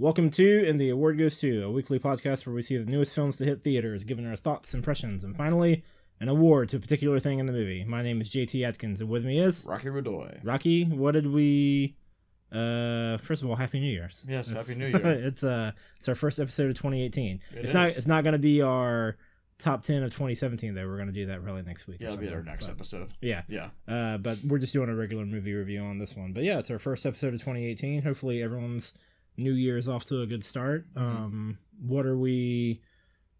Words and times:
Welcome 0.00 0.30
to 0.30 0.64
And 0.68 0.80
the 0.80 0.90
Award 0.90 1.18
Goes 1.18 1.38
To, 1.40 1.64
a 1.64 1.70
weekly 1.72 1.98
podcast 1.98 2.46
where 2.46 2.54
we 2.54 2.62
see 2.62 2.76
the 2.76 2.84
newest 2.88 3.12
films 3.14 3.36
to 3.38 3.44
hit 3.44 3.64
theaters, 3.64 4.04
giving 4.04 4.26
our 4.26 4.36
thoughts, 4.36 4.72
impressions, 4.72 5.24
and 5.24 5.36
finally, 5.36 5.82
an 6.20 6.28
award 6.28 6.68
to 6.68 6.76
a 6.76 6.80
particular 6.80 7.18
thing 7.18 7.40
in 7.40 7.46
the 7.46 7.52
movie. 7.52 7.82
My 7.84 8.02
name 8.02 8.20
is 8.20 8.30
JT 8.30 8.64
Atkins, 8.64 9.00
and 9.00 9.08
with 9.10 9.24
me 9.24 9.40
is 9.40 9.64
Rocky 9.64 9.88
Rudoy. 9.88 10.38
Rocky. 10.44 10.84
What 10.84 11.12
did 11.12 11.26
we? 11.26 11.96
Uh, 12.52 13.18
first 13.18 13.42
of 13.42 13.50
all, 13.50 13.56
Happy 13.56 13.80
New 13.80 13.90
Year's. 13.90 14.24
Yes, 14.28 14.50
It's- 14.52 14.68
Happy 14.68 14.78
New 14.78 14.86
Year. 14.98 15.04
it's 15.26 15.42
uh, 15.42 15.72
it's 15.98 16.08
our 16.08 16.14
first 16.14 16.38
episode 16.38 16.70
of 16.70 16.76
2018. 16.76 17.40
It 17.56 17.64
it's 17.64 17.72
not. 17.72 17.88
It's 17.88 18.06
not 18.06 18.22
going 18.22 18.34
to 18.34 18.38
be 18.38 18.62
our 18.62 19.16
top 19.58 19.82
10 19.82 20.04
of 20.04 20.12
2017 20.12 20.74
though. 20.76 20.86
We're 20.86 20.94
going 20.94 21.08
to 21.08 21.12
do 21.12 21.26
that 21.26 21.42
probably 21.42 21.62
next 21.62 21.88
week. 21.88 21.98
Yeah, 22.00 22.08
it'll 22.08 22.20
be 22.20 22.28
our 22.32 22.42
next 22.44 22.66
but- 22.68 22.74
episode. 22.74 23.14
Yeah. 23.20 23.42
Yeah. 23.48 23.70
Uh, 23.88 24.16
but 24.18 24.38
we're 24.46 24.58
just 24.58 24.72
doing 24.72 24.90
a 24.90 24.94
regular 24.94 25.26
movie 25.26 25.54
review 25.54 25.80
on 25.82 25.98
this 25.98 26.14
one. 26.14 26.32
But 26.32 26.44
yeah, 26.44 26.60
it's 26.60 26.70
our 26.70 26.78
first 26.78 27.04
episode 27.04 27.34
of 27.34 27.40
2018. 27.40 28.02
Hopefully, 28.02 28.40
everyone's 28.44 28.94
New 29.38 29.52
Year's 29.52 29.88
off 29.88 30.04
to 30.06 30.20
a 30.20 30.26
good 30.26 30.44
start. 30.44 30.92
Mhm. 30.94 31.00
Um, 31.00 31.58
what 31.80 32.04
are 32.04 32.16
we? 32.18 32.82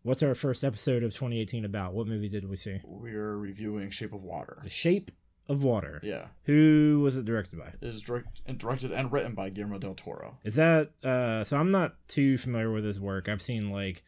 What's 0.02 0.22
our 0.22 0.34
first 0.34 0.64
episode 0.64 1.02
of 1.02 1.12
2018 1.12 1.64
about? 1.64 1.92
What 1.92 2.06
movie 2.06 2.28
did 2.28 2.48
we 2.48 2.56
see? 2.56 2.80
We're 2.84 3.36
reviewing 3.36 3.90
Shape 3.90 4.12
of 4.14 4.22
Water. 4.22 4.60
The 4.62 4.70
Shape 4.70 5.10
of 5.48 5.62
Water. 5.64 6.00
Yeah. 6.04 6.28
Who 6.44 7.00
was 7.02 7.16
it 7.16 7.24
directed 7.24 7.58
by? 7.58 7.68
It 7.68 7.82
is 7.82 8.00
direct, 8.00 8.40
and 8.46 8.58
directed 8.58 8.92
and 8.92 9.10
written 9.12 9.34
by 9.34 9.50
Guillermo 9.50 9.78
del 9.78 9.94
Toro. 9.94 10.38
Is 10.44 10.54
that 10.54 10.92
uh? 11.04 11.42
So 11.44 11.56
I'm 11.56 11.70
not 11.72 11.96
too 12.06 12.38
familiar 12.38 12.70
with 12.70 12.84
his 12.84 13.00
work. 13.00 13.28
I've 13.28 13.42
seen 13.42 13.70
like, 13.70 14.04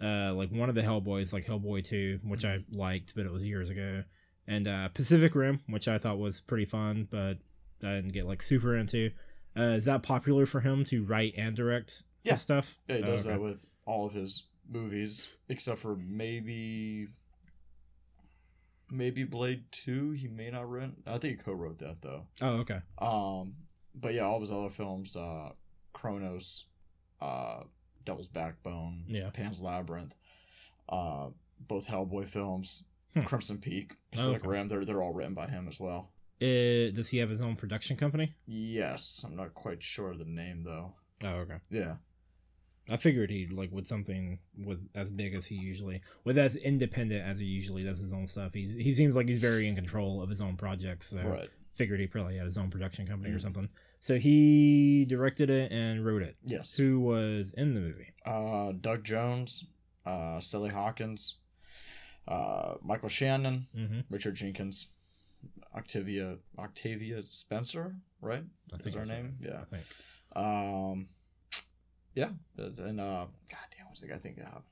uh, 0.00 0.34
like 0.34 0.50
one 0.52 0.68
of 0.68 0.74
the 0.74 0.82
Hellboys, 0.82 1.32
like 1.32 1.46
Hellboy 1.46 1.84
2, 1.84 2.20
which 2.24 2.44
I 2.44 2.58
liked, 2.70 3.14
but 3.14 3.24
it 3.24 3.32
was 3.32 3.42
years 3.42 3.70
ago, 3.70 4.04
and 4.46 4.68
uh, 4.68 4.88
Pacific 4.88 5.34
Rim, 5.34 5.60
which 5.68 5.88
I 5.88 5.98
thought 5.98 6.18
was 6.18 6.40
pretty 6.42 6.66
fun, 6.66 7.08
but 7.10 7.38
I 7.82 7.94
didn't 7.94 8.12
get 8.12 8.26
like 8.26 8.42
super 8.42 8.76
into. 8.76 9.10
Uh, 9.56 9.74
is 9.74 9.84
that 9.84 10.02
popular 10.02 10.46
for 10.46 10.60
him 10.60 10.84
to 10.84 11.04
write 11.04 11.34
and 11.36 11.56
direct 11.56 12.02
Yeah. 12.24 12.36
stuff? 12.36 12.78
Yeah, 12.88 12.96
he 12.98 13.02
Oh, 13.02 13.06
does 13.06 13.26
okay. 13.26 13.34
that 13.36 13.40
with 13.42 13.66
all 13.84 14.06
of 14.06 14.12
his 14.12 14.44
movies, 14.68 15.28
except 15.48 15.80
for 15.80 15.96
maybe 15.96 17.08
maybe 18.90 19.24
Blade 19.24 19.64
Two. 19.70 20.12
He 20.12 20.28
may 20.28 20.50
not 20.50 20.68
write. 20.68 20.92
I 21.06 21.18
think 21.18 21.38
he 21.38 21.42
co-wrote 21.44 21.78
that 21.78 22.02
though. 22.02 22.26
Oh, 22.40 22.56
okay. 22.58 22.80
Um, 22.98 23.54
but 23.94 24.14
yeah, 24.14 24.22
all 24.22 24.36
of 24.36 24.42
his 24.42 24.50
other 24.52 24.70
films, 24.70 25.14
uh, 25.16 25.50
Cronos, 25.92 26.64
uh, 27.20 27.64
Devil's 28.04 28.28
Backbone, 28.28 29.04
Yeah. 29.06 29.30
Pan's 29.30 29.60
Labyrinth, 29.62 30.14
uh, 30.88 31.30
both 31.60 31.86
Hellboy 31.86 32.26
films, 32.26 32.84
Hmm. 33.14 33.20
Crimson 33.22 33.58
Peak, 33.58 33.94
Pacific 34.12 34.40
okay. 34.40 34.48
Rim. 34.48 34.68
They're 34.68 34.84
they're 34.84 35.02
all 35.02 35.12
written 35.12 35.34
by 35.34 35.48
him 35.48 35.68
as 35.68 35.78
well. 35.80 36.12
Uh, 36.42 36.90
does 36.94 37.08
he 37.08 37.18
have 37.18 37.28
his 37.30 37.40
own 37.40 37.54
production 37.56 37.96
company? 37.96 38.34
Yes, 38.46 39.22
I'm 39.26 39.36
not 39.36 39.54
quite 39.54 39.82
sure 39.82 40.10
of 40.12 40.18
the 40.18 40.24
name 40.24 40.62
though. 40.64 40.94
Oh, 41.22 41.28
okay. 41.44 41.56
Yeah, 41.70 41.96
I 42.88 42.96
figured 42.96 43.30
he 43.30 43.46
like 43.46 43.70
with 43.70 43.86
something 43.86 44.38
with 44.56 44.80
as 44.94 45.10
big 45.10 45.34
as 45.34 45.44
he 45.46 45.54
usually 45.56 46.00
with 46.24 46.38
as 46.38 46.56
independent 46.56 47.26
as 47.28 47.38
he 47.40 47.46
usually 47.46 47.84
does 47.84 47.98
his 47.98 48.12
own 48.12 48.26
stuff. 48.26 48.54
He's 48.54 48.72
he 48.72 48.90
seems 48.90 49.14
like 49.14 49.28
he's 49.28 49.38
very 49.40 49.68
in 49.68 49.74
control 49.74 50.22
of 50.22 50.30
his 50.30 50.40
own 50.40 50.56
projects. 50.56 51.08
So 51.10 51.18
right. 51.22 51.50
figured 51.76 52.00
he 52.00 52.06
probably 52.06 52.36
had 52.38 52.46
his 52.46 52.56
own 52.56 52.70
production 52.70 53.06
company 53.06 53.34
or 53.34 53.38
Mhm. 53.38 53.42
something. 53.42 53.68
So 54.00 54.18
he 54.18 55.04
directed 55.04 55.50
it 55.50 55.70
and 55.70 56.04
wrote 56.06 56.22
it. 56.22 56.36
Yes. 56.42 56.74
Who 56.74 57.00
was 57.00 57.52
in 57.58 57.74
the 57.74 57.80
movie? 57.80 58.14
Uh, 58.24 58.72
Doug 58.72 59.04
Jones, 59.04 59.64
uh, 60.06 60.40
Sally 60.40 60.70
Hawkins, 60.70 61.36
uh, 62.26 62.76
Michael 62.82 63.10
Shannon, 63.10 63.66
Mm-hmm. 63.76 64.00
Richard 64.08 64.36
Jenkins, 64.36 64.86
Octavia 65.74 66.36
Octavia 66.58 67.22
Spencer, 67.22 67.94
right? 68.20 68.44
I 68.72 68.76
Is 68.86 68.94
her 68.94 69.04
name? 69.04 69.36
right. 69.40 69.50
Yeah. 69.52 69.60
I 69.60 69.64
think. 69.76 69.82
Um, 70.36 71.08
yeah, 72.14 72.30
and 72.56 73.00
uh, 73.00 73.26
God 73.48 73.58
damn, 73.76 73.86
what's 73.88 74.00
the 74.00 74.08
guy 74.08 74.18
think 74.18 74.38
of? 74.38 74.62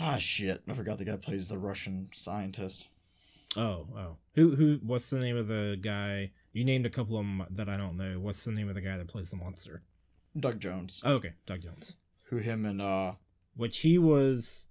Ah, 0.00 0.18
shit! 0.18 0.62
I 0.68 0.74
forgot 0.74 0.98
the 0.98 1.04
guy 1.04 1.16
plays 1.16 1.48
the 1.48 1.58
Russian 1.58 2.08
scientist. 2.12 2.88
Oh, 3.56 3.86
oh. 3.96 4.16
Who 4.34 4.54
who? 4.54 4.78
What's 4.84 5.10
the 5.10 5.18
name 5.18 5.36
of 5.36 5.48
the 5.48 5.76
guy? 5.80 6.30
You 6.52 6.64
named 6.64 6.86
a 6.86 6.90
couple 6.90 7.16
of 7.18 7.24
them 7.24 7.44
that 7.50 7.68
I 7.68 7.76
don't 7.76 7.96
know. 7.96 8.18
What's 8.20 8.44
the 8.44 8.52
name 8.52 8.68
of 8.68 8.74
the 8.74 8.80
guy 8.80 8.96
that 8.96 9.08
plays 9.08 9.30
the 9.30 9.36
monster? 9.36 9.82
Doug 10.38 10.60
Jones, 10.60 11.00
Oh, 11.04 11.14
okay, 11.14 11.32
Doug 11.46 11.62
Jones. 11.62 11.96
who 12.24 12.36
him 12.36 12.64
and 12.64 12.80
uh, 12.80 13.12
Which 13.56 13.78
he 13.78 13.98
was 13.98 14.66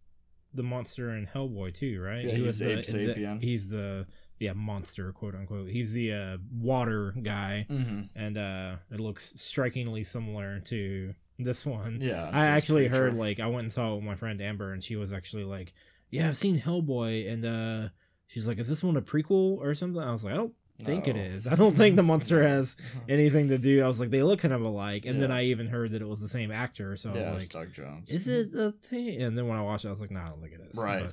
the 0.54 0.64
monster 0.64 1.14
in 1.16 1.28
Hellboy 1.28 1.74
too, 1.74 2.00
right? 2.02 2.24
Yeah, 2.24 2.32
he 2.32 2.38
he's 2.38 2.46
was 2.46 2.60
the, 2.60 2.72
Abe 2.72 2.80
Sapien. 2.86 3.40
the- 3.40 3.46
he's 3.46 3.68
the 3.68 4.06
yeah 4.40 4.54
monster, 4.54 5.12
quote 5.12 5.36
unquote. 5.36 5.70
He's 5.70 5.94
the 5.94 6.14
uh, 6.14 6.38
water 6.52 7.14
guy, 7.22 7.66
mm-hmm. 7.70 8.02
and 8.16 8.38
uh, 8.38 8.76
it 8.92 9.00
looks 9.00 9.34
strikingly 9.38 10.04
similar 10.04 10.60
to 10.62 11.14
this 11.40 11.66
one. 11.66 12.00
yeah, 12.02 12.30
I 12.32 12.48
actually 12.48 12.88
heard 12.88 13.12
creature. 13.12 13.18
like 13.18 13.40
I 13.40 13.48
went 13.48 13.66
and 13.66 13.72
saw 13.72 13.94
it 13.94 13.96
with 13.96 14.04
my 14.04 14.16
friend 14.16 14.42
Amber, 14.42 14.74
and 14.74 14.84
she 14.84 14.96
was 14.96 15.14
actually 15.14 15.44
like, 15.44 15.74
"Yeah, 16.10 16.30
I've 16.30 16.38
seen 16.38 16.60
Hellboy," 16.60 17.32
and 17.32 17.46
uh, 17.46 17.90
she's 18.28 18.48
like, 18.48 18.60
"Is 18.60 18.68
this 18.68 18.84
one 18.84 18.98
a 18.98 19.02
prequel 19.02 19.58
or 19.58 19.74
something?" 19.76 20.02
I 20.02 20.12
was 20.12 20.24
like, 20.24 20.34
"I 20.34 20.38
don't 20.38 20.54
think 20.84 21.08
it 21.08 21.16
No. 21.16 21.22
is. 21.22 21.48
I 21.48 21.56
don't 21.56 21.76
think 21.76 21.96
the 21.96 22.04
monster 22.04 22.48
has 22.48 22.76
anything 23.10 23.50
to 23.50 23.58
do." 23.58 23.84
I 23.84 23.88
was 23.88 24.00
like, 24.00 24.10
"They 24.12 24.24
look 24.24 24.40
kind 24.40 24.54
of 24.54 24.62
alike," 24.62 25.06
and 25.06 25.22
then 25.22 25.32
I 25.32 25.46
even 25.46 25.68
heard 25.68 25.92
that 25.92 26.02
it 26.02 26.08
was 26.08 26.20
the 26.22 26.30
same 26.30 26.52
actor, 26.52 26.96
so 26.98 27.12
I 27.12 27.16
yeah, 27.16 27.32
was 27.34 27.40
like, 27.44 27.52
Doug 27.52 27.74
Jones. 27.74 28.10
"Is 28.12 28.28
it 28.28 28.54
a 28.56 28.72
thing?" 28.72 29.22
And 29.22 29.38
then 29.38 29.48
when 29.48 29.58
I 29.58 29.62
watched 29.62 29.86
it, 29.86 29.90
I 29.90 29.92
was 29.92 30.02
like, 30.02 30.12
"No, 30.12 30.20
I 30.20 30.30
don't 30.30 30.42
think 30.42 30.54
it 30.54 30.62
is." 30.70 30.76
right? 30.76 31.12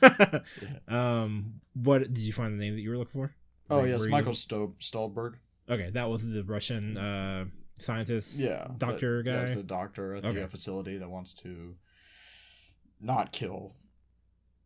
But- 0.00 0.42
um, 0.94 1.60
what 1.74 2.00
did 2.12 2.18
you 2.18 2.32
find 2.32 2.58
the 2.58 2.64
name 2.64 2.74
that 2.74 2.80
you 2.82 2.90
were 2.90 2.98
looking 2.98 3.20
for? 3.20 3.34
oh 3.70 3.80
Were- 3.82 3.88
yes, 3.88 4.00
were 4.00 4.06
you- 4.06 4.10
Michael 4.12 4.34
Sto- 4.34 4.74
Stuhlbarg. 4.80 5.34
Okay, 5.70 5.90
that 5.94 6.08
was 6.10 6.22
the 6.28 6.42
Russian 6.44 6.96
uh 6.98 7.44
scientist. 7.78 8.38
Yeah, 8.38 8.68
doctor 8.78 9.22
that- 9.22 9.30
yeah, 9.30 9.36
guy? 9.38 9.42
it's 9.44 9.56
a 9.56 9.62
doctor 9.62 10.14
at 10.16 10.24
Okay. 10.24 10.40
the 10.40 10.48
facility 10.48 10.98
that 10.98 11.08
wants 11.08 11.32
to 11.34 11.74
not 13.00 13.32
kill 13.32 13.74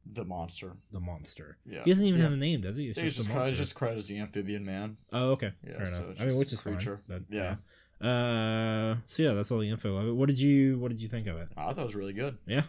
the 0.07 0.25
monster. 0.25 0.73
the 0.93 1.01
monster. 1.01 1.59
Yeah, 1.67 1.85
He 1.85 1.91
doesn't 1.91 2.07
even 2.07 2.19
Yeah. 2.21 2.25
have 2.25 2.33
a 2.35 2.37
name, 2.39 2.61
does 2.63 2.77
he? 2.77 2.89
It's 2.89 2.99
He's 2.99 3.17
just, 3.17 3.29
just 3.31 3.49
a 3.53 3.53
just 3.55 3.75
credited 3.75 3.99
as 3.99 4.09
the 4.09 4.19
amphibian 4.19 4.65
man. 4.65 4.97
Oh, 5.13 5.31
okay. 5.33 5.53
Yeah, 5.67 5.77
Fair 5.79 5.87
so 5.87 5.97
enough. 5.97 6.11
it's 6.13 6.21
I 6.23 6.25
mean, 6.27 6.39
which 6.39 6.53
a 6.53 6.55
is 6.55 6.61
fine. 6.61 6.75
creature. 6.75 7.01
But, 7.09 7.23
Yeah. 7.29 7.57
yeah. 8.01 8.09
Uh, 8.09 8.97
so 9.09 9.23
yeah, 9.23 9.33
that's 9.33 9.51
all 9.51 9.59
the 9.59 9.69
info 9.71 9.97
of 9.97 10.09
it. 10.09 10.13
What 10.13 10.27
did 10.29 10.39
you 10.39 10.79
What 10.79 10.89
did 10.91 11.01
you 11.03 11.09
think 11.09 11.27
of 11.27 11.37
it? 11.37 11.49
I 11.57 11.73
thought 11.73 11.79
it 11.79 11.85
was 11.85 11.95
really 11.97 12.13
good. 12.13 12.39
Yeah, 12.47 12.63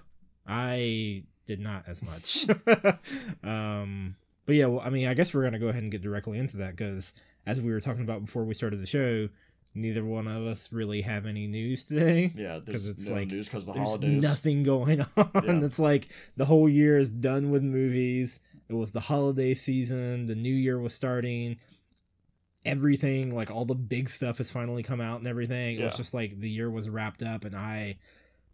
I 0.48 1.24
did 1.48 1.60
not 1.60 1.84
as 1.88 2.02
much. 2.02 2.48
um, 3.44 4.16
but 4.46 4.56
yeah, 4.56 4.66
well, 4.66 4.82
I 4.84 4.90
mean, 4.90 5.08
I 5.08 5.14
guess 5.14 5.34
we're 5.34 5.44
gonna 5.44 5.60
go 5.60 5.68
ahead 5.68 5.84
and 5.84 5.92
get 5.92 6.02
directly 6.02 6.38
into 6.40 6.58
that 6.58 6.76
because 6.76 7.14
as 7.46 7.60
we 7.62 7.72
were 7.72 7.80
talking 7.80 8.02
about 8.04 8.26
before 8.26 8.44
we 8.44 8.54
started 8.54 8.82
the 8.82 8.86
show, 8.88 9.30
neither 9.82 10.04
one 10.06 10.28
of 10.28 10.46
us 10.46 10.72
really 10.72 11.02
have 11.02 11.26
any 11.26 11.48
news 11.48 11.84
today. 11.86 12.34
Yeah, 12.36 12.60
there's 12.64 12.88
it's 12.90 13.08
no 13.08 13.16
like- 13.16 13.28
news 13.30 13.46
because 13.48 13.66
the 13.66 13.74
There's 13.74 13.86
holidays. 13.86 14.22
nothing 14.24 14.64
going 14.64 15.02
on. 15.18 15.32
Yeah. 15.36 15.66
It's 15.66 15.80
like 15.80 16.10
the 16.38 16.46
whole 16.46 16.68
year 16.70 16.98
is 16.98 17.10
done 17.10 17.52
with 17.52 17.64
movies. 17.64 18.40
It 18.70 18.74
was 18.76 18.92
the 18.92 19.00
holiday 19.00 19.54
season. 19.56 20.28
The 20.28 20.36
new 20.36 20.54
year 20.54 20.80
was 20.80 20.94
starting. 20.94 21.58
Everything, 22.66 23.34
like 23.34 23.50
all 23.50 23.64
the 23.66 23.74
big 23.74 24.10
stuff, 24.10 24.38
has 24.38 24.50
finally 24.52 24.84
come 24.84 25.00
out 25.00 25.20
and 25.20 25.28
everything. 25.28 25.80
It 25.80 25.84
was 25.86 25.96
just 25.96 26.14
like 26.14 26.40
the 26.40 26.50
year 26.50 26.70
was 26.70 26.90
wrapped 26.90 27.24
up, 27.24 27.46
and 27.46 27.56
I, 27.56 27.98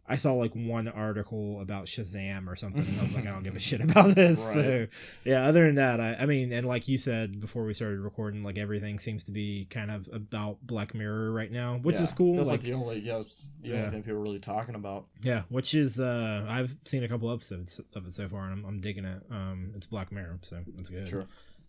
I 0.08 0.18
saw 0.18 0.34
like 0.34 0.52
one 0.54 0.88
article 0.88 1.62
about 1.62 1.86
Shazam 1.86 2.48
or 2.48 2.56
something. 2.56 2.86
And 2.86 3.00
I 3.00 3.04
was 3.04 3.14
like, 3.14 3.26
I 3.26 3.32
don't 3.32 3.42
give 3.44 3.56
a 3.56 3.60
shit 3.70 3.82
about 3.82 4.14
this. 4.14 4.40
So 4.54 4.86
yeah, 5.24 5.48
other 5.48 5.66
than 5.66 5.76
that, 5.76 6.00
I, 6.00 6.14
I 6.20 6.26
mean, 6.28 6.52
and 6.54 6.68
like 6.68 6.88
you 6.88 6.98
said 7.00 7.42
before 7.42 7.64
we 7.66 7.74
started 7.74 8.00
recording, 8.00 8.44
like 8.44 8.58
everything 8.60 9.00
seems 9.00 9.24
to 9.24 9.32
be 9.32 9.66
kind 9.70 9.90
of 9.90 10.08
about 10.14 10.58
Black 10.62 10.94
Mirror 10.94 11.32
right 11.32 11.52
now, 11.52 11.78
which 11.82 11.96
Yeah, 11.96 12.04
is 12.04 12.14
cool. 12.14 12.36
That's 12.36 12.48
like, 12.50 12.60
like, 12.60 12.62
the 12.62 12.74
only 12.74 13.00
yes, 13.00 13.48
the 13.64 13.70
Yeah. 13.70 13.76
only 13.78 13.90
thing 13.90 14.04
people 14.04 14.20
are 14.20 14.22
really 14.22 14.40
talking 14.40 14.76
about. 14.76 15.08
yeah, 15.24 15.42
which 15.50 15.74
is 15.74 16.00
uh 16.00 16.46
I've 16.48 16.76
seen 16.86 17.04
a 17.04 17.08
couple 17.08 17.32
episodes 17.34 17.82
of 17.96 18.06
it 18.06 18.14
so 18.14 18.30
far 18.30 18.44
and 18.46 18.54
I'm, 18.54 18.66
I'm 18.66 18.82
digging 18.82 19.06
it. 19.06 19.24
Um 19.32 19.72
it's 19.76 19.88
Black 19.88 20.12
Mirror, 20.12 20.40
so 20.44 20.58
it's 20.78 20.90
good. 20.92 21.08
Sure. 21.10 21.26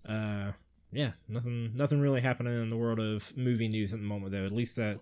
Uh 0.06 0.52
yeah, 0.92 1.12
nothing 1.28 1.72
nothing 1.74 2.00
really 2.00 2.20
happening 2.20 2.52
in 2.62 2.70
the 2.70 2.76
world 2.76 3.00
of 3.00 3.34
movie 3.36 3.68
news 3.68 3.92
at 3.94 3.98
the 3.98 4.04
moment 4.06 4.32
though, 4.32 4.44
at 4.44 4.52
least 4.52 4.76
that 4.76 4.98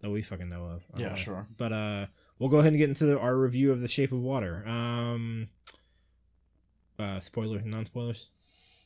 that 0.00 0.10
we 0.10 0.22
fucking 0.22 0.48
know 0.48 0.64
of. 0.64 0.82
Yeah, 0.98 1.12
Uh, 1.12 1.14
sure. 1.16 1.46
But 1.56 1.72
uh 1.72 2.06
we'll 2.38 2.48
go 2.50 2.58
ahead 2.58 2.72
and 2.72 2.78
get 2.78 2.88
into 2.88 3.06
the, 3.06 3.18
our 3.18 3.36
review 3.36 3.72
of 3.72 3.80
The 3.80 3.88
Shape 3.88 4.12
of 4.12 4.20
Water. 4.20 4.66
Um 4.66 5.48
uh 6.98 7.20
spoilers 7.20 7.64
non-spoilers. 7.64 8.26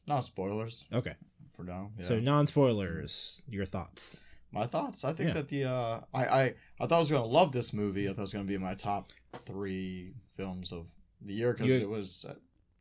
Not 0.07 0.25
spoilers 0.25 0.87
Okay. 0.93 1.15
for 1.55 1.63
now. 1.65 1.91
Yeah. 1.99 2.07
So 2.07 2.21
non-spoilers, 2.21 3.41
your 3.49 3.65
thoughts. 3.67 4.21
my 4.51 4.67
thoughts. 4.67 5.05
I 5.05 5.13
think 5.13 5.29
Yeah. 5.29 5.35
that 5.35 5.49
the 5.49 5.65
uh, 5.65 6.01
I, 6.13 6.25
I 6.27 6.43
I 6.81 6.87
thought 6.87 6.93
I 6.97 6.99
was 6.99 7.11
gonna 7.11 7.25
love 7.25 7.53
this 7.53 7.73
movie. 7.73 8.07
I 8.09 8.13
thought 8.13 8.19
it 8.19 8.21
was 8.23 8.33
gonna 8.33 8.45
be 8.45 8.59
my 8.59 8.75
top 8.75 9.13
three 9.47 10.13
films 10.37 10.73
of 10.73 10.87
the 11.25 11.33
year 11.35 11.53
because 11.55 11.71
it 11.79 11.89
was. 11.89 12.27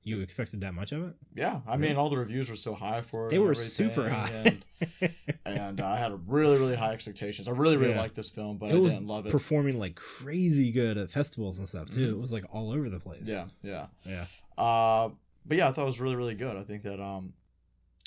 You 0.03 0.21
expected 0.21 0.61
that 0.61 0.73
much 0.73 0.91
of 0.93 1.03
it? 1.09 1.13
yeah, 1.35 1.61
I 1.67 1.77
mean, 1.77 1.95
all 1.95 2.09
the 2.09 2.17
reviews 2.17 2.49
were 2.49 2.55
so 2.55 2.73
high 2.73 3.01
for 3.01 3.27
it. 3.27 3.29
They 3.29 3.37
were 3.37 3.53
super 3.53 4.09
high. 4.09 4.31
and, 4.99 5.13
and 5.45 5.79
uh, 5.81 5.85
I 5.87 5.97
had 5.97 6.27
really, 6.27 6.57
really 6.57 6.75
high 6.75 6.93
expectations. 6.93 7.47
I 7.47 7.51
really, 7.51 7.77
really 7.77 7.93
Yeah. 7.93 7.99
liked 8.01 8.15
this 8.15 8.29
film, 8.29 8.57
but 8.57 8.71
it 8.71 8.75
I 8.75 8.79
was 8.79 8.93
didn't 8.93 9.07
love 9.07 9.27
it. 9.27 9.31
performing 9.31 9.77
like 9.77 9.95
crazy 9.95 10.71
good 10.71 10.97
at 10.97 11.11
festivals 11.11 11.59
and 11.59 11.69
stuff 11.69 11.91
too. 11.91 12.07
Mhm. 12.07 12.17
It 12.17 12.19
was 12.19 12.31
like 12.31 12.45
all 12.51 12.71
over 12.71 12.89
the 12.89 12.99
place. 12.99 13.25
yeah, 13.27 13.45
yeah. 13.61 13.87
Yeah. 14.03 14.25
Uh, 14.57 15.09
but 15.45 15.57
yeah, 15.57 15.69
I 15.69 15.71
thought 15.71 15.83
it 15.83 15.85
was 15.85 15.99
really, 15.99 16.15
really 16.15 16.35
good. 16.35 16.57
I 16.57 16.63
think 16.63 16.81
that 16.83 16.99
um, 16.99 17.33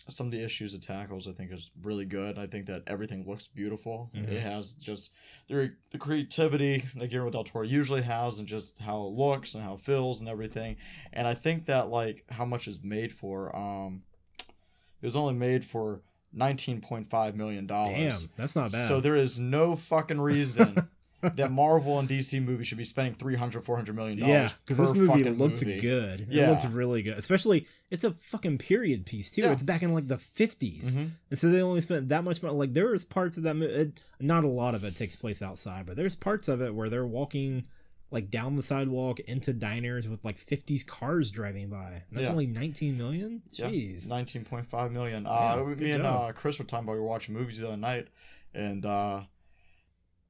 some 0.09 0.27
of 0.27 0.33
the 0.33 0.43
issues 0.45 0.75
it 0.75 0.83
tackles, 0.83 1.27
I 1.27 1.33
think, 1.33 1.51
is 1.53 1.71
really 1.83 2.05
good. 2.05 2.39
I 2.39 2.47
think 2.47 2.67
that 2.67 2.83
everything 2.87 3.25
looks 3.27 3.49
beautiful. 3.49 4.11
Mhm. 4.15 4.29
It 4.29 4.41
has 4.41 4.75
just 4.75 5.13
the 5.49 5.73
the 5.91 5.99
creativity 5.99 6.85
that 6.97 7.09
Guillermo 7.09 7.31
del 7.31 7.45
Toro 7.45 7.65
usually 7.65 8.03
has, 8.03 8.39
and 8.39 8.47
just 8.49 8.79
how 8.79 9.03
it 9.07 9.11
looks 9.15 9.55
and 9.55 9.65
how 9.65 9.75
it 9.75 9.81
feels 9.81 10.21
and 10.21 10.29
everything. 10.29 10.77
And 11.13 11.27
I 11.27 11.35
think 11.35 11.67
that 11.67 11.89
like 11.89 12.25
how 12.31 12.45
much 12.45 12.69
is 12.69 12.83
made 12.83 13.13
for. 13.13 13.55
Um, 13.57 14.03
it 14.39 15.07
was 15.07 15.17
only 15.17 15.35
made 15.35 15.65
for 15.65 16.01
nineteen 16.33 16.81
point 16.81 17.09
five 17.09 17.37
million 17.37 17.67
dollars. 17.67 18.23
Damn, 18.23 18.31
that's 18.37 18.57
not 18.57 18.73
bad. 18.73 18.89
So 18.89 19.01
there 19.01 19.17
is 19.17 19.39
no 19.39 19.77
fucking 19.77 20.21
reason 20.21 20.89
that 21.37 21.51
Marvel 21.53 21.99
and 21.99 22.09
DC 22.09 22.43
movies 22.45 22.67
should 22.67 22.79
be 22.79 22.85
spending 22.85 23.15
300 23.15 23.65
400 23.65 23.95
million 23.95 24.19
dollars 24.19 24.33
yeah, 24.53 24.57
because 24.67 24.79
this 24.79 24.97
movie 24.97 25.25
looked 25.25 25.63
movie. 25.65 25.81
good. 25.81 26.21
It 26.23 26.29
Yeah. 26.31 26.51
looked 26.51 26.65
really 26.73 27.03
good. 27.03 27.19
Especially, 27.19 27.67
it's 27.91 28.05
a 28.05 28.13
fucking 28.13 28.59
period 28.59 29.07
piece 29.07 29.31
too. 29.31 29.43
Yeah. 29.43 29.53
It's 29.53 29.63
back 29.63 29.83
in 29.83 29.93
like 29.95 30.09
the 30.09 30.19
50s, 30.19 30.93
Mhm. 30.97 31.11
and 31.31 31.39
so 31.39 31.51
they 31.51 31.61
only 31.63 31.81
spent 31.81 32.09
that 32.09 32.25
much 32.25 32.43
money. 32.43 32.55
Like 32.55 32.73
there 32.75 32.89
was 32.89 33.05
parts 33.05 33.37
of 33.37 33.43
that 33.45 33.55
movie. 33.55 33.73
It, 33.75 34.01
not 34.21 34.45
a 34.45 34.49
lot 34.49 34.75
of 34.75 34.85
it 34.85 34.97
takes 34.97 35.17
place 35.17 35.43
outside, 35.43 35.87
but 35.87 35.97
there's 35.97 36.15
parts 36.15 36.49
of 36.49 36.61
it 36.63 36.75
where 36.75 36.89
they're 36.89 37.07
walking 37.07 37.65
like 38.11 38.31
down 38.31 38.55
the 38.55 38.63
sidewalk 38.63 39.19
into 39.21 39.53
diners 39.53 40.07
with 40.07 40.25
like 40.25 40.39
50s 40.39 40.85
cars 40.87 41.33
driving 41.33 41.69
by. 41.69 41.91
And 41.95 42.03
that's 42.13 42.27
Yeah. 42.27 42.31
only 42.31 42.47
19 42.47 42.97
million. 42.97 43.43
Yeah, 43.53 43.69
Jeez. 43.71 44.07
19.5 44.07 44.93
million. 44.93 45.27
Uh, 45.27 45.57
good 45.65 45.81
me 45.81 45.91
and 45.91 46.07
uh, 46.07 46.31
Chris 46.33 46.61
were 46.61 46.65
talking 46.65 46.85
about 46.85 46.93
we 46.93 47.01
were 47.01 47.07
watching 47.07 47.35
movies 47.35 47.59
the 47.59 47.67
other 47.67 47.77
night, 47.77 48.07
and 48.55 48.87
uh, 48.87 49.23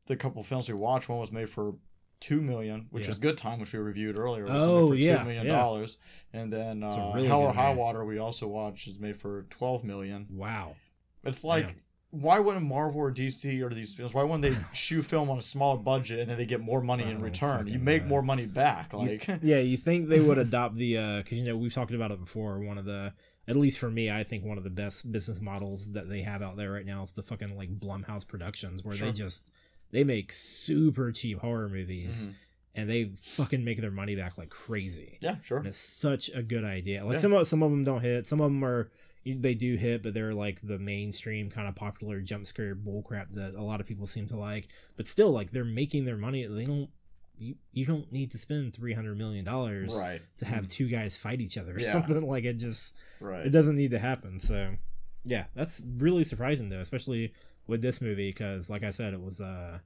the 0.06 0.16
couple 0.16 0.42
films 0.42 0.68
we 0.68 0.74
watched, 0.74 1.08
one 1.08 1.18
was 1.18 1.32
made 1.32 1.48
for 1.50 1.74
two 2.20 2.40
million, 2.40 2.86
which 2.90 3.04
Yeah. 3.06 3.12
is 3.12 3.18
Good 3.18 3.36
Time, 3.38 3.60
which 3.60 3.72
we 3.72 3.78
reviewed 3.78 4.16
earlier. 4.16 4.44
Was 4.44 4.62
Oh, 4.64 4.88
made 4.90 5.02
for 5.02 5.06
yeah, 5.06 5.18
two 5.18 5.24
million 5.24 5.46
yeah. 5.46 5.52
dollars, 5.52 5.98
and 6.32 6.52
then 6.52 6.82
uh, 6.82 7.12
really 7.14 7.26
Hell 7.28 7.42
or 7.42 7.52
High. 7.52 7.74
Water 7.74 8.04
we 8.04 8.18
also 8.18 8.46
watched 8.48 8.88
is 8.88 8.98
made 8.98 9.18
for 9.20 9.42
12 9.50 9.84
million. 9.84 10.26
Wow. 10.30 10.76
It's 11.22 11.44
like. 11.44 11.66
Yeah. 11.66 11.72
Why 12.10 12.38
wouldn't 12.38 12.64
Marvel 12.64 13.00
or 13.00 13.10
DC 13.10 13.60
or 13.60 13.74
these 13.74 13.92
films? 13.92 14.14
Why 14.14 14.22
wouldn't 14.22 14.42
they 14.42 14.56
shoot 14.72 15.02
film 15.04 15.28
on 15.30 15.38
a 15.38 15.42
smaller 15.42 15.78
budget 15.78 16.20
and 16.20 16.30
then 16.30 16.38
they 16.38 16.46
get 16.46 16.60
more 16.60 16.80
money 16.80 17.02
I 17.02 17.08
in 17.10 17.20
return? 17.20 17.66
You 17.66 17.80
make 17.80 18.02
know. 18.04 18.08
more 18.10 18.22
money 18.22 18.46
back. 18.46 18.92
You 18.92 19.00
Like, 19.00 19.22
th- 19.26 19.40
yeah, 19.42 19.58
you 19.58 19.76
think 19.76 20.08
they 20.08 20.20
would 20.20 20.38
adopt 20.46 20.76
the 20.76 20.96
uh 20.96 21.16
because 21.16 21.38
you 21.38 21.44
know 21.44 21.56
we've 21.56 21.74
talked 21.74 21.90
about 21.92 22.12
it 22.12 22.20
before. 22.20 22.60
One 22.60 22.78
of 22.78 22.84
the 22.84 23.14
at 23.48 23.56
least 23.56 23.78
for 23.80 23.90
me, 23.90 24.12
I 24.12 24.22
think 24.22 24.44
one 24.44 24.58
of 24.58 24.62
the 24.62 24.70
best 24.70 25.10
business 25.10 25.40
models 25.40 25.90
that 25.90 26.08
they 26.08 26.22
have 26.22 26.40
out 26.40 26.56
there 26.56 26.70
right 26.70 26.86
now 26.86 27.02
is 27.02 27.10
the 27.10 27.24
fucking 27.24 27.56
like 27.56 27.80
Blumhouse 27.80 28.24
Productions, 28.24 28.84
where 28.84 28.94
Sure. 28.94 29.08
they 29.08 29.12
just 29.12 29.50
they 29.94 30.05
make 30.05 30.31
super 30.32 31.11
cheap 31.12 31.38
horror 31.38 31.69
movies 31.69 32.26
Mhm. 32.26 32.35
and 32.75 32.91
they 32.91 33.12
fucking 33.23 33.64
make 33.64 33.81
their 33.81 33.91
money 33.91 34.14
back 34.17 34.37
like 34.37 34.50
crazy. 34.50 35.19
yeah, 35.23 35.41
sure. 35.43 35.58
And 35.58 35.69
it's 35.69 35.79
such 35.79 36.29
a 36.35 36.43
good 36.43 36.64
idea. 36.64 37.05
Like 37.05 37.14
Yeah. 37.14 37.20
some 37.20 37.32
of 37.32 37.49
some 37.49 37.62
of 37.62 37.70
them 37.70 37.85
don't 37.85 38.02
hit, 38.02 38.26
some 38.26 38.41
of 38.41 38.50
them 38.50 38.62
are 38.64 38.91
they 39.26 39.55
do 39.55 39.76
hit, 39.76 40.02
but 40.02 40.12
they're 40.12 40.35
like 40.35 40.61
the 40.62 40.79
mainstream 40.79 41.49
kind 41.50 41.67
of 41.67 41.75
popular 41.75 42.20
jump 42.20 42.46
scare 42.46 42.75
bullcrap 42.76 43.32
that 43.35 43.55
a 43.55 43.62
lot 43.62 43.81
of 43.81 43.87
people 43.87 44.06
seem 44.06 44.26
to 44.29 44.37
like. 44.37 44.69
But 44.96 45.08
still, 45.08 45.31
like 45.31 45.50
they're 45.52 45.64
making 45.64 46.05
their 46.05 46.19
money. 46.19 46.44
They 46.46 46.67
don't. 46.67 46.91
You, 47.38 47.56
you 47.73 47.85
don't 47.87 48.12
need 48.12 48.31
to 48.32 48.38
spend 48.38 48.75
three 48.75 48.93
hundred 48.93 49.17
million 49.19 49.44
dollars 49.44 49.94
Right. 49.94 50.20
to 50.38 50.44
have 50.44 50.69
two 50.69 50.88
guys 50.88 51.17
fight 51.17 51.41
each 51.41 51.56
other 51.58 51.75
or 51.75 51.81
Yeah. 51.81 51.91
something 51.93 52.20
like 52.35 52.44
it. 52.44 52.55
Just 52.58 52.94
Right. 53.20 53.46
it 53.46 53.50
doesn't 53.50 53.76
need 53.76 53.91
to 53.93 53.99
happen. 53.99 54.38
So 54.41 54.76
yeah, 55.25 55.46
that's 55.55 55.81
really 55.96 56.23
surprising 56.25 56.69
though, 56.69 56.81
especially 56.81 57.32
with 57.66 57.82
this 57.82 58.00
movie 58.00 58.31
because, 58.31 58.69
like 58.70 58.82
I 58.82 58.90
said, 58.90 59.14
it 59.14 59.20
was 59.22 59.40
uh, 59.40 59.78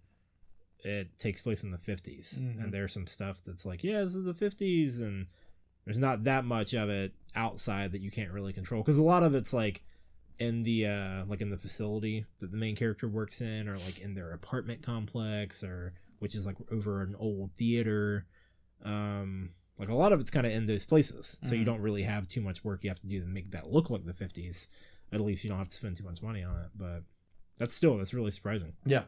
it 0.84 1.18
takes 1.18 1.42
place 1.42 1.62
in 1.62 1.70
the 1.70 1.78
50s 1.78 2.38
Mhm. 2.38 2.62
and 2.62 2.72
there's 2.72 2.92
some 2.92 3.06
stuff 3.06 3.40
that's 3.44 3.64
like, 3.66 3.82
yeah, 3.82 4.04
this 4.04 4.14
is 4.14 4.24
the 4.24 4.34
fifties, 4.34 4.98
and 5.00 5.26
there's 5.84 5.98
not 5.98 6.24
that 6.24 6.44
much 6.44 6.72
of 6.74 6.88
it 6.88 7.14
outside 7.34 7.92
that 7.92 8.00
you 8.00 8.10
can't 8.10 8.32
really 8.32 8.52
control 8.52 8.82
because 8.82 8.98
a 8.98 9.02
lot 9.02 9.22
of 9.22 9.34
it's 9.34 9.52
like 9.52 9.82
in 10.38 10.62
the 10.62 10.86
uh 10.86 11.24
like 11.26 11.40
in 11.40 11.50
the 11.50 11.56
facility 11.56 12.24
that 12.40 12.50
the 12.52 12.56
main 12.56 12.76
character 12.76 13.08
works 13.08 13.40
in 13.40 13.68
or 13.68 13.76
like 13.78 13.98
in 13.98 14.14
their 14.14 14.30
apartment 14.32 14.82
complex 14.82 15.64
or 15.64 15.94
which 16.20 16.34
is 16.36 16.46
like 16.46 16.56
over 16.70 17.02
an 17.02 17.16
old 17.18 17.50
theater 17.58 18.24
um 18.84 19.50
like 19.78 19.88
a 19.88 19.94
lot 19.94 20.12
of 20.12 20.20
it's 20.20 20.30
kind 20.30 20.46
of 20.46 20.52
in 20.52 20.66
those 20.66 20.84
places 20.84 21.36
so 21.44 21.54
you 21.54 21.62
Mhm. 21.62 21.66
don't 21.66 21.80
really 21.80 22.02
have 22.04 22.28
too 22.28 22.40
much 22.40 22.62
work 22.64 22.84
you 22.84 22.90
have 22.90 23.00
to 23.00 23.06
do 23.08 23.20
to 23.20 23.26
make 23.26 23.50
that 23.50 23.68
look 23.70 23.90
like 23.90 24.04
the 24.04 24.12
50s 24.12 24.68
at 25.10 25.20
least 25.20 25.42
you 25.42 25.50
don't 25.50 25.58
have 25.58 25.68
to 25.70 25.74
spend 25.76 25.96
too 25.96 26.04
much 26.04 26.22
money 26.22 26.42
on 26.42 26.56
it 26.60 26.70
but 26.76 27.02
that's 27.58 27.74
still 27.74 27.96
that's 27.98 28.14
really 28.14 28.30
surprising 28.30 28.72
Yeah. 28.86 29.02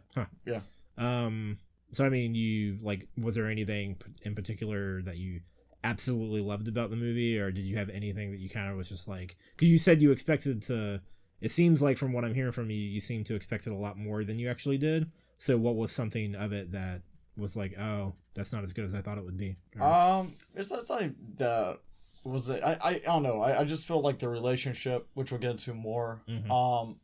Yeah. 0.46 0.60
Um 0.98 1.58
so 1.92 2.04
i 2.04 2.08
mean 2.08 2.34
you 2.36 2.78
like 2.82 3.08
was 3.20 3.34
there 3.34 3.48
anything 3.48 3.96
in 4.22 4.34
particular 4.36 5.02
that 5.02 5.16
you 5.16 5.40
absolutely 5.82 6.40
loved 6.40 6.68
about 6.68 6.90
the 6.90 6.96
movie 6.96 7.38
or 7.38 7.50
did 7.50 7.62
you 7.64 7.76
have 7.78 7.88
anything 7.88 8.30
that 8.30 8.38
you 8.38 8.48
kind 8.50 8.70
of 8.70 8.76
was 8.76 8.88
just 8.88 9.08
like 9.08 9.36
because 9.56 9.68
you 9.68 9.78
said 9.78 10.00
you 10.02 10.10
expected 10.12 10.62
to 10.62 11.00
it 11.40 11.50
seems 11.50 11.80
like 11.82 11.96
from 11.96 12.12
what 12.12 12.24
i'm 12.24 12.34
hearing 12.34 12.52
from 12.52 12.70
you 12.70 12.76
you 12.76 13.00
seem 13.00 13.24
to 13.24 13.34
expect 13.34 13.66
it 13.66 13.70
a 13.70 13.76
lot 13.76 13.96
more 13.98 14.22
than 14.24 14.38
you 14.38 14.48
actually 14.48 14.76
did 14.78 15.10
so 15.38 15.56
what 15.56 15.74
was 15.74 15.90
something 15.90 16.34
of 16.34 16.52
it 16.52 16.70
that 16.70 17.00
was 17.36 17.56
like 17.56 17.76
oh 17.78 18.12
that's 18.34 18.52
not 18.52 18.62
as 18.62 18.72
good 18.74 18.84
as 18.84 18.94
i 18.94 19.00
thought 19.00 19.16
it 19.18 19.24
would 19.24 19.38
be 19.38 19.56
Or- 19.80 19.86
Um, 19.86 20.34
it's 20.54 20.70
it's 20.70 20.90
like 20.90 21.12
the 21.36 21.78
was 22.22 22.50
it? 22.50 22.62
I, 22.62 22.72
I 22.82 22.90
I 22.90 22.98
don't 22.98 23.22
know. 23.22 23.40
I, 23.40 23.60
I 23.60 23.64
just 23.64 23.86
feel 23.86 24.02
like 24.02 24.18
the 24.18 24.28
relationship, 24.28 25.08
which 25.14 25.30
we'll 25.32 25.40
get 25.40 25.52
into 25.52 25.72
more. 25.72 26.20
Mhm. 26.28 26.50
Um, 26.50 27.00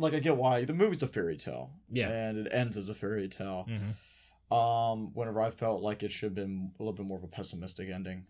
like 0.00 0.14
I 0.14 0.18
get 0.18 0.36
why 0.36 0.64
the 0.64 0.72
movie's 0.74 1.02
a 1.02 1.06
fairy 1.08 1.36
tale. 1.36 1.70
Yeah. 1.90 2.08
and 2.10 2.46
it 2.46 2.50
ends 2.52 2.76
as 2.76 2.88
a 2.88 2.94
fairy 2.94 3.28
tale. 3.28 3.68
Mhm. 3.68 3.94
Um, 4.54 5.14
whenever 5.14 5.40
I 5.40 5.50
felt 5.50 5.80
like 5.82 6.02
it 6.02 6.10
should 6.10 6.26
have 6.28 6.34
been 6.34 6.72
a 6.78 6.82
little 6.82 6.92
bit 6.92 7.06
more 7.06 7.18
of 7.18 7.24
a 7.24 7.28
pessimistic 7.28 7.88
ending. 7.88 8.26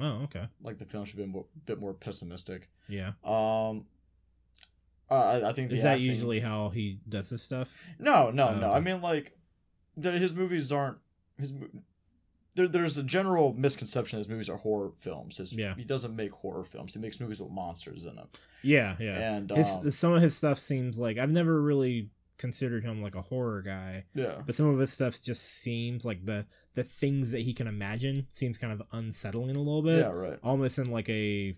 oh 0.00 0.24
okay 0.24 0.46
Like 0.62 0.76
the 0.78 0.84
film 0.84 1.04
should 1.06 1.18
have 1.18 1.32
been 1.32 1.40
a 1.40 1.44
bit 1.66 1.78
more 1.80 1.94
pessimistic. 1.94 2.68
yeah 2.88 3.12
Um, 3.24 3.86
uh, 5.10 5.14
I, 5.42 5.50
I 5.50 5.52
think 5.52 5.70
is 5.72 5.82
that 5.82 5.92
acting- 5.94 6.06
usually 6.06 6.40
how 6.40 6.68
he 6.70 6.98
does 7.08 7.28
his 7.30 7.42
stuff 7.42 7.68
No, 7.98 8.30
no, 8.30 8.48
Oh, 8.48 8.54
no. 8.58 8.66
okay. 8.66 8.76
I 8.76 8.80
mean, 8.80 9.00
like, 9.02 9.38
the, 9.96 10.12
his 10.12 10.34
movies 10.34 10.72
aren't 10.72 10.98
his. 11.38 11.52
There, 12.56 12.68
there's 12.68 12.96
a 12.96 13.02
general 13.02 13.52
misconception 13.52 14.16
that 14.16 14.20
his 14.20 14.28
movies 14.28 14.48
are 14.48 14.56
horror 14.56 14.92
films. 15.00 15.38
His, 15.38 15.52
Yeah. 15.52 15.74
he 15.74 15.84
doesn't 15.84 16.14
make 16.14 16.32
horror 16.32 16.64
films. 16.64 16.94
He 16.94 17.00
makes 17.00 17.18
movies 17.20 17.40
with 17.40 17.50
monsters 17.50 18.04
in 18.04 18.14
them. 18.16 18.28
yeah 18.62 18.96
yeah 19.00 19.34
And 19.36 19.50
his, 19.50 19.68
um, 19.68 19.90
some 19.90 20.12
of 20.12 20.22
his 20.22 20.34
stuff 20.36 20.58
seems 20.58 20.96
like 20.96 21.18
i've 21.18 21.30
never 21.30 21.60
really 21.60 22.08
considered 22.38 22.82
him 22.82 23.02
like 23.02 23.14
a 23.14 23.22
horror 23.22 23.62
guy 23.62 24.04
yeah, 24.14 24.40
but 24.46 24.54
some 24.56 24.66
of 24.66 24.78
his 24.78 24.92
stuff 24.92 25.20
just 25.22 25.42
seems 25.62 26.04
like 26.04 26.24
the 26.24 26.46
the 26.74 26.82
things 26.82 27.30
that 27.30 27.42
he 27.42 27.52
can 27.54 27.66
imagine 27.68 28.26
seems 28.32 28.58
kind 28.58 28.72
of 28.72 28.82
unsettling 28.92 29.54
a 29.54 29.58
little 29.58 29.82
bit 29.82 29.98
yeah, 30.00 30.08
right. 30.10 30.38
almost 30.42 30.78
in 30.78 30.90
like 30.90 31.08
a 31.08 31.54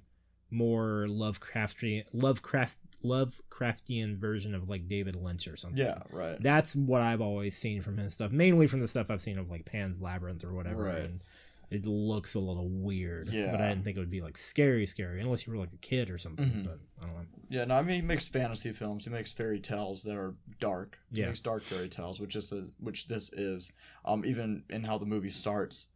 more 0.51 1.07
lovecraftian 1.09 2.05
lovecraft 2.13 2.79
lovecraftian 3.05 4.17
version 4.17 4.55
of 4.55 4.69
like 4.69 4.89
david 4.89 5.17
lynch 5.17 5.47
or 5.49 5.57
something 5.57 5.79
Yeah, 5.79 5.99
right. 6.11 6.41
that's 6.43 6.75
what 6.75 7.03
i've 7.03 7.21
always 7.21 7.57
seen 7.57 7.83
from 7.83 7.97
his 7.99 8.15
stuff 8.15 8.31
mainly 8.33 8.67
from 8.67 8.81
the 8.81 8.89
stuff 8.89 9.07
i've 9.11 9.23
seen 9.23 9.39
of 9.39 9.51
like 9.51 9.65
pan's 9.65 10.01
labyrinth 10.01 10.45
or 10.45 10.53
whatever 10.53 10.85
Right. 10.85 11.01
and 11.03 11.21
it 11.69 11.85
looks 11.85 12.35
a 12.35 12.39
little 12.41 12.69
weird 12.69 13.29
Yeah. 13.29 13.51
but 13.51 13.61
i 13.61 13.69
didn't 13.69 13.85
think 13.85 13.97
it 13.97 14.01
would 14.01 14.11
be 14.11 14.21
like 14.23 14.37
scary 14.39 14.87
scary 14.87 15.21
unless 15.21 15.47
you 15.47 15.53
were 15.53 15.59
like 15.59 15.73
a 15.73 15.79
kid 15.79 16.11
or 16.11 16.19
something 16.19 16.47
Mhm. 16.49 16.65
but 16.65 16.79
i 17.03 17.07
don't 17.07 17.15
know 17.15 17.27
Yeah, 17.49 17.65
no, 17.65 17.75
I 17.77 17.83
mean 17.83 17.97
he 17.97 18.03
makes 18.03 18.27
fantasy 18.27 18.73
films. 18.73 19.05
He 19.05 19.11
makes 19.11 19.31
fairy 19.31 19.61
tales 19.61 20.03
that 20.03 20.17
are 20.17 20.35
dark. 20.59 20.99
He 21.13 21.21
Yeah. 21.21 21.27
makes 21.27 21.39
dark 21.39 21.63
fairy 21.63 21.89
tales, 21.89 22.19
which 22.19 22.35
is 22.35 22.51
a, 22.51 22.67
which 22.81 23.07
this 23.07 23.33
is. 23.33 23.71
Um, 24.05 24.25
even 24.25 24.65
in 24.69 24.83
how 24.83 24.99
the 24.99 25.07
movie 25.07 25.31
starts, 25.31 25.87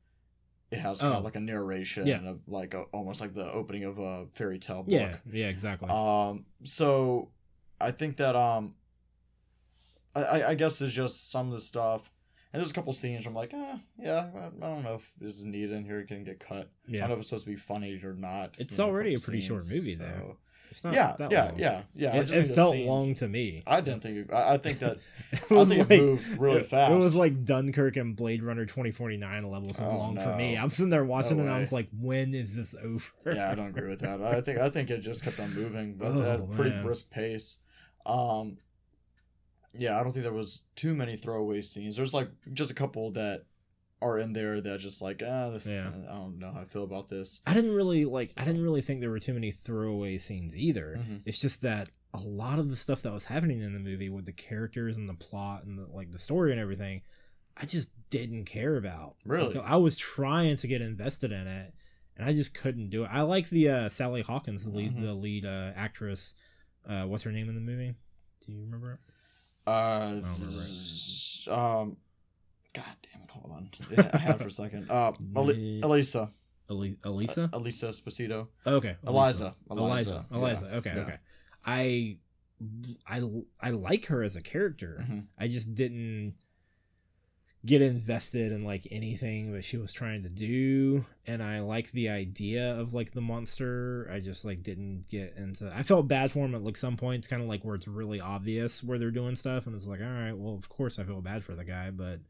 it 0.71 0.79
has 0.79 1.00
kind 1.00 1.15
Oh. 1.15 1.19
of 1.19 1.25
like 1.25 1.37
a 1.37 1.41
narration, 1.41 2.07
Yeah. 2.07 2.21
of 2.29 2.41
like 2.47 2.75
a, 2.75 2.83
almost 2.93 3.21
like 3.21 3.35
the 3.35 3.50
opening 3.50 3.85
of 3.85 3.99
a 3.99 4.27
fairy 4.33 4.59
tale 4.59 4.83
book. 4.85 4.93
yeah 4.93 5.17
yeah 5.33 5.47
exactly 5.49 5.89
Um, 5.91 6.47
so 6.65 7.31
I 7.81 7.91
think 7.93 8.17
that 8.19 8.37
um, 8.37 8.75
I- 10.15 10.43
I, 10.45 10.55
guess 10.55 10.81
it's 10.83 10.93
just 10.93 11.31
some 11.31 11.49
of 11.49 11.53
the 11.55 11.61
stuff, 11.61 12.11
and 12.53 12.61
there's 12.61 12.71
a 12.71 12.75
couple 12.75 12.93
scenes 12.93 13.25
where 13.25 13.31
I'm 13.31 13.37
like, 13.37 13.55
eh, 13.55 13.79
yeah, 13.99 14.29
I, 14.35 14.47
I 14.67 14.69
don't 14.69 14.83
know 14.83 14.95
if 14.97 15.11
this 15.21 15.37
is 15.37 15.45
needed 15.45 15.71
in 15.73 15.85
here. 15.85 16.00
It 16.00 16.09
can 16.09 16.25
get 16.25 16.41
cut. 16.41 16.69
Yeah. 16.89 16.99
I 16.99 17.00
don't 17.03 17.11
know 17.11 17.15
if 17.15 17.19
it's 17.21 17.29
supposed 17.29 17.45
to 17.45 17.50
be 17.50 17.57
funny 17.57 18.00
or 18.03 18.15
not. 18.15 18.57
It's 18.59 18.77
you 18.77 18.85
know, 18.85 18.91
already 18.91 19.15
a 19.15 19.19
pretty 19.19 19.41
short 19.41 19.65
movie, 19.69 19.95
though. 19.95 20.05
so- 20.05 20.27
not 20.27 20.37
Yeah, 20.85 21.15
that 21.19 21.31
yeah, 21.33 21.45
long. 21.47 21.59
yeah, 21.59 21.83
yeah. 21.95 22.12
I 22.12 22.17
it, 22.19 22.31
it 22.31 22.55
felt 22.55 22.77
long 22.77 23.15
to 23.17 23.29
me 23.29 23.62
I 23.67 23.81
didn't 23.81 24.00
think. 24.03 24.17
It, 24.29 24.33
I, 24.33 24.55
I 24.55 24.59
think 24.59 24.79
that 24.81 24.99
it 25.33 25.41
I 25.50 25.55
was 25.55 25.69
think 25.69 25.89
like 25.89 25.99
it 25.99 26.03
moved 26.03 26.27
really 26.39 26.62
fast. 26.62 26.93
It 26.93 26.97
was 26.97 27.17
like 27.17 27.45
Dunkirk 27.45 27.97
and 27.97 28.15
Blade 28.17 28.43
Runner 28.43 28.65
2049 28.67 29.50
levels 29.50 29.79
of 29.79 29.87
Oh, 29.87 29.97
long 29.97 30.19
for 30.19 30.35
me. 30.37 30.57
I'm 30.57 30.71
sitting 30.71 30.91
there 30.91 31.05
watching 31.05 31.37
No 31.39 31.43
it 31.43 31.47
and 31.47 31.55
I 31.57 31.61
was 31.61 31.73
like, 31.73 31.89
when 31.99 32.35
is 32.35 32.55
this 32.55 32.75
over? 32.83 33.05
yeah, 33.27 33.50
I 33.50 33.55
don't 33.55 33.69
agree 33.69 33.89
with 33.89 34.00
that. 34.00 34.21
I 34.23 34.41
think 34.41 34.59
I 34.59 34.71
think 34.71 34.91
it 34.91 34.99
just 35.00 35.23
kept 35.25 35.41
on 35.41 35.55
moving, 35.55 35.95
but 35.95 36.09
Oh, 36.17 36.23
at 36.23 36.41
a 36.41 36.43
pretty 36.45 36.71
man. 36.71 36.85
brisk 36.85 37.11
pace. 37.11 37.59
Um, 38.07 38.59
yeah, 39.73 39.99
I 39.99 40.03
don't 40.03 40.12
think 40.12 40.25
there 40.25 40.33
was 40.33 40.62
too 40.75 40.95
many 40.95 41.17
throwaway 41.17 41.61
scenes. 41.62 41.97
There's 41.97 42.15
like 42.15 42.29
just 42.53 42.71
a 42.71 42.75
couple 42.75 43.11
that 43.12 43.45
are 44.02 44.19
in 44.19 44.33
there 44.33 44.61
that 44.61 44.80
just 44.80 45.02
like 45.02 45.23
ah, 45.26 45.52
Yeah. 45.64 45.88
I 46.09 46.14
don't 46.14 46.38
know 46.38 46.52
how 46.52 46.61
I 46.61 46.64
feel 46.64 46.85
about 46.85 47.09
this. 47.09 47.42
I 47.47 47.54
didn't 47.54 47.73
really 47.73 48.04
like. 48.04 48.33
I 48.37 48.45
didn't 48.45 48.62
really 48.62 48.80
think 48.83 49.00
there 49.00 49.11
were 49.11 49.19
too 49.21 49.35
many 49.35 49.50
throwaway 49.52 50.19
scenes 50.19 50.57
either. 50.57 50.99
Mhm. 50.99 51.23
It's 51.26 51.38
just 51.38 51.61
that 51.62 51.90
a 52.14 52.19
lot 52.19 52.59
of 52.59 52.71
the 52.71 52.76
stuff 52.76 53.02
that 53.02 53.12
was 53.12 53.26
happening 53.26 53.61
in 53.61 53.73
the 53.73 53.78
movie 53.78 54.09
with 54.09 54.25
the 54.26 54.33
characters 54.33 54.97
and 54.97 55.09
the 55.09 55.14
plot 55.14 55.64
and 55.64 55.78
the, 55.78 55.87
like 55.92 56.11
the 56.11 56.19
story 56.19 56.50
and 56.50 56.61
everything, 56.61 57.02
I 57.57 57.66
just 57.66 57.90
didn't 58.11 58.47
care 58.47 58.76
about. 58.76 59.16
Really? 59.25 59.54
Like, 59.54 59.64
I 59.64 59.76
was 59.76 59.97
trying 59.97 60.57
to 60.57 60.66
get 60.66 60.80
invested 60.80 61.30
in 61.30 61.47
it, 61.47 61.73
and 62.16 62.26
I 62.28 62.33
just 62.33 62.52
couldn't 62.54 62.90
do 62.90 63.04
it. 63.04 63.11
I 63.12 63.21
like 63.23 63.49
the 63.50 63.69
uh, 63.69 63.88
Sally 63.90 64.23
Hawkins, 64.23 64.64
the 64.64 64.71
lead, 64.71 64.97
Mhm. 64.97 65.02
the 65.02 65.12
lead 65.14 65.45
uh, 65.45 65.73
actress. 65.76 66.35
Uh, 66.88 67.04
what's 67.04 67.23
her 67.25 67.30
name 67.33 67.49
in 67.49 67.54
the 67.54 67.61
movie? 67.61 67.95
Do 68.47 68.52
you 68.52 68.62
remember? 68.62 68.95
it? 68.95 68.99
Uh, 69.66 70.09
don't 70.14 70.23
remember 70.35 70.47
z- 70.62 71.49
um, 71.50 71.97
God 72.73 72.85
damn 73.12 73.23
it! 73.23 73.31
Hold 73.31 73.53
on, 73.53 73.71
Yeah, 73.91 74.11
I 74.12 74.19
had 74.19 74.35
it 74.37 74.41
for 74.43 74.47
a 74.49 74.50
second. 74.50 74.91
Uh, 74.91 75.12
Ali- 75.35 75.81
Elisa, 75.83 76.31
Ali- 76.69 76.97
Elisa. 77.05 77.50
Elisa 77.53 77.87
Esposito, 77.89 78.49
okay. 78.67 78.97
Eliza, 79.07 79.55
Eliza. 79.71 79.81
Eliza, 79.81 80.27
Eliza. 80.33 80.69
yeah, 80.71 80.77
Okay. 80.79 80.93
yeah. 80.97 81.03
Okay. 81.03 81.17
I, 81.65 82.17
I, 83.07 83.23
I 83.61 83.71
like 83.71 84.07
her 84.07 84.23
as 84.23 84.37
a 84.37 84.41
character. 84.43 85.05
Mhm. 85.09 85.25
I 85.39 85.49
just 85.49 85.75
didn't 85.75 86.35
get 87.67 87.83
invested 87.83 88.53
in 88.53 88.65
like 88.65 88.89
anything 88.91 89.53
that 89.53 89.62
she 89.62 89.77
was 89.77 89.93
trying 89.93 90.23
to 90.23 90.31
do 90.31 91.05
and 91.27 91.43
i 91.43 91.61
like 91.61 91.93
the 91.93 92.09
idea 92.09 92.75
of 92.81 92.95
like 92.95 93.12
the 93.12 93.21
monster 93.21 94.09
i 94.11 94.19
just 94.19 94.47
like 94.47 94.62
didn't 94.62 95.07
get 95.11 95.35
into 95.37 95.71
i 95.77 95.83
felt 95.83 96.09
bad 96.09 96.33
for 96.33 96.39
him 96.47 96.55
at 96.55 96.62
like 96.62 96.75
some 96.79 96.97
points 96.97 97.27
kind 97.27 97.43
of 97.43 97.49
like 97.49 97.62
where 97.62 97.75
it's 97.75 97.87
really 97.87 98.19
obvious 98.19 98.83
where 98.83 98.99
they're 98.99 99.11
doing 99.11 99.37
stuff 99.37 99.67
and 99.67 99.77
it's 99.77 99.87
like 99.87 100.00
all 100.00 100.07
right 100.07 100.33
well 100.33 100.55
of 100.55 100.71
course 100.71 100.99
i 100.99 101.05
feel 101.05 101.21
bad 101.21 101.45
for 101.45 101.55
the 101.55 101.62
guy 101.62 101.91
but 101.91 102.21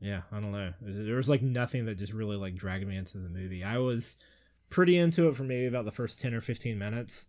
yeah 0.00 0.22
i 0.32 0.40
don't 0.40 0.52
know. 0.52 0.72
There 0.80 1.16
was 1.16 1.28
like 1.28 1.42
nothing 1.42 1.86
that 1.86 1.96
just 1.98 2.12
really 2.12 2.36
like 2.36 2.54
dragged 2.56 2.86
me 2.86 2.96
into 2.96 3.18
the 3.18 3.28
movie. 3.28 3.64
I 3.64 3.78
was 3.78 4.16
pretty 4.70 4.96
into 4.98 5.28
it 5.28 5.36
for 5.36 5.44
maybe 5.44 5.66
about 5.66 5.84
the 5.84 5.92
first 5.92 6.18
10 6.20 6.34
or 6.34 6.40
15 6.40 6.78
minutes 6.78 7.26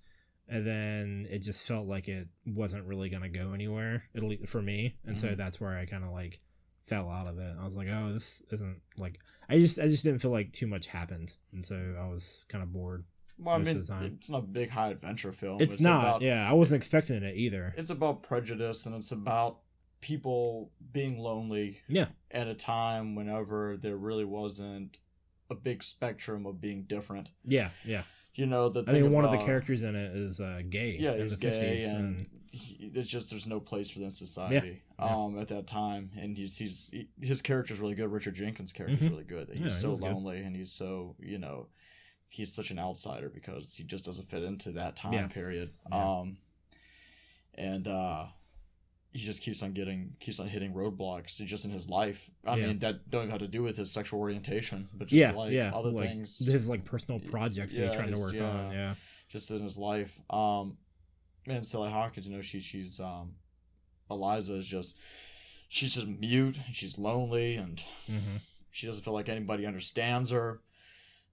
and 0.48 0.66
then 0.66 1.28
it 1.30 1.40
just 1.40 1.64
felt 1.64 1.88
like 1.88 2.08
it 2.08 2.28
wasn't 2.46 2.84
really 2.86 3.10
gonna 3.10 3.30
go 3.30 3.54
anywhere 3.54 4.04
at 4.16 4.24
least 4.24 4.48
for 4.48 4.62
me. 4.62 4.96
And 5.06 5.18
so 5.18 5.28
Mhm. 5.30 5.38
that's 5.38 5.60
where 5.62 5.78
i 5.78 5.86
kind 5.86 6.04
of 6.04 6.12
like 6.12 6.40
fell 6.88 7.08
out 7.10 7.28
of 7.28 7.38
it. 7.38 7.56
I 7.60 7.66
was 7.66 7.76
like 7.76 7.88
oh 7.88 8.12
this 8.14 8.42
isn't 8.52 8.82
like 8.98 9.20
i 9.48 9.58
just 9.58 9.80
i 9.80 9.88
just 9.88 10.04
didn't 10.04 10.20
feel 10.20 10.32
like 10.32 10.52
too 10.54 10.68
much 10.68 10.88
happened. 10.88 11.36
And 11.54 11.66
so 11.66 11.76
i 12.00 12.08
was 12.08 12.46
kind 12.50 12.64
of 12.64 12.74
bored 12.74 13.06
Well, 13.38 13.56
I 13.56 13.60
mean, 13.60 13.86
it's 14.04 14.30
not 14.30 14.40
a 14.40 14.42
big 14.42 14.70
high 14.70 14.90
adventure 14.90 15.32
film. 15.32 15.62
it's, 15.62 15.80
not. 15.80 16.02
About, 16.02 16.22
yeah 16.24 16.50
i 16.50 16.54
wasn't 16.54 16.78
expecting 16.78 17.24
it 17.24 17.36
either. 17.36 17.74
It's 17.78 17.90
about 17.90 18.22
prejudice 18.24 18.86
and 18.86 18.96
it's 18.96 19.12
about 19.12 19.60
people 20.02 20.72
being 20.92 21.18
lonely 21.20 21.80
yeah 21.88 22.08
at 22.32 22.48
a 22.48 22.54
time 22.54 23.16
whenever 23.16 23.76
there 23.78 23.98
really 23.98 24.26
wasn't 24.26 24.98
a 25.50 25.56
big 25.56 25.82
spectrum 25.84 26.46
of 26.46 26.62
being 26.62 26.84
different. 26.84 27.30
yeah 27.44 27.70
yeah 27.84 28.04
You 28.36 28.46
know, 28.46 28.70
the 28.70 28.84
i 28.88 28.92
think 28.92 29.12
one 29.12 29.26
of 29.26 29.32
the 29.32 29.38
characters 29.46 29.82
in 29.84 29.96
it 29.96 30.16
is 30.16 30.40
uh 30.40 30.62
gay 30.70 30.96
yeah, 31.00 31.16
he's 31.18 31.36
gay, 31.36 31.50
50s, 31.84 31.96
and 31.96 32.28
he, 32.52 32.92
it's 32.94 33.10
just 33.10 33.30
there's 33.30 33.48
no 33.48 33.60
place 33.60 33.90
for 33.90 34.00
that 34.00 34.06
in 34.06 34.12
society. 34.12 34.82
yeah. 35.00 35.16
Um, 35.16 35.38
at 35.40 35.48
that 35.50 35.68
time, 35.68 36.12
and 36.18 36.36
he's 36.38 36.58
he's 36.58 36.90
he, 36.92 37.08
his 37.22 37.42
character's 37.42 37.80
really 37.80 37.96
good. 37.96 38.12
Richard 38.12 38.34
Jenkins' 38.36 38.74
character's 38.74 39.02
Mhm. 39.08 39.12
really 39.12 39.24
good. 39.24 39.50
He's 39.50 39.60
Yeah, 39.60 39.66
he 39.66 39.70
so 39.72 39.96
good. 39.96 40.02
lonely, 40.04 40.40
and 40.44 40.56
he's 40.56 40.72
so 40.72 41.16
you 41.20 41.38
know, 41.38 41.68
he's 42.28 42.52
such 42.54 42.72
an 42.72 42.80
outsider 42.80 43.30
because 43.30 43.76
he 43.76 43.84
just 43.84 44.04
doesn't 44.06 44.30
fit 44.30 44.44
into 44.44 44.72
that 44.74 44.96
time 44.96 45.14
Yeah. 45.14 45.28
period. 45.28 45.72
Yeah. 45.92 46.20
Um, 46.20 46.38
and 47.56 47.88
uh, 47.88 48.26
he 49.12 49.20
just 49.26 49.42
keeps 49.42 49.64
on 49.64 49.74
getting 49.74 50.16
keeps 50.20 50.40
on 50.40 50.48
hitting 50.48 50.74
roadblocks 50.74 51.44
just 51.46 51.66
in 51.66 51.72
his 51.72 51.90
life. 51.90 52.30
I 52.46 52.56
Yeah. 52.58 52.68
mean, 52.68 52.80
that 52.80 53.10
don't 53.10 53.22
even 53.24 53.32
have 53.32 53.40
to 53.42 53.48
do 53.48 53.64
with 53.64 53.76
his 53.78 53.92
sexual 53.92 54.20
orientation, 54.20 54.88
but 54.94 55.08
just 55.08 55.20
yeah 55.20 55.32
like 55.32 55.52
yeah 55.54 55.72
other 55.74 55.90
like 55.92 56.10
things 56.10 56.38
his 56.40 56.68
like 56.68 56.86
personal 56.86 57.20
projects 57.20 57.74
that 57.74 57.88
he's 57.88 57.96
trying 57.96 58.12
to 58.12 58.20
work 58.20 58.34
yeah. 58.36 58.44
on 58.44 58.72
yeah 58.72 58.96
just 59.30 59.50
in 59.52 59.62
his 59.62 59.78
life. 59.78 60.20
Um, 60.30 60.78
and 61.48 61.66
Sally 61.66 61.90
Hawkins, 61.92 62.28
you 62.28 62.36
know, 62.36 62.42
she 62.42 62.60
she's 62.60 63.00
um, 63.00 63.34
Eliza 64.12 64.56
is 64.56 64.68
just 64.68 64.98
she's 65.68 65.96
just 65.96 66.08
mute. 66.08 66.60
She's 66.72 66.98
lonely, 67.00 67.56
and 67.56 67.82
hmm 68.08 68.38
she 68.72 68.86
doesn't 68.86 69.04
feel 69.04 69.14
like 69.16 69.30
anybody 69.30 69.66
understands 69.66 70.30
her. 70.30 70.62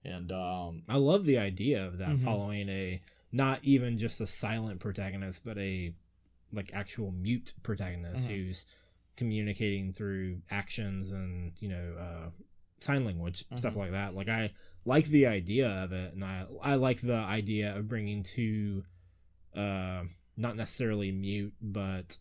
And 0.05 0.33
um, 0.33 0.85
I 0.89 0.97
love 0.97 1.25
the 1.27 1.37
idea 1.39 1.85
of 1.87 1.99
that 1.99 2.11
Mhm. 2.17 2.25
following 2.25 2.69
a 2.71 3.03
not 3.33 3.61
even 3.63 3.99
just 3.99 4.21
a 4.21 4.27
silent 4.27 4.81
protagonist, 4.81 5.43
but 5.45 5.59
a 5.59 5.93
like 6.53 6.71
actual 6.73 7.11
mute 7.13 7.55
protagonist 7.63 8.29
Mhm. 8.29 8.31
who's 8.47 8.67
communicating 9.17 9.93
through 9.93 10.43
actions 10.51 11.11
and 11.13 11.53
you 11.61 11.69
know 11.69 11.95
uh, 11.99 12.31
sign 12.81 13.05
language 13.05 13.45
stuff 13.57 13.75
Mhm. 13.75 13.77
like 13.79 13.91
that. 13.93 14.15
Like 14.15 14.29
I 14.29 14.53
like 14.85 15.07
the 15.07 15.27
idea 15.27 15.69
of 15.69 15.93
it, 15.93 16.15
and 16.15 16.25
I 16.25 16.47
I 16.63 16.75
like 16.75 17.01
the 17.01 17.15
idea 17.15 17.77
of 17.77 17.89
bringing 17.89 18.23
two, 18.23 18.85
uh, 19.55 20.05
not 20.37 20.57
necessarily 20.57 21.11
mute, 21.13 21.55
but 21.61 22.19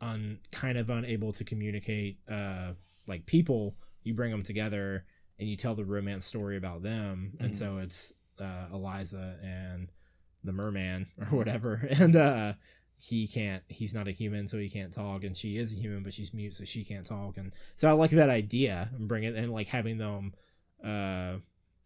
un 0.00 0.40
kind 0.50 0.76
of 0.78 0.90
unable 0.90 1.32
to 1.32 1.44
communicate 1.44 2.18
uh 2.28 2.72
like 3.06 3.24
people. 3.26 3.76
You 4.02 4.14
bring 4.14 4.32
them 4.32 4.42
together 4.42 5.04
and 5.38 5.48
you 5.48 5.56
tell 5.56 5.74
the 5.76 5.84
romance 5.84 6.26
story 6.26 6.56
about 6.56 6.82
them 6.82 7.36
and 7.38 7.52
Mhm. 7.52 7.56
so 7.56 7.78
it's 7.78 8.12
uh 8.40 8.66
eliza 8.72 9.38
and 9.42 9.92
the 10.42 10.52
merman 10.52 11.06
or 11.18 11.26
whatever 11.26 11.74
and 11.90 12.16
uh 12.16 12.54
he 13.04 13.26
can't 13.26 13.64
he's 13.66 13.92
not 13.92 14.06
a 14.06 14.12
human 14.12 14.46
so 14.46 14.56
he 14.56 14.70
can't 14.70 14.92
talk 14.92 15.24
and 15.24 15.36
she 15.36 15.58
is 15.58 15.72
a 15.72 15.76
human 15.76 16.04
but 16.04 16.14
she's 16.14 16.32
mute 16.32 16.54
so 16.54 16.64
she 16.64 16.84
can't 16.84 17.04
talk 17.04 17.36
and 17.36 17.50
so 17.76 17.88
i 17.88 17.92
like 17.92 18.12
that 18.12 18.30
idea 18.30 18.88
and 18.94 19.08
bring 19.08 19.24
it 19.24 19.34
and 19.34 19.52
like 19.52 19.66
having 19.66 19.98
them 19.98 20.32
uh 20.84 21.34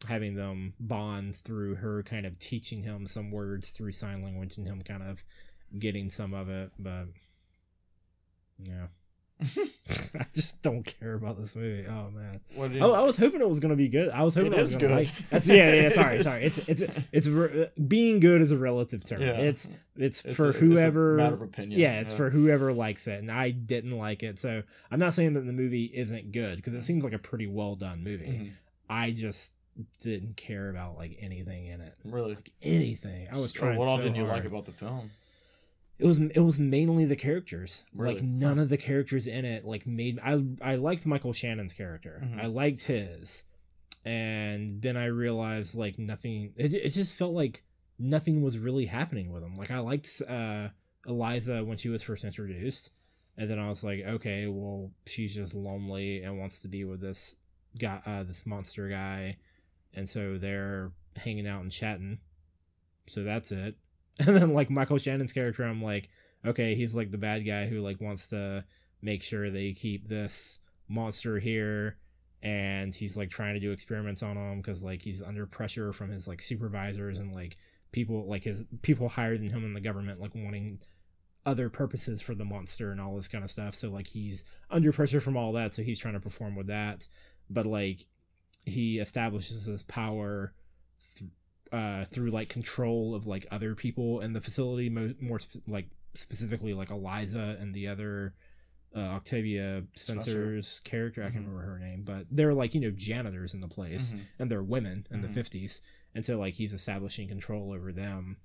having 0.06 0.35
them 0.35 0.75
bond 0.78 1.35
through 1.35 1.75
her 1.75 2.02
kind 2.02 2.26
of 2.26 2.38
teaching 2.38 2.82
him 2.82 3.06
some 3.06 3.30
words 3.30 3.70
through 3.70 3.92
sign 3.92 4.23
language 4.23 4.58
and 4.58 4.66
him 4.66 4.82
kind 4.82 5.02
of 5.02 5.25
getting 5.78 6.11
some 6.11 6.35
of 6.35 6.50
it 6.50 6.70
but 6.78 7.06
yeah 8.62 8.88
i 10.18 10.24
just 10.34 10.60
don't 10.62 10.82
care 10.82 11.14
about 11.14 11.38
this 11.40 11.54
movie 11.54 11.86
oh 11.86 12.10
man 12.10 12.40
what 12.54 12.72
did 12.72 12.80
Oh, 12.82 12.92
I 12.92 13.02
was 13.02 13.16
hoping 13.16 13.40
it 13.40 13.48
was 13.48 13.60
gonna 13.60 13.76
be 13.76 13.88
good. 13.88 14.08
I 14.08 14.22
was 14.22 14.34
hoping 14.34 14.52
It 14.52 14.58
I 14.58 14.60
was 14.62 14.70
is 14.70 14.76
gonna 14.76 14.88
good. 14.88 14.94
Like, 15.06 15.08
that's, 15.30 15.46
yeah, 15.46 15.72
yeah. 15.74 15.88
Sorry, 15.90 16.16
It 16.20 16.24
sorry. 16.24 16.44
It's 16.44 16.58
it's 16.68 16.82
it's 17.12 17.26
re- 17.26 17.68
being 17.86 18.20
good 18.20 18.40
is 18.40 18.50
a 18.50 18.56
relative 18.56 19.04
term. 19.04 19.20
yeah, 19.20 19.32
It's 19.32 19.68
it's, 19.96 20.24
It's 20.24 20.36
for 20.36 20.46
a- 20.46 20.48
it's 20.50 20.56
a 20.58 20.60
whoever. 20.60 21.16
matter 21.16 21.34
of 21.34 21.42
opinion. 21.42 21.78
yeah, 21.80 22.00
it's 22.00 22.12
for 22.14 22.30
whoever 22.30 22.72
likes 22.72 23.06
it, 23.06 23.18
and 23.20 23.30
I 23.30 23.50
didn't 23.50 23.92
like 23.98 24.22
it. 24.22 24.38
So 24.38 24.62
I'm 24.90 24.98
not 24.98 25.12
saying 25.14 25.34
that 25.34 25.42
the 25.46 25.52
movie 25.52 25.84
isn't 25.94 26.32
good 26.32 26.56
because 26.56 26.72
it 26.74 26.84
seems 26.84 27.04
like 27.04 27.12
a 27.12 27.18
pretty 27.18 27.46
well 27.46 27.74
done 27.76 28.02
movie. 28.02 28.26
Mhm. 28.26 28.50
I 28.88 29.10
just 29.10 29.52
didn't 30.00 30.36
care 30.38 30.70
about 30.70 30.96
like 30.96 31.18
anything 31.20 31.66
in 31.66 31.82
it. 31.82 31.92
really. 32.04 32.34
like, 32.36 32.50
Anything. 32.62 33.28
I 33.30 33.34
was 33.34 33.52
So 33.52 33.58
trying. 33.60 33.76
What 33.76 33.88
all 33.88 33.98
so 33.98 34.02
didn't 34.04 34.16
you 34.16 34.24
hard. 34.24 34.38
like 34.38 34.46
about 34.46 34.64
the 34.64 34.72
film? 34.72 35.10
It 35.98 36.04
was 36.06 36.18
it 36.18 36.40
was 36.40 36.58
mainly 36.58 37.04
the 37.04 37.16
characters. 37.16 37.84
Really? 37.94 38.14
like 38.14 38.22
none 38.22 38.58
of 38.58 38.68
the 38.68 38.76
characters 38.76 39.26
in 39.26 39.44
it 39.44 39.64
like 39.64 39.86
made 39.86 40.18
i 40.22 40.42
i 40.60 40.74
liked 40.76 41.06
michael 41.06 41.32
shannon's 41.32 41.72
character. 41.72 42.22
Mhm. 42.24 42.42
i 42.42 42.46
liked 42.46 42.80
his. 42.84 43.44
And 44.04 44.80
then 44.82 44.96
i 44.96 45.06
realized 45.06 45.74
like 45.74 45.98
nothing 45.98 46.52
it, 46.56 46.74
it 46.74 46.90
just 46.90 47.16
felt 47.16 47.32
like 47.32 47.64
nothing 47.98 48.42
was 48.42 48.58
really 48.58 48.86
happening 48.86 49.32
with 49.32 49.42
him. 49.42 49.56
Like 49.56 49.70
i 49.70 49.78
liked 49.78 50.22
uh 50.28 50.68
eliza 51.06 51.64
when 51.64 51.76
she 51.78 51.88
was 51.88 52.02
first 52.02 52.24
introduced. 52.24 52.90
And 53.38 53.50
then 53.50 53.58
i 53.58 53.68
was 53.68 53.82
like 53.82 54.00
okay 54.00 54.46
well 54.46 54.92
she's 55.06 55.34
just 55.34 55.54
lonely 55.54 56.22
and 56.22 56.38
wants 56.38 56.60
to 56.62 56.68
be 56.68 56.84
with 56.84 57.00
this 57.00 57.34
guy 57.78 58.00
uh 58.06 58.22
this 58.22 58.44
monster 58.44 58.88
guy. 58.88 59.38
And 59.94 60.08
so 60.08 60.36
they're 60.36 60.92
hanging 61.16 61.46
out 61.46 61.62
and 61.62 61.72
chatting. 61.72 62.18
So 63.08 63.22
that's 63.24 63.50
it 63.50 63.76
and 64.26 64.37
then 64.37 64.52
like 64.52 64.70
michael 64.70 64.99
shannon's 64.99 65.32
character 65.32 65.62
i'm 65.62 65.82
like 65.82 66.08
okay 66.44 66.75
he's 66.75 66.94
like 66.94 67.11
the 67.11 67.18
bad 67.18 67.46
guy 67.46 67.66
who 67.66 67.80
like 67.80 68.00
wants 68.00 68.28
to 68.28 68.64
make 69.02 69.23
sure 69.23 69.50
they 69.50 69.73
keep 69.73 70.08
this 70.08 70.58
monster 70.88 71.38
here. 71.38 71.96
And 72.42 72.94
he's 72.94 73.16
like 73.16 73.30
trying 73.30 73.54
to 73.54 73.61
do 73.61 73.73
experiments 73.73 74.23
on 74.23 74.37
him 74.37 74.61
because 74.61 74.82
like 74.82 75.02
he's 75.02 75.23
under 75.23 75.46
pressure 75.46 75.92
from 75.92 76.11
his 76.11 76.28
like 76.28 76.42
supervisors 76.42 77.18
and 77.18 77.35
like 77.35 77.56
people 77.92 78.28
like 78.28 78.44
his 78.44 78.62
people 78.82 79.08
higher 79.08 79.37
than 79.37 79.49
him 79.49 79.64
in 79.64 79.75
the 79.75 79.80
government 79.80 80.20
like 80.20 80.35
wanting 80.35 80.80
other 81.46 81.70
purposes 81.70 82.20
for 82.20 82.35
the 82.35 82.44
monster 82.44 82.90
and 82.90 83.00
all 83.00 83.16
this 83.16 83.28
kind 83.28 83.42
of 83.42 83.50
stuff. 83.50 83.75
So 83.75 83.88
like 83.88 84.06
he's 84.06 84.44
under 84.70 84.92
pressure 84.92 85.20
from 85.20 85.37
all 85.37 85.52
that 85.54 85.75
so 85.75 85.82
he's 85.82 85.99
trying 85.99 86.14
to 86.14 86.20
perform 86.20 86.54
with 86.56 86.66
that. 86.68 87.08
But 87.49 87.66
like 87.66 88.06
he 88.64 88.99
establishes 88.99 89.64
his 89.64 89.82
power 89.82 90.52
uh 91.76 92.04
through 92.12 92.30
like 92.30 92.49
control 92.49 93.14
of 93.14 93.26
like 93.26 93.47
other 93.50 93.75
people 93.75 94.21
in 94.21 94.33
the 94.33 94.40
facility 94.40 94.88
mo- 94.88 95.14
more 95.21 95.38
sp- 95.42 95.62
like 95.68 95.88
specifically 96.14 96.73
like 96.75 96.90
eliza 96.90 97.56
and 97.61 97.75
the 97.75 97.87
other 97.88 98.35
uh, 98.95 99.00
octavia 99.18 99.83
spencer's 99.95 100.80
character 100.80 101.23
i 101.23 101.30
can't 101.30 101.45
Mhm. 101.45 101.49
remember 101.49 101.62
her 101.73 101.78
name 101.78 102.02
but 102.04 102.26
they're 102.30 102.54
like 102.54 102.75
you 102.75 102.80
know 102.80 102.90
janitors 102.90 103.52
in 103.54 103.61
the 103.61 103.68
place 103.68 104.14
Mhm. 104.14 104.21
and 104.38 104.50
they're 104.50 104.62
women 104.62 105.06
in 105.11 105.18
Mhm. 105.21 105.23
the 105.35 105.40
50s 105.40 105.80
and 106.14 106.25
so 106.25 106.38
like 106.38 106.54
he's 106.54 106.73
establishing 106.73 107.28
control 107.28 107.73
over 107.73 107.92
them 107.92 108.38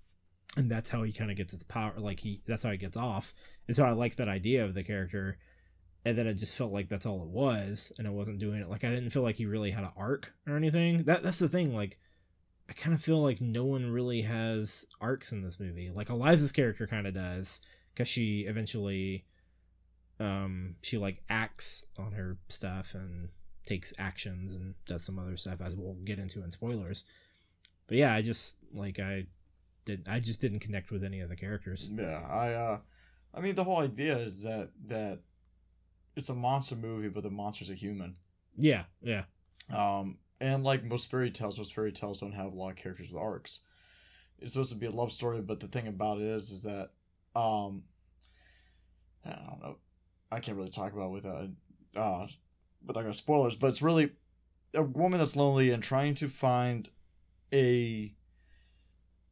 and 0.58 0.70
that's 0.70 0.90
how 0.90 1.04
he 1.04 1.14
kind 1.14 1.32
of 1.32 1.38
gets 1.38 1.54
his 1.54 1.64
power 1.64 1.94
like 1.98 2.20
he 2.20 2.42
that's 2.48 2.64
how 2.64 2.72
he 2.72 2.78
gets 2.78 2.98
off 2.98 3.34
and 3.68 3.76
so 3.78 3.86
i 3.86 3.92
like 3.92 4.16
that 4.18 4.28
idea 4.28 4.66
of 4.66 4.74
the 4.74 4.84
character 4.84 5.38
and 6.04 6.18
then 6.18 6.28
I 6.28 6.34
just 6.34 6.56
felt 6.56 6.74
like 6.74 6.90
that's 6.90 7.06
all 7.06 7.22
it 7.24 7.30
was 7.30 7.92
and 7.98 8.08
i 8.08 8.10
wasn't 8.10 8.40
doing 8.40 8.60
it 8.60 8.68
like 8.70 8.84
i 8.84 8.90
didn't 8.90 9.12
feel 9.12 9.22
like 9.24 9.36
he 9.38 9.46
really 9.46 9.72
had 9.72 9.84
an 9.86 9.92
arc 9.96 10.34
or 10.48 10.58
anything 10.58 11.04
that 11.04 11.24
that's 11.24 11.40
the 11.40 11.48
thing 11.48 11.74
like 11.74 11.98
i 12.72 12.74
kind 12.74 12.96
of 12.96 13.04
feel 13.04 13.22
like 13.22 13.40
no 13.40 13.66
one 13.66 13.92
really 13.92 14.24
has 14.24 14.86
arcs 15.00 15.32
in 15.32 15.44
this 15.44 15.60
movie 15.60 15.92
like 15.94 16.10
eliza's 16.10 16.52
character 16.52 16.88
kind 16.88 17.06
of 17.06 17.14
does 17.14 17.60
because 17.94 18.08
she 18.08 18.46
eventually 18.48 19.26
um 20.20 20.76
she 20.82 20.98
like 20.98 21.22
acts 21.30 21.86
on 21.98 22.14
her 22.14 22.38
stuff 22.48 22.94
and 22.94 23.30
takes 23.66 23.94
actions 23.98 24.56
and 24.56 24.74
does 24.88 25.04
some 25.04 25.20
other 25.20 25.38
stuff 25.38 25.60
as 25.62 25.76
we'll 25.76 25.96
get 26.06 26.20
into 26.20 26.44
in 26.44 26.52
spoilers. 26.52 27.04
But 27.88 27.98
yeah, 27.98 28.14
I 28.14 28.22
just 28.22 28.56
like 28.74 29.00
I 29.00 29.26
did 29.86 30.08
I 30.10 30.20
just 30.20 30.42
didn't 30.42 30.60
connect 30.60 30.92
with 30.92 31.04
any 31.04 31.20
of 31.22 31.30
the 31.30 31.36
characters. 31.36 31.90
Yeah, 31.92 32.22
I 32.30 32.54
uh 32.54 32.80
I 33.34 33.42
mean 33.42 33.56
the 33.56 33.64
whole 33.64 33.80
idea 33.80 34.18
is 34.18 34.44
that 34.44 34.70
that 34.86 35.20
it's 36.16 36.30
a 36.30 36.36
monster 36.36 36.76
movie 36.76 37.10
but 37.10 37.24
the 37.24 37.30
monster's 37.30 37.70
a 37.70 37.76
human. 37.76 38.16
Yeah, 38.58 38.84
yeah. 39.02 39.24
Um 39.74 40.18
and 40.42 40.64
like 40.64 40.84
most 40.84 41.10
fairy 41.10 41.30
tales, 41.32 41.58
most 41.58 41.74
fairy 41.74 41.92
tales 41.92 42.20
don't 42.20 42.34
have 42.34 42.52
a 42.52 42.56
lot 42.56 42.72
of 42.72 42.76
characters 42.76 43.10
with 43.10 43.22
arcs. 43.22 43.62
It's 44.40 44.54
supposed 44.54 44.72
to 44.72 44.76
be 44.76 44.88
a 44.88 44.92
love 44.92 45.12
story, 45.12 45.40
but 45.40 45.60
the 45.60 45.68
thing 45.68 45.88
about 45.88 46.18
it 46.18 46.24
is 46.24 46.52
is 46.52 46.64
that 46.64 46.90
um 47.36 47.84
I 49.24 49.30
don't 49.30 49.62
know. 49.62 49.78
I 50.32 50.40
can't 50.40 50.58
really 50.58 50.72
talk 50.72 50.94
about 50.94 51.12
with 51.12 51.26
uh 51.26 51.48
uh 51.96 52.28
without 52.86 53.16
spoilers, 53.16 53.56
but 53.56 53.68
it's 53.68 53.84
really 53.84 54.12
a 54.74 54.82
woman 54.82 55.20
that's 55.20 55.36
lonely 55.36 55.70
and 55.70 55.84
trying 55.84 56.16
to 56.16 56.28
find 56.28 56.90
a 57.54 58.14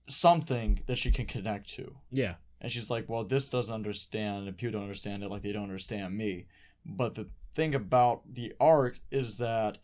something 0.08 0.82
that 0.86 0.98
she 0.98 1.12
can 1.12 1.26
connect 1.26 1.70
to. 1.72 1.96
Yeah. 2.12 2.36
And 2.62 2.72
she's 2.72 2.90
like, 2.90 3.08
well, 3.08 3.24
this 3.24 3.50
doesn't 3.50 3.74
understand, 3.74 4.48
and 4.48 4.58
people 4.58 4.74
don't 4.74 4.84
understand 4.84 5.24
it 5.24 5.32
like 5.32 5.42
they 5.42 5.54
don't 5.54 5.64
understand 5.64 6.16
me. 6.16 6.46
But 6.86 7.16
the 7.16 7.30
thing 7.56 7.74
about 7.74 8.34
the 8.34 8.54
arc 8.60 9.00
is 9.12 9.38
that 9.38 9.78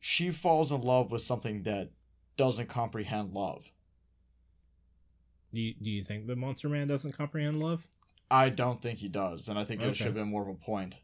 she 0.00 0.30
falls 0.30 0.72
in 0.72 0.80
love 0.80 1.10
with 1.12 1.22
something 1.22 1.62
that 1.64 1.90
doesn't 2.36 2.68
comprehend 2.68 3.32
love. 3.34 3.70
Do 5.52 5.60
you, 5.60 5.74
do 5.74 5.90
you 5.90 6.04
think 6.04 6.26
the 6.26 6.36
Monster 6.36 6.68
Man 6.68 6.88
doesn't 6.88 7.12
comprehend 7.12 7.60
love? 7.60 7.86
I 8.30 8.48
don't 8.48 8.80
think 8.80 9.00
he 9.00 9.08
does, 9.08 9.48
and 9.48 9.58
I 9.58 9.64
think 9.64 9.80
Okay. 9.80 9.90
it 9.90 9.96
should 9.96 10.06
have 10.06 10.14
been 10.14 10.28
more 10.28 10.42
of 10.42 10.48
a 10.48 10.54
point. 10.54 10.94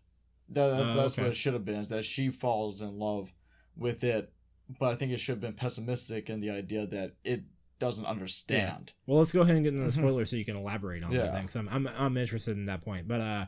That, 0.48 0.68
that- 0.70 0.80
Oh, 0.80 0.92
that's 0.94 1.14
okay. 1.14 1.22
what 1.22 1.30
it 1.32 1.34
should 1.36 1.54
have 1.54 1.64
been, 1.64 1.80
is 1.80 1.88
that 1.88 2.04
she 2.04 2.30
falls 2.30 2.80
in 2.80 2.98
love 2.98 3.32
with 3.76 4.04
it. 4.04 4.32
But 4.78 4.92
I 4.92 4.96
think 4.96 5.12
it 5.12 5.18
should 5.18 5.32
have 5.34 5.40
been 5.40 5.52
pessimistic 5.54 6.28
in 6.30 6.40
the 6.40 6.50
idea 6.50 6.86
that 6.86 7.14
it 7.24 7.42
doesn't 7.78 8.06
understand. 8.06 8.94
Well, 9.06 9.18
let's 9.18 9.30
go 9.32 9.42
ahead 9.42 9.54
and 9.56 9.64
get 9.64 9.74
into 9.74 9.86
the 9.86 9.92
spoiler 10.00 10.24
so 10.26 10.36
you 10.36 10.44
can 10.44 10.56
elaborate 10.56 11.02
on 11.04 11.12
Yeah. 11.12 11.22
that 11.22 11.34
thing. 11.34 11.46
'cause 11.46 11.56
I'm, 11.56 11.68
I'm 11.68 11.86
I'm 11.88 12.16
interested 12.16 12.56
in 12.56 12.66
that 12.66 12.82
point. 12.82 13.06
But 13.06 13.20
uh, 13.20 13.46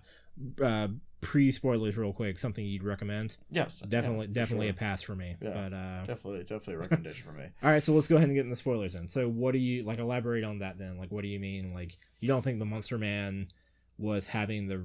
uh 0.64 0.88
pre 1.20 1.50
spoilers, 1.50 1.96
real 1.96 2.12
quick, 2.12 2.38
something 2.38 2.64
you'd 2.64 2.82
recommend? 2.84 3.36
Yes, 3.50 3.80
Definitely, 3.80 4.26
yeah, 4.26 4.32
definitely 4.32 4.66
sure. 4.66 4.72
a 4.74 4.76
pass 4.76 5.02
for 5.02 5.14
me. 5.14 5.36
Yeah. 5.40 5.50
But 5.50 5.72
uh, 5.76 6.06
definitely, 6.06 6.38
definitely 6.44 6.74
a 6.74 6.78
recommendation 6.82 7.24
for 7.26 7.32
me. 7.32 7.44
all 7.62 7.70
right, 7.70 7.82
so 7.82 7.92
let's 7.92 8.06
go 8.06 8.16
ahead 8.16 8.28
and 8.28 8.36
get 8.36 8.44
in 8.44 8.50
the 8.50 8.56
spoilers 8.56 8.92
then. 8.94 9.08
So, 9.08 9.28
what 9.28 9.52
do 9.52 9.58
you 9.58 9.84
like? 9.84 9.98
Elaborate 9.98 10.44
on 10.44 10.58
that 10.60 10.78
then. 10.78 10.98
Like, 10.98 11.10
what 11.10 11.22
do 11.22 11.28
you 11.28 11.40
mean? 11.40 11.74
Like, 11.74 11.98
you 12.20 12.28
don't 12.28 12.42
think 12.42 12.58
the 12.58 12.64
Monster 12.64 12.98
Man 12.98 13.48
was 13.98 14.26
having 14.28 14.68
the 14.68 14.84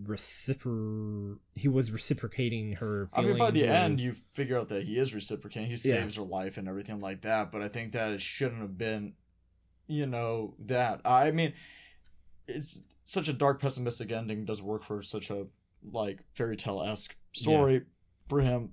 recipro? 0.00 1.38
He 1.54 1.68
was 1.68 1.90
reciprocating 1.90 2.72
her. 2.76 3.08
I 3.12 3.22
mean, 3.22 3.38
by 3.38 3.50
the 3.50 3.66
end, 3.66 4.00
you 4.00 4.16
figure 4.32 4.58
out 4.58 4.68
that 4.70 4.84
he 4.84 4.98
is 4.98 5.14
reciprocating. 5.14 5.68
He 5.70 5.72
Yeah. 5.88 5.96
saves 6.02 6.16
her 6.16 6.22
life 6.22 6.56
and 6.56 6.68
everything 6.68 7.00
like 7.00 7.22
that. 7.22 7.50
But 7.52 7.62
I 7.62 7.68
think 7.68 7.92
that 7.92 8.12
it 8.12 8.22
shouldn't 8.22 8.60
have 8.60 8.76
been, 8.78 9.14
you 9.86 10.06
know, 10.06 10.54
that. 10.60 11.00
I 11.04 11.30
mean, 11.30 11.54
it's 12.46 12.82
such 13.04 13.28
a 13.28 13.32
dark, 13.32 13.60
pessimistic 13.60 14.10
ending. 14.12 14.44
Does 14.44 14.62
work 14.62 14.84
for 14.84 15.02
such 15.02 15.30
a 15.30 15.46
like 15.90 16.20
fairy 16.34 16.56
tale 16.56 16.82
esque 16.82 17.16
story 17.32 17.82
for 18.28 18.40
him. 18.40 18.72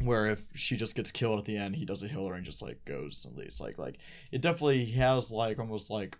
Where 0.00 0.26
if 0.26 0.44
she 0.54 0.76
just 0.76 0.94
gets 0.94 1.10
killed 1.10 1.40
at 1.40 1.44
the 1.44 1.56
end, 1.56 1.74
he 1.74 1.84
doesn't 1.84 2.08
heal 2.10 2.26
her 2.28 2.34
and 2.34 2.44
just 2.44 2.62
like 2.62 2.84
goes 2.84 3.24
and 3.24 3.36
leaves. 3.36 3.60
Like, 3.60 3.78
like 3.78 3.98
it 4.30 4.40
definitely 4.40 4.84
has 4.92 5.32
like 5.32 5.58
almost 5.58 5.90
like 5.90 6.16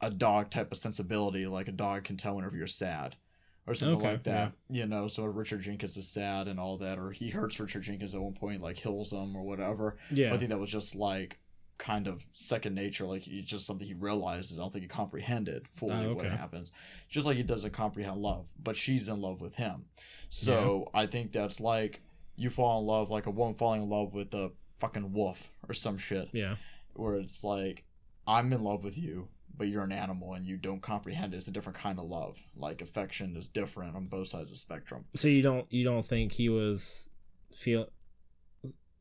a 0.00 0.10
dog 0.10 0.50
type 0.50 0.70
of 0.70 0.78
sensibility. 0.78 1.46
Like 1.46 1.66
a 1.66 1.72
dog 1.72 2.04
can 2.04 2.16
tell 2.16 2.36
whenever 2.36 2.56
you're 2.56 2.66
sad 2.68 3.16
or 3.66 3.74
something 3.74 3.96
Okay, 3.98 4.10
like 4.12 4.22
that. 4.24 4.52
You 4.70 4.86
know, 4.86 5.08
so 5.08 5.24
Richard 5.24 5.62
Jenkins 5.62 5.96
is 5.96 6.06
sad 6.06 6.46
and 6.46 6.60
all 6.60 6.76
that, 6.78 6.98
or 6.98 7.10
he 7.10 7.30
hurts 7.30 7.58
Richard 7.58 7.82
Jenkins 7.82 8.14
at 8.14 8.20
one 8.20 8.34
point, 8.34 8.62
like 8.62 8.76
kills 8.76 9.10
him 9.12 9.34
or 9.36 9.42
whatever. 9.42 9.96
yeah, 10.10 10.28
But 10.28 10.36
I 10.36 10.38
think 10.38 10.50
that 10.50 10.60
was 10.60 10.70
just 10.70 10.94
like 10.94 11.38
kind 11.78 12.06
of 12.06 12.24
second 12.32 12.74
nature, 12.74 13.04
like 13.04 13.26
it's 13.26 13.50
just 13.50 13.66
something 13.66 13.86
he 13.86 13.94
realizes. 13.94 14.58
I 14.58 14.62
don't 14.62 14.72
think 14.72 14.84
he 14.84 14.88
comprehended 14.88 15.66
fully 15.74 16.06
Oh, 16.06 16.14
what 16.14 16.26
happens. 16.26 16.72
Just 17.08 17.26
like 17.26 17.36
he 17.36 17.42
doesn't 17.42 17.72
comprehend 17.72 18.18
love, 18.18 18.46
but 18.62 18.76
she's 18.76 19.08
in 19.08 19.20
love 19.20 19.40
with 19.40 19.54
him. 19.54 19.84
So 20.28 20.88
I 20.94 21.06
think 21.06 21.32
that's 21.32 21.60
like 21.60 22.00
you 22.36 22.50
fall 22.50 22.80
in 22.80 22.86
love, 22.86 23.10
like 23.10 23.26
a 23.26 23.30
woman 23.30 23.54
falling 23.54 23.82
in 23.82 23.88
love 23.88 24.14
with 24.14 24.34
a 24.34 24.50
fucking 24.78 25.12
wolf 25.12 25.50
or 25.68 25.74
some 25.74 25.96
shit 25.98 26.28
yeah, 26.32 26.56
where 26.94 27.14
it's 27.14 27.44
like 27.44 27.84
I'm 28.26 28.52
in 28.52 28.62
love 28.62 28.82
with 28.82 28.98
you, 28.98 29.28
but 29.56 29.68
you're 29.68 29.84
an 29.84 29.92
animal 29.92 30.34
and 30.34 30.44
you 30.44 30.56
don't 30.56 30.82
comprehend 30.82 31.34
it. 31.34 31.36
It's 31.38 31.48
a 31.48 31.52
different 31.52 31.78
kind 31.78 31.98
of 31.98 32.06
love. 32.06 32.38
Like 32.56 32.82
affection 32.82 33.36
is 33.36 33.48
different 33.48 33.94
on 33.94 34.06
both 34.06 34.28
sides 34.28 34.44
of 34.44 34.50
the 34.50 34.56
spectrum. 34.56 35.04
So 35.14 35.28
you 35.28 35.42
don't 35.42 35.70
you 35.72 35.84
don't 35.84 36.04
think 36.04 36.32
he 36.32 36.48
was 36.48 37.08
feel 37.54 37.86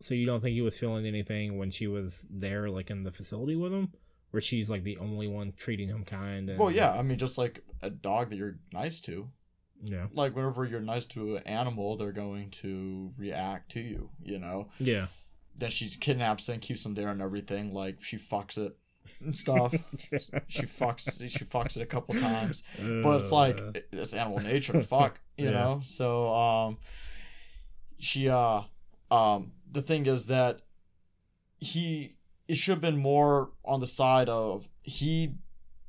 so 0.03 0.13
you 0.13 0.25
don't 0.25 0.41
think 0.41 0.53
he 0.53 0.61
was 0.61 0.77
feeling 0.77 1.05
anything 1.05 1.57
when 1.57 1.71
she 1.71 1.87
was 1.87 2.25
there 2.29 2.69
like 2.69 2.89
in 2.89 3.03
the 3.03 3.11
facility 3.11 3.55
with 3.55 3.71
him 3.71 3.91
where 4.31 4.41
she's 4.41 4.69
like 4.69 4.83
the 4.83 4.97
only 4.97 5.27
one 5.27 5.53
treating 5.57 5.87
him 5.87 6.03
kind 6.03 6.49
and 6.49 6.59
Well, 6.59 6.71
yeah, 6.71 6.91
I 6.91 7.01
mean, 7.03 7.17
just 7.19 7.37
like 7.37 7.63
a 7.81 7.89
dog 7.89 8.29
that 8.31 8.35
you're 8.35 8.57
nice 8.73 8.99
to. 9.01 9.29
yeah 9.83 10.07
Like 10.13 10.35
whenever 10.35 10.65
you're 10.65 10.79
nice 10.81 11.05
to 11.07 11.35
an 11.37 11.43
animal, 11.43 11.97
they're 11.97 12.11
going 12.11 12.49
to 12.61 13.11
react 13.17 13.71
to 13.73 13.79
you. 13.79 14.09
You 14.23 14.39
know. 14.39 14.69
yeah 14.79 15.05
Then 15.55 15.69
she 15.69 15.87
kidnaps 15.89 16.49
and 16.49 16.61
keeps 16.61 16.83
him 16.85 16.95
there 16.95 17.09
and 17.09 17.21
everything. 17.21 17.73
Like 17.73 17.97
she 18.03 18.17
fucks 18.17 18.57
it 18.57 18.75
and 19.23 19.37
stuff. 19.37 19.73
she 20.47 20.63
fucks. 20.63 21.21
She 21.29 21.45
fucks 21.45 21.77
it 21.77 21.83
a 21.83 21.85
couple 21.85 22.15
times. 22.15 22.63
but 23.03 23.17
it's 23.17 23.31
like 23.31 23.59
Uh, 23.59 23.71
it's 23.91 24.13
animal 24.15 24.39
nature 24.39 24.81
fuck 24.81 25.19
you 25.37 25.45
Yeah. 25.51 25.51
know 25.51 25.81
so 25.83 26.27
um 26.29 26.77
she 27.99 28.29
uh 28.29 28.61
um 29.11 29.51
the 29.73 29.81
thing 29.81 30.05
is 30.05 30.27
that 30.27 30.61
he 31.59 32.15
it 32.47 32.55
should 32.55 32.73
have 32.73 32.81
been 32.81 32.97
more 32.97 33.51
on 33.65 33.79
the 33.79 33.87
side 33.87 34.29
of 34.29 34.67
he 34.81 35.33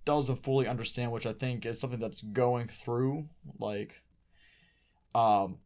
doesn't 0.04 0.42
fully 0.42 0.66
understand 0.66 1.10
which 1.12 1.26
i 1.26 1.32
think 1.32 1.64
is 1.64 1.78
something 1.80 2.00
that's 2.00 2.22
going 2.22 2.68
through 2.68 3.28
like 3.58 4.02
um 5.14 5.58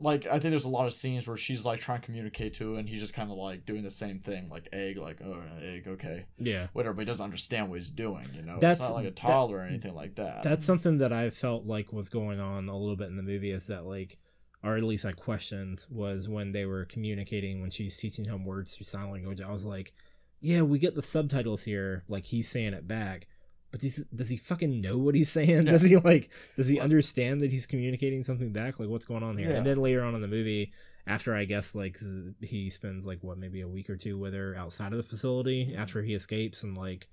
like 0.00 0.26
i 0.26 0.32
think 0.38 0.44
there's 0.50 0.64
a 0.64 0.68
lot 0.68 0.86
of 0.86 0.94
scenes 0.94 1.26
where 1.26 1.36
she's 1.36 1.64
like 1.66 1.80
trying 1.80 2.00
to 2.00 2.04
communicate 2.06 2.54
to 2.54 2.76
and 2.76 2.88
he's 2.88 3.00
just 3.00 3.14
kind 3.14 3.30
of 3.30 3.36
like 3.36 3.66
doing 3.66 3.82
the 3.82 3.90
same 3.90 4.20
thing 4.20 4.48
like 4.48 4.68
egg 4.72 4.96
like 4.96 5.18
oh 5.24 5.42
egg 5.60 5.86
okay. 5.88 6.24
Yeah. 6.38 6.68
Whatever 6.72 6.94
but 6.94 7.00
he 7.00 7.06
doesn't 7.06 7.24
understand 7.24 7.68
what 7.68 7.78
he's 7.78 7.90
doing 7.90 8.28
you 8.34 8.42
know? 8.42 8.58
That's- 8.60 8.78
it's 8.78 8.88
not 8.88 8.94
like 8.94 9.06
a 9.06 9.08
that- 9.08 9.16
toddler 9.16 9.58
or 9.58 9.62
anything 9.62 9.94
like 9.94 10.14
that. 10.14 10.42
that's 10.44 10.64
something 10.64 10.98
that 10.98 11.12
I 11.12 11.30
felt 11.30 11.66
like 11.66 11.92
was 11.92 12.08
going 12.08 12.38
on 12.38 12.68
a 12.68 12.76
little 12.78 12.96
bit 12.96 13.08
in 13.08 13.16
the 13.16 13.22
movie 13.24 13.50
is 13.50 13.66
that 13.66 13.84
like 13.86 14.18
or 14.62 14.76
at 14.76 14.82
least 14.82 15.04
I 15.04 15.12
questioned 15.12 15.84
was 15.90 16.28
when 16.28 16.52
they 16.52 16.64
were 16.66 16.84
communicating 16.84 17.60
when 17.60 17.70
she's 17.70 17.96
teaching 17.96 18.24
him 18.24 18.44
words 18.44 18.74
through 18.74 18.84
sign 18.84 19.10
language 19.10 19.40
I 19.40 19.50
was 19.50 19.64
like 19.64 19.92
yeah 20.40 20.62
we 20.62 20.78
get 20.78 20.94
the 20.94 21.02
subtitles 21.02 21.62
here 21.62 22.04
like 22.08 22.24
he's 22.24 22.48
saying 22.48 22.74
it 22.74 22.86
back 22.88 23.26
but 23.70 23.80
does, 23.80 24.02
does 24.14 24.28
he 24.28 24.36
fucking 24.36 24.80
know 24.80 24.96
what 24.96 25.14
he's 25.14 25.30
saying? 25.30 25.64
Does 25.66 25.82
he 25.82 25.96
like? 25.96 26.30
Does 26.56 26.68
he 26.68 26.80
understand 26.80 27.42
that 27.42 27.52
he's 27.52 27.66
communicating 27.66 28.22
something 28.22 28.50
back? 28.50 28.80
Like, 28.80 28.88
what's 28.88 29.04
going 29.04 29.22
on 29.22 29.36
here? 29.36 29.50
Yeah. 29.50 29.56
And 29.56 29.66
then 29.66 29.76
later 29.78 30.02
on 30.02 30.14
in 30.14 30.22
the 30.22 30.26
movie, 30.26 30.72
after 31.06 31.34
I 31.34 31.44
guess 31.44 31.74
like 31.74 31.98
he 32.40 32.70
spends 32.70 33.04
like 33.04 33.18
what 33.22 33.38
maybe 33.38 33.60
a 33.60 33.68
week 33.68 33.90
or 33.90 33.96
two 33.96 34.18
with 34.18 34.34
her 34.34 34.54
outside 34.56 34.92
of 34.92 34.96
the 34.98 35.02
facility 35.02 35.74
after 35.76 36.02
he 36.02 36.14
escapes, 36.14 36.62
and 36.62 36.78
like, 36.78 37.08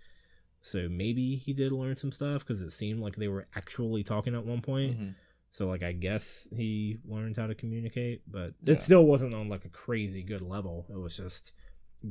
so 0.62 0.88
maybe 0.90 1.36
he 1.36 1.52
did 1.52 1.74
learn 1.74 1.98
some 1.98 2.12
stuff 2.12 2.46
because 2.46 2.62
it 2.62 2.72
seemed 2.72 3.02
like 3.02 3.18
they 3.18 3.28
were 3.28 3.48
actually 3.56 4.04
talking 4.04 4.34
at 4.34 4.46
one 4.46 4.62
point. 4.62 4.98
Mhm. 4.98 5.16
So 5.56 5.68
like, 5.68 5.84
I 5.84 5.94
guess 5.94 6.50
he 6.54 6.98
learned 7.06 7.38
how 7.38 7.48
to 7.48 7.56
communicate, 7.56 8.24
but 8.30 8.56
Yeah. 8.66 8.74
it 8.74 8.84
still 8.84 9.06
wasn't 9.06 9.34
on 9.34 9.48
like 9.48 9.64
a 9.64 9.70
crazy 9.70 10.22
good 10.22 10.42
level. 10.42 10.86
It 10.90 10.98
was 11.00 11.16
just 11.16 11.54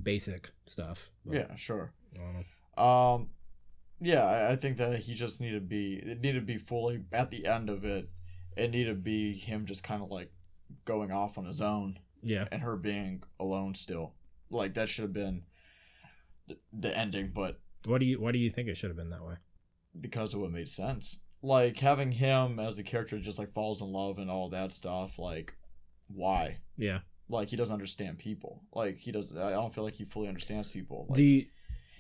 basic 0.03 0.51
stuff. 0.65 1.11
But, 1.27 1.35
Yeah, 1.35 1.55
sure. 1.55 1.93
I 2.15 2.19
don't 2.21 2.33
know. 2.79 2.83
Um, 2.83 3.29
yeah, 4.01 4.25
I, 4.25 4.53
I 4.53 4.57
think 4.57 4.79
that 4.79 4.99
he 5.01 5.13
just 5.13 5.43
needed 5.43 5.61
to 5.61 5.67
be. 5.67 5.97
It 5.97 6.23
needed 6.23 6.41
to 6.41 6.47
be 6.47 6.57
fully 6.57 7.05
at 7.13 7.31
the 7.31 7.45
end 7.45 7.69
of 7.69 7.85
it. 7.85 8.09
It 8.57 8.71
needed 8.71 8.89
to 8.93 8.95
be 8.95 9.35
him 9.35 9.67
just 9.67 9.83
kind 9.85 10.03
of 10.03 10.11
like 10.11 10.33
going 10.87 11.13
off 11.13 11.37
on 11.37 11.45
his 11.45 11.61
own 11.61 11.99
Yeah. 12.23 12.49
and 12.51 12.63
her 12.63 12.77
being 12.79 13.25
alone 13.39 13.75
still. 13.75 14.15
Like 14.49 14.73
that 14.73 14.89
should 14.89 15.03
have 15.03 15.13
been 15.13 15.43
the, 16.49 16.57
the 16.73 16.97
ending, 16.99 17.31
but 17.35 17.61
What 17.85 17.99
do 17.99 18.07
you 18.07 18.19
Why 18.23 18.33
do 18.33 18.39
you 18.39 18.51
think 18.51 18.69
it 18.69 18.79
should 18.79 18.89
have 18.89 18.97
been 18.97 19.11
that 19.11 19.23
way? 19.23 19.35
because 20.01 20.33
of 20.33 20.41
what 20.41 20.51
made 20.51 20.69
sense. 20.71 21.21
Like 21.45 21.79
having 21.79 22.11
him 22.11 22.59
as 22.59 22.79
a 22.79 22.83
character 22.83 23.19
just 23.19 23.39
like 23.39 23.53
falls 23.53 23.83
in 23.83 23.93
love 23.93 24.19
and 24.19 24.31
all 24.31 24.49
that 24.49 24.73
stuff. 24.73 25.19
Like, 25.19 25.55
why? 26.09 26.57
Yeah. 26.79 27.01
Like 27.29 27.49
he 27.49 27.57
doesn't 27.57 27.75
understand 27.75 28.19
people. 28.19 28.63
Like 28.73 28.97
he 28.97 29.13
does. 29.13 29.37
I 29.37 29.51
don't 29.51 29.75
feel 29.75 29.85
like 29.85 29.95
he 29.95 30.05
fully 30.05 30.29
understands 30.29 30.73
people. 30.73 31.07
Like, 31.09 31.17
do 31.17 31.23
you 31.23 31.47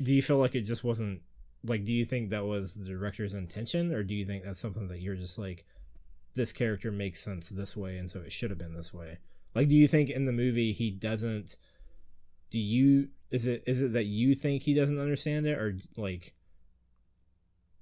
do 0.02 0.14
you 0.14 0.22
feel 0.22 0.38
like 0.38 0.54
it 0.54 0.62
just 0.62 0.82
wasn't 0.82 1.20
like 1.66 1.84
do 1.84 1.92
you 1.92 2.04
think 2.04 2.30
that 2.30 2.44
was 2.44 2.74
the 2.74 2.84
director's 2.84 3.34
intention 3.34 3.92
or 3.92 4.02
do 4.02 4.14
you 4.14 4.26
think 4.26 4.44
that's 4.44 4.60
something 4.60 4.88
that 4.88 5.00
you're 5.00 5.14
just 5.14 5.38
like 5.38 5.64
this 6.34 6.52
character 6.52 6.90
makes 6.90 7.22
sense 7.22 7.48
this 7.48 7.76
way 7.76 7.96
and 7.96 8.10
so 8.10 8.20
it 8.20 8.32
should 8.32 8.50
have 8.50 8.58
been 8.58 8.74
this 8.74 8.92
way 8.92 9.18
like 9.54 9.68
do 9.68 9.74
you 9.74 9.88
think 9.88 10.10
in 10.10 10.26
the 10.26 10.32
movie 10.32 10.72
he 10.72 10.90
doesn't 10.90 11.56
do 12.50 12.58
you 12.58 13.08
is 13.30 13.46
it 13.46 13.62
is 13.66 13.82
it 13.82 13.92
that 13.92 14.04
you 14.04 14.34
think 14.34 14.62
he 14.62 14.74
doesn't 14.74 15.00
understand 15.00 15.46
it 15.46 15.58
or 15.58 15.78
like 15.96 16.34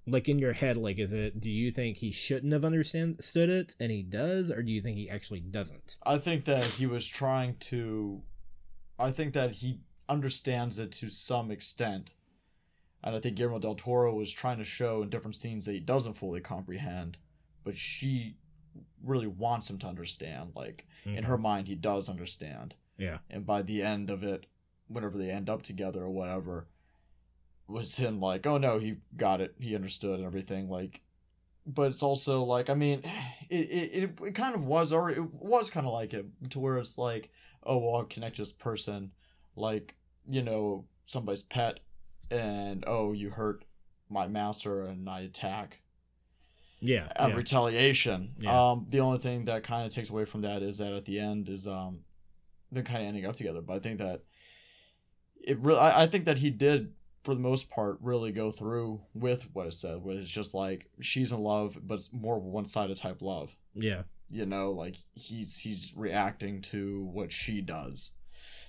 like 0.06 0.28
in 0.28 0.38
your 0.38 0.52
head 0.52 0.76
like 0.76 0.98
is 0.98 1.12
it 1.12 1.40
do 1.40 1.48
you 1.48 1.70
think 1.70 1.96
he 1.96 2.10
shouldn't 2.10 2.52
have 2.52 2.64
understood 2.64 3.48
it 3.48 3.76
and 3.78 3.92
he 3.92 4.02
does 4.02 4.50
or 4.50 4.62
do 4.62 4.72
you 4.72 4.82
think 4.82 4.96
he 4.96 5.08
actually 5.08 5.40
doesn't 5.40 5.96
I 6.04 6.18
think 6.18 6.44
that 6.44 6.64
he 6.64 6.86
was 6.86 7.06
trying 7.06 7.56
to. 7.60 8.22
I 8.98 9.10
think 9.10 9.32
that 9.34 9.52
he 9.52 9.80
understands 10.08 10.78
it 10.78 10.92
to 10.92 11.08
some 11.08 11.50
extent. 11.50 12.10
And 13.04 13.16
I 13.16 13.20
think 13.20 13.36
Guillermo 13.36 13.58
del 13.58 13.74
Toro 13.74 14.14
was 14.14 14.30
trying 14.30 14.58
to 14.58 14.64
show 14.64 15.02
in 15.02 15.10
different 15.10 15.36
scenes 15.36 15.66
that 15.66 15.72
he 15.72 15.80
doesn't 15.80 16.14
fully 16.14 16.40
comprehend, 16.40 17.18
but 17.64 17.76
she 17.76 18.36
really 19.02 19.26
wants 19.26 19.68
him 19.68 19.78
to 19.78 19.88
understand. 19.88 20.52
Like, 20.54 20.86
in 21.04 21.24
her 21.24 21.34
mm-hmm. 21.34 21.42
mind, 21.42 21.68
he 21.68 21.74
does 21.74 22.08
understand. 22.08 22.74
Yeah. 22.96 23.18
And 23.28 23.44
by 23.44 23.62
the 23.62 23.82
end 23.82 24.08
of 24.08 24.22
it, 24.22 24.46
whenever 24.86 25.18
they 25.18 25.30
end 25.30 25.50
up 25.50 25.62
together 25.62 26.02
or 26.04 26.10
whatever, 26.10 26.68
was 27.72 27.96
him 27.96 28.20
like, 28.20 28.46
oh 28.46 28.58
no, 28.58 28.78
he 28.78 28.96
got 29.16 29.40
it. 29.40 29.54
He 29.58 29.74
understood 29.74 30.18
and 30.18 30.26
everything. 30.26 30.68
Like, 30.68 31.00
but 31.66 31.90
it's 31.90 32.02
also 32.02 32.42
like, 32.42 32.70
I 32.70 32.74
mean, 32.74 33.02
it, 33.50 33.70
it, 33.70 34.02
it, 34.02 34.18
it 34.26 34.34
kind 34.34 34.54
of 34.54 34.64
was, 34.64 34.92
or 34.92 35.10
it 35.10 35.32
was 35.34 35.70
kind 35.70 35.86
of 35.86 35.92
like 35.92 36.14
it 36.14 36.26
to 36.50 36.58
where 36.60 36.78
it's 36.78 36.98
like, 36.98 37.30
oh, 37.64 37.78
well, 37.78 37.96
I'll 37.96 38.04
connect 38.04 38.38
this 38.38 38.52
person, 38.52 39.12
like, 39.56 39.94
you 40.28 40.42
know, 40.42 40.84
somebody's 41.06 41.42
pet, 41.42 41.80
and 42.30 42.84
oh, 42.86 43.12
you 43.12 43.30
hurt 43.30 43.64
my 44.08 44.26
master 44.26 44.82
and 44.82 45.08
I 45.08 45.20
attack 45.20 45.80
yeah, 46.82 47.08
uh, 47.16 47.28
yeah. 47.28 47.36
retaliation. 47.36 48.34
Yeah. 48.38 48.70
Um, 48.70 48.86
the 48.90 49.00
only 49.00 49.18
thing 49.18 49.44
that 49.44 49.62
kind 49.62 49.86
of 49.86 49.94
takes 49.94 50.10
away 50.10 50.24
from 50.24 50.42
that 50.42 50.62
is 50.62 50.78
that 50.78 50.92
at 50.92 51.04
the 51.04 51.20
end 51.20 51.48
is 51.48 51.68
um, 51.68 52.00
they're 52.72 52.82
kind 52.82 53.02
of 53.02 53.08
ending 53.08 53.24
up 53.24 53.36
together. 53.36 53.60
But 53.60 53.74
I 53.74 53.78
think 53.78 53.98
that 53.98 54.22
it 55.42 55.58
really, 55.60 55.78
I, 55.78 56.02
I 56.02 56.06
think 56.08 56.24
that 56.24 56.38
he 56.38 56.50
did 56.50 56.92
for 57.24 57.34
the 57.34 57.40
most 57.40 57.70
part 57.70 57.98
really 58.00 58.32
go 58.32 58.50
through 58.50 59.00
with 59.14 59.48
what 59.52 59.66
it 59.66 59.74
said, 59.74 60.02
where 60.02 60.18
it's 60.18 60.28
just 60.30 60.54
like 60.54 60.88
she's 61.00 61.32
in 61.32 61.40
love, 61.40 61.78
but 61.82 61.94
it's 61.94 62.12
more 62.12 62.38
one 62.40 62.66
sided 62.66 62.96
type 62.96 63.22
love. 63.22 63.54
yeah 63.74 64.02
You 64.30 64.46
know, 64.46 64.72
like 64.72 64.96
he's 65.14 65.58
he's 65.58 65.92
reacting 65.96 66.62
to 66.62 67.04
what 67.12 67.30
she 67.32 67.60
does. 67.60 68.10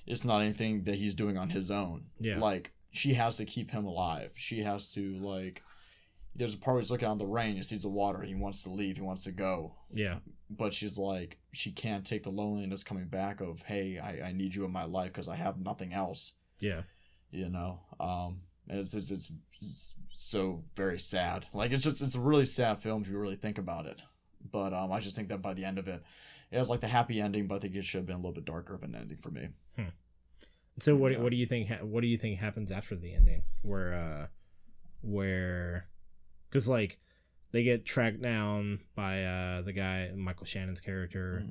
It's 0.06 0.26
not 0.26 0.42
anything 0.42 0.84
that 0.84 0.96
he's 0.96 1.16
doing 1.16 1.38
on 1.38 1.50
his 1.50 1.72
own. 1.72 2.06
yeah 2.20 2.38
Like 2.38 2.72
she 2.92 3.14
has 3.16 3.38
to 3.38 3.46
keep 3.46 3.72
him 3.72 3.86
alive. 3.86 4.32
She 4.36 4.62
has 4.64 4.88
to 4.90 5.18
like. 5.20 5.62
There's 6.36 6.56
a 6.56 6.58
part 6.58 6.74
where 6.76 6.82
he's 6.82 6.90
looking 6.90 7.08
out 7.08 7.12
in 7.14 7.18
the 7.20 7.28
rain. 7.28 7.56
He 7.56 7.64
sees 7.64 7.84
the 7.84 7.90
water. 7.90 8.22
He 8.24 8.34
wants 8.34 8.64
to 8.64 8.70
leave. 8.72 8.96
He 8.98 9.04
wants 9.04 9.24
to 9.26 9.32
go. 9.32 9.76
yeah 9.94 10.18
But 10.50 10.74
she's 10.74 10.98
like, 10.98 11.38
she 11.52 11.72
can't 11.72 12.04
take 12.06 12.24
the 12.24 12.32
loneliness 12.32 12.84
coming 12.84 13.06
back 13.06 13.40
of, 13.40 13.62
hey, 13.62 14.00
I, 14.00 14.30
I 14.30 14.32
need 14.32 14.56
you 14.56 14.66
in 14.66 14.72
my 14.72 14.84
life 14.86 15.12
because 15.14 15.28
I 15.28 15.36
have 15.36 15.60
nothing 15.60 15.94
else. 15.94 16.34
yeah 16.60 16.82
You 17.34 17.50
know. 17.50 17.80
Um, 18.00 18.42
and 18.70 18.80
it's, 18.80 18.94
it's 18.94 19.12
it's 19.12 19.30
it's 19.56 19.96
so 20.16 20.64
very 20.76 20.98
sad. 21.00 21.48
Like 21.54 21.72
it's 21.72 21.84
just 21.84 22.02
it's 22.02 22.16
a 22.16 22.20
really 22.20 22.46
sad 22.46 22.80
film 22.80 23.02
if 23.02 23.10
you 23.10 23.18
really 23.20 23.36
think 23.36 23.58
about 23.58 23.86
it. 23.88 24.02
But 24.52 24.74
um, 24.74 24.92
I 24.92 25.00
just 25.00 25.16
think 25.16 25.30
that 25.30 25.42
by 25.42 25.54
the 25.54 25.66
end 25.66 25.78
of 25.80 25.88
it, 25.88 26.02
it 26.52 26.60
was 26.60 26.70
like 26.70 26.82
the 26.82 26.88
happy 26.88 27.20
ending, 27.20 27.48
but 27.48 27.56
I 27.56 27.60
think 27.60 27.76
it 27.76 27.86
should 27.86 28.00
have 28.00 28.06
been 28.06 28.16
a 28.16 28.20
little 28.20 28.34
bit 28.34 28.46
darker 28.46 28.74
of 28.76 28.84
an 28.84 28.96
ending 28.96 29.18
for 29.18 29.32
me. 29.32 29.50
so 30.80 30.96
what 30.96 31.12
Yeah. 31.12 31.20
what 31.20 31.30
do 31.32 31.36
you 31.38 31.46
think 31.46 31.68
ha- 31.70 31.84
what 31.86 32.02
do 32.02 32.08
you 32.08 32.18
think 32.18 32.40
happens 32.40 32.72
after 32.72 32.96
the 32.96 33.14
ending 33.14 33.44
where 33.62 33.94
uh 33.94 34.28
where 35.02 35.88
because 36.50 36.68
like 36.68 36.98
they 37.52 37.64
get 37.64 37.86
tracked 37.86 38.22
down 38.22 38.80
by 38.96 39.24
uh 39.24 39.62
the 39.62 39.74
guy 39.74 40.10
michael 40.16 40.46
shannon's 40.46 40.80
character 40.82 41.44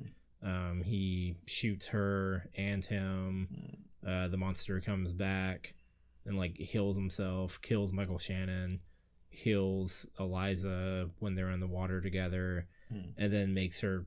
Mm. 0.43 0.71
um 0.71 0.81
he 0.83 1.35
shoots 1.45 1.87
her 1.87 2.49
and 2.55 2.83
him 2.85 3.47
Mm. 3.53 3.77
Uh 4.07 4.27
the 4.27 4.37
monster 4.37 4.79
comes 4.81 5.11
back 5.13 5.73
and 6.25 6.37
like 6.37 6.55
heals 6.57 6.95
himself 6.95 7.59
kills 7.61 7.91
michael 7.91 8.19
shannon 8.19 8.79
heals 9.29 10.05
eliza 10.19 11.09
when 11.19 11.35
they're 11.35 11.49
in 11.51 11.59
the 11.59 11.67
water 11.67 12.01
together 12.01 12.67
Hmm. 12.91 13.11
and 13.17 13.31
then 13.33 13.53
makes 13.53 13.79
her 13.79 14.05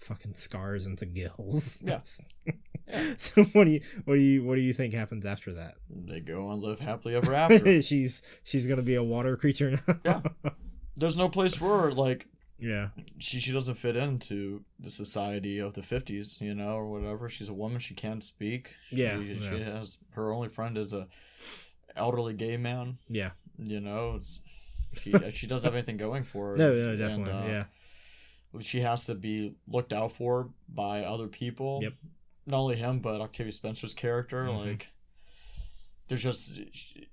fucking 0.00 0.34
scars 0.34 0.86
into 0.86 1.06
gills 1.06 1.78
Yeah. 1.84 2.00
Yeah. 2.88 3.14
so 3.16 3.44
what 3.44 3.64
do 3.64 3.70
you 3.70 3.80
what 4.04 4.16
do 4.16 4.20
you 4.20 4.44
what 4.44 4.56
do 4.56 4.60
you 4.60 4.72
think 4.72 4.92
happens 4.92 5.24
after 5.24 5.54
that 5.54 5.74
They 5.88 6.18
go 6.20 6.50
and 6.50 6.60
live 6.60 6.80
happily 6.80 7.14
ever 7.14 7.32
after. 7.32 7.80
she's 7.80 8.20
she's 8.42 8.66
gonna 8.66 8.82
be 8.82 8.96
a 8.96 9.02
water 9.02 9.36
creature 9.36 9.80
now 10.04 10.22
Yeah. 10.44 10.50
There's 10.96 11.16
no 11.16 11.28
place 11.30 11.54
for 11.54 11.82
her. 11.82 11.92
Like 11.92 12.26
yeah. 12.62 12.88
She 13.18 13.40
she 13.40 13.52
doesn't 13.52 13.74
fit 13.74 13.96
into 13.96 14.62
the 14.78 14.90
society 14.90 15.58
of 15.58 15.74
the 15.74 15.80
50s 15.82 16.40
you 16.40 16.54
know 16.54 16.76
or 16.76 16.86
whatever. 16.88 17.28
She's 17.28 17.48
a 17.48 17.52
woman. 17.54 17.80
She 17.80 17.94
can't 17.94 18.22
speak. 18.22 18.74
She, 18.88 18.96
Yeah, 18.96 19.18
she 19.18 19.34
yeah. 19.34 19.78
has 19.78 19.98
her 20.10 20.32
only 20.32 20.48
friend 20.48 20.78
is 20.78 20.92
a 20.92 21.08
elderly 21.96 22.34
gay 22.34 22.56
man. 22.56 22.98
Yeah. 23.08 23.30
You 23.58 23.80
know 23.80 24.14
it's 24.16 24.40
she 25.00 25.12
she 25.34 25.46
doesn't 25.46 25.66
have 25.66 25.74
anything 25.74 25.96
going 25.96 26.24
for 26.24 26.50
her. 26.50 26.56
No 26.56 26.72
no 26.74 26.90
and, 26.90 26.98
definitely. 26.98 27.32
uh, 27.32 27.46
yeah. 27.46 27.64
she 28.60 28.80
has 28.80 29.06
to 29.06 29.14
be 29.14 29.54
looked 29.66 29.92
out 29.92 30.12
for 30.12 30.50
by 30.68 31.02
other 31.04 31.26
people. 31.28 31.80
Yep. 31.82 31.94
not 32.46 32.58
only 32.58 32.76
him 32.76 33.00
but 33.00 33.20
octavia 33.20 33.52
spencer's 33.52 33.94
character. 33.94 34.44
Mhm. 34.44 34.66
like 34.66 34.88
there's 36.08 36.22
just 36.22 36.58
it, 36.58 36.68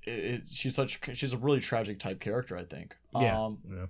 it, 0.06 0.48
she's 0.48 0.76
such 0.76 1.00
she's 1.14 1.34
a 1.34 1.38
really 1.38 1.60
tragic 1.62 2.00
type 2.00 2.20
character 2.20 2.58
i 2.58 2.64
think. 2.66 2.96
Yeah, 3.14 3.46
um 3.46 3.60
yeah. 3.70 3.86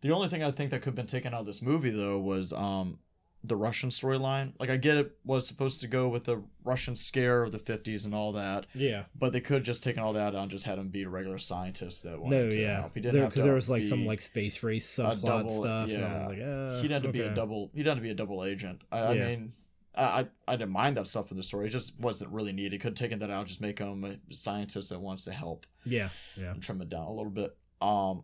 The 0.00 0.12
only 0.12 0.28
thing 0.28 0.42
I 0.42 0.50
think 0.50 0.70
that 0.70 0.78
could 0.78 0.90
have 0.90 0.94
been 0.94 1.06
taken 1.06 1.34
out 1.34 1.40
of 1.40 1.46
this 1.46 1.62
movie 1.62 1.90
though 1.90 2.18
was 2.18 2.52
um 2.52 2.98
the 3.42 3.56
Russian 3.56 3.88
storyline. 3.88 4.52
Like 4.60 4.68
I 4.68 4.76
get 4.76 4.98
it 4.98 5.16
was 5.24 5.46
supposed 5.46 5.80
to 5.80 5.86
go 5.86 6.08
with 6.08 6.24
the 6.24 6.42
Russian 6.62 6.94
scare 6.94 7.42
of 7.42 7.52
the 7.52 7.58
fifties 7.58 8.04
and 8.04 8.14
all 8.14 8.32
that, 8.32 8.66
yeah 8.74 9.04
but 9.18 9.32
they 9.32 9.40
could 9.40 9.54
have 9.54 9.62
just 9.62 9.82
taken 9.82 10.02
all 10.02 10.12
that 10.12 10.34
out 10.34 10.42
and 10.42 10.50
just 10.50 10.64
had 10.64 10.78
him 10.78 10.88
be 10.88 11.04
a 11.04 11.08
regular 11.08 11.38
scientist 11.38 12.02
that 12.02 12.12
no 12.12 12.20
wanted 12.20 12.50
to 12.50 12.60
yeah 12.60 12.80
help. 12.80 12.94
He 12.94 13.00
didn't 13.00 13.14
there, 13.14 13.24
have 13.24 13.34
to 13.34 13.42
there 13.42 13.54
was 13.54 13.70
like 13.70 13.84
some 13.84 14.04
like 14.04 14.20
space 14.20 14.62
race 14.62 14.86
subplot 14.94 15.22
double- 15.22 15.62
stuff 15.62 15.88
yeah. 15.88 16.26
like, 16.26 16.40
uh, 16.40 16.82
he 16.82 16.88
had 16.88 17.02
to 17.02 17.12
be 17.12 17.20
a 17.20 17.34
double. 17.34 17.70
He'd 17.74 17.86
had 17.86 17.96
to 17.96 18.02
be 18.02 18.10
a 18.10 18.14
double 18.14 18.44
agent. 18.44 18.82
I, 18.92 19.00
I 19.00 19.14
mean. 19.14 19.52
I, 19.92 20.04
I 20.04 20.26
I 20.46 20.56
didn't 20.56 20.70
mind 20.70 20.96
that 20.98 21.08
stuff 21.08 21.32
in 21.32 21.36
the 21.36 21.42
story. 21.42 21.66
It 21.66 21.70
just 21.70 21.98
wasn't 21.98 22.30
really 22.30 22.52
needed. 22.52 22.80
Could 22.80 22.90
have 22.90 22.94
taken 22.94 23.18
that 23.18 23.30
out, 23.30 23.48
just 23.48 23.60
make 23.60 23.80
him 23.80 24.04
a 24.04 24.34
scientist 24.34 24.90
that 24.90 25.00
wants 25.00 25.24
to 25.24 25.32
help 25.32 25.66
yeah 25.84 26.10
yeah 26.36 26.52
and 26.52 26.62
trim 26.62 26.80
it 26.80 26.88
down 26.88 27.06
a 27.06 27.12
little 27.12 27.32
bit. 27.32 27.56
Um, 27.82 28.22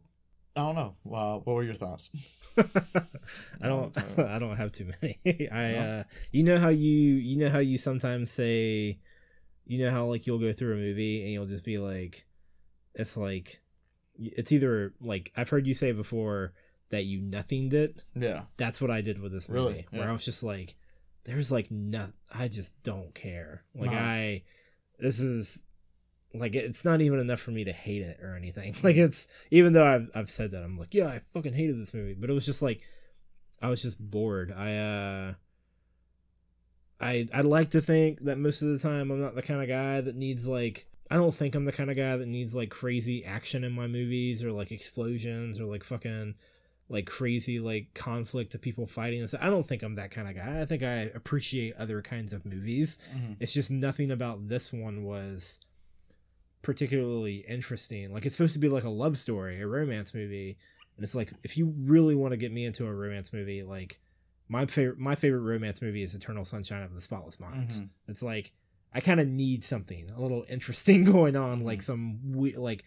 I 0.57 0.61
don't 0.61 0.75
know. 0.75 0.95
Uh, 1.13 1.39
what 1.39 1.55
were 1.55 1.63
your 1.65 1.75
thoughts? 1.75 2.11
I 2.59 3.69
don't 3.69 3.97
Um, 3.97 4.05
I 4.27 4.39
don't 4.39 4.57
have 4.57 4.73
too 4.73 4.91
many. 5.03 5.19
I 5.53 5.73
No? 5.73 5.79
uh 5.79 6.03
you 6.33 6.43
know 6.43 6.59
how 6.59 6.71
you 6.71 6.91
you 6.91 7.37
know 7.37 7.51
how 7.51 7.59
you 7.59 7.77
sometimes 7.79 8.31
say 8.31 8.99
you 9.67 9.85
know 9.85 9.91
how 9.91 10.07
like 10.07 10.27
you'll 10.27 10.39
go 10.39 10.53
through 10.55 10.75
a 10.75 10.77
movie 10.79 11.23
and 11.23 11.33
you'll 11.33 11.47
just 11.47 11.65
be 11.65 11.77
like 11.79 12.25
it's 12.95 13.17
like 13.17 13.61
it's 14.19 14.53
either 14.53 14.95
like 15.01 15.33
I've 15.37 15.51
heard 15.51 15.67
you 15.67 15.75
say 15.75 15.93
before 15.93 16.55
that 16.91 17.05
you 17.05 17.21
nothinged 17.21 17.75
it. 17.75 18.05
Yeah. 18.15 18.43
That's 18.57 18.81
what 18.81 18.91
I 18.91 19.01
did 19.03 19.19
with 19.21 19.33
this 19.33 19.49
movie. 19.49 19.61
Really? 19.61 19.87
Where 19.91 20.03
Yeah. 20.05 20.11
I 20.11 20.13
was 20.13 20.25
just 20.25 20.43
like 20.43 20.75
there's 21.25 21.51
like 21.53 21.71
no 21.71 22.09
I 22.33 22.49
just 22.49 22.73
don't 22.83 23.15
care. 23.15 23.65
Like 23.75 23.91
Uh-huh. 23.91 24.01
I 24.01 24.43
this 24.99 25.21
is 25.21 25.59
like 26.35 26.55
it's 26.55 26.85
not 26.85 27.01
even 27.01 27.19
enough 27.19 27.41
for 27.41 27.51
me 27.51 27.65
to 27.65 27.73
hate 27.73 28.03
it 28.03 28.21
or 28.23 28.35
anything. 28.35 28.77
Like 28.83 28.97
it's 28.97 29.27
even 29.51 29.73
though 29.73 29.87
I've 29.87 30.11
I've 30.15 30.31
said 30.31 30.53
that 30.53 30.63
I'm 30.63 30.79
like 30.79 30.95
yeah 30.95 31.09
I 31.09 31.21
fucking 31.33 31.55
hated 31.55 31.81
this 31.81 31.95
movie, 31.95 32.15
but 32.15 32.31
it 32.31 32.35
was 32.35 32.47
just 32.47 32.63
like 32.63 32.81
I 33.61 33.69
was 33.69 33.83
just 33.83 33.99
bored. 33.99 34.53
I 34.53 34.77
uh 34.77 35.35
I 37.01 37.29
I 37.33 37.41
like 37.43 37.71
to 37.71 37.81
think 37.81 38.25
that 38.25 38.39
most 38.39 38.63
of 38.63 38.69
the 38.69 38.79
time 38.79 39.11
I'm 39.11 39.21
not 39.21 39.35
the 39.35 39.43
kind 39.43 39.63
of 39.63 39.69
guy 39.69 40.01
that 40.01 40.17
needs 40.17 40.47
like 40.47 40.87
I 41.11 41.17
don't 41.17 41.35
think 41.35 41.55
I'm 41.55 41.65
the 41.65 41.73
kind 41.73 41.91
of 41.91 41.97
guy 41.97 42.17
that 42.17 42.27
needs 42.27 42.55
like 42.55 42.71
crazy 42.71 43.25
action 43.25 43.65
in 43.65 43.73
my 43.73 43.87
movies 43.87 44.43
or 44.43 44.53
like 44.53 44.73
explosions 44.73 45.61
or 45.61 45.65
like 45.65 45.85
fucking 45.85 46.35
like 46.89 47.07
crazy 47.07 47.59
like 47.59 47.95
conflict 47.95 48.55
of 48.55 48.61
people 48.61 48.87
fighting 48.87 49.21
and 49.21 49.29
stuff. 49.29 49.43
I 49.43 49.51
don't 49.51 49.67
think 49.67 49.83
I'm 49.83 49.97
that 49.97 50.11
kind 50.11 50.29
of 50.29 50.37
guy. 50.37 50.61
I 50.61 50.67
think 50.67 50.83
I 50.83 51.11
appreciate 51.15 51.77
other 51.77 52.03
kinds 52.03 52.33
of 52.33 52.45
movies. 52.45 52.99
Mm-hmm. 53.15 53.35
It's 53.41 53.53
just 53.53 53.71
nothing 53.71 54.11
about 54.11 54.49
this 54.49 54.73
one 54.73 55.05
was 55.05 55.59
particularly 56.63 57.45
interesting. 57.49 58.13
Like 58.13 58.27
it's 58.27 58.35
supposed 58.37 58.55
to 58.55 58.59
be 58.59 58.69
like 58.69 58.85
a 58.85 58.89
love 58.91 59.19
story, 59.19 59.61
a 59.61 59.67
romance 59.67 60.13
movie, 60.15 60.57
and 60.97 61.05
it's 61.05 61.15
like 61.15 61.33
if 61.43 61.57
you 61.57 61.75
really 61.79 62.15
want 62.15 62.33
to 62.33 62.37
get 62.37 62.53
me 62.53 62.65
into 62.65 62.87
a 62.87 62.93
romance 62.93 63.33
movie, 63.33 63.63
like 63.63 64.01
my 64.49 64.67
favorite 64.67 64.99
my 64.99 65.15
favorite 65.15 65.41
romance 65.41 65.81
movie 65.83 66.03
is 66.03 66.15
Eternal 66.15 66.45
Sunshine 66.45 66.83
of 66.83 66.95
the 66.95 67.01
Spotless 67.01 67.39
Mind. 67.41 67.71
Mhm. 67.71 67.89
It's 68.09 68.23
like 68.23 68.53
I 68.95 69.01
kind 69.01 69.21
of 69.21 69.29
need 69.29 69.63
something 69.65 70.11
a 70.11 70.21
little 70.21 70.45
interesting 70.49 71.05
going 71.13 71.37
on, 71.37 71.61
like 71.65 71.81
Mhm. 71.81 71.85
some 71.85 72.33
we- 72.33 72.57
like 72.57 72.85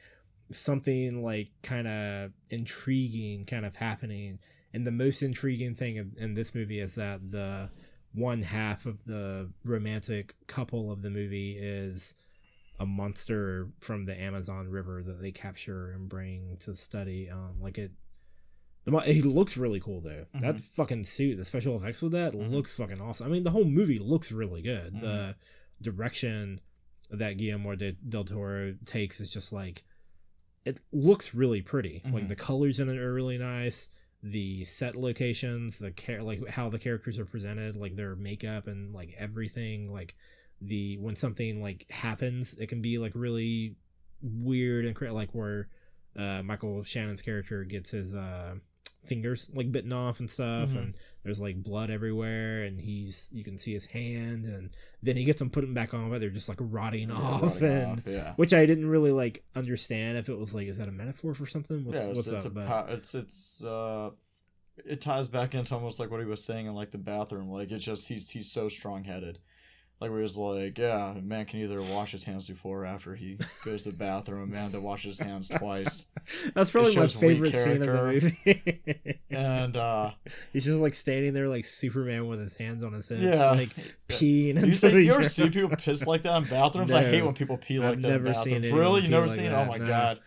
something 0.51 1.21
like 1.23 1.49
kind 1.61 1.87
of 1.87 2.31
intriguing 2.49 3.45
kind 3.45 3.65
of 3.65 3.75
happening. 3.75 4.39
And 4.73 4.85
the 4.85 4.91
most 4.91 5.21
intriguing 5.23 5.75
thing 5.75 5.95
in- 5.97 6.15
in 6.17 6.33
this 6.33 6.53
movie 6.55 6.79
is 6.79 6.95
that 6.95 7.31
the 7.31 7.69
one 8.13 8.41
half 8.41 8.85
of 8.87 9.03
the 9.05 9.51
romantic 9.63 10.33
couple 10.47 10.91
of 10.91 11.01
the 11.03 11.09
movie 11.11 11.57
is 11.59 12.15
a 12.79 12.85
monster 12.85 13.67
from 13.79 14.05
the 14.05 14.19
Amazon 14.19 14.69
River 14.69 15.03
that 15.03 15.21
they 15.21 15.31
capture 15.31 15.91
and 15.91 16.07
bring 16.07 16.57
to 16.61 16.75
study. 16.75 17.29
Um, 17.29 17.55
like 17.61 17.77
it, 17.77 17.91
the 18.85 18.97
he 19.01 19.21
looks 19.21 19.57
really 19.57 19.79
cool 19.79 20.01
though. 20.01 20.25
That 20.33 20.55
Mhm. 20.55 20.61
fucking 20.61 21.03
suit, 21.03 21.35
the 21.37 21.45
special 21.45 21.75
effects 21.77 22.01
with 22.01 22.13
that 22.13 22.33
Mhm. 22.33 22.49
looks 22.51 22.73
fucking 22.73 23.01
awesome. 23.01 23.27
I 23.27 23.29
mean, 23.29 23.43
the 23.43 23.51
whole 23.51 23.65
movie 23.65 23.99
looks 23.99 24.31
really 24.31 24.61
good. 24.61 25.01
The 25.01 25.35
direction 25.81 26.61
that 27.09 27.33
Guillermo 27.37 27.75
de, 27.75 27.93
del 27.93 28.23
Toro 28.25 28.75
takes 28.85 29.19
is 29.19 29.29
just 29.29 29.51
like 29.51 29.83
it 30.65 30.79
looks 30.91 31.33
really 31.33 31.61
pretty. 31.61 32.01
Like 32.05 32.25
Mhm. 32.25 32.27
the 32.29 32.35
colors 32.35 32.79
in 32.79 32.89
it 32.89 32.97
are 32.97 33.13
really 33.13 33.37
nice. 33.37 33.89
The 34.21 34.63
set 34.65 34.95
locations, 34.95 35.79
the 35.79 35.91
care, 35.91 36.21
like 36.21 36.45
how 36.49 36.69
the 36.69 36.77
characters 36.79 37.17
are 37.17 37.25
presented, 37.25 37.75
like 37.77 37.95
their 37.95 38.15
makeup 38.15 38.67
and 38.67 38.93
like 38.93 39.13
everything. 39.17 39.87
Like 39.91 40.15
the 40.61 40.97
when 40.97 41.15
something 41.15 41.61
like 41.61 41.85
happens, 41.89 42.53
it 42.59 42.67
can 42.67 42.81
be 42.81 42.97
like 42.97 43.11
really 43.15 43.75
weird 44.21 44.85
and 44.85 44.95
cra- 44.95 45.13
like 45.13 45.29
where 45.33 45.67
uh, 46.17 46.41
Michael 46.43 46.83
Shannon's 46.83 47.21
character 47.21 47.63
gets 47.63 47.91
his 47.91 48.13
uh, 48.13 48.55
fingers 49.05 49.49
like 49.53 49.71
bitten 49.71 49.93
off 49.93 50.19
and 50.19 50.29
stuff, 50.29 50.69
Mhm. 50.69 50.77
and 50.77 50.93
there's 51.23 51.39
like 51.39 51.61
blood 51.63 51.89
everywhere, 51.89 52.63
and 52.63 52.79
he's 52.81 53.29
you 53.31 53.43
can 53.43 53.57
see 53.57 53.73
his 53.73 53.85
hand, 53.85 54.45
and 54.45 54.71
then 55.01 55.15
he 55.15 55.23
gets 55.23 55.39
them 55.39 55.49
put 55.49 55.61
them 55.61 55.73
back 55.73 55.93
on, 55.93 56.09
but 56.09 56.19
they're 56.19 56.29
just 56.29 56.49
like 56.49 56.57
rotting 56.59 57.09
Yeah, 57.09 57.15
off, 57.15 57.41
rotting 57.61 57.63
and 57.69 57.99
off, 57.99 58.07
yeah. 58.07 58.33
which 58.35 58.53
I 58.53 58.65
didn't 58.65 58.87
really 58.89 59.11
like 59.11 59.43
understand 59.55 60.17
if 60.17 60.27
it 60.29 60.37
was 60.37 60.53
like 60.53 60.67
is 60.67 60.77
that 60.77 60.87
a 60.89 60.91
metaphor 60.91 61.33
for 61.33 61.45
something? 61.45 61.85
What's, 61.85 61.97
yeah, 61.99 62.07
it's, 62.07 62.17
what's 62.17 62.27
it's 62.27 62.45
up? 62.45 62.51
a 62.51 62.55
But 62.55 62.89
it's 62.89 63.15
it's 63.15 63.63
uh 63.63 64.09
it 64.85 65.01
ties 65.01 65.27
back 65.27 65.53
into 65.55 65.75
almost 65.75 65.99
like 65.99 66.09
what 66.09 66.19
he 66.21 66.25
was 66.25 66.43
saying 66.43 66.65
in 66.65 66.73
like 66.73 66.91
the 66.91 66.97
bathroom. 66.97 67.49
Like 67.49 67.71
it's 67.71 67.83
just 67.85 68.07
he's 68.07 68.29
he's 68.29 68.51
so 68.51 68.67
strong 68.69 69.03
headed. 69.05 69.39
Like 70.01 70.11
where 70.11 70.19
he 70.19 70.23
was 70.23 70.37
like, 70.37 70.77
yeah, 70.77 71.11
a 71.11 71.21
man 71.21 71.45
can 71.45 71.59
either 71.59 71.81
wash 71.81 72.11
his 72.13 72.23
hands 72.23 72.47
before 72.47 72.83
or 72.83 72.85
after 72.85 73.15
he 73.15 73.37
goes 73.65 73.83
to 73.83 73.91
the 73.91 73.97
bathroom. 73.97 74.43
A 74.43 74.47
man 74.47 74.71
that 74.71 74.79
washes 74.81 75.17
his 75.17 75.27
hands 75.27 75.49
twice. 75.49 76.05
that's 76.55 76.69
probably 76.69 76.95
my 76.95 77.07
favorite 77.07 77.53
scene 77.53 77.81
of 77.81 77.87
the 77.87 78.03
movie. 78.45 79.19
And 79.31 79.77
uh 79.77 80.11
he's 80.53 80.65
just 80.65 80.79
like 80.79 80.93
standing 80.93 81.33
there 81.33 81.47
like 81.49 81.63
Superman 81.65 82.27
with 82.27 82.39
his 82.39 82.55
hands 82.55 82.83
on 82.83 82.93
his 82.93 83.07
hips, 83.09 83.21
yeah, 83.21 83.51
like 83.51 83.69
peeing. 84.07 84.57
you, 84.65 84.99
you 84.99 85.13
ever 85.13 85.23
see 85.23 85.49
people 85.49 85.69
piss 85.77 86.07
like 86.07 86.23
that 86.23 86.35
in 86.37 86.49
bathrooms? 86.49 86.91
I 86.91 87.03
hate 87.03 87.21
when 87.23 87.33
people 87.35 87.57
pee 87.57 87.79
like 87.79 87.89
I've 87.97 88.01
that 88.01 88.11
in 88.15 88.23
never 88.23 88.33
seen 88.35 88.61
Really, 88.73 89.01
you 89.01 89.09
never 89.09 89.27
like 89.27 89.35
seen 89.35 89.45
it? 89.47 89.53
Oh 89.53 89.65
my 89.65 89.77
no. 89.77 89.85
god. 89.87 90.19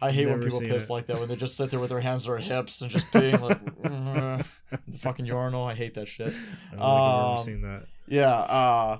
I 0.00 0.10
hate 0.12 0.26
when 0.26 0.40
people 0.42 0.60
piss 0.60 0.86
it. 0.88 0.92
like 0.92 1.06
that 1.08 1.18
when 1.20 1.28
they 1.28 1.36
just 1.36 1.56
sit 1.56 1.70
there 1.70 1.80
with 1.80 1.90
their 1.90 2.00
hands 2.00 2.26
on 2.28 2.36
their 2.36 2.44
hips 2.44 2.80
and 2.82 2.90
just 2.90 3.06
peeing 3.12 3.40
like 3.40 3.60
"Ugh." 3.84 4.44
the 4.88 4.98
fucking 4.98 5.26
urinal. 5.26 5.64
I 5.64 5.74
hate 5.74 5.94
that 5.94 6.08
shit. 6.08 6.28
I 6.28 6.30
don't 6.30 6.36
think 6.70 6.80
I've 6.80 6.80
ever 6.80 7.38
Um, 7.40 7.44
seen 7.44 7.62
that. 7.62 7.86
Yeah, 8.06 8.30
uh 8.32 8.98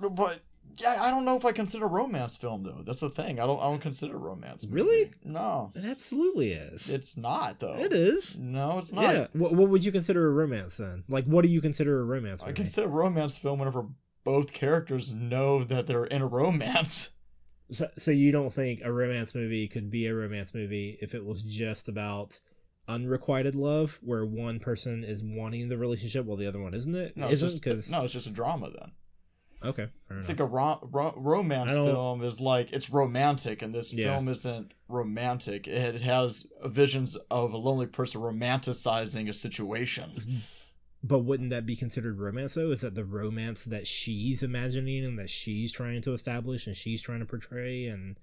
but 0.00 0.40
yeah, 0.78 0.98
I 1.00 1.10
don't 1.10 1.24
know 1.24 1.36
if 1.36 1.44
I 1.44 1.52
consider 1.52 1.86
romance 1.88 2.36
film 2.36 2.62
though. 2.62 2.82
That's 2.84 3.00
the 3.00 3.10
thing. 3.10 3.40
I 3.40 3.46
don't 3.46 3.58
I 3.60 3.64
don't 3.64 3.80
consider 3.80 4.16
romance. 4.16 4.64
movie. 4.64 4.74
Really? 4.82 5.10
No. 5.24 5.72
It 5.74 5.84
absolutely 5.84 6.52
is. 6.52 6.88
It's 6.88 7.16
not 7.16 7.58
though. 7.60 7.76
it 7.78 7.92
is. 7.92 8.38
No, 8.38 8.78
it's 8.78 8.92
not. 8.92 9.14
Yeah. 9.14 9.26
What, 9.32 9.54
what 9.54 9.68
would 9.70 9.84
you 9.84 9.90
consider 9.92 10.26
a 10.28 10.30
romance 10.30 10.76
then? 10.76 11.04
Like, 11.08 11.24
what 11.24 11.42
do 11.42 11.48
you 11.48 11.60
consider 11.60 12.00
a 12.00 12.04
romance? 12.04 12.42
I 12.42 12.52
consider 12.52 12.86
a 12.86 12.90
romance 12.90 13.36
film 13.36 13.58
whenever 13.58 13.86
both 14.24 14.52
characters 14.52 15.14
know 15.14 15.64
that 15.64 15.86
they're 15.86 16.04
in 16.04 16.22
a 16.22 16.26
romance. 16.26 17.10
So, 17.70 17.86
so 17.98 18.10
you 18.12 18.32
don't 18.32 18.50
think 18.50 18.80
a 18.82 18.90
romance 18.90 19.34
movie 19.34 19.68
could 19.68 19.90
be 19.90 20.06
a 20.06 20.14
romance 20.14 20.54
movie 20.54 20.96
if 21.02 21.14
it 21.14 21.22
was 21.22 21.42
just 21.42 21.86
about 21.86 22.40
unrequited 22.88 23.54
love, 23.54 23.98
where 24.02 24.24
one 24.24 24.58
person 24.58 25.04
is 25.04 25.22
wanting 25.22 25.68
the 25.68 25.76
relationship 25.76 26.24
while 26.24 26.38
the 26.38 26.46
other 26.46 26.60
one 26.60 26.72
isn't? 26.72 26.94
It 26.94 27.14
No, 27.14 27.28
isn't 27.28 27.62
because 27.62 27.90
no, 27.90 28.04
it's 28.04 28.14
just 28.14 28.26
a 28.26 28.30
drama 28.30 28.70
then. 28.70 28.92
Okay, 29.64 29.88
I 30.10 30.22
think 30.22 30.40
a 30.40 30.44
ro- 30.44 30.78
ro- 30.90 31.14
romance 31.16 31.72
film 31.72 32.22
is 32.22 32.40
like 32.40 32.72
it's 32.72 32.90
romantic, 32.90 33.62
and 33.62 33.74
this 33.74 33.92
Yeah. 33.92 34.14
film 34.14 34.28
isn't 34.28 34.74
romantic. 34.88 35.66
It 35.68 36.00
has 36.02 36.46
visions 36.64 37.16
of 37.30 37.52
a 37.52 37.56
lonely 37.58 37.86
person 37.86 38.20
romanticizing 38.20 39.28
a 39.28 39.32
situation. 39.32 40.42
But 41.02 41.20
wouldn't 41.20 41.50
that 41.50 41.64
be 41.66 41.76
considered 41.76 42.18
romance 42.18 42.54
though? 42.54 42.72
Is 42.72 42.80
that 42.80 42.94
the 42.96 43.04
romance 43.04 43.64
that 43.64 43.86
she's 43.86 44.42
imagining 44.42 45.04
and 45.04 45.18
that 45.18 45.30
she's 45.30 45.70
trying 45.72 46.02
to 46.02 46.12
establish 46.12 46.66
and 46.66 46.74
she's 46.76 47.00
trying 47.02 47.20
to 47.20 47.24
portray 47.26 47.86
and 47.86 48.18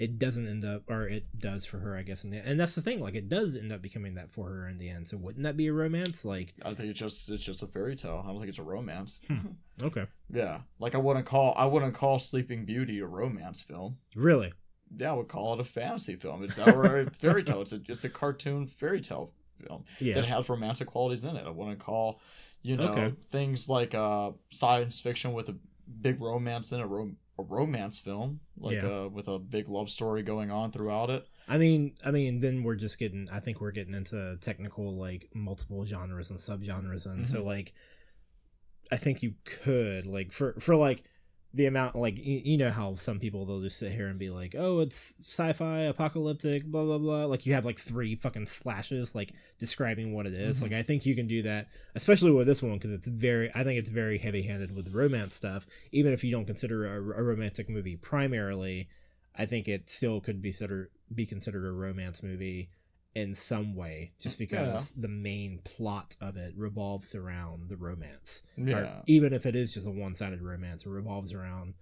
it 0.00 0.18
doesn't 0.18 0.48
end 0.48 0.64
up 0.64 0.82
or 0.88 1.06
it 1.06 1.26
does 1.38 1.66
for 1.66 1.78
her, 1.78 1.94
I 1.96 2.02
guess 2.02 2.24
in 2.24 2.30
the 2.30 2.38
and 2.38 2.58
that's 2.58 2.74
the 2.74 2.80
thing, 2.80 3.00
like 3.00 3.14
it 3.14 3.28
does 3.28 3.54
end 3.54 3.70
up 3.70 3.82
becoming 3.82 4.14
that 4.14 4.30
for 4.32 4.48
her 4.48 4.66
in 4.68 4.78
the 4.78 4.88
end. 4.88 5.06
So 5.08 5.16
wouldn't 5.18 5.42
that 5.44 5.56
be 5.56 5.66
a 5.66 5.72
romance? 5.72 6.24
Like 6.24 6.54
I 6.64 6.72
think 6.74 6.88
it's 6.90 6.98
just 6.98 7.30
it's 7.30 7.44
just 7.44 7.62
a 7.62 7.66
fairy 7.66 7.96
tale. 7.96 8.22
I 8.24 8.28
don't 8.28 8.38
think 8.38 8.48
it's 8.48 8.58
a 8.58 8.62
romance. 8.62 9.20
okay. 9.82 10.06
Yeah, 10.32 10.60
like 10.78 10.94
I 10.94 10.98
wouldn't 10.98 11.26
call 11.26 11.52
I 11.56 11.66
wouldn't 11.66 11.94
call 11.94 12.18
Sleeping 12.18 12.64
Beauty 12.64 12.98
a 13.00 13.06
romance 13.06 13.60
film. 13.62 13.98
Really? 14.16 14.52
Yeah, 14.96 15.10
I 15.12 15.14
would 15.14 15.28
call 15.28 15.54
it 15.54 15.60
a 15.60 15.64
fantasy 15.64 16.16
film. 16.16 16.42
It's 16.44 16.58
or 16.58 17.00
a 17.00 17.10
fairy 17.22 17.44
tale. 17.44 17.60
It's 17.60 17.72
a 17.72 17.80
it's 17.86 18.04
a 18.04 18.08
cartoon 18.08 18.66
fairy 18.66 19.00
tale 19.02 19.32
film 19.66 19.84
Yeah. 20.00 20.14
that 20.14 20.24
has 20.24 20.48
romantic 20.48 20.88
qualities 20.88 21.24
in 21.24 21.36
it. 21.36 21.46
I 21.46 21.50
wouldn't 21.50 21.78
call, 21.78 22.20
you 22.62 22.76
know, 22.78 22.88
Okay. 22.92 23.14
things 23.28 23.68
like 23.68 23.94
uh 23.94 24.32
science 24.50 24.98
fiction 24.98 25.34
with 25.34 25.50
a 25.50 25.56
big 26.00 26.20
romance 26.22 26.72
in 26.72 26.80
a, 26.80 26.86
rom- 26.86 27.16
a 27.40 27.42
romance 27.42 27.98
film, 27.98 28.40
like 28.56 28.76
Yeah. 28.76 29.02
uh 29.04 29.08
with 29.08 29.28
a 29.28 29.38
big 29.38 29.68
love 29.68 29.90
story 29.90 30.22
going 30.22 30.50
on 30.50 30.70
throughout 30.72 31.10
it. 31.10 31.26
I 31.48 31.58
mean, 31.58 31.94
I 32.04 32.10
mean, 32.12 32.40
then 32.40 32.62
we're 32.62 32.76
just 32.76 32.98
getting. 32.98 33.28
I 33.32 33.40
think 33.40 33.60
we're 33.60 33.72
getting 33.72 33.94
into 33.94 34.36
technical 34.40 34.94
like 34.96 35.28
multiple 35.34 35.84
genres 35.84 36.30
and 36.30 36.38
subgenres, 36.38 37.06
and 37.06 37.26
so 37.26 37.38
Mhm. 37.42 37.44
like, 37.46 37.72
I 38.92 38.96
think 38.96 39.22
you 39.22 39.34
could 39.44 40.06
like 40.06 40.32
for 40.32 40.54
for 40.60 40.76
like 40.76 41.04
the 41.52 41.66
amount 41.66 41.96
like 41.96 42.16
you, 42.18 42.40
you 42.44 42.56
know 42.56 42.70
how 42.70 42.94
some 42.96 43.18
people 43.18 43.44
they'll 43.44 43.60
just 43.60 43.78
sit 43.78 43.92
here 43.92 44.06
and 44.06 44.18
be 44.18 44.30
like, 44.30 44.54
oh, 44.56 44.80
it's 44.80 45.14
sci-fi, 45.24 45.80
apocalyptic, 45.80 46.64
blah 46.64 46.84
blah 46.84 46.98
blah. 46.98 47.24
Like 47.24 47.44
you 47.44 47.54
have 47.54 47.64
like 47.64 47.78
three 47.80 48.14
fucking 48.14 48.46
slashes 48.46 49.14
like 49.14 49.32
describing 49.58 50.14
what 50.14 50.26
it 50.26 50.34
is. 50.34 50.58
Mhm. 50.58 50.62
Like 50.62 50.72
I 50.72 50.82
think 50.82 51.06
you 51.06 51.16
can 51.16 51.26
do 51.26 51.42
that, 51.42 51.68
especially 51.94 52.30
with 52.30 52.46
this 52.46 52.62
one 52.62 52.74
because 52.74 52.92
it's 52.92 53.06
very. 53.06 53.50
I 53.54 53.64
think 53.64 53.78
it's 53.78 53.88
very 53.88 54.18
heavy-handed 54.18 54.74
with 54.74 54.94
romance 54.94 55.34
stuff. 55.34 55.66
Even 55.92 56.12
if 56.12 56.22
you 56.22 56.30
don't 56.30 56.46
consider 56.46 56.86
a, 56.86 56.96
a 56.96 57.22
romantic 57.22 57.68
movie 57.68 57.96
primarily, 57.96 58.88
I 59.36 59.46
think 59.46 59.66
it 59.68 59.90
still 59.90 60.20
could 60.20 60.40
be 60.40 60.50
considered 60.50 60.90
be 61.12 61.26
considered 61.26 61.66
a 61.66 61.72
romance 61.72 62.22
movie 62.22 62.70
in 63.14 63.34
some 63.34 63.74
way, 63.74 64.12
just 64.20 64.38
because 64.38 64.92
the 64.96 65.08
main 65.08 65.58
plot 65.64 66.14
of 66.20 66.36
it 66.36 66.54
revolves 66.56 67.14
around 67.14 67.68
the 67.68 67.76
romance. 67.76 68.42
Or 68.56 68.64
Yeah. 68.68 69.02
even 69.06 69.32
if 69.32 69.46
it 69.46 69.56
is 69.56 69.74
just 69.74 69.86
a 69.86 69.90
one-sided 69.90 70.40
romance, 70.42 70.86
it 70.86 70.90
revolves 70.90 71.32
around 71.32 71.74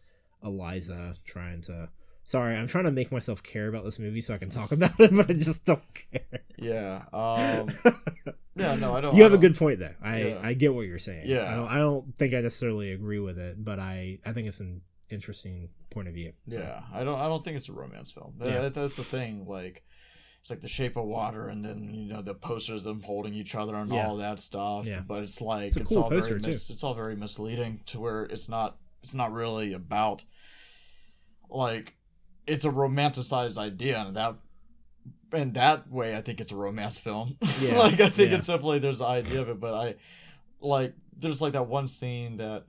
Eliza 0.43 1.15
trying 1.27 1.63
to. 1.63 1.89
Sorry, 2.25 2.57
I'm 2.57 2.67
trying 2.67 2.85
to 2.85 2.91
make 2.91 3.11
myself 3.11 3.43
care 3.43 3.69
about 3.69 3.85
this 3.85 3.99
movie 3.99 4.21
so 4.21 4.35
I 4.35 4.39
can 4.39 4.51
talk 4.51 4.71
about 4.73 4.99
it, 5.01 5.15
but 5.15 5.31
I 5.31 5.35
just 5.35 5.65
don't 5.65 5.83
care. 5.95 6.41
Yeah. 6.57 7.05
Um 7.13 7.71
yeah, 8.57 8.75
no, 8.75 8.95
I 8.95 9.01
don't 9.01 9.17
you 9.17 9.23
have 9.23 9.33
a 9.33 9.37
don't- 9.37 9.41
good 9.41 9.57
point 9.57 9.79
though. 9.81 9.95
I 10.03 10.23
Yeah. 10.23 10.41
I 10.43 10.53
get 10.55 10.75
what 10.75 10.83
you're 10.83 10.99
saying. 10.99 11.25
Yeah. 11.27 11.51
I 11.51 11.57
don't, 11.57 11.69
I 11.69 11.79
don't 11.79 12.19
think 12.19 12.35
I 12.35 12.41
necessarily 12.41 12.93
agree 12.93 13.19
with 13.21 13.39
it, 13.39 13.63
but 13.65 13.79
I 13.79 14.19
I 14.27 14.33
think 14.33 14.49
it's 14.49 14.61
an 14.61 14.83
interesting 15.11 15.71
point 15.91 16.07
of 16.09 16.15
view. 16.15 16.33
Yeah, 16.47 16.83
I 16.93 17.03
don't. 17.03 17.19
I 17.19 17.29
don't 17.29 17.43
think 17.43 17.57
it's 17.57 17.69
a 17.71 17.73
romance 17.73 18.11
film. 18.11 18.35
That- 18.39 18.49
Yeah. 18.49 18.69
that's 18.69 18.97
the 18.97 19.05
thing. 19.05 19.47
Like, 19.47 19.83
it's 20.41 20.51
like 20.51 20.61
The 20.61 20.69
Shape 20.69 20.97
of 20.97 21.05
Water, 21.07 21.49
and 21.49 21.65
then 21.65 21.91
you 21.95 22.09
know 22.13 22.23
the 22.23 22.35
posters 22.35 22.87
of 22.87 22.97
them 22.97 23.03
holding 23.03 23.35
each 23.35 23.55
other 23.55 23.75
and 23.77 23.93
Yeah. 23.93 24.07
all 24.07 24.17
that 24.17 24.41
stuff. 24.41 24.87
Yeah. 24.87 25.01
But 25.07 25.23
it's 25.23 25.41
like 25.41 25.69
It's 25.69 25.77
it's, 25.79 25.89
cool 25.91 26.03
all 26.05 26.11
very 26.11 26.39
mis- 26.39 26.71
it's 26.71 26.83
all 26.85 26.95
very 26.95 27.17
misleading 27.17 27.81
to 27.87 28.01
where 28.01 28.23
it's 28.25 28.49
not. 28.49 28.77
It's 29.03 29.15
not 29.15 29.33
really 29.33 29.73
about 29.73 30.25
like 31.51 31.95
it's 32.47 32.65
a 32.65 32.71
romanticized 32.71 33.59
idea, 33.59 33.99
and 34.01 34.17
that 34.17 34.37
in 35.33 35.53
that 35.53 35.91
way, 35.91 36.17
I 36.17 36.21
think 36.23 36.41
it's 36.41 36.53
a 36.53 36.57
romance 36.57 36.99
film. 36.99 37.37
Yeah, 37.61 37.79
like 37.79 38.01
I 38.01 38.09
think 38.09 38.31
yeah. 38.31 38.39
it's 38.39 38.47
definitely 38.47 38.79
there's 38.79 39.01
an 39.01 39.07
idea 39.09 39.41
of 39.43 39.49
it, 39.49 39.61
but 39.61 39.75
I 39.75 39.95
like 40.61 40.95
there's 41.17 41.41
like 41.41 41.53
that 41.55 41.67
one 41.69 41.89
scene 41.89 42.37
that. 42.39 42.65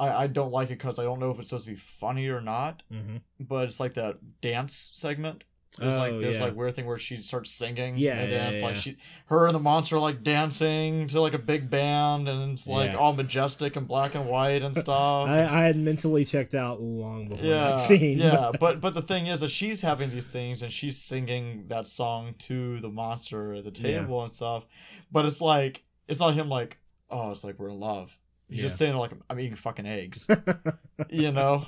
I, 0.00 0.24
I 0.24 0.26
don't 0.26 0.50
like 0.50 0.68
it 0.70 0.78
because 0.78 0.98
I 0.98 1.04
don't 1.04 1.20
know 1.20 1.30
if 1.30 1.38
it's 1.38 1.50
supposed 1.50 1.66
to 1.66 1.72
be 1.72 1.76
funny 1.76 2.26
or 2.26 2.40
not 2.40 2.82
hmm 2.90 3.18
but 3.38 3.64
it's 3.68 3.78
like 3.78 3.94
that 3.94 4.16
dance 4.40 4.90
segment. 4.94 5.44
There's 5.78 5.96
like 5.96 6.12
Oh, 6.12 6.20
there's 6.20 6.36
yeah. 6.36 6.44
like 6.44 6.54
weird 6.54 6.74
thing 6.76 6.84
where 6.84 6.98
she 6.98 7.22
starts 7.22 7.50
singing. 7.50 7.96
Yeah, 7.96 8.18
and 8.18 8.30
then 8.30 8.42
yeah, 8.42 8.50
it's 8.50 8.62
like 8.62 8.76
she 8.76 8.98
her 9.26 9.46
and 9.46 9.54
the 9.54 9.58
monster 9.60 9.96
are 9.96 10.00
like 10.00 10.22
dancing 10.22 11.06
to 11.08 11.20
like 11.20 11.32
a 11.32 11.38
big 11.38 11.70
band 11.70 12.28
and 12.28 12.52
it's 12.52 12.66
like 12.66 12.90
Yeah. 12.92 12.98
all 12.98 13.14
majestic 13.14 13.74
and 13.76 13.88
black 13.88 14.14
and 14.14 14.26
white 14.26 14.62
and 14.62 14.76
stuff. 14.84 15.28
I, 15.28 15.40
I 15.44 15.62
had 15.62 15.76
mentally 15.76 16.26
checked 16.26 16.54
out 16.54 16.82
long 16.82 17.28
before 17.28 17.44
yeah, 17.46 17.68
that 17.70 17.88
scene. 17.88 18.18
yeah, 18.18 18.50
but 18.60 18.82
but 18.82 18.92
the 18.92 19.00
thing 19.02 19.28
is 19.28 19.40
that 19.40 19.50
she's 19.50 19.80
having 19.80 20.10
these 20.10 20.26
things 20.28 20.62
and 20.62 20.70
she's 20.70 20.98
singing 20.98 21.64
that 21.68 21.86
song 21.86 22.34
to 22.40 22.78
the 22.80 22.90
monster 22.90 23.54
at 23.54 23.64
the 23.64 23.72
Yeah. 23.80 24.00
table 24.00 24.22
and 24.22 24.30
stuff. 24.30 24.66
But 25.10 25.24
it's 25.24 25.40
like 25.40 25.84
it's 26.06 26.20
not 26.20 26.34
him 26.34 26.50
like 26.50 26.78
oh 27.08 27.30
it's 27.30 27.44
like 27.44 27.58
we're 27.58 27.70
in 27.70 27.80
love. 27.80 28.18
He's 28.50 28.60
just 28.60 28.76
saying 28.76 28.94
like 28.94 29.12
I'm 29.30 29.40
eating 29.40 29.54
fucking 29.56 29.86
eggs, 29.86 30.28
you 31.08 31.32
know. 31.32 31.64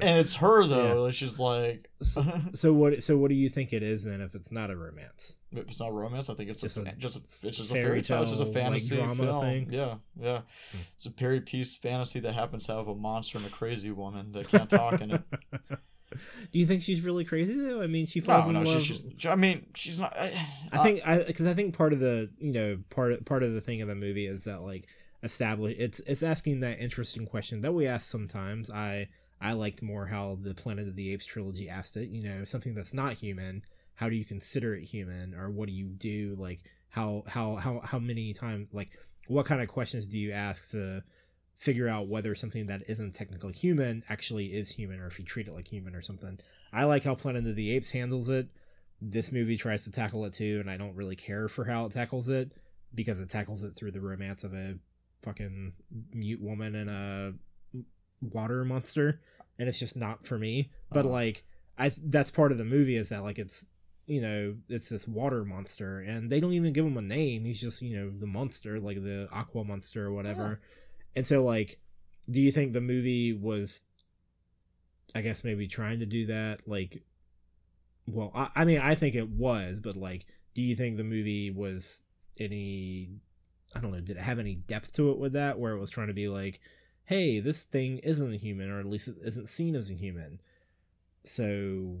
And 0.00 0.18
it's 0.18 0.34
her 0.36 0.64
though. 0.66 1.10
She's 1.10 1.38
like, 1.38 1.90
so, 2.02 2.24
so 2.54 2.72
what? 2.72 3.02
So 3.02 3.16
what 3.16 3.28
do 3.30 3.34
you 3.34 3.48
think 3.48 3.72
it 3.72 3.82
is 3.82 4.04
then? 4.04 4.20
If 4.20 4.34
it's 4.34 4.52
not 4.52 4.70
a 4.70 4.76
romance, 4.76 5.34
If 5.52 5.68
it's 5.68 5.80
not 5.80 5.92
romance, 5.92 6.30
I 6.30 6.34
think 6.34 6.50
it's 6.50 6.60
Just 6.60 6.76
a, 6.76 6.82
a 6.82 6.92
just 6.92 7.16
a, 7.16 7.20
it's 7.46 7.56
just 7.58 7.70
a 7.70 7.74
fairy 7.74 8.02
tale. 8.02 8.22
It's 8.22 8.30
just 8.30 8.40
a 8.40 8.44
like, 8.44 8.54
fantasy 8.54 8.96
drama 8.96 9.14
film. 9.16 9.40
thing? 9.42 9.68
Yeah, 9.72 9.94
yeah. 10.20 10.42
Hmm. 10.72 10.78
It's 10.94 11.06
a 11.06 11.10
period 11.10 11.46
piece 11.46 11.74
fantasy 11.74 12.20
that 12.20 12.32
happens 12.32 12.66
to 12.66 12.74
have 12.74 12.86
a 12.88 12.94
monster 12.94 13.38
and 13.38 13.46
a 13.46 13.50
crazy 13.50 13.90
woman 13.90 14.32
that 14.32 14.48
can't 14.48 14.70
talk 14.70 15.00
in 15.00 15.10
it. 15.10 15.22
do 16.52 16.58
you 16.58 16.66
think 16.66 16.82
she's 16.82 17.00
really 17.00 17.24
crazy 17.24 17.54
though? 17.54 17.82
I 17.82 17.86
mean, 17.88 18.06
she 18.06 18.20
falls 18.20 18.44
No, 18.44 18.50
in 18.58 18.64
no, 18.64 18.70
love. 18.70 18.82
she's, 18.82 19.02
she's. 19.16 19.26
I 19.26 19.34
mean, 19.34 19.66
she's 19.74 19.98
not. 20.00 20.16
I, 20.18 20.46
I 20.72 20.82
think 20.84 21.06
I 21.06 21.18
because 21.24 21.46
I 21.46 21.54
think 21.54 21.76
part 21.76 21.92
of 21.92 21.98
the 22.00 22.30
you 22.38 22.52
know 22.52 22.78
part 22.90 23.24
part 23.24 23.42
of 23.42 23.52
the 23.52 23.60
thing 23.60 23.82
of 23.82 23.88
the 23.88 23.94
movie 23.96 24.26
is 24.26 24.44
that 24.44 24.62
like 24.62 24.86
establish 25.24 25.74
it's 25.78 26.00
it's 26.06 26.22
asking 26.22 26.60
that 26.60 26.78
interesting 26.78 27.26
question 27.26 27.62
that 27.62 27.72
we 27.74 27.86
ask 27.88 28.08
sometimes. 28.08 28.70
I 28.70 29.08
I 29.40 29.52
liked 29.52 29.82
more 29.82 30.06
how 30.06 30.38
the 30.40 30.54
Planet 30.54 30.88
of 30.88 30.96
the 30.96 31.12
Apes 31.12 31.26
trilogy 31.26 31.68
asked 31.68 31.96
it. 31.96 32.08
You 32.08 32.22
know, 32.28 32.44
something 32.44 32.74
that's 32.74 32.94
not 32.94 33.14
human. 33.14 33.62
How 33.94 34.08
do 34.08 34.16
you 34.16 34.24
consider 34.24 34.74
it 34.74 34.84
human, 34.84 35.34
or 35.34 35.50
what 35.50 35.68
do 35.68 35.74
you 35.74 35.86
do? 35.86 36.36
Like 36.38 36.60
how 36.90 37.24
how 37.26 37.56
how 37.56 37.80
how 37.84 37.98
many 37.98 38.32
times 38.32 38.68
like 38.72 38.90
what 39.26 39.46
kind 39.46 39.60
of 39.60 39.68
questions 39.68 40.06
do 40.06 40.18
you 40.18 40.32
ask 40.32 40.70
to 40.70 41.02
figure 41.58 41.88
out 41.88 42.08
whether 42.08 42.34
something 42.34 42.66
that 42.66 42.82
isn't 42.88 43.14
technically 43.14 43.52
human 43.52 44.04
actually 44.08 44.46
is 44.46 44.70
human, 44.70 45.00
or 45.00 45.06
if 45.06 45.18
you 45.18 45.24
treat 45.24 45.48
it 45.48 45.54
like 45.54 45.68
human 45.68 45.94
or 45.94 46.02
something. 46.02 46.38
I 46.72 46.84
like 46.84 47.04
how 47.04 47.14
Planet 47.14 47.46
of 47.46 47.56
the 47.56 47.72
Apes 47.72 47.90
handles 47.90 48.28
it. 48.28 48.48
This 49.00 49.32
movie 49.32 49.56
tries 49.56 49.84
to 49.84 49.92
tackle 49.92 50.24
it 50.24 50.32
too, 50.32 50.58
and 50.60 50.70
I 50.70 50.76
don't 50.76 50.94
really 50.94 51.16
care 51.16 51.48
for 51.48 51.64
how 51.64 51.86
it 51.86 51.92
tackles 51.92 52.28
it 52.28 52.52
because 52.94 53.20
it 53.20 53.30
tackles 53.30 53.64
it 53.64 53.76
through 53.76 53.92
the 53.92 54.00
romance 54.00 54.44
of 54.44 54.54
a 54.54 54.74
fucking 55.22 55.72
mute 56.12 56.40
woman 56.40 56.74
and 56.74 56.90
a 56.90 57.32
water 58.20 58.64
monster, 58.64 59.20
and 59.58 59.68
it's 59.68 59.78
just 59.78 59.96
not 59.96 60.26
for 60.26 60.38
me. 60.38 60.70
But 60.90 61.04
Uh-huh. 61.06 61.14
like, 61.14 61.44
I 61.78 61.92
that's 62.02 62.30
part 62.30 62.52
of 62.52 62.58
the 62.58 62.64
movie 62.64 62.96
is 62.96 63.08
that 63.10 63.22
like 63.22 63.38
it's 63.38 63.64
you 64.06 64.20
know 64.20 64.56
it's 64.68 64.88
this 64.88 65.06
water 65.06 65.44
monster, 65.44 66.00
and 66.00 66.30
they 66.30 66.40
don't 66.40 66.52
even 66.54 66.72
give 66.72 66.86
him 66.86 66.96
a 66.96 67.02
name. 67.02 67.44
He's 67.44 67.60
just 67.60 67.82
you 67.82 67.96
know 67.96 68.10
the 68.10 68.26
monster, 68.26 68.80
like 68.80 69.02
the 69.02 69.28
aqua 69.32 69.64
monster 69.64 70.06
or 70.06 70.12
whatever. 70.12 70.60
And 71.16 71.26
so 71.26 71.44
like, 71.44 71.80
do 72.30 72.40
you 72.40 72.52
think 72.52 72.72
the 72.72 72.80
movie 72.80 73.32
was, 73.32 73.82
I 75.14 75.20
guess 75.22 75.44
maybe 75.44 75.66
trying 75.68 76.00
to 76.00 76.06
do 76.06 76.26
that? 76.26 76.60
Like, 76.66 77.02
well, 78.06 78.30
I, 78.34 78.48
I 78.56 78.64
mean, 78.64 78.78
I 78.80 78.94
think 78.94 79.14
it 79.14 79.28
was, 79.28 79.78
but 79.80 79.96
like, 79.96 80.26
do 80.54 80.62
you 80.62 80.76
think 80.76 80.96
the 80.96 81.04
movie 81.04 81.50
was 81.50 82.00
any 82.40 83.10
I 83.74 83.80
don't 83.80 83.92
know, 83.92 84.00
did 84.00 84.16
it 84.16 84.22
have 84.22 84.38
any 84.38 84.54
depth 84.54 84.94
to 84.94 85.10
it 85.10 85.18
with 85.18 85.34
that 85.34 85.58
where 85.58 85.72
it 85.72 85.78
was 85.80 85.90
trying 85.90 86.06
to 86.08 86.14
be 86.14 86.28
like, 86.28 86.60
hey, 87.08 87.40
this 87.40 87.62
thing 87.62 87.98
isn't 87.98 88.32
a 88.34 88.36
human, 88.36 88.70
or 88.70 88.80
at 88.80 88.86
least 88.86 89.08
it 89.08 89.16
isn't 89.24 89.48
seen 89.48 89.74
as 89.74 89.88
a 89.90 89.94
human. 89.94 90.40
So 91.24 91.98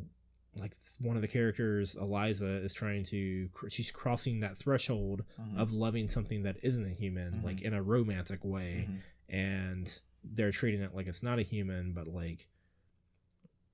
like 0.56 0.72
one 0.98 1.16
of 1.16 1.22
the 1.22 1.28
characters, 1.28 1.94
Elisa, 1.94 2.56
is 2.56 2.72
trying 2.74 3.04
to 3.04 3.48
she's 3.68 3.90
crossing 3.90 4.40
that 4.40 4.56
threshold 4.58 5.22
Mhm. 5.40 5.56
of 5.58 5.72
loving 5.72 6.08
something 6.08 6.42
that 6.42 6.56
isn't 6.62 6.84
a 6.84 6.92
human, 6.94 7.34
Mhm. 7.34 7.44
like 7.44 7.62
in 7.62 7.72
a 7.74 7.82
romantic 7.82 8.44
way, 8.44 8.88
Mhm. 8.88 8.98
and 9.28 10.00
they're 10.24 10.50
treating 10.52 10.82
it 10.82 10.94
like 10.94 11.06
it's 11.06 11.22
not 11.22 11.38
a 11.38 11.42
human, 11.42 11.92
but 11.92 12.06
like 12.08 12.48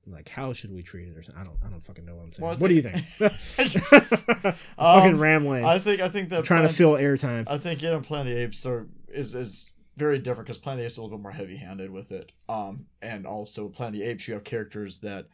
like 0.06 0.28
how 0.28 0.52
should 0.52 0.70
we 0.70 0.82
treat 0.82 1.08
it 1.08 1.16
or 1.16 1.22
something? 1.22 1.40
I 1.40 1.44
don't 1.44 1.58
I 1.64 1.70
don't 1.70 1.84
fucking 1.84 2.04
know 2.04 2.16
what 2.16 2.24
I'm 2.24 2.32
saying. 2.32 2.46
Well, 2.46 2.56
what 2.58 2.68
do 2.68 2.74
you 2.74 2.82
think- 2.82 3.04
just- 3.58 4.24
fucking 4.26 4.54
Um, 4.78 5.18
rambling. 5.20 5.64
I 5.64 5.78
think 5.78 6.00
I 6.00 6.08
think 6.10 6.28
that 6.28 6.38
I'm 6.40 6.44
trying 6.44 6.68
to 6.68 6.72
fill 6.74 6.92
airtime. 6.92 7.44
I 7.46 7.56
think 7.58 7.80
yeah, 7.82 7.98
Planet 8.02 8.30
of 8.32 8.36
the 8.36 8.42
Apes 8.42 8.66
are, 8.66 8.86
is 9.08 9.34
is 9.34 9.72
very 9.96 10.18
different 10.18 10.46
because 10.46 10.58
Planet 10.58 10.80
of 10.80 10.82
the 10.82 10.86
Apes 10.86 10.94
is 10.94 10.98
a 10.98 11.02
little 11.02 11.18
bit 11.18 11.22
more 11.22 11.32
heavy 11.32 11.56
handed 11.56 11.90
with 11.90 12.10
it. 12.12 12.32
Um, 12.48 12.86
and 13.02 13.26
also 13.26 13.68
Planet 13.68 13.94
of 13.94 14.00
the 14.00 14.06
Apes, 14.08 14.28
you 14.28 14.34
have 14.34 14.44
characters 14.44 15.00
that 15.00 15.26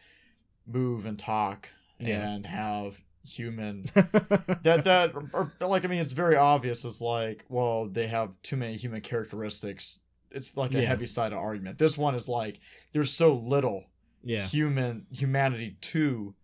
move 0.66 1.07
and 1.07 1.18
talk 1.18 1.68
Yeah. 1.99 2.29
and 2.31 2.46
have 2.46 3.01
human 3.23 3.85
that 3.94 4.83
that 4.85 5.12
or, 5.35 5.53
like 5.61 5.85
I 5.85 5.88
mean 5.88 6.01
it's 6.01 6.12
very 6.12 6.37
obvious. 6.37 6.85
It's 6.85 7.01
like 7.01 7.44
well 7.49 7.87
they 7.87 8.07
have 8.07 8.31
too 8.42 8.57
many 8.57 8.77
human 8.77 9.01
characteristics. 9.01 10.01
It's 10.31 10.57
like 10.57 10.73
a 10.73 10.81
Yeah. 10.81 10.88
heavy 10.88 11.07
sided 11.07 11.37
argument. 11.37 11.79
This 11.79 11.99
one 11.99 12.14
is 12.14 12.29
like 12.29 12.61
there's 12.92 13.11
so 13.12 13.35
little 13.35 13.85
yeah. 14.23 14.44
human 14.46 15.07
humanity 15.11 15.77
to 15.81 16.35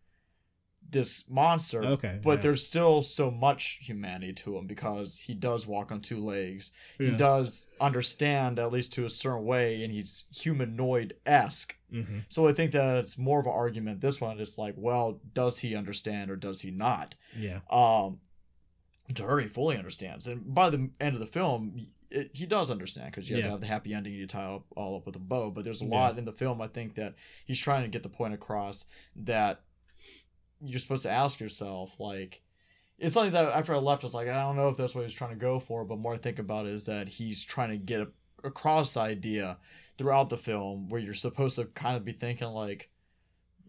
this 0.99 1.29
monster 1.29 1.83
Okay. 1.85 2.19
but 2.23 2.31
yeah. 2.37 2.43
there's 2.43 2.67
still 2.67 3.03
so 3.03 3.31
much 3.31 3.79
humanity 3.83 4.33
to 4.33 4.57
him 4.57 4.67
because 4.67 5.19
he 5.19 5.35
does 5.35 5.67
walk 5.67 5.93
on 5.93 6.01
two 6.01 6.19
legs. 6.19 6.73
He 6.99 7.11
does 7.11 7.67
understand 7.81 8.59
at 8.59 8.73
least 8.73 8.93
to 8.95 9.05
a 9.05 9.11
certain 9.11 9.45
way, 9.45 9.83
and 9.85 9.93
he's 9.93 10.25
humanoid 10.35 11.15
esque. 11.27 11.75
Mhm. 11.93 12.25
So 12.29 12.49
I 12.49 12.53
think 12.53 12.73
that 12.73 12.97
it's 12.99 13.17
more 13.19 13.41
of 13.41 13.47
an 13.47 13.53
argument. 13.53 14.01
This 14.01 14.21
one, 14.21 14.41
it's 14.41 14.59
like, 14.59 14.75
well, 14.77 15.21
does 15.35 15.59
he 15.59 15.77
understand 15.77 16.31
or 16.31 16.37
does 16.37 16.63
he 16.63 16.71
not? 16.71 17.15
Yeah. 17.37 17.61
Um, 17.71 18.21
to 19.15 19.23
her, 19.23 19.39
he 19.41 19.47
fully 19.49 19.77
understands, 19.77 20.27
and 20.27 20.53
by 20.55 20.69
the 20.71 20.91
end 21.01 21.15
of 21.15 21.21
the 21.21 21.27
film, 21.29 21.87
it, 22.11 22.31
he 22.35 22.47
does 22.47 22.71
understand 22.71 23.11
because 23.11 23.29
you 23.29 23.37
have 23.37 23.45
to 23.45 23.51
have 23.51 23.61
the 23.61 23.67
happy 23.67 23.93
ending 23.93 24.13
and 24.13 24.21
you 24.21 24.27
tie 24.29 24.55
it 24.55 24.63
all 24.77 24.97
up 24.97 25.07
with 25.07 25.17
a 25.17 25.21
bow. 25.21 25.51
But 25.51 25.65
there's 25.65 25.83
a 25.83 25.85
Yeah. 25.85 25.91
lot 25.95 26.19
in 26.19 26.25
the 26.25 26.33
film. 26.33 26.61
I 26.61 26.69
think 26.69 26.95
that 26.95 27.15
he's 27.45 27.59
trying 27.59 27.83
to 27.83 27.89
get 27.89 28.03
the 28.05 28.09
point 28.09 28.33
across 28.35 28.85
that 29.17 29.63
you're 30.65 30.79
supposed 30.81 31.03
to 31.05 31.11
ask 31.11 31.39
yourself, 31.41 31.99
like, 32.01 32.43
it's 32.99 33.15
something 33.15 33.33
that 33.33 33.53
after 33.53 33.75
I 33.75 33.79
left, 33.79 34.03
I 34.05 34.07
was 34.07 34.15
like, 34.15 34.29
I 34.29 34.41
don't 34.43 34.57
know 34.57 34.69
if 34.69 34.77
that's 34.77 34.95
what 34.95 35.05
he's 35.05 35.15
trying 35.15 35.31
to 35.31 35.37
go 35.37 35.59
for. 35.61 35.85
But 35.85 35.99
more 35.99 36.15
I 36.15 36.19
think 36.19 36.39
about 36.39 36.67
it 36.67 36.73
is 36.73 36.87
that 36.87 37.09
he's 37.09 37.45
trying 37.45 37.71
to 37.71 37.77
get 37.77 38.01
a, 38.01 38.09
across 38.45 38.95
the 38.95 39.01
idea 39.01 39.59
throughout 39.99 40.31
the 40.31 40.39
film 40.39 40.89
where 40.89 41.01
you're 41.01 41.15
supposed 41.15 41.57
to 41.57 41.65
kind 41.67 41.97
of 41.97 42.05
be 42.05 42.13
thinking 42.13 42.49
like, 42.49 42.89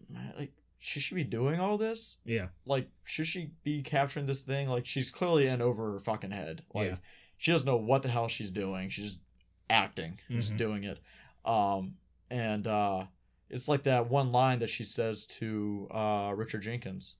"Man, 0.08 0.32
like 0.38 0.52
should 0.78 1.02
she 1.02 1.14
be 1.14 1.24
doing 1.24 1.58
all 1.60 1.76
this? 1.76 2.18
Yeah. 2.24 2.48
Like 2.64 2.88
should 3.04 3.26
she 3.26 3.50
be 3.64 3.82
capturing 3.82 4.26
this 4.26 4.42
thing? 4.44 4.68
Like 4.68 4.86
she's 4.86 5.10
clearly 5.10 5.46
in 5.48 5.60
over 5.60 5.92
her 5.92 5.98
fucking 5.98 6.30
head. 6.30 6.62
Like 6.72 6.88
Yeah. 6.90 6.96
she 7.36 7.50
doesn't 7.52 7.66
know 7.66 7.76
what 7.76 8.02
the 8.02 8.08
hell 8.08 8.28
she's 8.28 8.50
doing. 8.50 8.88
She's 8.88 9.04
just 9.16 9.20
acting, 9.68 10.20
just 10.30 10.54
Mhm. 10.54 10.56
doing 10.58 10.84
it. 10.84 11.00
Um, 11.44 11.96
and 12.30 12.66
uh, 12.66 13.06
it's 13.50 13.68
like 13.68 13.84
that 13.84 14.10
one 14.10 14.32
line 14.32 14.58
that 14.58 14.70
she 14.70 14.84
says 14.84 15.26
to 15.26 15.88
uh, 15.90 16.32
Richard 16.36 16.62
Jenkins 16.62 17.14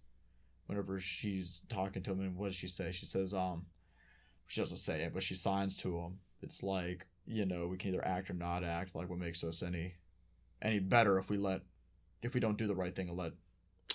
whenever 0.67 1.01
she's 1.01 1.63
talking 1.69 2.03
to 2.03 2.13
him. 2.13 2.21
And 2.21 2.37
what 2.37 2.47
does 2.49 2.57
she 2.57 2.69
say? 2.69 2.93
She 2.93 3.07
says, 3.07 3.33
um, 3.33 3.67
she 4.47 4.61
doesn't 4.61 4.77
say 4.79 5.03
it, 5.03 5.15
but 5.15 5.23
she 5.23 5.35
signs 5.35 5.77
to 5.79 5.97
him. 5.99 6.19
It's 6.43 6.63
like 6.63 7.07
you 7.27 7.45
know 7.45 7.67
we 7.67 7.77
can 7.77 7.91
either 7.91 8.05
act 8.05 8.31
or 8.31 8.35
not 8.35 8.65
act. 8.65 8.95
Like 8.95 9.09
what 9.09 9.19
makes 9.19 9.45
us 9.45 9.63
any 9.63 9.95
any 10.61 10.81
better 10.81 11.19
if 11.19 11.31
we 11.31 11.37
let 11.37 11.63
if 12.23 12.35
we 12.35 12.41
don't 12.41 12.59
do 12.59 12.67
the 12.67 12.75
right 12.75 12.95
thing 12.95 13.09
and 13.09 13.19
let 13.19 13.33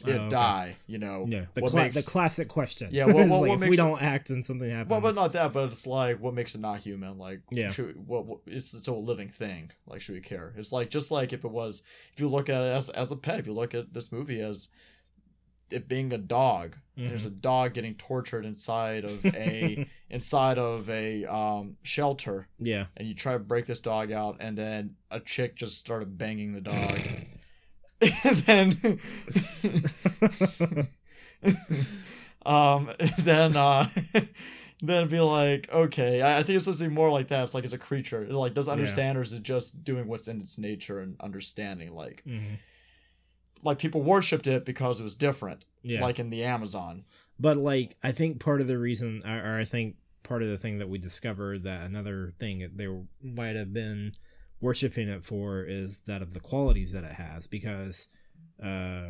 Oh, 0.06 0.10
okay. 0.10 0.30
die. 0.30 0.76
You 0.88 0.98
know. 0.98 1.26
Yeah. 1.30 1.46
The, 1.54 1.62
cla- 1.62 1.84
makes- 1.84 1.96
the 2.04 2.10
classic 2.10 2.48
question. 2.50 2.90
Yeah, 2.92 3.06
what- 3.06 3.16
like, 3.28 3.42
what 3.42 3.52
if 3.64 3.70
we 3.70 3.74
it- 3.74 3.78
don't 3.78 4.02
act 4.02 4.30
and 4.32 4.44
something 4.46 4.70
happens. 4.70 4.90
Well, 4.90 5.02
but 5.02 5.14
not 5.16 5.34
that. 5.34 5.54
But 5.54 5.70
it's 5.70 5.86
like 5.86 6.20
what 6.20 6.34
makes 6.34 6.56
it 6.56 6.62
not 6.62 6.80
human. 6.80 7.18
Like, 7.18 7.42
Yeah. 7.52 7.70
should, 7.70 7.96
what, 8.08 8.26
what 8.26 8.40
it's 8.48 8.74
it's 8.74 8.88
a 8.88 8.94
living 8.94 9.30
thing. 9.30 9.72
Like, 9.86 10.02
should 10.02 10.16
we 10.16 10.22
care? 10.22 10.54
It's 10.58 10.72
like 10.72 10.90
just 10.90 11.12
like 11.12 11.32
if 11.34 11.46
it 11.46 11.52
was, 11.52 11.84
if 12.14 12.20
you 12.20 12.28
look 12.28 12.50
at 12.50 12.62
it 12.62 12.72
as 12.74 12.90
as 12.90 13.12
a 13.12 13.16
pet, 13.16 13.40
if 13.40 13.46
you 13.48 13.54
look 13.54 13.74
at 13.76 13.94
this 13.94 14.12
movie 14.12 14.42
as 14.42 14.68
it 15.72 15.88
being 15.88 16.14
a 16.14 16.18
dog, 16.20 16.76
and 16.96 17.10
there's 17.10 17.26
a 17.26 17.30
Mm-hmm. 17.30 17.38
dog 17.40 17.74
getting 17.74 17.96
tortured 17.96 18.46
inside 18.46 19.06
of 19.06 19.26
a 19.26 19.88
inside 20.10 20.60
of 20.60 20.88
a 20.90 21.26
um 21.26 21.78
shelter, 21.84 22.48
yeah. 22.60 22.86
and 22.98 23.08
you 23.08 23.16
try 23.16 23.34
to 23.34 23.40
break 23.40 23.66
this 23.66 23.80
dog 23.82 24.12
out, 24.12 24.38
and 24.40 24.56
then 24.58 24.96
a 25.10 25.20
chick 25.20 25.56
just 25.56 25.78
started 25.80 26.16
banging 26.18 26.54
the 26.54 26.62
dog, 26.62 27.00
then. 28.46 29.00
um 32.46 32.92
then 33.20 33.56
uh 33.56 33.88
then 34.82 35.08
be 35.08 35.20
like 35.20 35.70
okay 35.72 36.22
I, 36.22 36.40
I 36.40 36.44
think 36.44 36.56
it's 36.58 36.66
supposed 36.66 36.80
to 36.82 36.90
be 36.90 36.94
more 36.94 37.10
like 37.10 37.30
that 37.30 37.44
it's 37.44 37.54
like 37.54 37.64
it's 37.64 37.74
a 37.74 37.78
creature 37.78 38.24
it 38.24 38.32
like 38.32 38.54
does 38.54 38.68
it 38.68 38.72
Yeah. 38.72 38.74
understand 38.74 39.18
or 39.18 39.22
is 39.22 39.34
it 39.34 39.44
just 39.44 39.84
doing 39.84 40.08
what's 40.08 40.28
in 40.28 40.42
its 40.42 40.58
nature 40.58 41.00
and 41.00 41.16
understanding 41.22 41.94
like 41.96 42.24
Mhm. 42.28 42.58
like 43.64 43.78
people 43.78 44.02
worshipped 44.02 44.48
it 44.48 44.66
because 44.66 45.00
it 45.00 45.04
was 45.04 45.16
different 45.16 45.66
Yeah. 45.84 46.02
like 46.02 46.20
in 46.20 46.30
the 46.30 46.44
amazon 46.44 47.06
But 47.40 47.58
like, 47.58 47.98
I 48.04 48.12
think 48.12 48.40
part 48.40 48.62
of 48.62 48.68
the 48.68 48.78
reason, 48.78 49.22
or, 49.26 49.56
or 49.56 49.58
I 49.58 49.66
think 49.66 49.96
part 50.24 50.44
of 50.44 50.50
the 50.50 50.58
thing 50.58 50.78
that 50.80 50.88
we 50.90 50.98
discovered 51.00 51.64
that 51.64 51.82
another 51.82 52.34
thing 52.40 52.60
that 52.60 52.78
they 52.78 52.88
might 53.22 53.56
have 53.56 53.74
been 53.74 54.14
worshiping 54.64 55.10
it 55.10 55.24
for 55.26 55.64
is 55.64 56.00
that 56.08 56.22
of 56.22 56.34
the 56.34 56.40
qualities 56.40 56.92
that 56.94 57.04
it 57.04 57.12
has, 57.12 57.46
because 57.48 58.08
uh, 58.64 59.10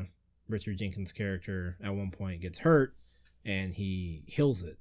Richard 0.50 0.78
Jenkins' 0.78 1.12
character 1.12 1.78
at 1.84 1.94
one 1.94 2.12
point 2.12 2.42
gets 2.42 2.60
hurt 2.60 2.96
and 3.46 3.74
he 3.74 4.24
heals 4.28 4.64
it, 4.64 4.78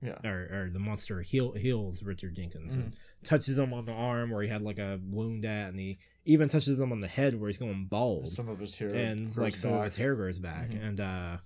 yeah. 0.00 0.18
Or, 0.24 0.48
or 0.52 0.70
the 0.72 0.78
monster 0.78 1.22
heal, 1.22 1.52
heals 1.52 2.02
Richard 2.02 2.36
Jenkins 2.36 2.74
and 2.74 2.92
Mhm. 2.92 2.96
touches 3.24 3.58
him 3.58 3.72
on 3.72 3.86
the 3.86 3.92
arm 3.92 4.30
where 4.30 4.42
he 4.42 4.48
had 4.50 4.60
like 4.62 4.78
a 4.78 5.00
wound 5.02 5.44
at, 5.46 5.70
and 5.70 5.78
he 5.80 5.98
even 6.26 6.48
touches 6.50 6.78
him 6.78 6.92
on 6.92 7.00
the 7.00 7.08
head 7.08 7.40
where 7.40 7.48
he's 7.48 7.56
going 7.58 7.86
bald. 7.86 8.28
Some 8.28 8.48
of 8.48 8.58
his 8.58 8.76
hair 8.76 8.94
and 8.94 9.34
like 9.36 9.56
some 9.56 9.72
of 9.72 9.84
his 9.84 9.96
hair 9.96 10.14
grows 10.14 10.38
back. 10.38 10.68
Mhm. 10.70 10.86
and 10.88 11.00
uh 11.00 11.36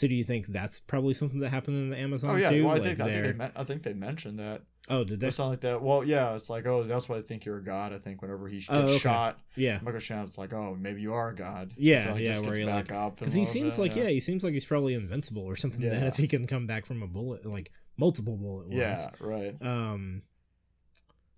so 0.00 0.06
do 0.08 0.14
you 0.14 0.24
think 0.24 0.46
that's 0.46 0.80
probably 0.80 1.12
something 1.12 1.40
that 1.40 1.50
happened 1.50 1.76
in 1.76 1.90
the 1.90 1.96
amazon 1.98 2.30
oh 2.30 2.36
yeah. 2.36 2.50
too? 2.50 2.64
Well 2.64 2.72
i 2.72 2.78
Like, 2.78 2.82
think 2.84 3.00
i 3.00 3.12
think 3.12 3.38
they 3.38 3.50
i 3.56 3.64
think 3.64 3.82
they 3.82 3.92
mentioned 3.92 4.38
that. 4.38 4.62
Oh 4.88 5.04
did 5.04 5.20
they? 5.20 5.26
Or 5.28 5.30
something 5.30 5.50
like 5.50 5.60
that. 5.60 5.82
Well 5.82 6.02
yeah 6.02 6.34
it's 6.34 6.48
like 6.50 6.66
oh 6.66 6.82
that's 6.82 7.08
why 7.08 7.18
i 7.18 7.22
think 7.22 7.44
you're 7.44 7.58
a 7.58 7.62
god 7.64 7.92
i 7.92 7.98
think 7.98 8.22
whenever 8.22 8.48
he 8.48 8.56
gets 8.60 8.68
Oh, 8.70 8.78
okay. 8.86 8.98
shot. 8.98 9.38
Yeah. 9.56 9.78
Michael 9.82 10.00
shannon's 10.00 10.38
like 10.38 10.52
oh 10.54 10.74
maybe 10.80 11.02
you 11.02 11.12
are 11.12 11.28
a 11.28 11.34
god. 11.34 11.72
Yeah, 11.76 12.02
so 12.02 12.14
he 12.14 12.24
yeah, 12.24 12.38
where 12.40 12.58
he, 12.58 12.64
back 12.64 12.90
up 12.90 13.18
because 13.18 13.34
he 13.34 13.44
seems 13.44 13.78
like 13.78 13.94
yeah. 13.94 14.04
yeah 14.04 14.08
he 14.10 14.20
seems 14.20 14.42
like 14.42 14.54
he's 14.54 14.64
probably 14.64 14.94
invincible 14.94 15.42
or 15.42 15.54
something 15.56 15.82
Yeah. 15.82 16.06
if 16.06 16.16
he 16.16 16.26
can 16.26 16.46
come 16.46 16.66
back 16.66 16.86
from 16.86 17.02
a 17.02 17.06
bullet 17.06 17.44
like 17.46 17.70
multiple 17.98 18.36
bullet 18.36 18.68
wounds. 18.68 18.76
yeah 18.76 19.10
right. 19.20 19.54
Um 19.60 20.22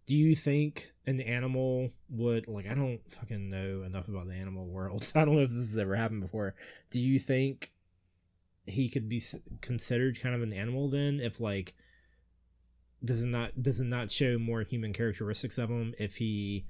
do 0.06 0.16
you 0.16 0.34
think 0.34 0.92
an 1.06 1.20
animal 1.20 1.90
would 2.10 2.46
like 2.48 2.66
i 2.68 2.74
don't 2.74 3.00
fucking 3.18 3.50
know 3.50 3.82
enough 3.84 4.08
about 4.08 4.26
the 4.28 4.34
animal 4.34 4.66
world 4.66 5.02
so 5.06 5.20
i 5.20 5.24
don't 5.24 5.34
know 5.36 5.42
if 5.42 5.50
this 5.50 5.68
has 5.70 5.76
ever 5.78 5.96
happened 5.96 6.20
before. 6.22 6.54
Do 6.90 7.00
you 7.00 7.18
think 7.18 7.72
he 8.66 8.88
could 8.88 9.08
be 9.08 9.22
considered 9.60 10.20
kind 10.20 10.34
of 10.34 10.42
an 10.42 10.52
animal 10.52 10.88
then 10.88 11.18
if 11.20 11.40
like 11.40 11.74
does 13.04 13.24
not 13.24 13.60
does 13.62 13.80
it 13.80 13.84
not 13.84 14.10
show 14.10 14.38
more 14.38 14.62
human 14.62 14.92
characteristics 14.92 15.58
of 15.58 15.68
him 15.70 15.94
if 15.98 16.16
he 16.16 16.64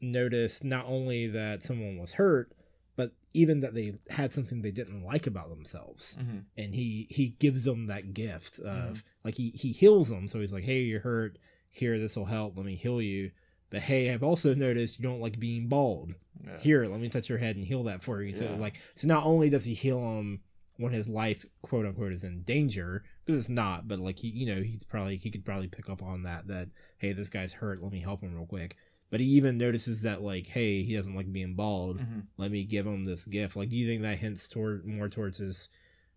noticed 0.00 0.62
not 0.62 0.86
only 0.86 1.26
that 1.28 1.62
someone 1.62 1.98
was 1.98 2.12
hurt, 2.12 2.52
but 2.96 3.12
even 3.32 3.60
that 3.60 3.74
they 3.74 3.94
had 4.10 4.32
something 4.32 4.62
they 4.62 4.70
didn't 4.70 5.02
like 5.02 5.26
about 5.26 5.48
themselves. 5.48 6.16
hmm 6.20 6.38
And 6.56 6.74
he 6.74 7.08
he 7.10 7.30
gives 7.40 7.64
them 7.64 7.86
that 7.86 8.14
gift 8.14 8.60
of 8.60 8.98
Mhm. 8.98 9.02
like 9.24 9.34
he 9.36 9.50
he 9.50 9.72
heals 9.72 10.08
them. 10.10 10.28
So 10.28 10.40
he's 10.40 10.52
like, 10.52 10.64
"Hey, 10.64 10.82
you're 10.82 11.00
hurt. 11.00 11.38
Here, 11.70 11.98
this 11.98 12.16
will 12.16 12.26
help. 12.26 12.56
Let 12.56 12.66
me 12.66 12.76
heal 12.76 13.00
you." 13.02 13.32
But 13.70 13.82
hey, 13.82 14.12
I've 14.12 14.22
also 14.22 14.54
noticed 14.54 15.00
you 15.00 15.02
don't 15.02 15.20
like 15.20 15.40
being 15.40 15.66
bald. 15.68 16.14
Yeah. 16.44 16.58
Here, 16.60 16.86
let 16.86 17.00
me 17.00 17.08
touch 17.08 17.28
your 17.28 17.38
head 17.38 17.56
and 17.56 17.64
heal 17.64 17.82
that 17.84 18.04
for 18.04 18.22
you. 18.22 18.32
So 18.32 18.44
Yeah. 18.44 18.56
like, 18.56 18.74
so 18.94 19.08
not 19.08 19.24
only 19.24 19.50
does 19.50 19.64
he 19.64 19.74
heal 19.74 19.98
him 19.98 20.40
when 20.76 20.92
his 20.92 21.08
life, 21.08 21.44
quote 21.62 21.86
unquote, 21.86 22.12
is 22.12 22.24
in 22.24 22.42
danger, 22.42 23.04
because 23.24 23.40
it's 23.42 23.48
not, 23.48 23.86
but 23.86 23.98
like 23.98 24.18
he, 24.18 24.28
you 24.28 24.46
know, 24.46 24.62
he's 24.62 24.84
probably 24.84 25.16
he 25.16 25.30
could 25.30 25.44
probably 25.44 25.68
pick 25.68 25.88
up 25.88 26.02
on 26.02 26.22
that. 26.24 26.46
That 26.48 26.68
hey, 26.98 27.12
this 27.12 27.28
guy's 27.28 27.52
hurt. 27.52 27.82
Let 27.82 27.92
me 27.92 28.00
help 28.00 28.22
him 28.22 28.34
real 28.34 28.46
quick. 28.46 28.76
But 29.10 29.20
he 29.20 29.26
even 29.26 29.58
notices 29.58 30.00
that 30.02 30.22
like, 30.22 30.46
hey, 30.48 30.82
he 30.82 30.96
doesn't 30.96 31.14
like 31.14 31.32
being 31.32 31.54
bald. 31.54 32.00
hmm 32.00 32.20
Let 32.36 32.50
me 32.50 32.64
give 32.64 32.86
him 32.86 33.04
this 33.04 33.26
gift. 33.26 33.54
Like, 33.54 33.68
do 33.68 33.76
you 33.76 33.86
think 33.86 34.02
that 34.02 34.18
hints 34.18 34.48
toward 34.48 34.84
more 34.86 35.08
towards 35.08 35.38
his 35.38 35.68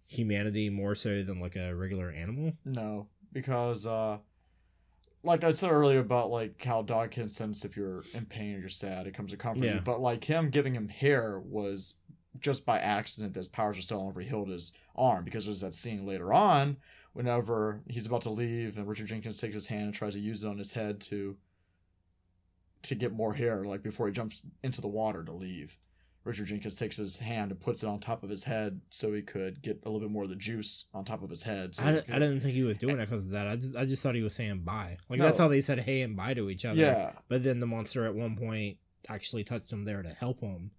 humanity 0.07 0.69
more 0.69 0.95
so 0.95 1.21
than 1.23 1.39
like 1.39 1.55
a 1.55 1.75
regular 1.75 2.09
animal? 2.09 2.53
No, 2.65 3.07
because 3.33 3.85
uh, 3.85 4.17
like 5.23 5.43
I 5.43 5.51
said 5.51 5.69
earlier 5.71 5.99
about 5.99 6.29
like 6.31 6.63
how 6.63 6.81
dog 6.81 7.11
can 7.11 7.29
sense 7.29 7.65
if 7.65 7.75
you're 7.77 8.03
in 8.13 8.25
pain 8.25 8.55
or 8.55 8.59
you're 8.59 8.69
sad, 8.69 9.05
it 9.07 9.13
comes 9.13 9.31
to 9.31 9.37
comfort 9.37 9.63
Yeah. 9.65 9.75
you. 9.75 9.81
But 9.81 9.99
like 10.01 10.23
him 10.23 10.49
giving 10.49 10.73
him 10.73 10.87
hair 10.87 11.39
was 11.39 11.95
just 12.39 12.65
by 12.65 12.79
accident. 12.79 13.33
That 13.33 13.39
his 13.41 13.47
powers 13.47 13.77
are 13.77 13.81
still 13.81 13.99
on 13.99 14.13
whenever 14.13 14.21
he 14.21 14.61
arm 14.95 15.23
because 15.23 15.45
there's 15.45 15.61
that 15.61 15.75
scene 15.75 16.05
later 16.05 16.33
on 16.33 16.77
whenever 17.13 17.81
he's 17.87 18.05
about 18.05 18.21
to 18.21 18.29
leave 18.29 18.77
and 18.77 18.87
Richard 18.87 19.07
Jenkins 19.07 19.37
takes 19.37 19.55
his 19.55 19.65
hand 19.65 19.85
and 19.85 19.93
tries 19.93 20.13
to 20.13 20.19
use 20.19 20.43
it 20.43 20.47
on 20.47 20.59
his 20.59 20.71
head 20.71 21.01
to 21.01 21.35
to 22.83 22.95
get 22.95 23.11
more 23.11 23.33
hair, 23.33 23.63
like 23.65 23.81
before 23.81 24.05
he 24.05 24.13
jumps 24.13 24.41
into 24.63 24.81
the 24.81 24.87
water 24.87 25.23
to 25.23 25.31
leave. 25.33 25.77
Richard 26.23 26.45
Jenkins 26.45 26.75
takes 26.75 26.97
his 26.97 27.17
hand 27.17 27.51
and 27.51 27.59
puts 27.59 27.81
it 27.83 27.87
on 27.87 27.99
top 27.99 28.21
of 28.21 28.29
his 28.29 28.43
head 28.43 28.81
so 28.89 29.13
he 29.13 29.21
could 29.21 29.61
get 29.61 29.81
a 29.83 29.89
little 29.89 30.01
bit 30.01 30.11
more 30.11 30.23
of 30.23 30.29
the 30.29 30.35
juice 30.35 30.85
on 30.93 31.05
top 31.05 31.23
of 31.23 31.29
his 31.29 31.41
head. 31.41 31.75
So 31.75 31.83
I, 31.83 31.91
he 31.93 31.97
I 32.13 32.19
didn't 32.19 32.41
think 32.41 32.53
he 32.53 32.63
was 32.63 32.77
doing 32.77 32.99
it 32.99 33.09
because 33.09 33.23
of 33.25 33.31
that. 33.31 33.47
I 33.47 33.55
just 33.55 33.75
I 33.75 33.85
just 33.85 34.03
thought 34.03 34.13
he 34.13 34.21
was 34.21 34.35
saying 34.35 34.59
bye. 34.59 34.97
Like 35.09 35.19
that's 35.19 35.39
how 35.39 35.47
they 35.47 35.61
said 35.61 35.79
hey 35.79 36.01
and 36.01 36.15
bye 36.15 36.33
to 36.33 36.49
each 36.49 36.65
other. 36.65 36.79
Yeah, 36.79 37.13
But 37.29 37.43
then 37.43 37.59
the 37.59 37.65
monster 37.65 38.05
at 38.05 38.13
one 38.13 38.35
point 38.35 38.77
actually 39.09 39.43
touched 39.43 39.71
him 39.71 39.85
there 39.85 40.03
to 40.03 40.09
help 40.09 40.41
him. 40.41 40.71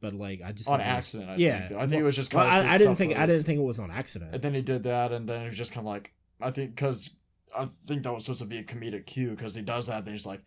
But 0.00 0.14
like 0.14 0.40
I 0.44 0.52
just 0.52 0.68
on 0.68 0.80
accident. 0.80 1.30
I 1.30 1.36
yeah, 1.36 1.68
think. 1.68 1.80
I 1.80 1.86
think 1.86 2.00
it 2.00 2.04
was 2.04 2.16
just 2.16 2.32
Well, 2.32 2.48
kind 2.48 2.64
of. 2.64 2.70
I, 2.70 2.74
I 2.74 2.78
didn't 2.78 2.96
think 2.96 3.16
I 3.18 3.26
didn't 3.26 3.44
think 3.44 3.58
it 3.58 3.62
was 3.62 3.78
on 3.78 3.90
accident. 3.90 4.34
And 4.34 4.42
then 4.42 4.54
he 4.54 4.62
did 4.62 4.82
that, 4.84 5.12
and 5.12 5.28
then 5.28 5.42
it 5.42 5.46
was 5.46 5.56
just 5.58 5.72
kind 5.72 5.86
of 5.86 5.92
like 5.92 6.12
I 6.40 6.50
think 6.50 6.74
because 6.74 7.10
I 7.56 7.68
think 7.86 8.02
that 8.04 8.12
was 8.14 8.24
supposed 8.24 8.40
to 8.40 8.46
be 8.46 8.58
a 8.58 8.64
comedic 8.64 9.04
cue 9.06 9.30
because 9.30 9.54
he 9.54 9.62
does 9.62 9.88
that, 9.88 10.04
then 10.06 10.14
he's 10.14 10.24
like, 10.24 10.40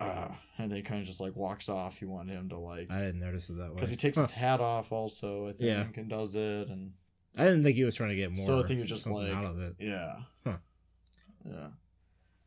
uh, 0.00 0.28
and 0.58 0.70
then 0.70 0.76
he 0.76 0.82
kind 0.82 1.00
of 1.00 1.06
just 1.06 1.20
like 1.20 1.36
walks 1.36 1.68
off. 1.68 2.02
You 2.02 2.08
want 2.08 2.28
him 2.30 2.48
to 2.48 2.58
like 2.58 2.90
I 2.90 2.98
didn't 3.00 3.20
notice 3.20 3.48
it 3.50 3.58
that 3.58 3.68
way. 3.68 3.74
because 3.74 3.90
he 3.90 3.96
takes 3.96 4.16
Huh. 4.18 4.22
his 4.22 4.30
hat 4.32 4.60
off 4.60 4.90
also. 4.90 5.46
I 5.46 5.52
think 5.52 5.62
Yeah. 5.62 5.84
and 5.96 6.08
does 6.08 6.34
it, 6.34 6.68
and 6.68 6.92
I 7.36 7.44
didn't 7.44 7.62
think 7.62 7.76
he 7.76 7.84
was 7.84 7.94
trying 7.94 8.10
to 8.10 8.16
get 8.16 8.34
more. 8.36 8.46
So 8.46 8.58
I 8.58 8.62
think 8.62 8.78
he 8.78 8.80
was 8.80 8.90
just 8.90 9.06
like- 9.06 9.32
out 9.32 9.44
of 9.44 9.60
it. 9.60 9.76
yeah, 9.78 10.16
Huh. 10.44 10.56
yeah, 11.48 11.68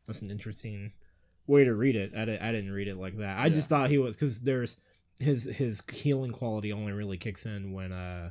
That's 0.06 0.20
an 0.20 0.30
interesting 0.30 0.92
way 1.46 1.64
to 1.64 1.74
read 1.74 1.96
it. 1.96 2.12
I, 2.14 2.22
I 2.22 2.52
didn't 2.52 2.72
read 2.72 2.88
it 2.88 2.96
like 2.96 3.16
that. 3.18 3.38
I 3.38 3.48
just 3.48 3.68
thought 3.68 3.88
he 3.90 3.98
was 3.98 4.14
because 4.16 4.40
there's 4.40 4.76
his 5.22 5.44
his 5.44 5.82
healing 5.90 6.32
quality 6.32 6.72
only 6.72 6.92
really 6.92 7.16
kicks 7.18 7.46
in 7.46 7.72
when 7.72 7.92
uh 7.92 8.30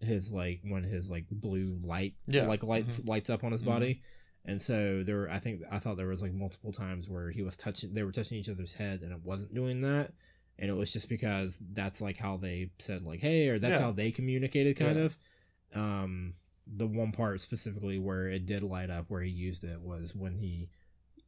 his 0.00 0.32
like 0.32 0.60
when 0.64 0.82
his 0.82 1.08
like 1.10 1.26
blue 1.30 1.78
light 1.84 2.14
Yeah. 2.26 2.46
like 2.46 2.62
lights 2.62 2.98
Mhm. 3.00 3.08
lights 3.08 3.30
up 3.30 3.44
on 3.44 3.52
his 3.52 3.62
Mhm. 3.62 3.66
body. 3.66 4.02
And 4.44 4.60
so 4.60 5.04
there, 5.04 5.18
were, 5.18 5.30
I 5.30 5.38
think 5.38 5.62
I 5.70 5.78
thought 5.78 5.96
there 5.96 6.08
was 6.08 6.20
like 6.22 6.32
multiple 6.34 6.72
times 6.72 7.08
where 7.08 7.30
he 7.30 7.42
was 7.42 7.56
touching, 7.56 7.94
they 7.94 8.02
were 8.02 8.10
touching 8.10 8.38
each 8.38 8.48
other's 8.48 8.74
head, 8.74 9.02
and 9.02 9.12
it 9.12 9.22
wasn't 9.22 9.54
doing 9.54 9.82
that, 9.82 10.12
and 10.58 10.68
it 10.68 10.72
was 10.74 10.92
just 10.92 11.08
because 11.08 11.58
that's 11.72 12.00
like 12.00 12.16
how 12.16 12.38
they 12.38 12.70
said 12.80 13.04
like, 13.04 13.20
hey, 13.20 13.48
or 13.48 13.60
that's 13.60 13.74
Yeah. 13.78 13.80
how 13.86 13.92
they 13.92 14.10
communicated, 14.10 14.76
kind 14.76 14.96
Yeah. 14.96 15.04
of. 15.04 15.16
Um, 15.74 16.34
the 16.66 16.86
one 16.88 17.12
part 17.12 17.40
specifically 17.40 17.98
where 18.00 18.28
it 18.28 18.44
did 18.46 18.62
light 18.64 18.90
up, 18.90 19.08
where 19.08 19.22
he 19.22 19.30
used 19.30 19.62
it, 19.62 19.80
was 19.80 20.12
when 20.14 20.34
he 20.38 20.68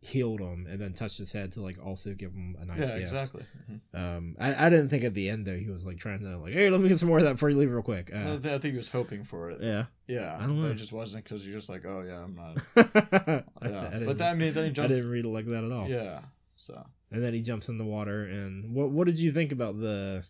healed 0.06 0.38
him 0.38 0.66
and 0.70 0.78
then 0.78 0.92
touched 0.92 1.16
his 1.16 1.32
head 1.32 1.50
to 1.52 1.62
like 1.62 1.78
also 1.82 2.12
give 2.12 2.30
him 2.32 2.54
a 2.60 2.64
nice 2.66 2.78
yeah, 2.80 2.86
gift. 2.98 3.00
exactly. 3.00 3.44
Mhm. 3.70 3.80
Um, 3.98 4.36
I, 4.38 4.66
I 4.66 4.68
didn't 4.68 4.90
think 4.90 5.02
at 5.02 5.14
the 5.14 5.30
end 5.30 5.46
though 5.46 5.56
he 5.56 5.70
was 5.70 5.82
like 5.84 5.96
trying 5.96 6.20
to 6.20 6.36
like, 6.36 6.52
hey, 6.52 6.68
let 6.68 6.78
me 6.82 6.88
get 6.90 6.98
some 6.98 7.08
more 7.08 7.16
of 7.18 7.24
that 7.24 7.32
before 7.32 7.48
you 7.48 7.56
leave 7.56 7.70
real 7.72 7.82
quick. 7.82 8.10
I, 8.14 8.18
Uh, 8.22 8.34
I 8.36 8.38
think 8.58 8.64
he 8.64 8.72
was 8.76 8.88
hoping 8.88 9.24
for 9.24 9.50
it. 9.50 9.62
yeah, 9.62 9.86
Yeah, 10.06 10.36
I 10.36 10.40
don't 10.46 10.56
but 10.60 10.66
know. 10.66 10.70
it 10.72 10.74
just 10.74 10.92
wasn't 10.92 11.24
because 11.24 11.46
you're 11.46 11.56
just 11.56 11.70
like, 11.70 11.86
oh 11.86 12.02
yeah, 12.02 12.22
I'm 12.22 12.34
not. 12.34 12.58
I, 12.76 13.42
Yeah, 13.66 13.80
I 13.80 13.90
didn't- 13.92 14.06
but 14.06 14.18
that 14.18 14.32
I 14.32 14.34
mean, 14.34 14.52
then 14.52 14.66
he 14.66 14.70
jumps. 14.72 14.92
I 14.92 14.94
didn't 14.96 15.10
read 15.10 15.24
it 15.24 15.28
like 15.28 15.46
that 15.46 15.64
at 15.64 15.72
all. 15.72 15.88
Yeah, 15.88 16.20
so 16.56 16.84
And 17.10 17.22
then 17.24 17.32
he 17.32 17.40
jumps 17.40 17.70
in 17.70 17.78
the 17.78 17.84
water. 17.84 18.24
And 18.24 18.74
what 18.74 18.90
what 18.90 19.06
did 19.06 19.18
you 19.18 19.32
think 19.32 19.52
about 19.52 19.80
the 19.80 20.24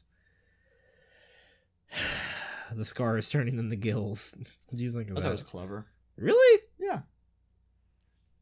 the 2.73 2.85
scars 2.85 3.29
turning 3.29 3.59
into 3.59 3.77
gills? 3.77 4.35
What 4.69 4.79
do 4.79 4.85
you 4.85 4.93
think 4.93 5.09
of 5.11 5.15
thought 5.17 5.23
that? 5.23 5.29
it 5.29 5.33
was 5.33 5.43
clever. 5.45 5.87
Really? 6.17 6.61
Yeah, 6.81 7.01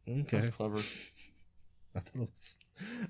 Okay. 0.09 0.37
was 0.37 0.49
clever. 0.49 0.78
I 1.97 2.01
thought, 2.01 2.14
it 2.14 2.18
was, 2.20 2.28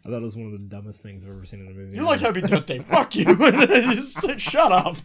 I 0.04 0.08
thought 0.08 0.22
it 0.22 0.24
was 0.24 0.36
one 0.36 0.46
of 0.46 0.52
the 0.52 0.58
dumbest 0.58 1.00
things 1.00 1.24
I've 1.24 1.30
ever 1.30 1.44
seen 1.44 1.60
in 1.60 1.68
a 1.68 1.70
movie. 1.70 1.96
You 1.96 2.04
like 2.04 2.20
Happy 2.20 2.40
Death 2.40 2.66
Day? 2.66 2.80
Fuck 2.80 3.14
you! 3.14 3.24
Just 3.36 4.28
Shut 4.38 4.72
up! 4.72 4.96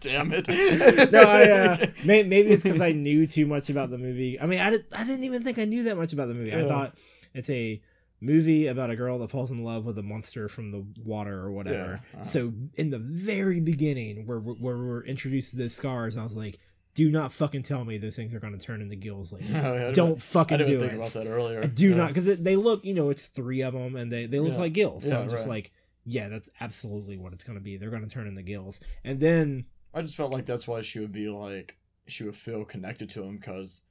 Damn 0.00 0.32
it! 0.32 1.12
no, 1.12 1.20
I, 1.20 1.50
uh, 1.50 1.86
may, 2.04 2.22
maybe 2.22 2.50
it's 2.50 2.62
because 2.62 2.80
I 2.80 2.92
knew 2.92 3.26
too 3.26 3.46
much 3.46 3.70
about 3.70 3.90
the 3.90 3.98
movie. 3.98 4.40
I 4.40 4.46
mean, 4.46 4.60
I, 4.60 4.70
did, 4.70 4.86
I 4.92 5.04
didn't 5.04 5.24
even 5.24 5.44
think 5.44 5.58
I 5.58 5.64
knew 5.64 5.84
that 5.84 5.96
much 5.96 6.12
about 6.12 6.28
the 6.28 6.34
movie. 6.34 6.54
I 6.54 6.66
thought 6.66 6.96
it's 7.34 7.50
a 7.50 7.80
movie 8.20 8.66
about 8.66 8.90
a 8.90 8.96
girl 8.96 9.18
that 9.18 9.30
falls 9.30 9.50
in 9.50 9.62
love 9.62 9.84
with 9.84 9.98
a 9.98 10.02
monster 10.02 10.48
from 10.48 10.70
the 10.70 10.84
water 11.04 11.38
or 11.38 11.50
whatever. 11.50 12.00
Yeah, 12.12 12.20
uh-huh. 12.20 12.24
So 12.24 12.52
in 12.74 12.90
the 12.90 12.98
very 12.98 13.60
beginning, 13.60 14.26
where 14.26 14.38
where 14.38 14.76
we're 14.76 15.04
introduced 15.04 15.50
to 15.50 15.56
the 15.56 15.70
scars, 15.70 16.16
I 16.16 16.22
was 16.22 16.36
like, 16.36 16.58
"Do 16.96 17.08
not 17.12 17.32
fucking 17.32 17.62
tell 17.62 17.84
me 17.84 17.96
those 17.98 18.16
things 18.16 18.34
are 18.34 18.40
going 18.40 18.58
to 18.58 18.64
turn 18.66 18.82
into 18.82 18.96
gills 18.96 19.32
later. 19.32 19.46
Yeah, 19.52 19.92
Don't 19.92 20.20
fucking 20.20 20.56
I 20.56 20.58
didn't 20.58 20.72
do 20.72 20.80
think 20.80 20.92
it. 20.94 20.96
about 20.96 21.12
that 21.12 21.26
earlier. 21.28 21.62
I 21.62 21.66
do 21.66 21.90
Yeah. 21.90 21.96
not 21.96 22.08
because 22.08 22.26
they 22.26 22.56
look, 22.56 22.84
you 22.84 22.94
know, 22.94 23.10
it's 23.10 23.26
three 23.26 23.62
of 23.62 23.72
them 23.74 23.94
and 23.94 24.10
they 24.10 24.26
they 24.26 24.40
look 24.40 24.54
Yeah. 24.54 24.58
like 24.58 24.72
gills. 24.72 25.04
So 25.04 25.16
I'm 25.20 25.28
just 25.30 25.42
right. 25.42 25.48
like, 25.48 25.72
yeah, 26.04 26.28
that's 26.28 26.50
absolutely 26.60 27.16
what 27.16 27.32
it's 27.32 27.44
going 27.44 27.58
to 27.58 27.62
be. 27.64 27.76
They're 27.76 27.90
going 27.90 28.02
to 28.02 28.08
turn 28.12 28.26
into 28.26 28.42
gills, 28.42 28.80
and 29.04 29.20
then 29.20 29.66
I 29.94 30.02
just 30.02 30.16
felt 30.16 30.32
like 30.32 30.46
that's 30.46 30.66
why 30.66 30.80
she 30.82 30.98
would 30.98 31.12
be 31.12 31.28
like 31.28 31.76
she 32.08 32.24
would 32.24 32.36
feel 32.36 32.64
connected 32.64 33.08
to 33.10 33.22
him 33.22 33.36
because 33.36 33.82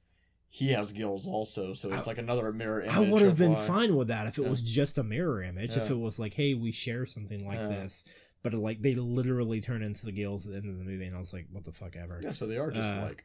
he 0.48 0.68
has 0.72 0.90
gills 0.92 1.26
also. 1.26 1.74
So 1.74 1.92
it's 1.92 2.06
I- 2.06 2.10
like 2.10 2.18
another 2.18 2.50
mirror 2.52 2.80
image. 2.80 2.94
I 2.96 3.00
would 3.00 3.20
have 3.22 3.36
been 3.36 3.52
why- 3.52 3.66
fine 3.66 3.94
with 3.96 4.08
that 4.08 4.26
if 4.26 4.38
it 4.38 4.48
was 4.48 4.62
just 4.62 4.96
a 4.98 5.02
mirror 5.02 5.42
image. 5.42 5.76
If 5.76 5.90
it 5.90 5.98
was 5.98 6.18
like, 6.18 6.32
hey, 6.34 6.54
we 6.54 6.70
share 6.72 7.04
something 7.04 7.46
like 7.46 7.58
Yeah. 7.58 7.68
this, 7.68 8.04
but 8.42 8.54
like 8.54 8.82
they 8.82 8.94
literally 8.94 9.60
turn 9.60 9.82
into 9.82 10.04
the 10.06 10.12
gills 10.12 10.46
at 10.46 10.52
the 10.52 10.58
end 10.58 10.68
of 10.70 10.78
the 10.78 10.84
movie, 10.84 11.06
and 11.06 11.16
I 11.16 11.20
was 11.20 11.32
like, 11.32 11.46
what 11.50 11.64
the 11.64 11.72
fuck 11.72 11.96
ever. 11.96 12.20
Yeah, 12.22 12.32
so 12.32 12.46
they 12.46 12.58
are 12.58 12.70
just 12.70 12.92
Uh, 12.92 13.02
like 13.02 13.24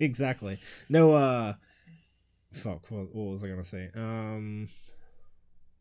exactly. 0.00 0.58
No, 0.88 1.12
uh, 1.12 1.54
fuck. 2.52 2.90
What, 2.90 3.14
what 3.14 3.32
was 3.32 3.44
I 3.44 3.48
gonna 3.48 3.64
say? 3.64 3.90
Um, 3.94 4.68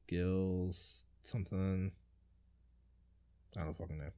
gills, 0.07 1.03
something. 1.23 1.91
I 3.57 3.63
don't 3.63 3.77
fucking 3.77 3.97
know. 3.97 4.11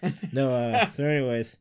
No, 0.32 0.54
uh, 0.54 0.90
so 0.90 1.04
anyways, 1.04 1.56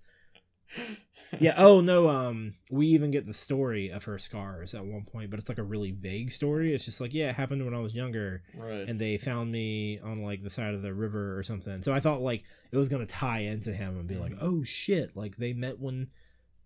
yeah. 1.40 1.56
Oh 1.58 1.82
no. 1.82 2.10
Um, 2.10 2.56
we 2.72 2.88
even 2.88 3.12
get 3.12 3.26
the 3.26 3.34
story 3.34 3.90
of 3.90 4.04
her 4.06 4.18
scars 4.20 4.74
at 4.74 4.86
one 4.86 5.04
point, 5.04 5.30
but 5.30 5.40
it's 5.40 5.50
like 5.50 5.58
a 5.58 5.64
really 5.64 5.92
vague 5.92 6.32
story. 6.32 6.74
It's 6.74 6.86
just 6.86 7.02
like, 7.02 7.14
yeah, 7.14 7.30
it 7.30 7.36
happened 7.36 7.64
when 7.66 7.74
I 7.74 7.80
was 7.80 7.94
younger, 7.94 8.44
right. 8.56 8.88
and 8.88 9.00
they 9.00 9.18
found 9.18 9.52
me 9.52 10.00
on 10.00 10.24
like 10.24 10.44
the 10.44 10.50
side 10.50 10.74
of 10.74 10.82
the 10.82 10.94
river 10.94 11.38
or 11.38 11.44
something. 11.44 11.82
So 11.84 11.94
I 11.94 12.00
thought 12.00 12.22
like 12.22 12.44
it 12.72 12.78
was 12.78 12.90
gonna 12.90 13.06
tie 13.06 13.40
into 13.40 13.74
him 13.74 13.98
and 13.98 14.08
be 14.08 14.16
like, 14.16 14.34
Mhm. 14.34 14.40
oh 14.42 14.64
shit, 14.64 15.16
like 15.16 15.38
they 15.38 15.54
met 15.54 15.80
when 15.80 16.08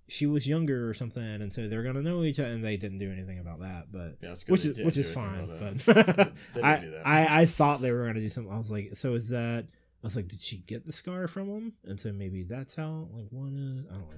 she 0.08 0.26
was 0.26 0.46
younger 0.46 0.90
or 0.90 0.94
something, 0.94 1.24
and 1.24 1.54
so 1.54 1.68
they're 1.70 1.84
gonna 1.84 2.02
know 2.02 2.24
each 2.24 2.40
other. 2.40 2.50
And 2.50 2.64
they 2.64 2.76
didn't 2.78 2.98
do 2.98 3.12
anything 3.12 3.40
about 3.40 3.62
that, 3.62 3.92
but 3.92 4.18
yeah, 4.22 4.36
which 4.48 4.66
is 4.66 4.78
which 4.78 4.98
is 4.98 5.10
fine. 5.10 5.48
But 5.48 5.80
that. 5.86 6.34
They 6.54 6.62
didn't 6.62 6.96
I. 7.06 7.26
I 7.26 7.42
I 7.42 7.46
thought 7.46 7.82
they 7.82 7.92
were 7.92 8.06
gonna 8.06 8.20
do 8.20 8.30
something. 8.30 8.52
I 8.52 8.58
was 8.58 8.70
like, 8.70 8.92
so 8.96 9.14
is 9.14 9.30
that? 9.30 9.66
I 10.04 10.08
was 10.08 10.16
like, 10.16 10.28
did 10.28 10.42
she 10.42 10.58
get 10.58 10.86
the 10.86 10.92
scar 10.92 11.28
from 11.28 11.48
him? 11.48 11.74
And 11.86 12.00
so 12.00 12.12
maybe 12.12 12.44
that's 12.44 12.76
how 12.76 13.08
like 13.14 13.28
one. 13.30 13.86
Uh, 13.90 13.94
I 13.94 13.98
don't 13.98 14.10
know. 14.10 14.18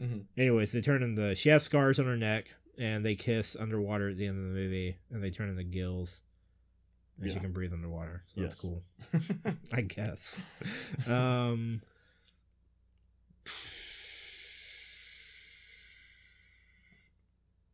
Mhm. 0.00 0.24
Anyways, 0.36 0.72
they 0.72 0.80
turn 0.80 1.02
into. 1.02 1.34
She 1.34 1.48
has 1.50 1.62
scars 1.62 1.98
on 1.98 2.06
her 2.06 2.16
neck, 2.16 2.46
and 2.78 3.04
they 3.04 3.14
kiss 3.14 3.56
underwater 3.56 4.10
at 4.10 4.16
the 4.16 4.26
end 4.26 4.38
of 4.38 4.44
the 4.54 4.60
movie, 4.60 4.96
and 5.10 5.22
they 5.22 5.30
turn 5.30 5.48
into 5.48 5.62
gills, 5.64 6.20
and 7.20 7.30
she 7.30 7.38
can 7.38 7.52
breathe 7.52 7.72
underwater. 7.72 8.24
So 8.34 8.40
that's 8.40 8.56
Yes. 8.56 8.60
cool, 8.60 9.54
I 9.72 9.80
guess. 9.82 10.40
um. 11.06 11.80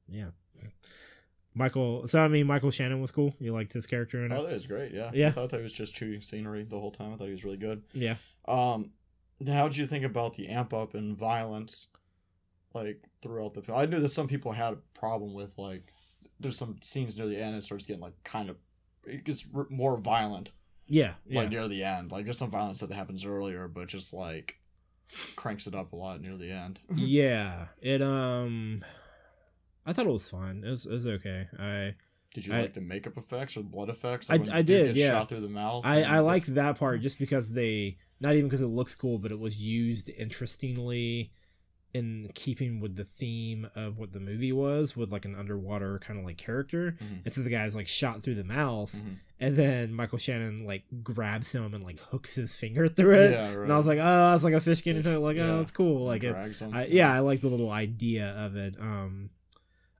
Yeah. 0.08 0.26
Michael. 1.54 2.06
So 2.08 2.20
I 2.20 2.28
mean, 2.28 2.46
Michael 2.46 2.70
Shannon 2.70 3.00
was 3.00 3.10
cool. 3.10 3.34
You 3.38 3.52
liked 3.52 3.72
his 3.72 3.86
character 3.86 4.24
in 4.24 4.32
it. 4.32 4.34
Oh, 4.36 4.44
that 4.44 4.52
was 4.52 4.66
great. 4.66 4.92
Yeah. 4.92 5.10
Yeah. 5.12 5.28
I 5.28 5.30
thought 5.30 5.50
that 5.50 5.58
he 5.58 5.62
was 5.62 5.72
just 5.72 5.94
chewing 5.94 6.20
scenery 6.20 6.64
the 6.64 6.78
whole 6.78 6.90
time. 6.90 7.12
I 7.12 7.16
thought 7.16 7.24
he 7.26 7.32
was 7.32 7.44
really 7.44 7.56
good. 7.56 7.82
Yeah. 7.92 8.16
Um, 8.46 8.90
how 9.46 9.68
did 9.68 9.76
you 9.76 9.86
think 9.86 10.04
about 10.04 10.36
the 10.36 10.48
amp 10.48 10.72
up 10.74 10.94
in 10.94 11.14
violence, 11.16 11.88
like 12.74 13.02
throughout 13.22 13.54
the 13.54 13.62
film? 13.62 13.78
I 13.78 13.86
knew 13.86 14.00
that 14.00 14.08
some 14.08 14.28
people 14.28 14.52
had 14.52 14.74
a 14.74 14.98
problem 14.98 15.34
with 15.34 15.56
like 15.58 15.92
there's 16.38 16.56
some 16.58 16.76
scenes 16.82 17.18
near 17.18 17.26
the 17.26 17.36
end 17.40 17.54
it 17.56 17.64
starts 17.64 17.84
getting 17.84 18.02
like 18.02 18.14
kind 18.24 18.48
of 18.50 18.56
it 19.04 19.24
gets 19.24 19.44
r- 19.54 19.66
more 19.70 19.96
violent 19.98 20.50
Yeah, 20.86 21.14
yeah. 21.26 21.40
like 21.40 21.50
near 21.50 21.68
the 21.68 21.84
end. 21.84 22.12
Like 22.12 22.24
there's 22.24 22.38
some 22.38 22.50
violence 22.50 22.78
stuff 22.78 22.88
that 22.90 22.94
happens 22.96 23.24
earlier, 23.24 23.68
but 23.68 23.88
just 23.88 24.12
like 24.14 24.56
cranks 25.36 25.66
it 25.66 25.74
up 25.74 25.92
a 25.92 25.96
lot 25.96 26.20
near 26.20 26.36
the 26.36 26.50
end. 26.50 26.78
yeah. 26.94 27.66
It 27.82 28.00
um, 28.02 28.84
I 29.86 29.92
thought 29.92 30.06
it 30.06 30.12
was 30.12 30.28
fine. 30.28 30.62
It 30.64 30.70
was, 30.70 30.86
it 30.86 30.92
was 30.92 31.06
okay. 31.06 31.48
I 31.58 31.94
Did 32.34 32.46
you 32.46 32.54
I- 32.54 32.60
like 32.62 32.74
the 32.74 32.80
makeup 32.80 33.16
effects 33.16 33.56
or 33.56 33.62
blood 33.62 33.88
effects? 33.88 34.30
I- 34.30 34.38
I 34.52 34.62
did, 34.62 34.96
yeah. 34.96 35.10
Shot 35.10 35.28
through 35.28 35.40
the 35.40 35.48
mouth. 35.48 35.84
I, 35.84 36.02
I 36.04 36.18
liked 36.20 36.54
that 36.54 36.78
part 36.78 37.00
just 37.00 37.18
because 37.18 37.50
they 37.50 37.96
not 38.20 38.34
even 38.34 38.48
because 38.48 38.60
it 38.60 38.66
looks 38.66 38.94
cool, 38.94 39.18
but 39.18 39.32
it 39.32 39.38
was 39.38 39.56
used 39.58 40.10
interestingly 40.10 41.32
in 41.92 42.30
keeping 42.34 42.78
with 42.80 42.94
the 42.96 43.04
theme 43.04 43.68
of 43.74 43.98
what 43.98 44.12
the 44.12 44.20
movie 44.20 44.52
was, 44.52 44.96
with 44.96 45.10
like 45.10 45.24
an 45.24 45.34
underwater 45.34 45.98
kind 45.98 46.18
of 46.18 46.24
like 46.24 46.36
character. 46.36 46.96
Mhm. 47.02 47.24
And 47.24 47.34
so 47.34 47.42
the 47.42 47.50
guy's 47.50 47.74
like 47.74 47.88
shot 47.88 48.22
through 48.22 48.36
the 48.36 48.44
mouth, 48.44 48.94
Mhm. 48.94 49.16
and 49.40 49.56
then 49.56 49.92
Michael 49.92 50.18
Shannon 50.18 50.64
like 50.66 50.84
grabs 51.02 51.52
him 51.52 51.74
and 51.74 51.82
like 51.82 51.98
hooks 51.98 52.34
his 52.36 52.54
finger 52.54 52.86
through 52.88 53.20
it. 53.20 53.30
Yeah, 53.32 53.54
right. 53.54 53.62
And 53.64 53.72
I 53.72 53.76
was 53.78 53.86
like, 53.86 53.98
oh, 54.00 54.34
it's 54.34 54.44
like 54.44 54.54
a 54.54 54.60
fish 54.60 54.82
getting 54.84 55.02
Fish. 55.02 55.16
Like, 55.16 55.36
yeah. 55.36 55.54
oh, 55.56 55.60
it's 55.62 55.72
cool. 55.72 56.06
Like, 56.06 56.22
it, 56.22 56.34
I, 56.72 56.86
yeah, 56.86 57.12
I 57.12 57.18
like 57.20 57.40
the 57.40 57.48
little 57.48 57.70
idea 57.72 58.28
of 58.30 58.56
it. 58.56 58.76
Um, 58.78 59.30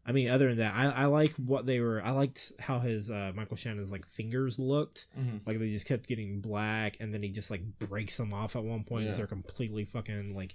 I 0.07 0.13
mean, 0.13 0.29
other 0.31 0.49
than 0.49 0.59
that, 0.59 0.75
I, 0.75 0.87
I 1.03 1.05
like 1.07 1.33
what 1.35 1.67
they 1.67 1.79
were. 1.81 2.03
I 2.03 2.11
liked 2.13 2.53
how 2.59 2.79
his 2.81 3.11
uh, 3.11 3.33
Michael 3.35 3.57
Shannon's 3.57 3.93
like 3.93 4.07
fingers 4.07 4.59
looked. 4.59 5.07
Mhm. 5.19 5.41
Like 5.47 5.59
they 5.59 5.69
just 5.71 5.87
kept 5.87 6.09
getting 6.09 6.41
black, 6.41 6.97
and 7.01 7.13
then 7.13 7.23
he 7.23 7.29
just 7.29 7.51
like 7.51 7.63
breaks 7.79 8.17
them 8.17 8.33
off 8.33 8.57
at 8.57 8.63
one 8.65 8.83
point 8.85 9.03
Yeah. 9.03 9.09
because 9.09 9.19
they're 9.19 9.27
completely 9.27 9.85
fucking 9.85 10.35
like 10.35 10.55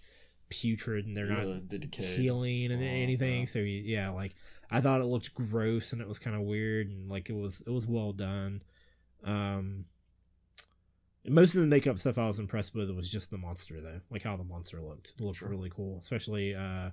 putrid 0.50 1.06
and 1.06 1.16
they're 1.16 1.26
not 1.28 1.70
the 1.70 1.80
healing 1.98 2.72
and 2.72 2.82
Oh, 2.82 2.86
anything. 2.86 3.46
So 3.48 3.60
yeah, 3.60 4.10
like 4.12 4.36
I 4.70 4.82
thought 4.82 5.02
it 5.02 5.06
looked 5.06 5.34
gross 5.34 5.94
and 5.94 6.02
it 6.02 6.08
was 6.08 6.20
kind 6.20 6.36
of 6.36 6.44
weird 6.44 6.90
and 6.90 7.10
like 7.10 7.30
it 7.30 7.36
was 7.36 7.62
it 7.66 7.70
was 7.72 7.86
well 7.88 8.14
done. 8.14 8.62
Um, 9.24 9.86
most 11.28 11.56
of 11.56 11.62
the 11.62 11.68
makeup 11.68 12.00
stuff 12.00 12.18
I 12.20 12.28
was 12.28 12.38
impressed 12.40 12.76
with 12.76 12.92
was 12.92 13.10
just 13.10 13.32
the 13.32 13.38
monster 13.38 13.82
though, 13.82 14.02
like 14.12 14.22
how 14.24 14.38
the 14.38 14.44
monster 14.44 14.80
looked. 14.82 15.14
It 15.18 15.24
looked 15.24 15.40
Sure. 15.40 15.50
really 15.50 15.72
cool, 15.74 16.00
especially 16.02 16.54
uh 16.56 16.92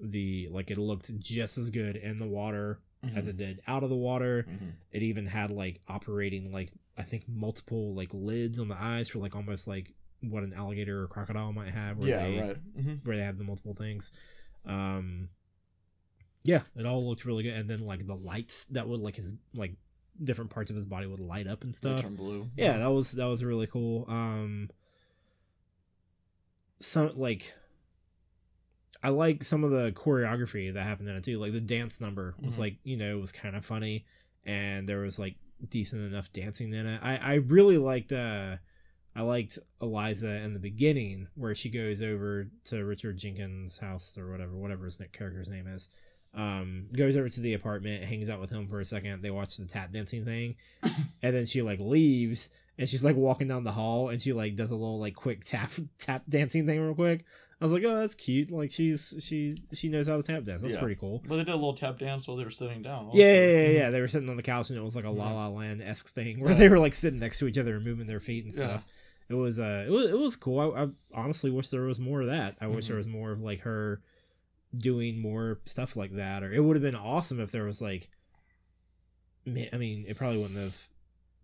the 0.00 0.48
like 0.50 0.70
it 0.70 0.78
looked 0.78 1.16
just 1.18 1.58
as 1.58 1.70
good 1.70 1.96
in 1.96 2.18
the 2.18 2.26
water 2.26 2.80
as 3.14 3.24
Mhm. 3.26 3.28
it 3.28 3.36
did 3.36 3.60
out 3.68 3.82
of 3.84 3.90
the 3.90 3.96
water. 3.96 4.46
Mhm. 4.48 4.72
It 4.90 5.02
even 5.02 5.26
had 5.26 5.50
like 5.50 5.80
operating 5.86 6.50
like 6.50 6.72
I 6.96 7.02
think 7.02 7.28
multiple 7.28 7.94
like 7.94 8.08
lids 8.12 8.58
on 8.58 8.68
the 8.68 8.74
eyes 8.76 9.08
for 9.08 9.18
like 9.18 9.36
almost 9.36 9.66
like 9.68 9.92
what 10.22 10.42
an 10.42 10.52
alligator 10.54 11.02
or 11.02 11.06
crocodile 11.06 11.52
might 11.52 11.72
have. 11.72 11.98
Where 11.98 12.08
Yeah, 12.08 12.22
they, 12.22 12.40
right. 12.40 12.56
hmm 12.80 12.94
Where 13.04 13.16
they 13.16 13.22
have 13.22 13.38
the 13.38 13.44
multiple 13.44 13.74
things. 13.74 14.12
Um, 14.64 15.28
yeah, 16.42 16.62
it 16.76 16.86
all 16.86 17.08
looked 17.08 17.24
really 17.24 17.42
good. 17.42 17.54
And 17.54 17.68
then 17.68 17.80
like 17.86 18.06
the 18.06 18.14
lights 18.14 18.64
that 18.70 18.88
would 18.88 19.00
like 19.00 19.16
his 19.16 19.34
like 19.54 19.74
different 20.22 20.50
parts 20.50 20.70
of 20.70 20.76
his 20.76 20.84
body 20.84 21.06
would 21.06 21.20
light 21.20 21.46
up 21.46 21.62
and 21.64 21.74
stuff. 21.74 22.02
Turn 22.02 22.16
blue. 22.16 22.48
Yeah, 22.56 22.78
that 22.78 22.90
was 22.90 23.12
that 23.12 23.26
was 23.26 23.42
really 23.44 23.66
cool. 23.66 24.04
Um, 24.08 24.70
some 26.80 27.12
like. 27.18 27.52
I 29.02 29.10
like 29.10 29.44
some 29.44 29.62
of 29.62 29.70
the 29.70 29.92
choreography 29.92 30.72
that 30.72 30.82
happened 30.82 31.08
in 31.08 31.16
it 31.16 31.22
too. 31.24 31.38
Like 31.38 31.52
the 31.52 31.60
dance 31.60 32.00
number 32.00 32.34
was 32.40 32.54
Mhm. 32.54 32.58
like 32.58 32.76
you 32.82 32.96
know 32.96 33.16
it 33.16 33.20
was 33.20 33.30
kind 33.30 33.54
of 33.54 33.64
funny, 33.64 34.04
and 34.44 34.88
there 34.88 35.00
was 35.00 35.18
like 35.18 35.36
decent 35.68 36.02
enough 36.02 36.32
dancing 36.32 36.72
in 36.72 36.86
it. 36.86 37.00
I 37.02 37.16
I 37.16 37.34
really 37.34 37.78
liked 37.78 38.10
uh 38.12 38.56
I 39.16 39.22
liked 39.22 39.58
Elisa 39.80 40.28
in 40.30 40.52
the 40.52 40.58
beginning 40.60 41.28
where 41.34 41.54
she 41.54 41.70
goes 41.70 42.02
over 42.02 42.48
to 42.66 42.84
Richard 42.84 43.16
Jenkins' 43.16 43.78
house 43.78 44.16
or 44.18 44.30
whatever 44.30 44.52
whatever 44.52 44.84
his 44.84 44.98
character's 45.12 45.48
name 45.48 45.66
is. 45.68 45.88
Um, 46.34 46.88
goes 46.94 47.16
over 47.16 47.30
to 47.30 47.40
the 47.40 47.54
apartment, 47.54 48.04
hangs 48.04 48.28
out 48.28 48.40
with 48.40 48.50
him 48.50 48.68
for 48.68 48.78
a 48.80 48.84
second. 48.84 49.22
They 49.22 49.30
watch 49.30 49.56
the 49.56 49.64
tap 49.64 49.90
dancing 49.92 50.24
thing, 50.26 50.56
and 51.22 51.34
then 51.34 51.46
she 51.46 51.62
like 51.62 51.78
leaves 51.80 52.50
and 52.78 52.86
she's 52.86 53.02
like 53.02 53.16
walking 53.16 53.48
down 53.48 53.64
the 53.64 53.72
hall 53.72 54.10
and 54.10 54.20
she 54.20 54.34
like 54.34 54.54
does 54.54 54.68
a 54.70 54.74
little 54.74 55.00
like 55.00 55.14
quick 55.14 55.44
tap 55.44 55.70
tap 55.98 56.24
dancing 56.28 56.66
thing 56.66 56.78
real 56.80 56.94
quick. 56.94 57.24
I 57.58 57.64
was 57.64 57.72
like, 57.72 57.84
oh, 57.86 57.98
that's 58.00 58.14
cute. 58.14 58.50
Like 58.50 58.70
she's 58.70 59.14
she 59.20 59.56
she 59.72 59.88
knows 59.88 60.06
how 60.08 60.18
to 60.18 60.22
tap 60.22 60.44
dance. 60.44 60.60
That's 60.60 60.74
Yeah. 60.74 60.80
pretty 60.80 60.96
cool. 60.96 61.22
But 61.26 61.36
they 61.36 61.44
did 61.44 61.54
a 61.54 61.56
little 61.56 61.72
tap 61.72 61.98
dance 61.98 62.28
while 62.28 62.36
they 62.36 62.44
were 62.44 62.50
sitting 62.50 62.82
down. 62.82 63.06
also. 63.06 63.16
Yeah, 63.18 63.32
yeah, 63.32 63.46
yeah, 63.62 63.68
yeah. 63.68 63.90
They 63.92 64.00
were 64.02 64.08
sitting 64.08 64.28
on 64.28 64.36
the 64.36 64.42
couch 64.42 64.68
and 64.68 64.78
it 64.78 64.82
was 64.82 64.94
like 64.94 65.06
a 65.06 65.10
La. 65.10 65.32
La 65.32 65.48
Land 65.48 65.80
esque 65.82 66.08
thing 66.08 66.40
where 66.40 66.52
Yeah. 66.52 66.58
they 66.58 66.68
were 66.68 66.78
like 66.78 66.92
sitting 66.92 67.18
next 67.18 67.38
to 67.38 67.46
each 67.46 67.56
other 67.56 67.76
and 67.76 67.84
moving 67.86 68.06
their 68.06 68.20
feet 68.20 68.44
and 68.44 68.52
stuff. 68.52 68.84
It 69.28 69.34
was 69.34 69.58
uh, 69.58 69.84
it 69.86 69.90
was 69.90 70.10
it 70.10 70.18
was 70.18 70.36
cool. 70.36 70.60
I, 70.60 70.84
I 70.84 70.88
honestly 71.14 71.50
wish 71.50 71.68
there 71.70 71.82
was 71.82 71.98
more 71.98 72.20
of 72.20 72.28
that. 72.28 72.56
I 72.60 72.66
wish 72.68 72.84
Mhm. 72.84 72.88
there 72.88 72.96
was 72.96 73.06
more 73.08 73.32
of 73.32 73.40
like 73.40 73.60
her 73.60 74.00
doing 74.76 75.18
more 75.20 75.60
stuff 75.66 75.96
like 75.96 76.14
that. 76.16 76.42
Or 76.42 76.52
it 76.52 76.60
would 76.60 76.76
have 76.76 76.82
been 76.82 76.94
awesome 76.94 77.40
if 77.40 77.50
there 77.50 77.64
was 77.64 77.80
like, 77.80 78.08
I 79.46 79.76
mean, 79.76 80.04
it 80.08 80.16
probably 80.16 80.38
wouldn't 80.38 80.58
have 80.58 80.76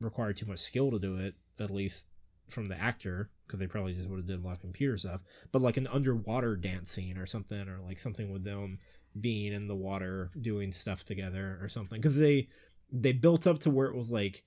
required 0.00 0.36
too 0.36 0.46
much 0.46 0.58
skill 0.60 0.90
to 0.90 0.98
do 0.98 1.16
it. 1.18 1.34
At 1.58 1.70
least 1.70 2.06
from 2.48 2.68
the 2.68 2.78
actor, 2.80 3.30
because 3.46 3.60
they 3.60 3.66
probably 3.66 3.94
just 3.94 4.08
would 4.08 4.18
have 4.18 4.26
did 4.26 4.40
a 4.42 4.46
lot 4.46 4.54
of 4.54 4.60
computer 4.60 4.96
stuff. 4.98 5.20
But 5.52 5.62
like 5.62 5.76
an 5.76 5.86
underwater 5.86 6.56
dance 6.56 6.90
scene 6.90 7.16
or 7.16 7.26
something, 7.26 7.68
or 7.68 7.78
like 7.80 7.98
something 7.98 8.30
with 8.32 8.44
them 8.44 8.78
being 9.20 9.52
in 9.52 9.68
the 9.68 9.74
water 9.76 10.30
doing 10.40 10.72
stuff 10.72 11.04
together 11.04 11.58
or 11.60 11.68
something 11.68 12.00
because 12.00 12.16
they 12.16 12.48
they 12.90 13.12
built 13.12 13.46
up 13.46 13.58
to 13.60 13.70
where 13.70 13.86
it 13.88 13.94
was 13.94 14.10
like 14.10 14.42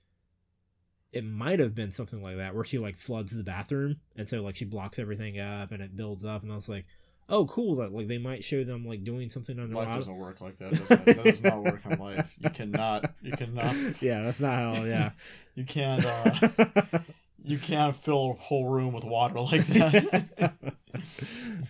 it 1.12 1.24
might 1.24 1.60
have 1.60 1.74
been 1.74 1.92
something 1.92 2.22
like 2.22 2.36
that 2.36 2.54
where 2.54 2.64
she 2.64 2.78
like 2.78 2.98
floods 2.98 3.34
the 3.34 3.42
bathroom 3.42 3.96
and 4.16 4.28
so 4.28 4.42
like 4.42 4.56
she 4.56 4.64
blocks 4.64 4.98
everything 4.98 5.38
up 5.38 5.72
and 5.72 5.82
it 5.82 5.96
builds 5.96 6.24
up 6.24 6.42
and 6.42 6.52
i 6.52 6.54
was 6.54 6.68
like 6.68 6.84
oh 7.28 7.46
cool 7.46 7.76
that 7.76 7.92
like 7.92 8.08
they 8.08 8.18
might 8.18 8.44
show 8.44 8.64
them 8.64 8.84
like 8.84 9.04
doing 9.04 9.30
something 9.30 9.58
on 9.58 9.70
Life 9.72 9.94
doesn't 9.94 10.16
work 10.16 10.40
like 10.40 10.56
that. 10.58 10.72
Does? 10.72 10.88
That 10.88 11.24
does 11.24 11.42
not 11.42 11.62
work 11.62 11.80
on 11.84 11.98
life. 11.98 12.32
You 12.38 12.50
cannot. 12.50 13.12
You 13.22 13.32
cannot. 13.32 13.74
yeah 14.02 14.22
that's 14.22 14.40
not 14.40 14.54
how 14.54 14.84
yeah 14.84 15.10
You 15.54 15.64
can't. 15.64 16.04
Uh, 16.04 16.98
you 17.42 17.58
can't 17.58 17.96
fill 17.96 18.32
a 18.32 18.42
whole 18.42 18.68
room 18.68 18.92
with 18.92 19.04
water 19.04 19.40
like 19.40 19.66
that. 19.68 20.52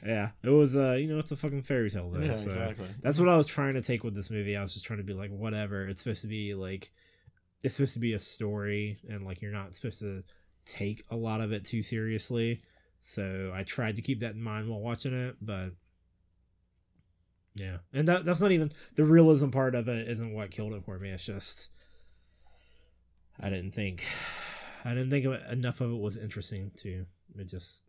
yeah 0.05 0.31
it 0.43 0.49
was 0.49 0.75
uh 0.75 0.93
you 0.93 1.07
know 1.07 1.19
it's 1.19 1.31
a 1.31 1.37
fucking 1.37 1.63
fairy 1.63 1.91
tale 1.91 2.11
though 2.11 2.21
yeah, 2.21 2.37
so. 2.37 2.49
exactly. 2.49 2.89
That's 3.03 3.21
what 3.21 3.29
I 3.29 3.37
was 3.37 3.47
trying 3.47 3.75
to 3.75 3.83
take 3.83 4.03
with 4.03 4.15
this 4.15 4.31
movie. 4.31 4.57
I 4.57 4.63
was 4.63 4.75
just 4.75 4.85
trying 4.85 4.99
to 4.99 5.05
be 5.05 5.15
like, 5.15 5.31
whatever. 5.31 5.87
It's 5.87 6.03
supposed 6.03 6.23
to 6.23 6.29
be 6.29 6.55
like, 6.55 6.91
it's 7.63 7.77
supposed 7.77 7.95
to 7.95 8.01
be 8.01 8.13
a 8.13 8.19
story, 8.19 8.99
and 9.09 9.25
like 9.25 9.43
you're 9.43 9.53
not 9.53 9.75
supposed 9.75 10.01
to 10.01 10.23
take 10.65 11.05
a 11.11 11.17
lot 11.17 11.41
of 11.41 11.53
it 11.53 11.65
too 11.65 11.83
seriously. 11.83 12.63
So 13.01 13.53
I 13.55 13.63
tried 13.63 13.97
to 13.97 14.03
keep 14.03 14.21
that 14.21 14.35
in 14.35 14.43
mind 14.43 14.69
while 14.69 14.81
watching 14.81 15.15
it, 15.15 15.37
but 15.41 15.71
yeah, 17.55 17.79
and 17.93 18.07
that 18.09 18.25
that's 18.25 18.41
not 18.41 18.53
even 18.53 18.73
the 18.97 19.05
realism 19.05 19.49
part 19.51 19.75
of 19.75 19.89
it. 19.89 20.09
Isn't 20.09 20.35
what 20.35 20.51
killed 20.51 20.75
it 20.75 20.85
for 20.85 20.99
me. 20.99 21.11
It's 21.11 21.25
just 21.25 21.71
I 23.41 23.49
didn't 23.49 23.73
think 23.73 24.05
I 24.85 24.91
didn't 24.91 25.11
think 25.11 25.27
enough 25.51 25.81
of 25.81 25.91
it 25.91 25.99
was 25.99 26.17
interesting 26.17 26.71
to. 26.79 27.07
It 27.39 27.49
just 27.49 27.83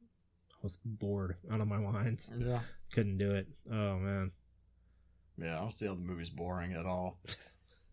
I 0.53 0.57
was 0.63 0.77
bored 0.85 1.35
out 1.51 1.61
of 1.61 1.67
my 1.67 1.77
mind. 1.77 2.19
Yeah. 2.37 2.61
Couldn't 2.93 3.17
do 3.17 3.31
it. 3.31 3.47
Oh 3.69 3.97
man. 3.97 4.31
Yeah. 5.37 5.57
I 5.57 5.61
don't 5.61 5.73
see 5.73 5.85
how 5.85 5.95
the 5.95 6.01
movie's 6.01 6.29
boring 6.29 6.73
at 6.73 6.85
all. 6.85 7.19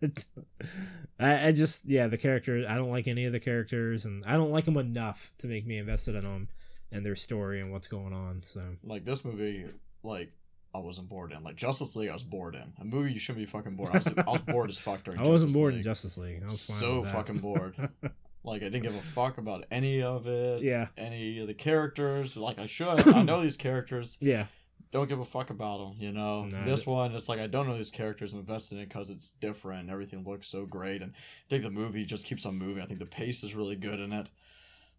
I, 1.21 1.49
I 1.49 1.53
just 1.53 1.85
yeah 1.85 2.09
the 2.09 2.19
character 2.19 2.65
I 2.69 2.75
don't 2.75 2.91
like 2.91 3.07
any 3.07 3.25
of 3.25 3.33
the 3.33 3.41
characters 3.41 4.05
and 4.05 4.25
I 4.27 4.33
don't 4.33 4.51
like 4.51 4.65
them 4.65 4.77
enough 4.77 5.31
to 5.39 5.47
make 5.47 5.67
me 5.67 5.79
invested 5.79 6.15
in 6.17 6.23
them 6.25 6.49
and 6.91 7.05
their 7.05 7.17
story 7.17 7.61
and 7.61 7.71
what's 7.73 7.89
going 7.89 8.13
on. 8.13 8.43
So 8.43 8.61
Like 8.83 9.05
this 9.05 9.25
movie, 9.25 9.67
like 10.03 10.33
I 10.75 10.79
wasn't 10.79 11.09
bored 11.09 11.31
in. 11.33 11.43
Like 11.45 11.57
Justice 11.57 11.95
League, 11.95 12.11
I 12.11 12.15
was 12.15 12.25
bored 12.25 12.55
in. 12.57 12.73
A 12.81 12.85
movie 12.85 13.13
you 13.13 13.19
shouldn't 13.21 13.45
be 13.47 13.51
fucking 13.51 13.77
bored. 13.77 13.91
I 13.93 13.99
was, 13.99 14.09
I 14.09 14.31
was 14.31 14.41
bored 14.47 14.71
as 14.71 14.79
fuck 14.79 15.05
during. 15.05 15.21
I 15.21 15.23
wasn't 15.27 15.51
Justice 15.51 15.57
bored 15.57 15.73
League. 15.75 15.79
in 15.81 15.85
Justice 15.85 16.17
League. 16.19 16.43
I 16.43 16.47
was 16.47 16.67
fine 16.67 16.77
So 16.79 17.05
fucking 17.05 17.39
bored. 17.39 17.89
Like 18.47 18.61
I 18.61 18.67
didn't 18.67 18.83
give 18.83 18.95
a 18.95 19.01
fuck 19.15 19.39
about 19.39 19.65
any 19.71 20.03
of 20.03 20.27
it. 20.27 20.63
yeah, 20.63 20.89
Any 20.99 21.39
of 21.39 21.47
the 21.47 21.55
characters. 21.55 22.37
Like 22.37 22.59
I 22.59 22.67
should. 22.67 23.09
I 23.09 23.23
know 23.23 23.41
these 23.41 23.57
characters. 23.57 24.19
yeah, 24.21 24.49
Don't 24.95 25.09
give 25.09 25.18
a 25.20 25.24
fuck 25.24 25.51
about 25.51 25.78
them. 25.78 25.95
You 25.99 26.12
know. 26.12 26.49
This 26.64 26.80
th- 26.82 26.86
one, 26.86 27.12
it's 27.14 27.28
like 27.28 27.40
I 27.40 27.49
don't 27.49 27.66
know 27.68 27.76
these 27.76 27.90
characters. 27.90 28.32
I'm 28.32 28.38
invested 28.38 28.76
in 28.76 28.82
it 28.82 28.88
because 28.88 29.11
it's 29.11 29.32
different. 29.32 29.80
and 29.82 29.90
Everything 29.90 30.24
looks 30.24 30.47
so 30.49 30.64
great, 30.64 31.03
and 31.03 31.12
I 31.12 31.49
think 31.51 31.64
the 31.64 31.70
movie 31.70 32.05
just 32.07 32.24
keeps 32.24 32.47
on 32.47 32.57
moving. 32.57 32.82
I 32.82 32.86
think 32.86 33.01
the 33.01 33.05
pace 33.07 33.42
is 33.42 33.55
really 33.57 33.74
good 33.76 33.99
in 34.01 34.12
it, 34.12 34.28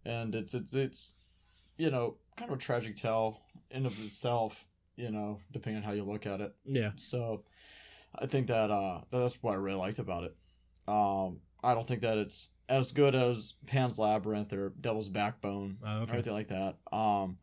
and 0.04 0.36
it's 0.36 0.54
it's 0.54 0.74
it's, 0.74 1.14
you 1.78 1.90
know, 1.90 2.18
kind 2.38 2.52
of 2.52 2.58
a 2.58 2.62
tragic 2.62 2.98
tale 2.98 3.40
in 3.72 3.86
of 3.86 3.98
itself. 4.04 4.66
You 4.98 5.12
know, 5.12 5.40
depending 5.52 5.82
on 5.82 5.88
how 5.88 5.94
you 5.96 6.04
look 6.04 6.26
at 6.26 6.42
it. 6.42 6.54
yeah. 6.66 6.92
So 6.98 7.44
I 8.18 8.26
think 8.28 8.48
that 8.48 8.72
uh 8.72 9.02
that's 9.12 9.42
what 9.42 9.54
I 9.54 9.56
really 9.56 9.80
liked 9.80 10.00
about 10.00 10.26
it. 10.26 10.36
Um 10.88 11.40
I 11.64 11.74
don't 11.74 11.88
think 11.88 12.02
that 12.02 12.18
it's 12.18 12.52
as 12.68 12.92
good 12.92 13.16
as 13.16 13.54
Pan's 13.66 13.98
Labyrinth 13.98 14.52
or 14.54 14.70
Devil's 14.82 15.10
Backbone 15.10 15.78
Oh, 15.86 16.04
or 16.04 16.12
anything 16.14 16.34
like 16.34 16.50
that. 16.50 16.76
Um 16.92 17.38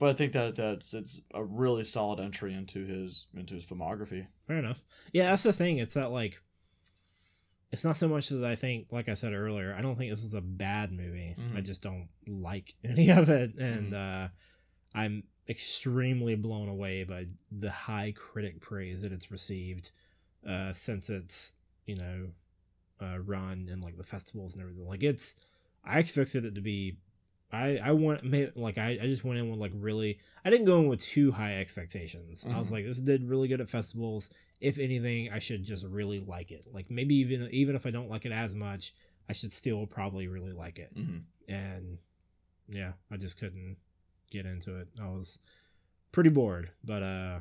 but 0.00 0.08
I 0.08 0.12
think 0.14 0.32
that 0.32 0.56
that's 0.56 0.92
it's 0.94 1.20
a 1.32 1.44
really 1.44 1.84
solid 1.84 2.18
entry 2.18 2.52
into 2.54 2.84
his 2.84 3.28
into 3.36 3.54
his 3.54 3.64
filmography. 3.64 4.26
Fair 4.48 4.56
enough. 4.58 4.80
Yeah, 5.12 5.30
that's 5.30 5.44
the 5.44 5.52
thing. 5.52 5.78
It's 5.78 5.94
that 5.94 6.10
like, 6.10 6.40
it's 7.72 7.84
not 7.84 7.96
so 7.96 8.08
much 8.08 8.28
that 8.30 8.44
I 8.44 8.56
think, 8.56 8.88
like 8.90 9.08
I 9.08 9.14
said 9.14 9.32
earlier, 9.32 9.74
I 9.78 9.80
don't 9.82 9.96
think 9.96 10.10
this 10.10 10.24
is 10.24 10.34
a 10.34 10.40
bad 10.40 10.90
movie. 10.92 11.36
Mhm. 11.38 11.56
I 11.56 11.60
just 11.60 11.82
don't 11.82 12.08
like 12.26 12.74
any 12.84 13.10
of 13.10 13.30
it, 13.30 13.54
and 13.56 13.92
Mm-hmm. 13.92 14.24
uh, 14.24 14.28
I'm 14.92 15.22
extremely 15.48 16.34
blown 16.34 16.68
away 16.68 17.04
by 17.04 17.26
the 17.52 17.70
high 17.70 18.12
critic 18.16 18.60
praise 18.60 19.02
that 19.02 19.12
it's 19.12 19.30
received, 19.30 19.92
uh, 20.48 20.72
since 20.72 21.10
its 21.10 21.52
you 21.86 21.96
know 21.96 22.28
uh, 23.00 23.18
run 23.20 23.68
and 23.70 23.82
like 23.84 23.96
the 23.96 24.04
festivals 24.04 24.54
and 24.54 24.62
everything. 24.62 24.86
Like 24.88 25.02
it's, 25.04 25.34
I 25.84 25.98
expected 26.00 26.44
it 26.44 26.54
to 26.56 26.60
be. 26.60 26.96
I 27.52 27.78
I 27.78 27.92
want 27.92 28.24
like 28.56 28.78
I, 28.78 28.90
I 29.02 29.06
just 29.06 29.24
went 29.24 29.38
in 29.38 29.50
with 29.50 29.58
like 29.58 29.72
really 29.74 30.18
I 30.44 30.50
didn't 30.50 30.66
go 30.66 30.78
in 30.80 30.86
with 30.88 31.02
too 31.02 31.32
high 31.32 31.58
expectations. 31.60 32.44
I 32.48 32.58
was 32.58 32.68
Mhm. 32.68 32.72
like 32.72 32.84
this 32.84 32.98
did 32.98 33.28
really 33.28 33.48
good 33.48 33.60
at 33.60 33.68
festivals. 33.68 34.30
If 34.60 34.78
anything, 34.78 35.30
I 35.32 35.38
should 35.38 35.64
just 35.64 35.84
really 35.86 36.20
like 36.20 36.50
it. 36.50 36.66
Like 36.72 36.90
maybe 36.90 37.14
even 37.16 37.48
even 37.50 37.74
if 37.76 37.86
I 37.86 37.90
don't 37.90 38.10
like 38.10 38.24
it 38.26 38.32
as 38.32 38.54
much, 38.54 38.94
I 39.28 39.32
should 39.32 39.52
still 39.52 39.86
probably 39.86 40.28
really 40.28 40.52
like 40.52 40.78
it. 40.78 40.90
hmm 40.94 41.18
And 41.48 41.98
yeah, 42.68 42.92
I 43.10 43.16
just 43.16 43.38
couldn't 43.38 43.76
get 44.30 44.46
into 44.46 44.76
it. 44.78 44.88
I 45.02 45.08
was 45.08 45.38
pretty 46.12 46.30
bored, 46.30 46.70
but 46.84 47.02
uh 47.02 47.38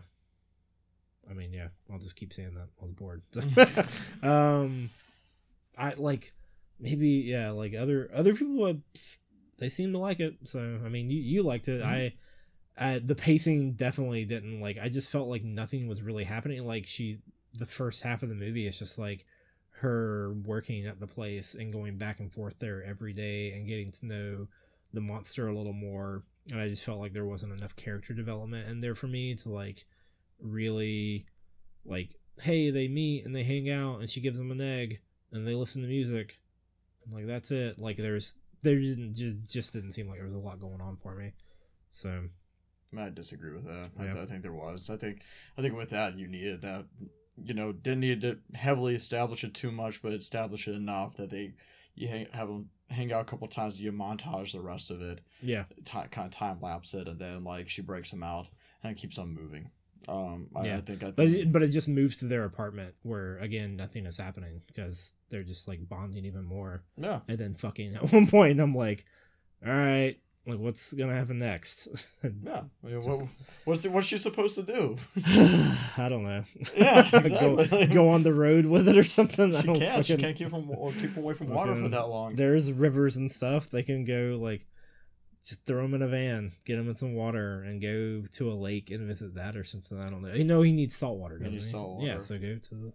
I 1.30 1.34
mean, 1.34 1.54
yeah, 1.54 1.68
I'll 1.92 2.00
just 2.00 2.16
keep 2.16 2.34
saying 2.34 2.56
that. 2.56 2.70
I 2.82 2.86
was 2.86 2.94
bored. 2.94 3.22
um 4.24 4.90
I 5.78 5.94
like 5.94 6.34
maybe 6.80 7.10
yeah, 7.10 7.52
like 7.52 7.74
other 7.76 8.10
other 8.14 8.34
people 8.34 8.66
had, 8.66 8.82
they 9.60 9.70
seem 9.70 9.92
to 9.94 9.98
like 10.00 10.20
it. 10.20 10.36
So, 10.46 10.60
I 10.60 10.90
mean, 10.90 11.10
you 11.10 11.22
you 11.22 11.44
liked 11.44 11.68
it. 11.68 11.82
Mhm. 11.82 11.86
I 11.86 12.14
uh, 12.78 13.00
the 13.04 13.16
pacing 13.16 13.74
definitely 13.74 14.24
didn't 14.26 14.62
like 14.62 14.78
I 14.82 14.88
just 14.90 15.10
felt 15.10 15.28
like 15.28 15.44
nothing 15.44 15.88
was 15.88 16.02
really 16.02 16.24
happening 16.24 16.66
like 16.66 16.86
she 16.86 17.20
the 17.54 17.66
first 17.66 18.04
half 18.04 18.24
of 18.24 18.30
the 18.30 18.36
movie 18.36 18.68
is 18.68 18.80
just 18.80 18.98
like 18.98 19.26
her 19.82 20.34
working 20.46 20.86
at 20.86 21.00
the 21.00 21.08
place 21.08 21.56
and 21.56 21.74
going 21.74 21.98
back 21.98 22.20
and 22.22 22.32
forth 22.32 22.56
there 22.60 22.84
every 22.84 23.12
day 23.12 23.52
and 23.52 23.68
getting 23.68 23.92
to 23.92 24.06
know 24.06 24.48
the 24.94 25.02
monster 25.02 25.48
a 25.50 25.56
little 25.56 25.74
more 25.74 26.24
and 26.50 26.60
I 26.60 26.70
just 26.70 26.84
felt 26.86 27.00
like 27.00 27.12
there 27.12 27.26
wasn't 27.26 27.52
enough 27.52 27.76
character 27.76 28.14
development 28.14 28.70
in 28.70 28.80
there 28.80 28.96
for 28.96 29.08
me 29.08 29.36
to 29.36 29.50
like 29.50 29.86
really 30.42 31.26
like 31.86 32.16
hey 32.42 32.72
they 32.72 32.88
meet 32.88 33.26
and 33.26 33.36
they 33.36 33.44
hang 33.44 33.70
out 33.70 34.00
and 34.00 34.10
she 34.10 34.22
gives 34.22 34.38
them 34.38 34.52
an 34.52 34.62
egg 34.62 35.00
and 35.34 35.46
they 35.46 35.54
listen 35.54 35.82
to 35.82 35.88
music 35.88 36.40
and 37.04 37.14
like 37.14 37.28
that's 37.28 37.52
it 37.52 37.80
like 37.80 37.98
there's 37.98 38.36
there 38.62 38.80
didn't 38.80 39.14
just 39.14 39.38
just 39.52 39.74
didn't 39.74 39.92
seem 39.92 40.08
like 40.08 40.18
there 40.18 40.26
was 40.26 40.36
a 40.36 40.40
lot 40.40 40.60
going 40.60 40.82
on 40.82 40.98
for 40.98 41.16
me 41.16 41.34
so 41.92 42.24
I 42.98 43.10
disagree 43.10 43.54
with 43.54 43.66
that. 43.66 43.90
I, 44.00 44.04
th- 44.04 44.16
I 44.16 44.26
think 44.26 44.42
there 44.42 44.54
was. 44.54 44.90
I 44.90 44.98
think 44.98 45.22
I 45.58 45.62
think 45.62 45.76
with 45.76 45.92
that 45.92 46.18
you 46.18 46.28
needed 46.28 46.62
that. 46.62 46.86
You 47.42 47.54
know, 47.54 47.72
didn't 47.72 48.02
need 48.02 48.22
to 48.22 48.40
heavily 48.54 48.96
establish 48.96 49.44
it 49.44 49.54
too 49.54 49.72
much, 49.72 50.02
but 50.02 50.12
establish 50.12 50.68
it 50.68 50.74
enough 50.76 51.16
that 51.18 51.30
they 51.30 51.54
you 51.96 52.08
hang, 52.08 52.28
have 52.34 52.48
them 52.48 52.70
hang 52.90 53.14
out 53.14 53.22
a 53.22 53.26
couple 53.26 53.48
times. 53.48 53.80
You 53.80 53.92
montage 53.92 54.52
the 54.54 54.62
rest 54.62 54.90
of 54.92 55.02
it, 55.02 55.22
yeah 55.42 55.66
ti 55.86 56.00
kind 56.12 56.26
of 56.26 56.32
time 56.32 56.60
lapse 56.62 56.94
it, 56.94 57.08
and 57.08 57.20
then 57.20 57.44
like 57.44 57.70
she 57.70 57.82
breaks 57.82 58.12
them 58.12 58.24
out 58.24 58.48
and 58.84 58.98
keeps 58.98 59.18
on 59.18 59.34
moving. 59.34 59.70
Um, 60.08 60.48
I, 60.56 60.66
Yeah. 60.66 60.78
I 60.78 60.82
think 60.82 61.04
I 61.04 61.12
But 61.12 61.28
it, 61.28 61.52
but 61.52 61.64
it 61.64 61.70
just 61.70 61.88
moves 61.88 62.18
to 62.18 62.26
their 62.26 62.46
apartment 62.46 62.96
where 63.04 63.38
again 63.40 63.76
nothing 63.76 64.06
is 64.06 64.18
happening 64.18 64.62
because 64.68 65.14
they're 65.30 65.44
just 65.44 65.68
like 65.68 65.88
bonding 65.88 66.26
even 66.26 66.44
more 66.44 66.84
yeah. 66.98 67.20
and 67.28 67.38
then 67.38 67.56
fucking 67.56 67.96
at 67.96 68.12
one 68.12 68.28
point 68.28 68.60
I'm 68.60 68.76
like, 68.76 69.06
all 69.66 69.74
right, 69.74 70.18
like 70.46 70.60
what's 70.60 70.94
gonna 70.94 71.14
happen 71.14 71.40
next? 71.40 71.88
Yeah, 72.44 72.64
I 72.84 72.88
mean, 72.88 73.02
what, 73.02 73.28
what's 73.66 73.88
what's 73.88 74.08
she 74.08 74.18
supposed 74.18 74.56
to 74.56 74.64
do? 74.64 74.98
I 75.26 76.08
don't 76.10 76.24
know. 76.24 76.44
Yeah, 76.76 77.10
go, 77.12 77.60
exactly. 77.60 77.86
go 77.88 78.10
on 78.10 78.24
the 78.24 78.34
road 78.34 78.66
with 78.66 78.88
it 78.90 78.98
or 78.98 79.04
something. 79.04 79.54
She 79.54 79.68
can't. 79.74 80.06
She 80.06 80.18
can't 80.18 80.36
keep 80.36 80.50
from 80.50 80.70
keep 81.00 81.16
away 81.16 81.34
from 81.34 81.50
water 81.50 81.76
for 81.76 81.90
that 81.90 82.10
long. 82.10 82.36
There's 82.36 82.72
rivers 82.72 83.16
and 83.16 83.32
stuff. 83.32 83.70
They 83.70 83.84
can 83.84 84.06
go 84.06 84.38
like 84.42 84.66
just 85.50 85.66
throw 85.66 85.84
him 85.84 85.96
in 85.96 86.04
a 86.04 86.08
van, 86.08 86.52
get 86.64 86.78
him 86.78 86.88
in 86.88 86.96
some 86.96 87.16
water, 87.16 87.64
and 87.64 87.82
go 87.82 88.24
to 88.34 88.52
a 88.52 88.54
lake 88.54 88.92
and 88.92 89.08
visit 89.08 89.34
that 89.36 89.58
or 89.58 89.64
something. 89.64 90.00
I 90.00 90.10
don't 90.10 90.22
know. 90.22 90.34
You 90.34 90.44
know 90.44 90.62
he 90.62 90.72
needs 90.72 90.96
salt 90.96 91.18
water. 91.18 91.40
He 91.42 91.50
needs 91.50 91.70
salt 91.70 92.04
Yeah, 92.04 92.20
so 92.20 92.38
go 92.38 92.56
to 92.56 92.76
the 92.76 92.94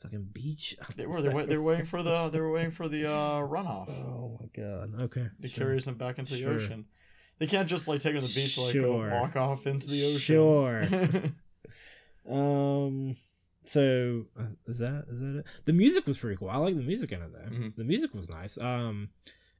fucking 0.00 0.28
beach. 0.32 0.76
They 0.96 1.06
were 1.06 1.20
they 1.20 1.28
were, 1.28 1.44
they 1.44 1.56
were 1.56 1.64
waiting 1.64 1.86
for 1.86 2.02
the 2.02 2.28
they 2.28 2.40
were 2.40 2.52
waiting 2.52 2.70
for 2.70 2.88
the 2.88 3.10
uh, 3.10 3.40
runoff. 3.40 3.88
Oh 3.98 4.38
my 4.40 4.46
god. 4.54 5.00
Okay. 5.02 5.26
It 5.42 5.50
sure. 5.50 5.64
carries 5.64 5.86
them 5.86 5.96
back 5.96 6.18
into 6.18 6.34
the 6.34 6.46
ocean. 6.46 6.86
They 7.38 7.46
can't 7.46 7.68
just 7.68 7.88
like 7.88 8.00
take 8.00 8.14
her 8.14 8.20
to 8.20 8.26
the 8.26 8.34
beach 8.34 8.56
like 8.56 8.74
go 8.74 9.08
walk 9.10 9.36
off 9.36 9.66
into 9.66 9.88
the 9.90 10.04
ocean. 10.06 10.20
Sure. 10.20 10.88
Um. 12.30 13.16
So 13.64 14.26
uh, 14.38 14.42
is 14.66 14.78
that 14.78 15.06
is 15.10 15.18
that 15.20 15.38
it? 15.38 15.46
The 15.64 15.72
music 15.72 16.06
was 16.06 16.18
pretty 16.18 16.36
cool. 16.36 16.50
I 16.50 16.58
like 16.58 16.76
the 16.76 16.82
music 16.82 17.10
in 17.10 17.22
it 17.22 17.32
though. 17.32 17.50
Mhm. 17.50 17.74
The 17.74 17.84
music 17.84 18.12
was 18.12 18.28
nice. 18.28 18.58
Um, 18.58 19.08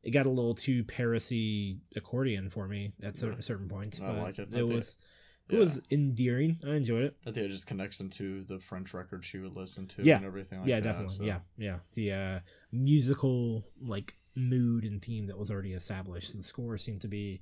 it 0.03 0.11
got 0.11 0.27
a 0.27 0.31
little 0.31 0.55
too 0.55 0.85
Parisy 0.85 1.79
accordion 1.97 2.51
for 2.51 2.69
me 2.69 2.93
at 3.03 3.17
certain, 3.19 3.37
Yeah. 3.39 3.43
certain 3.43 3.69
points. 3.69 4.01
I 4.01 4.11
like 4.21 4.39
it. 4.39 4.49
I 4.53 4.57
It 4.57 4.61
think- 4.61 4.73
was 4.73 4.97
it 5.49 5.55
Yeah. 5.55 5.61
was 5.61 5.81
endearing. 5.91 6.59
I 6.63 6.75
enjoyed 6.75 7.05
it. 7.05 7.17
I 7.23 7.31
think 7.33 7.47
it 7.47 7.49
just 7.49 7.67
connects 7.67 7.97
them 7.97 8.11
to 8.11 8.45
the 8.45 8.59
French 8.59 8.93
record 8.93 9.25
she 9.25 9.39
would 9.39 9.55
listen 9.57 9.87
to 9.89 10.03
Yeah. 10.03 10.17
and 10.19 10.27
everything 10.27 10.61
like 10.61 10.69
yeah, 10.69 10.81
that. 10.81 10.87
Yeah, 10.87 10.93
definitely. 10.93 11.17
so- 11.17 11.25
Yeah, 11.25 11.41
yeah. 11.57 11.79
The 11.95 12.13
uh, 12.13 12.41
musical 12.71 13.65
like 13.81 14.15
mood 14.35 14.85
and 14.85 15.03
theme 15.03 15.27
that 15.27 15.39
was 15.39 15.51
already 15.51 15.73
established. 15.73 16.37
The 16.37 16.43
score 16.43 16.77
seemed 16.79 17.01
to 17.01 17.09
be 17.09 17.41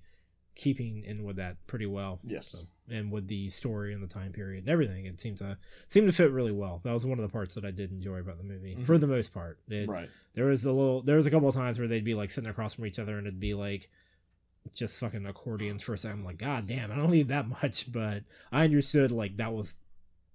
keeping 0.56 1.04
in 1.04 1.22
with 1.22 1.36
that 1.36 1.64
pretty 1.68 1.86
well. 1.86 2.18
Yes. 2.24 2.48
So, 2.48 2.58
and 2.88 3.12
with 3.12 3.28
the 3.28 3.48
story 3.50 3.92
and 3.94 4.02
the 4.02 4.06
time 4.08 4.32
period 4.32 4.64
and 4.64 4.68
everything, 4.70 5.06
it 5.06 5.20
seemed 5.20 5.38
to 5.38 5.56
seemed 5.88 6.06
to 6.08 6.12
fit 6.12 6.30
really 6.32 6.50
well. 6.52 6.80
That 6.82 6.92
was 6.92 7.04
one 7.06 7.18
of 7.18 7.22
the 7.22 7.32
parts 7.32 7.54
that 7.54 7.64
I 7.64 7.70
did 7.70 7.90
enjoy 7.92 8.18
about 8.18 8.38
the 8.38 8.44
movie, 8.44 8.74
for 8.84 8.96
Mhm. 8.96 9.00
the 9.00 9.06
most 9.06 9.32
part. 9.32 9.60
It, 9.68 9.88
Right. 9.88 10.08
There 10.34 10.46
was 10.46 10.64
a 10.64 10.72
little, 10.72 11.02
there 11.02 11.16
was 11.16 11.26
a 11.26 11.30
couple 11.30 11.48
of 11.48 11.54
times 11.54 11.78
where 11.78 11.86
they'd 11.88 12.04
be 12.04 12.14
like 12.14 12.30
sitting 12.30 12.50
across 12.50 12.74
from 12.74 12.86
each 12.86 12.98
other, 12.98 13.16
and 13.18 13.26
it'd 13.26 13.38
be 13.40 13.54
like 13.54 13.88
just 14.74 14.98
fucking 14.98 15.24
accordions 15.26 15.82
for 15.82 15.94
a 15.94 15.98
second. 15.98 16.18
I'm 16.20 16.24
like, 16.24 16.38
God 16.38 16.66
damn, 16.66 16.90
I 16.90 16.96
don't 16.96 17.10
need 17.12 17.28
that 17.28 17.46
much, 17.62 17.92
but 17.92 18.24
I 18.50 18.64
understood 18.64 19.12
like 19.12 19.36
that 19.36 19.52
was 19.52 19.76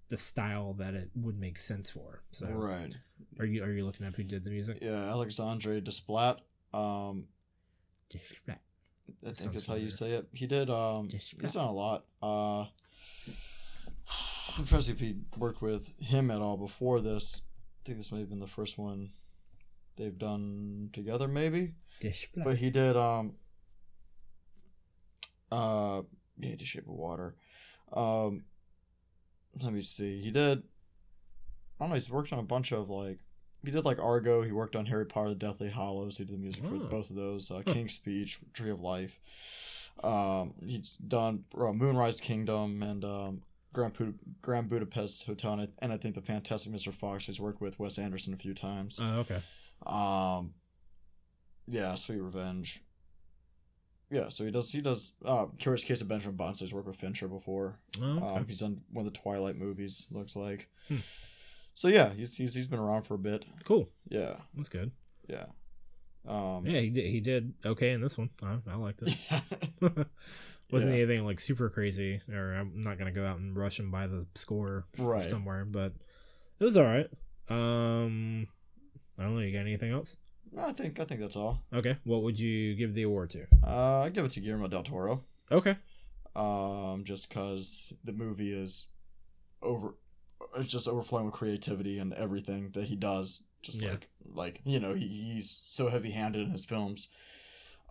the 0.09 0.17
style 0.17 0.73
that 0.73 0.93
it 0.93 1.09
would 1.15 1.39
make 1.39 1.57
sense 1.57 1.89
for. 1.89 2.21
So, 2.31 2.47
Right. 2.47 2.95
are 3.39 3.45
you 3.45 3.63
are 3.63 3.71
you 3.71 3.85
looking 3.85 4.05
up 4.05 4.15
who 4.15 4.23
did 4.23 4.43
the 4.43 4.49
music? 4.51 4.79
Yeah, 4.81 5.09
Alexandre 5.09 5.79
Desplat. 5.81 6.39
Um, 6.73 7.27
I 9.07 9.25
think 9.25 9.37
sounds 9.37 9.53
that's 9.53 9.67
how 9.67 9.75
you 9.75 9.89
say 9.89 10.11
it. 10.11 10.27
He 10.33 10.47
did. 10.47 10.69
Um, 10.69 11.09
he's 11.09 11.53
done 11.53 11.67
a 11.67 11.71
lot. 11.71 12.05
Uh, 12.21 12.61
I'm 14.57 14.65
trying 14.65 14.79
to 14.79 14.81
see 14.81 14.91
if 14.91 14.99
he 14.99 15.15
worked 15.37 15.61
with 15.61 15.89
him 15.99 16.31
at 16.31 16.41
all 16.41 16.57
before 16.57 17.01
this. 17.01 17.41
I 17.83 17.85
think 17.85 17.97
this 17.97 18.11
may 18.11 18.19
have 18.19 18.29
been 18.29 18.39
the 18.39 18.47
first 18.47 18.77
one 18.77 19.11
they've 19.97 20.17
done 20.17 20.89
together, 20.93 21.27
maybe. 21.27 21.73
But 22.43 22.57
he 22.57 22.69
did. 22.69 22.97
Um, 22.97 23.33
uh, 25.51 26.01
yeah, 26.39 26.55
The 26.55 26.65
Shape 26.65 26.87
of 26.87 26.93
Water. 26.93 27.35
Um, 27.93 28.43
let 29.61 29.73
me 29.73 29.81
see. 29.81 30.21
He 30.21 30.31
did. 30.31 30.59
I 30.59 31.83
don't 31.83 31.89
know. 31.89 31.95
He's 31.95 32.09
worked 32.09 32.31
on 32.33 32.39
a 32.39 32.43
bunch 32.43 32.71
of 32.71 32.89
like. 32.89 33.19
He 33.63 33.71
did 33.71 33.85
like 33.85 33.99
Argo. 34.01 34.41
He 34.41 34.51
worked 34.51 34.75
on 34.75 34.85
Harry 34.87 35.05
Potter: 35.05 35.29
The 35.29 35.35
Deathly 35.35 35.69
Hallows. 35.69 36.17
He 36.17 36.23
did 36.25 36.33
the 36.35 36.39
music 36.39 36.63
for 36.63 36.75
Oh. 36.75 36.79
both 36.89 37.09
of 37.09 37.15
those. 37.15 37.51
Uh, 37.51 37.61
King's 37.65 37.93
Speech, 37.93 38.39
Tree 38.53 38.71
of 38.71 38.81
Life. 38.81 39.19
Um, 40.03 40.53
he's 40.65 40.95
done 40.95 41.43
uh, 41.55 41.71
Moonrise 41.71 42.19
Kingdom 42.21 42.81
and 42.81 43.05
um, 43.05 43.41
Grand, 43.73 43.93
Bud- 43.97 44.17
Grand 44.41 44.67
Budapest 44.69 45.25
Hotel, 45.25 45.53
and 45.53 45.61
I, 45.61 45.67
and 45.79 45.93
I 45.93 45.97
think 45.97 46.15
the 46.15 46.21
Fantastic 46.21 46.71
Mr. 46.73 46.91
Fox. 46.93 47.25
He's 47.27 47.39
worked 47.39 47.61
with 47.61 47.77
Wes 47.79 47.99
Anderson 47.99 48.33
a 48.33 48.37
few 48.37 48.53
times. 48.55 48.99
Oh, 49.01 49.19
okay. 49.19 49.41
Um, 49.85 50.53
yeah, 51.67 51.93
Sweet 51.95 52.19
Revenge. 52.21 52.81
Yeah, 54.09 54.27
so 54.29 54.43
he 54.43 54.51
does. 54.51 54.71
He 54.71 54.81
does. 54.81 55.13
Uh, 55.23 55.45
Curious 55.57 55.83
Case 55.85 56.01
of 56.01 56.07
Benjamin 56.07 56.35
Button. 56.35 56.55
So 56.55 56.65
he's 56.65 56.73
worked 56.73 56.87
with 56.87 56.97
Fincher 56.97 57.27
before. 57.27 57.79
Oh, 58.01 58.05
okay. 58.17 58.25
Um, 58.39 58.45
he's 58.47 58.59
done 58.59 58.81
one 58.91 59.05
of 59.05 59.13
the 59.13 59.17
Twilight 59.19 59.55
movies. 59.57 60.07
Looks 60.11 60.35
like. 60.35 60.67
Hmm. 60.89 60.97
So 61.73 61.87
yeah, 61.87 62.13
he's, 62.13 62.35
he's 62.37 62.53
he's 62.53 62.67
been 62.67 62.79
around 62.79 63.03
for 63.03 63.15
a 63.15 63.19
bit. 63.19 63.45
cool. 63.65 63.89
Yeah, 64.09 64.35
That's 64.55 64.69
good. 64.69 64.91
yeah. 65.27 65.45
Um, 66.27 66.65
Yeah, 66.67 66.79
he 66.81 66.89
did. 66.89 67.05
He 67.09 67.19
did 67.19 67.53
okay 67.65 67.91
in 67.91 68.01
this 68.01 68.17
one. 68.17 68.29
I, 68.43 68.57
I 68.69 68.75
liked 68.75 69.01
it. 69.01 69.15
Wasn't 70.71 70.91
Yeah. 70.91 70.97
anything 70.99 71.25
like 71.25 71.39
super 71.39 71.69
crazy, 71.69 72.21
or 72.31 72.53
I'm 72.53 72.83
not 72.83 72.97
gonna 72.97 73.11
go 73.11 73.25
out 73.25 73.39
and 73.39 73.55
rush 73.57 73.79
and 73.79 73.91
buy 73.91 74.07
the 74.07 74.25
score 74.35 74.85
Right. 74.97 75.29
somewhere, 75.29 75.65
but 75.65 75.93
it 76.59 76.63
was 76.63 76.77
all 76.77 76.83
right. 76.83 77.09
Um, 77.49 78.47
I 79.17 79.23
don't 79.23 79.35
know. 79.35 79.41
You 79.41 79.51
got 79.51 79.61
anything 79.61 79.91
else? 79.91 80.15
I 80.57 80.71
think 80.73 80.99
I 80.99 81.05
think 81.05 81.21
that's 81.21 81.35
all. 81.35 81.63
Okay, 81.73 81.97
what 82.03 82.23
would 82.23 82.37
you 82.39 82.75
give 82.75 82.93
the 82.93 83.03
award 83.03 83.31
to? 83.31 83.45
Uh, 83.65 84.01
I 84.01 84.09
give 84.09 84.25
it 84.25 84.31
to 84.31 84.39
Guillermo 84.41 84.67
del 84.67 84.83
Toro. 84.83 85.23
Okay, 85.51 85.75
um, 86.35 87.03
just 87.05 87.27
because 87.29 87.91
the 88.03 88.13
movie 88.13 88.53
is 88.53 88.85
over, 89.61 89.95
it's 90.57 90.71
just 90.71 90.87
overflowing 90.87 91.25
with 91.25 91.33
creativity 91.35 91.97
and 91.99 92.13
everything 92.13 92.71
that 92.71 92.85
he 92.85 92.95
does. 92.95 93.43
Just 93.61 93.81
Yeah. 93.81 93.91
like 93.91 94.07
like 94.33 94.61
you 94.63 94.79
know 94.79 94.93
he, 94.95 95.33
he's 95.35 95.61
so 95.67 95.89
heavy 95.89 96.11
handed 96.11 96.41
in 96.43 96.51
his 96.51 96.65
films, 96.65 97.09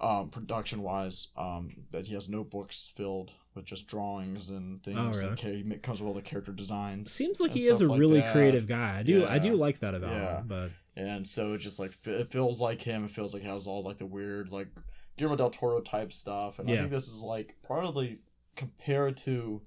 um, 0.01 0.31
production 0.31 0.83
wise, 0.83 1.29
um, 1.37 1.71
that 1.93 2.07
he 2.07 2.15
has 2.15 2.29
notebooks 2.29 2.91
filled 2.97 3.33
with 3.55 3.65
just 3.67 3.87
drawings 3.87 4.49
and 4.49 4.83
things. 4.83 4.99
Oh, 4.99 5.11
really? 5.11 5.29
and 5.29 5.39
ca- 5.39 5.53
he 5.63 5.63
comes 5.79 6.01
with 6.01 6.09
all 6.09 6.15
the 6.15 6.23
character 6.23 6.53
designs, 6.53 7.11
seems 7.13 7.41
like 7.41 7.53
he 7.53 7.67
is 7.67 7.81
a 7.81 7.87
like 7.87 8.01
really 8.01 8.21
that. 8.21 8.33
creative 8.33 8.67
guy. 8.67 8.99
I 8.99 9.03
do. 9.03 9.27
I 9.27 9.39
do 9.39 9.55
like 9.55 9.81
that 9.81 9.95
about 9.95 10.13
Yeah. 10.13 10.39
him. 10.41 10.47
But 10.49 10.71
and 10.97 11.27
so 11.27 11.55
it 11.55 11.59
just 11.59 11.79
like 11.79 11.93
it 12.07 12.31
feels 12.31 12.61
like 12.61 12.83
him. 12.83 13.05
It 13.05 13.11
feels 13.11 13.33
like 13.35 13.43
he 13.43 13.49
has 13.49 13.67
all 13.67 13.83
like 13.83 13.99
the 13.99 14.07
weird 14.07 14.51
like 14.51 14.69
Guillermo 15.17 15.37
del 15.37 15.51
Toro 15.51 15.81
type 15.81 16.13
stuff. 16.13 16.59
And 16.59 16.69
I 16.71 16.77
think 16.79 16.91
this 16.91 17.07
is 17.09 17.21
like 17.23 17.57
probably 17.63 18.21
compared 18.57 19.17
to 19.19 19.63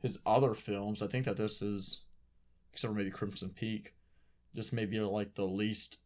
his 0.00 0.18
other 0.24 0.54
films. 0.54 1.02
I 1.02 1.08
think 1.08 1.24
that 1.26 1.36
this 1.36 1.60
is 1.62 2.02
except 2.76 2.92
for 2.92 2.98
maybe 2.98 3.10
Crimson 3.10 3.48
Peak. 3.48 3.94
This 4.52 4.70
may 4.70 4.84
be 4.84 5.00
like 5.00 5.34
the 5.34 5.46
least 5.46 5.96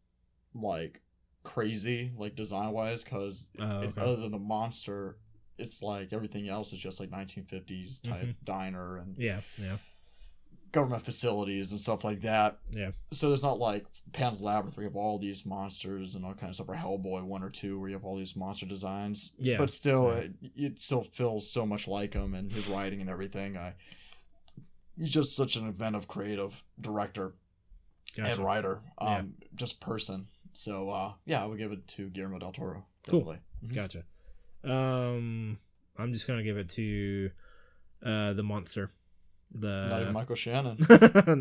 like 0.54 1.00
crazy 1.42 2.12
like 2.16 2.36
design 2.36 2.70
wise 2.70 3.02
because 3.02 3.48
Oh, 3.58 3.64
okay. 3.64 4.00
other 4.00 4.16
than 4.16 4.30
the 4.30 4.38
monster 4.38 5.16
it's 5.58 5.82
like 5.82 6.12
everything 6.12 6.48
else 6.48 6.72
is 6.72 6.78
just 6.78 7.00
like 7.00 7.10
1950s 7.10 8.00
type 8.02 8.26
Mhm. 8.26 8.34
diner 8.44 8.98
and 8.98 9.16
Yeah, 9.18 9.40
yeah, 9.58 9.78
government 10.72 11.02
facilities 11.04 11.72
and 11.72 11.80
stuff 11.80 12.04
like 12.04 12.20
that 12.22 12.58
yeah. 12.70 12.90
so 13.12 13.28
there's 13.28 13.42
not 13.42 13.58
like 13.58 13.86
Pan's 14.12 14.42
Labyrinth 14.42 14.76
where 14.76 14.84
you 14.84 14.88
have 14.90 14.96
all 14.96 15.18
these 15.18 15.44
monsters 15.46 16.14
and 16.14 16.24
all 16.24 16.34
kinds 16.34 16.58
of 16.60 16.66
stuff, 16.66 16.68
or 16.68 16.74
Hellboy 16.78 17.22
one 17.24 17.42
or 17.42 17.50
two 17.50 17.78
where 17.80 17.88
you 17.88 17.94
have 17.94 18.04
all 18.04 18.16
these 18.16 18.34
monster 18.36 18.66
designs. 18.66 19.32
Yeah, 19.38 19.56
But 19.58 19.70
still, 19.70 20.08
right. 20.10 20.32
it, 20.42 20.50
it 20.56 20.78
still 20.80 21.02
feels 21.04 21.48
so 21.50 21.64
much 21.64 21.86
like 21.88 22.14
him 22.14 22.34
and 22.34 22.50
his 22.52 22.66
writing 22.66 23.00
and 23.00 23.08
everything. 23.08 23.56
I, 23.56 23.74
he's 25.00 25.10
just 25.10 25.34
such 25.34 25.56
an 25.56 25.66
inventive, 25.66 26.06
creative 26.06 26.62
director 26.80 27.32
Gotcha. 28.16 28.32
and 28.32 28.44
writer, 28.44 28.80
Yeah. 29.00 29.18
um, 29.18 29.34
just 29.54 29.80
person. 29.80 30.26
So 30.52 30.88
uh, 30.90 31.12
yeah, 31.26 31.42
I 31.42 31.46
would 31.46 31.58
give 31.58 31.72
it 31.72 31.86
to 31.88 32.08
Guillermo 32.10 32.38
del 32.38 32.52
Toro. 32.52 32.84
Cool. 33.08 33.20
Definitely. 33.20 33.40
Mhm. 33.66 33.74
Gotcha. 33.74 34.04
Um, 34.64 35.58
I'm 35.96 36.12
just 36.12 36.26
gonna 36.26 36.42
give 36.42 36.56
it 36.58 36.68
to 36.70 37.30
uh 38.04 38.32
the 38.34 38.42
monster. 38.42 38.90
The 39.52 39.86
Not 39.88 40.00
even 40.02 40.12
Michael 40.12 40.36
Shannon. 40.36 40.76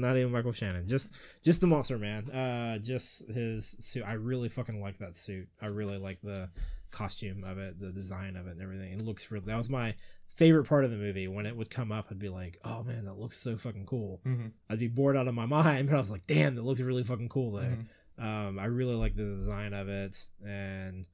not 0.02 0.18
even 0.18 0.32
Michael 0.32 0.52
Shannon. 0.52 0.88
Just 0.88 1.14
just 1.44 1.62
the 1.62 1.68
monster 1.68 1.98
man. 2.00 2.30
Uh, 2.32 2.80
just 2.80 3.28
his 3.28 3.76
suit. 3.82 4.04
I 4.06 4.14
really 4.14 4.50
fucking 4.50 4.82
like 4.82 4.98
that 5.00 5.16
suit. 5.16 5.48
I 5.62 5.68
really 5.68 5.98
like 5.98 6.20
the 6.24 6.50
costume 6.92 7.44
of 7.44 7.60
it, 7.60 7.80
the 7.80 7.92
design 7.92 8.36
of 8.36 8.48
it, 8.48 8.52
and 8.54 8.62
everything. 8.64 8.94
It 8.94 9.06
looks 9.06 9.30
really 9.30 9.46
That 9.46 9.58
was 9.58 9.70
my 9.70 9.94
favorite 10.40 10.64
part 10.66 10.86
of 10.86 10.92
the 10.92 10.98
movie. 10.98 11.28
When 11.28 11.46
it 11.46 11.56
would 11.56 11.70
come 11.70 11.92
up, 11.92 12.08
I'd 12.10 12.18
be 12.18 12.30
like, 12.30 12.58
"Oh 12.64 12.82
man, 12.82 13.06
that 13.06 13.20
looks 13.20 13.38
so 13.38 13.58
fucking 13.58 13.86
cool." 13.86 14.22
Mhm. 14.26 14.52
I'd 14.70 14.80
be 14.80 14.88
bored 14.88 15.16
out 15.18 15.28
of 15.28 15.36
my 15.36 15.46
mind, 15.60 15.90
but 15.90 15.96
I 15.96 16.00
was 16.00 16.10
like, 16.10 16.26
"Damn, 16.26 16.56
that 16.56 16.64
looks 16.64 16.80
really 16.80 17.04
fucking 17.04 17.30
cool." 17.30 17.52
Though. 17.52 17.78
Mhm. 17.78 17.86
Um, 18.18 18.58
I 18.60 18.66
really 18.66 18.96
like 18.96 19.16
the 19.16 19.24
design 19.26 19.74
of 19.74 19.88
it, 19.90 20.28
and 20.46 21.06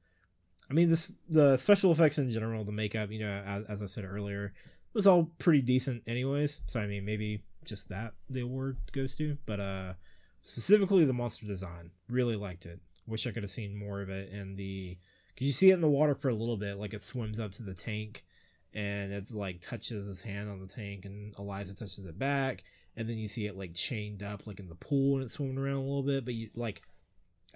I 0.70 0.74
mean 0.74 0.88
this 0.90 1.12
the 1.28 1.56
special 1.56 1.92
effects 1.92 2.18
in 2.18 2.30
general, 2.30 2.64
the 2.64 2.72
makeup. 2.72 3.10
You 3.10 3.20
know, 3.20 3.42
as, 3.46 3.64
as 3.66 3.82
I 3.82 3.86
said 3.86 4.04
earlier, 4.04 4.54
was 4.94 5.06
all 5.06 5.30
pretty 5.38 5.60
decent, 5.62 6.02
anyways. 6.06 6.60
So 6.68 6.80
I 6.80 6.86
mean, 6.86 7.04
maybe 7.04 7.42
just 7.64 7.88
that 7.90 8.14
the 8.30 8.40
award 8.40 8.76
goes 8.92 9.14
to, 9.16 9.36
but 9.44 9.58
uh, 9.60 9.94
specifically 10.42 11.04
the 11.04 11.12
monster 11.12 11.46
design, 11.46 11.90
really 12.08 12.36
liked 12.36 12.64
it. 12.66 12.80
Wish 13.06 13.26
I 13.26 13.30
could 13.32 13.42
have 13.42 13.50
seen 13.50 13.76
more 13.76 14.00
of 14.02 14.08
it 14.10 14.30
in 14.30 14.56
the 14.56 14.96
because 15.34 15.46
you 15.46 15.52
see 15.52 15.70
it 15.70 15.74
in 15.74 15.80
the 15.80 15.88
water 15.88 16.14
for 16.14 16.28
a 16.28 16.34
little 16.34 16.56
bit, 16.56 16.76
like 16.78 16.94
it 16.94 17.02
swims 17.02 17.38
up 17.38 17.52
to 17.52 17.62
the 17.62 17.74
tank, 17.74 18.24
and 18.76 19.12
it 19.12 19.32
like 19.32 19.60
touches 19.60 20.06
his 20.06 20.22
hand 20.22 20.48
on 20.48 20.60
the 20.60 20.66
tank, 20.68 21.04
and 21.06 21.34
Elisa 21.38 21.74
touches 21.74 22.04
it 22.04 22.18
back, 22.18 22.62
and 22.96 23.08
then 23.08 23.16
you 23.16 23.26
see 23.26 23.46
it 23.46 23.56
like 23.56 23.74
chained 23.74 24.22
up 24.22 24.46
like 24.46 24.60
in 24.60 24.68
the 24.68 24.74
pool 24.76 25.16
and 25.16 25.24
it's 25.24 25.34
swimming 25.34 25.58
around 25.58 25.76
a 25.78 25.80
little 25.80 26.02
bit, 26.04 26.24
but 26.24 26.34
you 26.34 26.50
like 26.54 26.82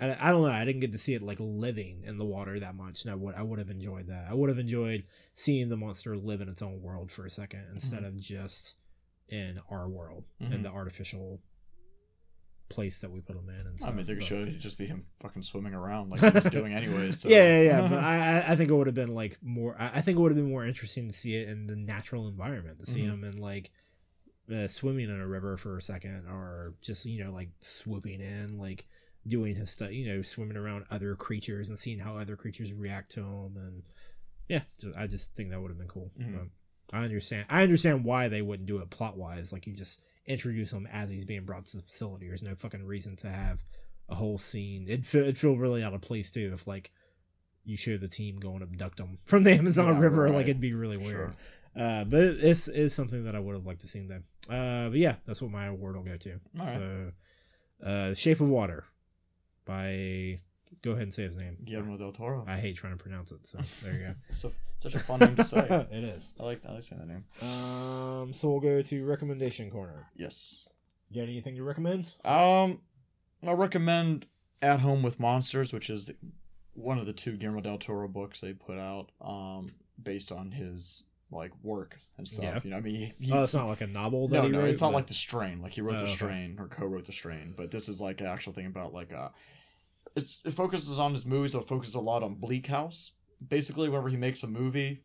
I, 0.01 0.17
I 0.19 0.31
don't 0.31 0.43
know. 0.43 0.49
I 0.49 0.65
didn't 0.65 0.81
get 0.81 0.93
to 0.93 0.99
see 0.99 1.13
it 1.15 1.21
like 1.23 1.37
living 1.39 2.05
in 2.07 2.17
the 2.17 2.25
water 2.25 2.59
that 2.59 2.75
much, 2.75 3.03
and 3.05 3.13
I 3.13 3.15
would 3.17 3.35
I 3.35 3.43
would 3.43 3.59
have 3.59 3.71
enjoyed 3.71 4.07
that. 4.09 4.27
I 4.31 4.35
would 4.35 4.49
have 4.49 4.59
enjoyed 4.59 5.05
seeing 5.35 5.69
the 5.69 5.77
monster 5.77 6.17
live 6.17 6.41
in 6.41 6.49
its 6.49 6.63
own 6.63 6.81
world 6.81 7.11
for 7.13 7.27
a 7.27 7.31
second 7.31 7.67
instead 7.75 8.03
of 8.05 8.17
just 8.19 8.77
in 9.29 9.61
our 9.71 9.89
world 9.89 10.25
in 10.41 10.49
Mhm. 10.49 10.63
the 10.65 10.71
artificial 10.71 11.41
place 12.71 12.99
that 13.01 13.11
we 13.11 13.21
put 13.21 13.37
him 13.37 13.49
in. 13.51 13.67
And 13.67 13.79
I 13.85 13.91
mean, 13.91 14.07
they 14.07 14.15
could 14.15 14.25
show 14.25 14.37
it 14.37 14.59
just 14.59 14.79
be 14.79 14.87
him 14.87 15.05
fucking 15.21 15.43
swimming 15.43 15.75
around 15.75 16.09
like 16.11 16.21
he 16.21 16.31
was 16.31 16.45
doing 16.47 16.73
anyways. 16.73 17.21
So. 17.21 17.29
Yeah, 17.29 17.61
yeah, 17.61 17.63
yeah. 17.83 17.89
but 17.89 17.99
I, 18.03 18.45
I- 18.53 18.57
think 18.57 18.71
it 18.71 18.75
would 18.75 18.87
have 18.87 18.95
been 18.95 19.15
like 19.15 19.37
more. 19.43 19.77
I 19.79 20.01
think 20.01 20.17
it 20.19 20.21
would 20.23 20.33
have 20.33 20.37
been 20.39 20.49
more 20.51 20.65
interesting 20.65 21.07
to 21.09 21.13
see 21.13 21.35
it 21.37 21.49
in 21.49 21.67
the 21.67 21.77
natural 21.77 22.27
environment, 22.29 22.79
to 22.85 22.91
see 22.91 23.01
Mhm. 23.03 23.11
him 23.13 23.25
in 23.25 23.37
like 23.39 23.71
uh, 24.51 24.67
swimming 24.69 25.11
in 25.11 25.21
a 25.21 25.27
river 25.27 25.57
for 25.57 25.77
a 25.77 25.83
second, 25.83 26.27
or 26.29 26.75
just 26.81 27.05
you 27.05 27.23
know 27.25 27.33
like 27.33 27.51
swooping 27.61 28.21
in, 28.21 28.57
like 28.59 28.87
doing 29.27 29.55
his 29.55 29.71
stuff, 29.71 29.93
you 29.93 30.07
know, 30.09 30.23
swimming 30.23 30.57
around 30.57 30.85
other 30.91 31.15
creatures 31.15 31.69
and 31.69 31.79
seeing 31.79 31.99
how 31.99 32.17
other 32.17 32.37
creatures 32.37 32.73
react 32.73 33.11
to 33.13 33.21
him, 33.21 33.57
and 33.57 33.83
yeah, 34.49 34.63
ju- 34.81 34.95
I 34.97 35.07
just 35.07 35.35
think 35.35 35.51
that 35.51 35.61
would 35.61 35.71
have 35.71 35.79
been 35.79 35.89
cool. 35.89 36.11
Mhm. 36.19 36.33
But 36.91 36.97
I 36.97 37.05
understand. 37.05 37.47
I 37.49 37.63
understand 37.63 38.05
why 38.05 38.29
they 38.29 38.43
wouldn't 38.43 38.67
do 38.67 38.79
it 38.79 38.91
plot 38.91 39.17
wise. 39.17 39.53
Like 39.53 39.67
you 39.67 39.75
just 39.75 40.01
introduce 40.27 40.73
him 40.73 40.87
as 40.93 41.11
he's 41.11 41.25
being 41.25 41.45
brought 41.45 41.65
to 41.67 41.77
the 41.79 41.83
facility. 41.83 42.29
There's 42.29 42.43
no 42.43 42.55
fucking 42.55 42.85
reason 42.85 43.17
to 43.17 43.31
have 43.31 43.59
a 44.09 44.15
whole 44.15 44.39
scene. 44.39 44.87
It'd 44.89 45.07
feel, 45.07 45.23
it'd 45.23 45.39
feel 45.39 45.57
really 45.57 45.83
out 45.83 45.95
of 45.95 46.01
place 46.03 46.31
too 46.31 46.51
if 46.55 46.67
like 46.67 46.91
you 47.65 47.77
show 47.77 47.97
the 47.97 48.09
team 48.09 48.39
going 48.39 48.59
to 48.61 48.65
abduct 48.65 48.99
him 49.01 49.19
from 49.25 49.45
the 49.45 49.53
Amazon 49.53 49.95
Yeah, 49.95 50.01
River. 50.01 50.23
right. 50.25 50.35
Like 50.35 50.45
it'd 50.47 50.61
be 50.61 50.75
really 50.75 50.97
weird. 50.97 51.35
Sure. 51.77 51.83
Uh, 51.85 52.05
but 52.05 52.21
it- 52.21 52.45
it's 52.45 52.69
is 52.69 52.93
something 52.95 53.25
that 53.25 53.35
I 53.37 53.41
would 53.41 53.55
have 53.55 53.67
liked 53.67 53.81
to 53.83 53.89
seen 53.89 54.09
them. 54.09 54.25
Uh, 54.49 54.89
but 54.91 54.99
yeah, 54.99 55.17
that's 55.27 55.41
what 55.41 55.51
my 55.51 55.67
award 55.67 55.97
will 55.97 56.03
go 56.03 56.17
to. 56.17 56.33
All 56.59 56.67
right. 56.67 56.77
So, 57.83 57.87
uh, 57.87 58.15
Shape 58.15 58.41
of 58.41 58.49
Water 58.49 58.85
by 59.65 60.41
go 60.83 60.93
ahead 60.93 61.03
and 61.05 61.15
say 61.15 61.25
his 61.25 61.37
name. 61.37 61.57
Guillermo 61.65 61.97
del 61.97 62.13
Toro. 62.13 62.45
I 62.47 62.59
hate 62.59 62.77
trying 62.77 62.97
to 62.97 63.03
pronounce 63.03 63.33
it, 63.33 63.47
so 63.47 63.59
there 63.83 63.93
you 63.93 63.99
go. 64.07 64.15
So 64.31 64.53
such 64.79 64.95
a 64.95 64.99
fun 64.99 65.21
name 65.21 65.37
to 65.37 65.45
say. 65.45 65.59
it 65.93 66.05
is. 66.05 66.33
I 66.41 66.45
like 66.45 66.63
I 66.67 66.73
like 66.73 66.83
saying 66.83 67.01
that 67.01 67.09
name. 67.09 67.25
Um, 67.43 68.33
so 68.33 68.51
we'll 68.51 68.61
go 68.61 68.81
to 68.83 69.05
recommendation 69.05 69.71
corner. 69.71 70.07
Yes. 70.17 70.67
You 71.11 71.21
got 71.23 71.29
anything 71.29 71.57
to 71.57 71.63
recommend? 71.63 72.15
Um, 72.25 72.81
I 73.47 73.53
recommend 73.53 74.27
At 74.63 74.81
Home 74.81 75.03
with 75.03 75.19
Monsters, 75.21 75.73
which 75.73 75.91
is 75.91 76.11
one 76.75 76.99
of 76.99 77.07
the 77.07 77.13
two 77.13 77.37
Guillermo 77.37 77.61
del 77.61 77.79
Toro 77.79 78.07
books 78.09 78.41
they 78.41 78.53
put 78.53 78.79
out, 78.79 79.11
um, 79.21 79.73
based 80.03 80.31
on 80.33 80.53
his 80.53 81.03
like 81.33 81.53
work 81.63 81.97
and 82.17 82.27
stuff. 82.27 82.45
Yeah. 82.45 82.61
You 82.65 82.71
know, 82.71 82.77
I 82.77 82.81
mean, 82.81 82.95
he, 82.95 83.27
he- 83.27 83.33
oh, 83.33 83.43
it's 83.45 83.55
not 83.55 83.67
like 83.69 83.81
a 83.83 83.87
novel. 83.87 84.29
That 84.29 84.37
no, 84.37 84.43
he 84.45 84.49
no, 84.51 84.59
wrote, 84.61 84.69
it's 84.71 84.81
not 84.81 84.93
but- 84.93 84.97
like 84.99 85.07
The 85.09 85.15
Strain. 85.15 85.61
Like 85.61 85.73
he 85.73 85.81
wrote 85.81 85.97
Oh, 85.97 85.99
The 85.99 86.05
okay. 86.05 86.13
Strain 86.13 86.57
or 86.59 86.67
co-wrote 86.69 87.07
The 87.07 87.13
Strain, 87.13 87.55
but 87.57 87.71
this 87.71 87.89
is 87.89 88.01
like 88.01 88.21
an 88.21 88.27
actual 88.29 88.53
thing 88.53 88.67
about 88.67 88.95
like 88.95 89.13
uh, 89.13 89.29
it's 90.17 90.41
it 90.45 90.53
focuses 90.53 90.99
on 90.99 91.13
his 91.13 91.25
movies. 91.27 91.53
So 91.53 91.61
it 91.61 91.69
focuses 91.69 91.95
a 91.95 92.01
lot 92.01 92.23
on 92.23 92.35
Bleak 92.35 92.67
House. 92.67 93.13
Basically, 93.47 93.89
whenever 93.89 94.09
he 94.09 94.17
makes 94.17 94.43
a 94.43 94.47
movie, 94.47 95.03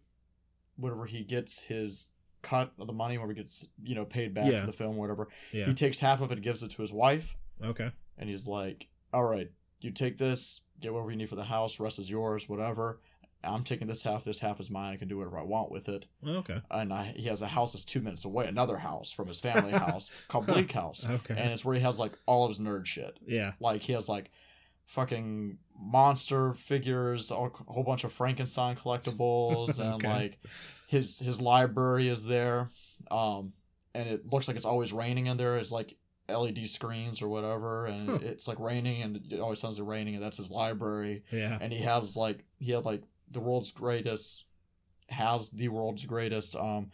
whenever 0.78 1.06
he 1.06 1.24
gets 1.24 1.64
his 1.64 2.12
cut 2.41 2.72
of 2.78 2.88
the 2.88 2.93
money, 2.93 3.18
whenever 3.18 3.34
he 3.34 3.38
gets 3.38 3.66
you 3.84 3.95
know 3.95 4.06
paid 4.06 4.34
back 4.34 4.51
Yeah. 4.51 4.62
for 4.62 4.68
the 4.68 4.74
film, 4.78 4.97
whatever, 4.97 5.28
Yeah. 5.51 5.66
he 5.66 5.74
takes 5.74 5.99
half 5.99 6.22
of 6.22 6.32
it, 6.32 6.36
and 6.36 6.43
gives 6.43 6.62
it 6.64 6.72
to 6.72 6.82
his 6.82 6.91
wife, 6.93 7.36
Okay. 7.64 7.91
and 8.18 8.30
he's 8.30 8.45
like, 8.45 8.88
"All 9.14 9.24
right, 9.24 9.51
you 9.82 9.91
take 9.91 10.18
this, 10.18 10.62
get 10.80 10.93
whatever 10.93 11.12
you 11.12 11.18
need 11.18 11.30
for 11.30 11.36
the 11.36 11.45
house, 11.45 11.80
rest 11.80 11.97
is 11.99 12.10
yours, 12.10 12.47
whatever." 12.49 12.99
I'm 13.43 13.64
taking 13.64 13.88
this 13.88 14.01
half. 14.01 14.24
This 14.24 14.39
half 14.39 14.60
is 14.60 14.72
mine. 14.72 14.93
I 14.93 14.97
can 14.97 15.08
do 15.08 15.20
whatever 15.20 15.38
I 15.38 15.43
want 15.43 15.70
with 15.70 15.88
it. 15.88 16.08
Oh, 16.26 16.38
okay. 16.38 16.62
And 16.72 16.91
I, 16.91 17.14
he 17.16 17.28
has 17.28 17.43
a 17.43 17.47
house 17.47 17.74
that's 17.74 17.86
two 17.86 18.01
minutes 18.01 18.26
away, 18.26 18.47
another 18.47 18.78
house 18.78 19.12
from 19.12 19.28
his 19.28 19.39
family 19.39 19.72
house 19.88 20.10
called 20.28 20.47
Bleak 20.47 20.72
House, 20.72 21.08
Okay. 21.08 21.36
and 21.38 21.51
it's 21.51 21.64
where 21.64 21.76
he 21.76 21.82
has 21.82 21.99
like 21.99 22.14
all 22.26 22.45
of 22.45 22.49
his 22.49 22.58
nerd 22.60 22.88
shit. 22.88 23.20
yeah. 23.28 23.51
Like 23.60 23.84
he 23.84 23.93
has 23.93 24.10
like 24.10 24.32
fucking 24.86 25.58
monster 25.80 26.54
figures, 26.54 27.32
a 27.32 27.36
whole 27.36 27.84
bunch 27.86 28.04
of 28.04 28.14
Frankenstein 28.14 28.76
collectibles, 28.76 29.80
and 29.80 29.96
Okay. 29.96 30.08
like 30.08 30.40
his 30.88 31.20
his 31.20 31.42
library 31.42 32.08
is 32.08 32.24
there. 32.26 32.70
Um, 33.12 33.54
and 33.94 34.10
it 34.10 34.32
looks 34.32 34.48
like 34.48 34.58
it's 34.58 34.66
always 34.66 34.92
raining 34.94 35.28
in 35.28 35.38
there. 35.38 35.58
It's 35.58 35.72
like 35.72 35.96
LED 36.28 36.68
screens 36.70 37.22
or 37.22 37.28
whatever, 37.30 37.86
and 37.86 38.10
Huh. 38.10 38.20
it's 38.22 38.48
like 38.48 38.60
raining, 38.60 39.02
and 39.04 39.32
it 39.32 39.40
always 39.40 39.60
sounds 39.60 39.80
like 39.80 39.88
raining, 39.88 40.16
and 40.16 40.24
that's 40.24 40.38
his 40.38 40.50
library. 40.52 41.24
Yeah. 41.32 41.58
And 41.62 41.72
he 41.72 41.80
has 41.80 42.16
like 42.18 42.46
he 42.60 42.72
had 42.72 42.86
like 42.86 43.04
the 43.32 43.40
world's 43.40 43.72
greatest, 43.72 44.46
has 45.10 45.50
the 45.52 45.68
world's 45.70 46.06
greatest 46.06 46.56
um, 46.56 46.92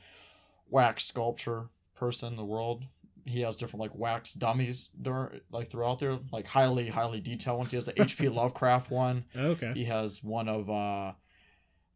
wax 0.69 1.05
sculpture 1.05 1.69
person 1.95 2.29
in 2.29 2.35
the 2.37 2.45
world 2.45 2.83
he 3.25 3.41
has 3.41 3.55
different 3.57 3.81
like 3.81 3.95
wax 3.95 4.33
dummies 4.33 4.89
during 5.01 5.41
like 5.51 5.69
throughout 5.69 5.99
there, 5.99 6.19
like 6.31 6.47
highly 6.47 6.89
highly 6.89 7.19
detailed 7.21 7.57
ones. 7.59 7.71
He 7.71 7.77
has 7.77 7.87
an 7.87 7.95
H.P. 7.97 8.29
Lovecraft 8.29 8.89
one. 8.91 9.25
Okay. 9.35 9.71
He 9.75 9.85
has 9.85 10.23
one 10.23 10.47
of 10.49 10.69
uh, 10.69 11.13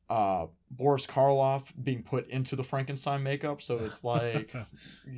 uh, 0.09 0.47
Boris 0.69 1.07
Karloff 1.07 1.71
being 1.81 2.03
put 2.03 2.27
into 2.29 2.55
the 2.55 2.63
Frankenstein 2.63 3.23
makeup. 3.23 3.61
So 3.61 3.79
it's 3.79 4.03
like 4.03 4.53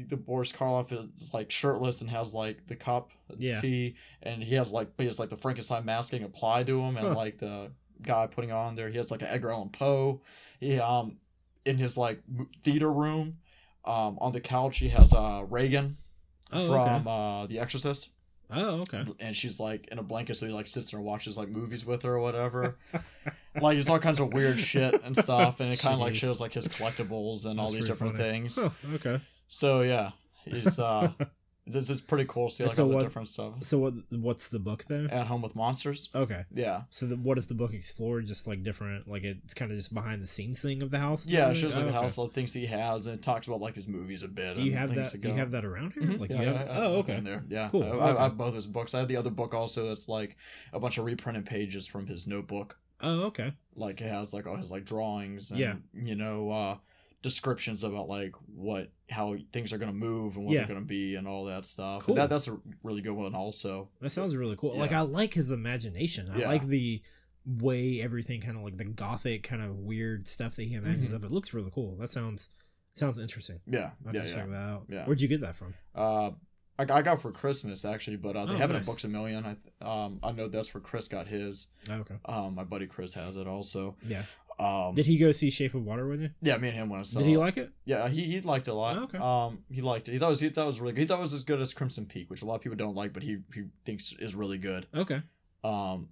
the 0.09 0.17
Boris 0.17 0.51
Karloff 0.51 0.91
is 1.17 1.33
like 1.33 1.51
shirtless 1.51 2.01
and 2.01 2.09
has 2.09 2.33
like 2.33 2.67
the 2.67 2.75
cup 2.75 3.11
Yeah. 3.37 3.59
tea, 3.59 3.95
and 4.23 4.41
he 4.43 4.55
has 4.55 4.71
like 4.71 4.89
he 4.97 5.05
has 5.05 5.19
like 5.19 5.29
the 5.29 5.37
Frankenstein 5.37 5.85
masking 5.85 6.23
applied 6.23 6.67
to 6.67 6.79
him, 6.81 6.97
and 6.97 7.07
Huh. 7.09 7.15
like 7.15 7.37
the 7.39 7.71
guy 8.01 8.27
putting 8.27 8.51
on 8.51 8.75
there. 8.75 8.89
He 8.89 8.97
has 8.97 9.11
like 9.11 9.21
an 9.23 9.27
Edgar 9.29 9.51
Allan 9.51 9.69
Poe. 9.69 10.21
He 10.59 10.79
um 10.79 11.17
in 11.65 11.77
his 11.77 11.97
like 11.97 12.21
theater 12.63 12.91
room. 12.91 13.37
Um, 13.87 14.17
on 14.19 14.33
the 14.33 14.41
couch, 14.41 14.79
he 14.79 14.89
has 14.89 15.13
uh, 15.13 15.43
Regan 15.49 15.97
oh, 16.51 16.67
from 16.67 17.07
okay. 17.07 17.09
uh, 17.09 17.47
The 17.47 17.59
Exorcist, 17.59 18.09
Oh, 18.49 18.81
okay. 18.81 19.03
and 19.19 19.35
she's 19.35 19.59
like 19.59 19.87
in 19.87 19.99
a 19.99 20.03
blanket, 20.03 20.37
so 20.37 20.45
he 20.45 20.53
like 20.53 20.67
sits 20.67 20.91
there 20.91 20.99
and 20.99 21.05
watches 21.05 21.37
like 21.37 21.49
movies 21.49 21.85
with 21.85 22.03
her 22.03 22.15
or 22.15 22.19
whatever. 22.19 22.75
like 23.61 23.75
there's 23.75 23.89
all 23.89 23.99
kinds 23.99 24.19
of 24.19 24.33
weird 24.33 24.59
shit 24.59 25.01
and 25.03 25.17
stuff, 25.17 25.59
and 25.59 25.71
it 25.71 25.79
kind 25.79 25.93
of 25.93 25.99
like 25.99 26.15
shows 26.15 26.39
like 26.39 26.53
his 26.53 26.67
collectibles 26.67 27.45
and 27.45 27.59
all 27.59 27.71
these 27.71 27.87
different 27.87 28.15
funny. 28.15 28.29
things. 28.29 28.57
Oh, 28.57 28.71
okay. 28.95 29.21
So 29.47 29.81
yeah, 29.81 30.11
it's 30.45 30.79
uh, 30.79 31.11
It's, 31.67 31.89
it's, 31.89 32.01
pretty 32.01 32.25
cool 32.27 32.49
to 32.49 32.55
see 32.55 32.63
like 32.63 32.75
so 32.75 32.83
all 32.85 32.97
the 32.97 33.03
different 33.03 33.27
stuff. 33.29 33.55
So 33.61 33.77
what 33.77 33.93
what's 34.09 34.47
the 34.47 34.59
book 34.59 34.85
then? 34.87 35.09
At 35.09 35.27
Home 35.27 35.41
with 35.41 35.55
Monsters. 35.55 36.09
Okay. 36.15 36.45
Yeah. 36.53 36.83
So 36.89 37.05
the, 37.05 37.15
what 37.17 37.35
does 37.35 37.47
the 37.47 37.53
book 37.53 37.73
explore? 37.73 38.21
Just 38.21 38.47
like 38.47 38.63
different, 38.63 39.07
like 39.07 39.23
it's 39.23 39.53
kind 39.53 39.71
of 39.71 39.77
just 39.77 39.93
behind 39.93 40.23
the 40.23 40.27
scenes 40.27 40.59
thing 40.61 40.81
of 40.81 40.91
the 40.91 40.99
house. 40.99 41.25
Yeah, 41.25 41.49
it 41.49 41.55
shows 41.55 41.75
like 41.75 41.83
Oh, 41.83 41.87
the 41.87 41.91
okay. 41.91 42.01
house, 42.01 42.15
the 42.15 42.27
things 42.29 42.53
he 42.53 42.65
has, 42.67 43.07
and 43.07 43.15
it 43.15 43.21
talks 43.21 43.47
about 43.47 43.59
like 43.59 43.75
his 43.75 43.87
movies 43.87 44.23
a 44.23 44.27
bit. 44.27 44.55
Do 44.55 44.61
you 44.61 44.71
and 44.71 44.79
have 44.79 44.95
that? 44.95 45.21
Do 45.21 45.27
you 45.27 45.35
have 45.35 45.51
that 45.51 45.65
around 45.65 45.93
here? 45.93 46.03
Mhm. 46.03 46.19
Like 46.19 46.29
Yeah, 46.29 46.41
you 46.41 46.47
have? 46.47 46.69
I- 46.69 46.73
I- 46.73 46.85
oh, 46.85 46.93
okay. 46.99 47.15
in 47.17 47.23
there. 47.23 47.43
Yeah, 47.49 47.67
Cool, 47.69 47.83
I, 47.83 47.87
I, 48.09 48.19
I 48.19 48.23
have 48.23 48.37
both 48.37 48.55
his 48.55 48.67
books. 48.67 48.93
I 48.93 48.99
have 48.99 49.07
the 49.07 49.17
other 49.17 49.29
book 49.29 49.53
also 49.53 49.87
that's 49.89 50.07
like 50.07 50.37
a 50.73 50.79
bunch 50.79 50.97
of 50.97 51.05
reprinted 51.05 51.45
pages 51.45 51.85
from 51.85 52.07
his 52.07 52.27
notebook. 52.27 52.77
Oh, 53.01 53.23
okay. 53.25 53.51
Like 53.75 54.01
it 54.01 54.09
has 54.09 54.33
like 54.33 54.47
all 54.47 54.55
his 54.55 54.71
like 54.71 54.85
drawings 54.85 55.51
and 55.51 55.59
Yeah. 55.59 55.75
you 55.93 56.15
know 56.15 56.49
uh 56.49 56.77
descriptions 57.21 57.83
about 57.83 58.07
like 58.07 58.33
what 58.53 58.91
how 59.09 59.35
things 59.51 59.73
are 59.73 59.77
gonna 59.77 59.93
move 59.93 60.35
and 60.37 60.45
what 60.45 60.53
Yeah. 60.53 60.59
they're 60.59 60.75
gonna 60.75 60.85
be 60.85 61.15
and 61.15 61.27
all 61.27 61.45
that 61.45 61.65
stuff. 61.65 62.03
Cool. 62.03 62.15
That 62.15 62.29
that's 62.29 62.47
a 62.47 62.57
really 62.83 63.01
good 63.01 63.13
one 63.13 63.33
also. 63.35 63.89
That 64.01 64.11
sounds 64.11 64.35
really 64.35 64.55
cool. 64.55 64.75
Like 64.77 64.91
I 64.91 65.01
like 65.01 65.33
his 65.33 65.51
imagination. 65.51 66.29
I 66.29 66.39
Yeah. 66.39 66.47
like 66.47 66.67
the 66.67 67.01
way 67.45 68.01
everything 68.01 68.41
kind 68.41 68.57
of 68.57 68.63
like 68.63 68.77
the 68.77 68.83
gothic 68.85 69.43
kind 69.43 69.61
of 69.61 69.77
weird 69.77 70.27
stuff 70.27 70.55
that 70.57 70.63
he 70.63 70.73
imagines 70.75 71.09
Mhm. 71.11 71.15
up. 71.15 71.23
It 71.23 71.31
looks 71.31 71.53
really 71.53 71.71
cool. 71.73 71.95
That 71.97 72.11
sounds 72.11 72.49
sounds 72.93 73.17
interesting. 73.19 73.59
Yeah, 73.67 73.91
yeah, 74.11 74.23
yeah. 74.25 74.79
Yeah. 74.89 75.05
Where'd 75.05 75.21
you 75.21 75.27
get 75.27 75.41
that 75.41 75.55
from? 75.55 75.73
Uh, 75.93 76.31
I, 76.79 76.83
I 76.83 77.01
got 77.03 77.21
for 77.21 77.31
Christmas 77.31 77.85
actually, 77.85 78.17
but 78.17 78.35
uh, 78.35 78.45
they 78.47 78.53
Oh, 78.53 78.57
have 78.57 78.69
it 78.71 78.75
at 78.75 78.85
Books 78.85 79.03
a 79.03 79.07
Million. 79.07 79.45
I 79.45 79.53
th- 79.55 79.73
um 79.81 80.19
I 80.23 80.31
know 80.31 80.47
that's 80.47 80.73
where 80.73 80.81
Chris 80.81 81.07
got 81.07 81.27
his. 81.27 81.67
Oh, 81.89 81.95
okay. 81.95 82.15
Um, 82.25 82.55
my 82.55 82.63
buddy 82.63 82.85
Chris 82.87 83.13
has 83.13 83.35
it 83.35 83.47
also. 83.47 83.95
Yeah. 84.05 84.23
Um, 84.59 84.95
Did 84.95 85.05
he 85.05 85.17
go 85.17 85.31
see 85.31 85.51
Shape 85.51 85.75
of 85.75 85.83
Water 85.83 86.07
with 86.07 86.21
you? 86.21 86.29
yeah, 86.41 86.57
me 86.57 86.69
and 86.69 86.77
him 86.77 86.89
went 86.89 87.05
to 87.05 87.11
saw. 87.11 87.19
Did 87.19 87.27
he 87.27 87.33
it. 87.35 87.39
like 87.39 87.57
it? 87.57 87.71
Yeah, 87.85 88.07
he 88.09 88.23
he 88.23 88.41
liked 88.41 88.67
it 88.67 88.71
a 88.71 88.73
lot. 88.73 88.97
Oh, 88.97 89.03
okay. 89.03 89.17
Um, 89.19 89.59
he 89.69 89.81
liked 89.81 90.09
it. 90.09 90.13
He 90.13 90.19
thought 90.19 90.27
it 90.27 90.29
was 90.31 90.39
he 90.39 90.49
thought 90.49 90.63
it 90.63 90.67
was 90.67 90.79
really 90.79 90.93
good. 90.93 91.01
He 91.01 91.05
thought 91.05 91.19
it 91.19 91.21
was 91.21 91.33
as 91.33 91.43
good 91.43 91.61
as 91.61 91.73
Crimson 91.73 92.05
Peak, 92.07 92.29
which 92.29 92.41
a 92.41 92.45
lot 92.45 92.55
of 92.55 92.61
people 92.61 92.75
don't 92.77 92.95
like, 92.95 93.13
but 93.13 93.21
he 93.23 93.37
he 93.53 93.65
thinks 93.85 94.13
is 94.19 94.33
really 94.33 94.57
good. 94.57 94.87
Okay. 94.95 95.21
Um, 95.63 96.09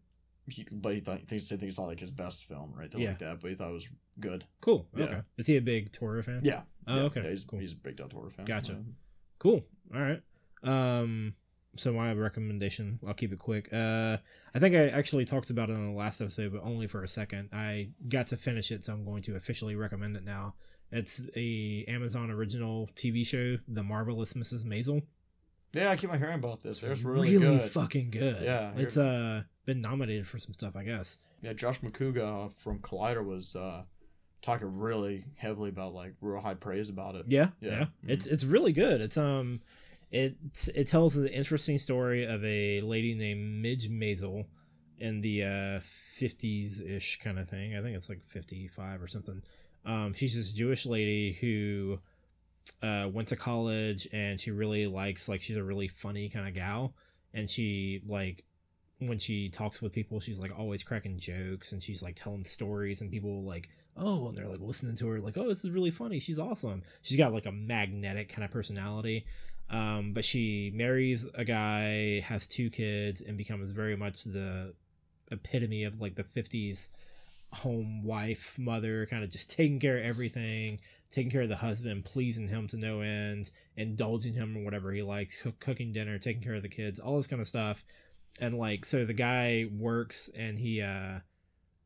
he 0.48 0.68
but 0.72 0.94
he 0.94 1.00
thought 1.00 1.20
he 1.20 1.26
thinks 1.26 1.50
he 1.50 1.58
thinks 1.58 1.72
it's 1.74 1.80
not 1.80 1.88
like 1.88 2.00
his 2.00 2.12
best 2.12 2.46
film, 2.46 2.74
right? 2.78 2.92
Yeah. 2.96 3.10
like 3.10 3.20
that, 3.20 3.40
but 3.42 3.50
he 3.50 3.56
thought 3.56 3.70
it 3.70 3.74
was 3.74 3.90
good. 4.20 4.46
Cool. 4.62 4.88
Yeah. 4.96 5.06
Okay. 5.06 5.22
Is 5.38 5.48
he 5.48 5.58
a 5.58 5.62
big 5.62 5.92
Toro 5.92 6.22
fan? 6.22 6.42
Yeah. 6.44 6.62
Oh, 6.88 6.96
yeah, 6.98 7.02
okay. 7.04 7.24
Yeah, 7.24 7.30
he's 7.32 7.44
cool. 7.44 7.58
he's 7.60 7.72
a 7.74 7.78
big 7.78 7.96
Del 7.98 8.10
Toro 8.10 8.30
fan. 8.30 8.46
Gotcha. 8.46 8.74
Um, 8.74 8.96
Cool. 9.40 9.64
All 9.94 10.02
right. 10.02 10.22
Um 10.64 11.34
so 11.78 11.92
my 11.94 12.14
recommendation, 12.14 13.00
I'll 13.08 13.14
keep 13.14 13.32
it 13.34 13.40
quick. 13.40 13.72
Uh 13.74 14.18
I 14.54 14.60
think 14.60 14.76
I 14.76 14.88
actually 14.90 15.26
talked 15.26 15.50
about 15.50 15.70
it 15.70 15.74
in 15.74 15.92
the 15.92 15.98
last 15.98 16.22
episode, 16.22 16.54
but 16.54 16.64
only 16.64 16.88
for 16.88 17.04
a 17.04 17.08
second. 17.08 17.50
I 17.52 17.90
got 18.08 18.28
to 18.28 18.38
finish 18.38 18.72
it, 18.72 18.86
so 18.86 18.94
I'm 18.94 19.04
going 19.04 19.22
to 19.24 19.36
officially 19.36 19.76
recommend 19.76 20.16
it 20.16 20.24
now. 20.24 20.56
It's 20.92 21.22
a 21.36 21.84
Amazon 21.88 22.32
original 22.32 22.90
TV 22.96 23.26
show, 23.26 23.58
The 23.68 23.84
Marvelous 23.84 24.34
Mrs. 24.34 24.64
Maisel. 24.64 25.02
Yeah, 25.74 25.90
I 25.90 25.98
keep 25.98 26.10
on 26.10 26.20
hearing 26.20 26.36
about 26.36 26.62
this. 26.62 26.82
It's 26.84 27.02
really, 27.02 27.38
good. 27.38 27.70
fucking 27.72 28.12
good. 28.12 28.38
Yeah, 28.42 28.72
It's 28.78 28.96
uh 28.96 29.44
been 29.66 29.82
nominated 29.82 30.28
for 30.28 30.40
some 30.40 30.54
stuff, 30.54 30.76
I 30.76 30.84
guess. 30.84 31.18
Yeah, 31.42 31.52
Josh 31.54 31.82
Macuga 31.82 32.54
from 32.64 32.80
Collider 32.80 33.26
was 33.26 33.56
uh 33.58 33.84
talking 34.42 34.78
really 34.78 35.26
heavily 35.38 35.70
about 35.70 35.94
like 35.94 36.14
real 36.22 36.40
high 36.40 36.54
praise 36.54 36.90
about 36.90 37.16
it. 37.16 37.26
Yeah, 37.28 37.50
Yeah. 37.60 37.72
yeah. 37.72 37.80
Mhm. 37.80 37.88
It's 38.10 38.28
it's 38.28 38.44
really 38.46 38.72
good. 38.72 39.02
It's 39.02 39.18
um, 39.18 39.60
it 40.12 40.36
it 40.74 40.88
tells 40.88 41.16
the 41.16 41.32
interesting 41.32 41.80
story 41.80 42.26
of 42.26 42.44
a 42.44 42.82
lady 42.82 43.16
named 43.16 43.62
Midge 43.62 43.90
Maisel 43.90 44.46
in 44.98 45.22
the 45.22 45.44
uh 45.44 45.80
fifties 46.16 46.80
ish 46.80 47.20
kind 47.24 47.40
of 47.40 47.50
thing. 47.50 47.76
I 47.76 47.82
think 47.82 47.96
it's 47.96 48.10
like 48.10 48.22
fifty 48.28 48.68
five 48.68 49.02
or 49.02 49.08
something. 49.08 49.42
Um, 49.86 50.14
she's 50.16 50.36
this 50.36 50.52
Jewish 50.52 50.86
lady 50.86 51.38
who 51.40 52.00
uh 52.82 53.08
went 53.12 53.28
to 53.28 53.36
college 53.36 54.08
and 54.12 54.40
she 54.40 54.52
really 54.52 54.88
likes 54.88 55.30
like 55.30 55.42
she's 55.42 55.58
a 55.58 55.64
really 55.64 55.88
funny 55.88 56.30
kind 56.30 56.48
of 56.48 56.56
gal 56.56 56.96
and 57.34 57.48
she 57.48 58.02
like 58.08 58.44
when 59.00 59.20
she 59.20 59.50
talks 59.50 59.82
with 59.82 59.92
people 59.92 60.20
she's 60.20 60.40
like 60.40 60.58
always 60.58 60.82
cracking 60.82 61.20
jokes 61.20 61.74
and 61.74 61.84
she's 61.84 62.02
like 62.02 62.16
telling 62.16 62.44
stories 62.44 63.02
and 63.02 63.12
people 63.12 63.44
like 63.44 63.70
oh 63.98 64.28
and 64.28 64.38
they're 64.38 64.48
like 64.48 64.62
listening 64.62 64.96
to 64.96 65.08
her 65.08 65.20
like 65.20 65.38
oh 65.38 65.48
this 65.48 65.64
is 65.64 65.70
really 65.70 65.92
funny 65.92 66.20
she's 66.20 66.40
awesome 66.40 66.82
she's 67.02 67.18
got 67.18 67.34
like 67.34 67.46
a 67.46 67.52
magnetic 67.52 68.30
kind 68.30 68.44
of 68.44 68.50
personality 68.52 69.26
um 69.70 70.14
but 70.14 70.24
she 70.24 70.72
marries 70.76 71.26
a 71.34 71.44
guy 71.44 72.20
has 72.22 72.46
two 72.46 72.70
kids 72.70 73.22
and 73.22 73.38
becomes 73.38 73.72
very 73.72 73.96
much 73.96 74.24
the 74.24 74.74
epitome 75.32 75.84
of 75.84 76.00
like 76.00 76.16
the 76.16 76.24
50s 76.24 76.90
home 77.52 78.04
wife 78.04 78.54
mother 78.58 79.06
kind 79.06 79.24
of 79.24 79.30
just 79.30 79.50
taking 79.50 79.80
care 79.80 79.98
of 79.98 80.04
everything 80.04 80.80
taking 81.12 81.32
care 81.32 81.44
of 81.44 81.50
the 81.50 81.56
husband 81.56 82.04
pleasing 82.04 82.48
him 82.48 82.68
to 82.68 82.78
no 82.78 83.02
end 83.02 83.50
indulging 83.78 84.34
him 84.34 84.56
in 84.56 84.66
whatever 84.66 84.92
he 84.92 85.02
likes 85.02 85.38
cook, 85.42 85.60
cooking 85.60 85.94
dinner 85.94 86.20
taking 86.20 86.44
care 86.44 86.56
of 86.56 86.62
the 86.62 86.70
kids 86.70 87.00
all 87.00 87.18
this 87.18 87.28
kind 87.28 87.42
of 87.42 87.48
stuff. 87.48 87.84
And 88.40 88.58
like 88.58 88.86
so 88.86 89.06
the 89.06 89.14
guy 89.14 89.66
works 89.72 90.30
and 90.36 90.60
he 90.60 90.82
uh 90.82 91.20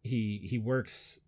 he 0.01 0.41
he 0.43 0.57
works 0.57 1.19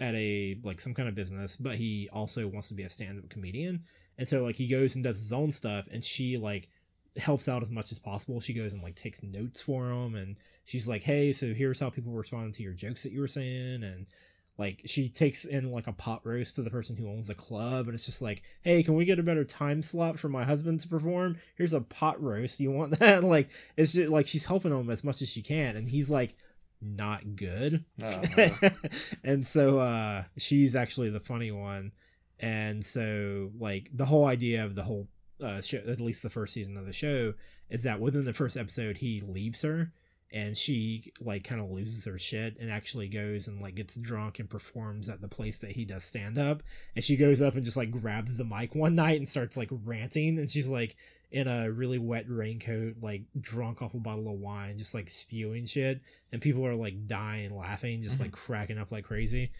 at 0.00 0.14
a 0.14 0.56
like 0.62 0.80
some 0.80 0.94
kind 0.94 1.08
of 1.08 1.16
business 1.16 1.56
but 1.56 1.74
he 1.74 2.08
also 2.12 2.46
wants 2.46 2.68
to 2.68 2.74
be 2.74 2.84
a 2.84 2.90
stand-up 2.90 3.28
comedian 3.28 3.84
and 4.18 4.28
so 4.28 4.42
like 4.42 4.56
he 4.56 4.66
goes 4.66 4.94
and 4.94 5.04
does 5.04 5.18
his 5.18 5.32
own 5.32 5.52
stuff 5.52 5.86
and 5.90 6.04
she 6.04 6.36
like 6.36 6.68
helps 7.16 7.48
out 7.48 7.62
as 7.62 7.70
much 7.70 7.92
as 7.92 7.98
possible. 7.98 8.40
She 8.40 8.52
goes 8.52 8.72
and 8.72 8.82
like 8.82 8.96
takes 8.96 9.22
notes 9.22 9.60
for 9.60 9.90
him 9.90 10.14
and 10.14 10.36
she's 10.64 10.86
like 10.86 11.02
hey 11.02 11.32
so 11.32 11.54
here's 11.54 11.80
how 11.80 11.88
people 11.88 12.12
respond 12.12 12.52
to 12.54 12.62
your 12.62 12.74
jokes 12.74 13.02
that 13.02 13.12
you 13.12 13.20
were 13.20 13.28
saying 13.28 13.82
and 13.82 14.06
like 14.58 14.82
she 14.84 15.08
takes 15.08 15.44
in 15.44 15.70
like 15.70 15.86
a 15.86 15.92
pot 15.92 16.20
roast 16.24 16.56
to 16.56 16.62
the 16.62 16.68
person 16.68 16.96
who 16.96 17.08
owns 17.08 17.28
the 17.28 17.34
club 17.34 17.86
and 17.86 17.94
it's 17.94 18.04
just 18.04 18.20
like 18.20 18.42
hey 18.62 18.82
can 18.82 18.94
we 18.94 19.06
get 19.06 19.18
a 19.18 19.22
better 19.22 19.44
time 19.44 19.82
slot 19.82 20.18
for 20.18 20.28
my 20.28 20.44
husband 20.44 20.80
to 20.80 20.88
perform? 20.88 21.38
Here's 21.56 21.72
a 21.72 21.80
pot 21.80 22.22
roast. 22.22 22.60
You 22.60 22.70
want 22.70 22.98
that? 22.98 23.24
Like 23.24 23.48
it's 23.76 23.92
just 23.92 24.10
like 24.10 24.26
she's 24.26 24.44
helping 24.44 24.72
him 24.72 24.90
as 24.90 25.02
much 25.02 25.22
as 25.22 25.28
she 25.28 25.42
can 25.42 25.76
and 25.76 25.88
he's 25.88 26.10
like 26.10 26.34
not 26.82 27.34
good. 27.34 27.84
Uh, 28.02 28.24
uh, 28.36 28.70
and 29.24 29.46
so 29.46 29.78
uh 29.78 30.24
she's 30.36 30.76
actually 30.76 31.10
the 31.10 31.20
funny 31.20 31.50
one 31.50 31.92
and 32.40 32.84
so 32.84 33.50
like 33.58 33.90
the 33.92 34.06
whole 34.06 34.26
idea 34.26 34.64
of 34.64 34.74
the 34.74 34.84
whole 34.84 35.08
uh 35.42 35.60
show, 35.60 35.78
at 35.78 36.00
least 36.00 36.22
the 36.22 36.30
first 36.30 36.54
season 36.54 36.76
of 36.76 36.86
the 36.86 36.92
show 36.92 37.34
is 37.70 37.82
that 37.82 38.00
within 38.00 38.24
the 38.24 38.32
first 38.32 38.56
episode 38.56 38.98
he 38.98 39.20
leaves 39.20 39.62
her 39.62 39.92
and 40.30 40.56
she 40.56 41.12
like 41.20 41.44
kind 41.44 41.60
of 41.60 41.70
loses 41.70 42.04
her 42.04 42.18
shit 42.18 42.56
and 42.60 42.70
actually 42.70 43.08
goes 43.08 43.46
and 43.46 43.62
like 43.62 43.74
gets 43.74 43.96
drunk 43.96 44.38
and 44.38 44.50
performs 44.50 45.08
at 45.08 45.20
the 45.20 45.28
place 45.28 45.58
that 45.58 45.72
he 45.72 45.84
does 45.84 46.04
stand 46.04 46.38
up. 46.38 46.62
And 46.94 47.04
she 47.04 47.16
goes 47.16 47.40
up 47.40 47.54
and 47.54 47.64
just 47.64 47.76
like 47.78 47.90
grabs 47.90 48.36
the 48.36 48.44
mic 48.44 48.74
one 48.74 48.94
night 48.94 49.18
and 49.18 49.28
starts 49.28 49.56
like 49.56 49.70
ranting. 49.84 50.38
And 50.38 50.50
she's 50.50 50.66
like 50.66 50.96
in 51.30 51.46
a 51.46 51.70
really 51.70 51.98
wet 51.98 52.24
raincoat 52.28 52.96
like 53.02 53.22
drunk 53.40 53.80
off 53.80 53.94
a 53.94 53.98
bottle 53.98 54.28
of 54.28 54.38
wine 54.38 54.76
just 54.76 54.94
like 54.94 55.08
spewing 55.08 55.64
shit. 55.64 56.02
And 56.30 56.42
people 56.42 56.66
are 56.66 56.76
like 56.76 57.06
dying 57.06 57.56
laughing 57.56 58.02
just 58.02 58.20
like 58.20 58.32
cracking 58.32 58.78
up 58.78 58.92
like 58.92 59.04
crazy 59.04 59.50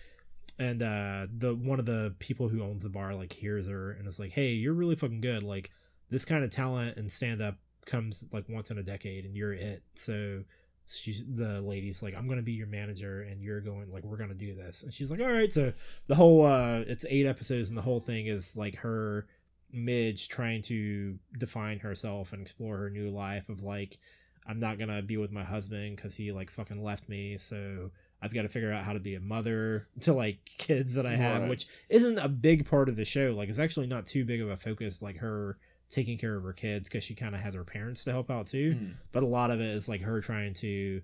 and 0.58 0.82
uh 0.82 1.26
the 1.36 1.54
one 1.54 1.78
of 1.78 1.86
the 1.86 2.14
people 2.18 2.48
who 2.48 2.62
owns 2.62 2.82
the 2.82 2.88
bar 2.88 3.14
like 3.14 3.32
hears 3.32 3.66
her 3.66 3.92
and 3.92 4.08
is 4.08 4.18
like 4.18 4.32
hey 4.32 4.50
you're 4.50 4.74
really 4.74 4.96
fucking 4.96 5.20
good. 5.20 5.42
Like 5.42 5.70
this 6.10 6.24
kind 6.24 6.44
of 6.44 6.50
talent 6.50 6.96
and 6.96 7.10
stand 7.10 7.42
up 7.42 7.56
comes 7.86 8.24
like 8.32 8.48
once 8.48 8.70
in 8.70 8.78
a 8.78 8.82
decade 8.82 9.24
and 9.24 9.36
you're 9.36 9.52
it 9.52 9.82
so 9.94 10.42
she's 10.86 11.22
the 11.36 11.60
lady's 11.60 12.02
like 12.02 12.14
i'm 12.14 12.28
gonna 12.28 12.42
be 12.42 12.52
your 12.52 12.66
manager 12.66 13.22
and 13.22 13.42
you're 13.42 13.60
going 13.60 13.90
like 13.92 14.04
we're 14.04 14.16
gonna 14.16 14.34
do 14.34 14.54
this. 14.54 14.82
And 14.82 14.92
she's 14.92 15.10
like 15.10 15.20
all 15.20 15.30
right. 15.30 15.52
So 15.52 15.72
the 16.06 16.14
whole 16.14 16.46
uh 16.46 16.80
it's 16.86 17.04
eight 17.08 17.26
episodes 17.26 17.68
and 17.68 17.76
the 17.76 17.82
whole 17.82 18.00
thing 18.00 18.26
is 18.26 18.56
like 18.56 18.76
her 18.76 19.26
midge 19.72 20.28
trying 20.28 20.62
to 20.62 21.18
define 21.36 21.78
herself 21.78 22.32
and 22.32 22.40
explore 22.40 22.78
her 22.78 22.88
new 22.90 23.10
life 23.10 23.50
of 23.50 23.62
like 23.62 23.98
i'm 24.46 24.58
not 24.58 24.78
gonna 24.78 25.02
be 25.02 25.18
with 25.18 25.30
my 25.30 25.44
husband 25.44 25.94
because 25.94 26.14
he 26.14 26.32
like 26.32 26.50
fucking 26.50 26.82
left 26.82 27.08
me. 27.08 27.36
So 27.38 27.90
i've 28.22 28.34
got 28.34 28.42
to 28.42 28.48
figure 28.48 28.72
out 28.72 28.84
how 28.84 28.92
to 28.92 28.98
be 29.00 29.14
a 29.14 29.20
mother 29.20 29.86
to 30.00 30.12
like 30.12 30.38
kids 30.58 30.94
that 30.94 31.06
i 31.06 31.14
have 31.16 31.42
Right. 31.42 31.50
which 31.50 31.66
isn't 31.88 32.18
a 32.18 32.28
big 32.28 32.68
part 32.68 32.88
of 32.88 32.96
the 32.96 33.04
show 33.04 33.34
like 33.36 33.48
it's 33.48 33.58
actually 33.58 33.86
not 33.86 34.06
too 34.06 34.24
big 34.24 34.40
of 34.40 34.48
a 34.50 34.56
focus 34.56 35.00
like 35.02 35.16
her 35.18 35.58
taking 35.90 36.18
care 36.18 36.34
of 36.36 36.42
her 36.42 36.52
kids 36.52 36.88
because 36.88 37.02
she 37.04 37.14
kind 37.14 37.34
of 37.34 37.40
has 37.40 37.54
her 37.54 37.64
parents 37.64 38.04
to 38.04 38.10
help 38.10 38.30
out 38.30 38.46
too 38.48 38.74
mm, 38.78 38.94
but 39.12 39.22
a 39.22 39.26
lot 39.26 39.50
of 39.50 39.60
it 39.60 39.68
is 39.70 39.88
like 39.88 40.02
her 40.02 40.20
trying 40.20 40.52
to 40.54 41.00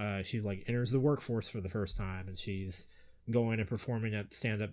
uh 0.00 0.22
she 0.22 0.40
like 0.40 0.64
enters 0.66 0.90
the 0.90 1.00
workforce 1.00 1.48
for 1.48 1.60
the 1.60 1.68
first 1.68 1.96
time 1.96 2.26
and 2.28 2.38
she's 2.38 2.86
going 3.30 3.58
and 3.60 3.68
performing 3.68 4.14
at 4.14 4.32
stand-up 4.32 4.70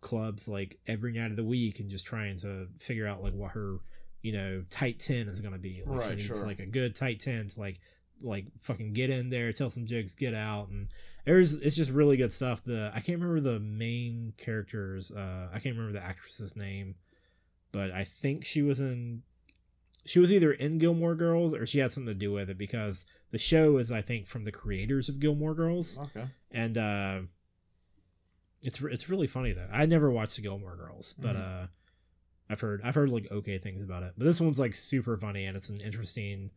clubs 0.00 0.46
like 0.48 0.78
every 0.86 1.12
night 1.12 1.30
of 1.30 1.36
the 1.36 1.44
week 1.44 1.80
and 1.80 1.90
just 1.90 2.06
trying 2.06 2.38
to 2.38 2.68
figure 2.78 3.06
out 3.06 3.22
like 3.22 3.34
what 3.34 3.50
her 3.52 3.78
you 4.22 4.32
know 4.32 4.62
tight 4.70 4.98
10 5.00 5.28
is 5.28 5.40
going 5.40 5.52
to 5.52 5.58
be 5.58 5.82
like 5.86 6.00
Right, 6.00 6.08
she 6.10 6.14
needs 6.16 6.26
sure. 6.26 6.46
like 6.46 6.60
a 6.60 6.66
good 6.66 6.94
tight 6.94 7.20
10 7.20 7.48
to 7.48 7.60
like 7.60 7.80
like 8.22 8.46
fucking 8.62 8.92
get 8.92 9.10
in 9.10 9.28
there 9.28 9.52
tell 9.52 9.70
some 9.70 9.86
jokes 9.86 10.14
get 10.14 10.34
out 10.34 10.68
and 10.68 10.88
there's 11.24 11.54
it's 11.54 11.76
just 11.76 11.90
really 11.90 12.16
good 12.16 12.32
stuff 12.32 12.62
the 12.64 12.90
i 12.94 13.00
can't 13.00 13.20
remember 13.20 13.40
the 13.40 13.60
main 13.60 14.32
characters 14.36 15.10
uh 15.10 15.48
i 15.52 15.58
can't 15.58 15.76
remember 15.76 15.92
the 15.98 16.04
actress's 16.04 16.56
name 16.56 16.94
but 17.72 17.90
i 17.90 18.02
think 18.04 18.44
she 18.44 18.62
was 18.62 18.80
in 18.80 19.22
she 20.06 20.20
was 20.20 20.32
either 20.32 20.52
in 20.52 20.78
Gilmore 20.78 21.14
Girls 21.14 21.52
or 21.52 21.66
she 21.66 21.80
had 21.80 21.92
something 21.92 22.14
to 22.14 22.18
do 22.18 22.32
with 22.32 22.48
it 22.48 22.56
because 22.56 23.04
the 23.30 23.36
show 23.36 23.76
is 23.76 23.92
I 23.92 24.00
think 24.00 24.26
from 24.26 24.44
the 24.44 24.52
creators 24.52 25.10
of 25.10 25.20
Gilmore 25.20 25.52
Girls 25.54 25.98
okay. 25.98 26.24
and 26.50 26.78
uh 26.78 27.18
it's 28.62 28.80
it's 28.80 29.08
really 29.08 29.26
funny 29.26 29.52
though. 29.52 29.68
I 29.70 29.84
never 29.86 30.10
watched 30.10 30.36
the 30.36 30.42
Gilmore 30.42 30.76
Girls, 30.76 31.14
but 31.18 31.36
Mhm. 31.36 31.68
I've 32.50 32.60
heard 32.60 32.80
I've 32.82 32.94
heard 32.94 33.10
like 33.10 33.30
okay 33.30 33.58
things 33.58 33.82
about 33.82 34.02
it, 34.02 34.14
but 34.16 34.24
this 34.24 34.40
one's 34.40 34.58
like 34.58 34.74
super 34.74 35.16
funny 35.18 35.44
and 35.44 35.56
it's 35.56 35.68
an 35.68 35.80
interesting 35.80 36.50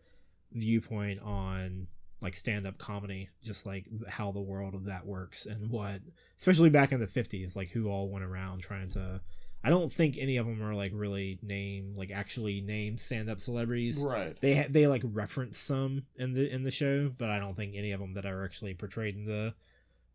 viewpoint 0.54 1.22
on 1.22 1.88
like 2.22 2.36
stand 2.36 2.68
up 2.68 2.78
comedy, 2.78 3.30
just 3.44 3.66
like 3.66 3.86
how 4.08 4.32
the 4.32 4.40
world 4.40 4.76
of 4.76 4.86
that 4.86 5.06
works 5.06 5.46
and 5.46 5.70
what, 5.70 6.02
especially 6.38 6.70
back 6.70 6.92
in 6.92 7.00
the 7.00 7.08
fifties, 7.08 7.56
like 7.56 7.70
who 7.70 7.88
all 7.88 8.10
went 8.10 8.26
around 8.26 8.62
trying 8.62 8.90
to. 8.90 9.22
I 9.64 9.70
don't 9.70 9.92
think 9.92 10.18
any 10.18 10.38
of 10.38 10.48
them 10.48 10.64
are 10.64 10.74
like 10.74 10.92
really 10.94 11.38
name 11.44 11.94
like 11.96 12.10
actually 12.12 12.62
named 12.62 13.00
stand 13.00 13.30
up 13.30 13.42
celebrities. 13.42 13.98
Right. 14.00 14.40
They 14.42 14.66
they 14.70 14.88
like 14.88 15.04
reference 15.04 15.58
some 15.58 16.04
in 16.16 16.34
the 16.34 16.52
in 16.52 16.64
the 16.64 16.72
show, 16.72 17.12
but 17.16 17.30
I 17.30 17.40
don't 17.40 17.56
think 17.56 17.76
any 17.76 17.92
of 17.92 18.00
them 18.00 18.14
that 18.16 18.26
are 18.26 18.44
actually 18.44 18.74
portrayed 18.74 19.16
in 19.16 19.26
the 19.26 19.54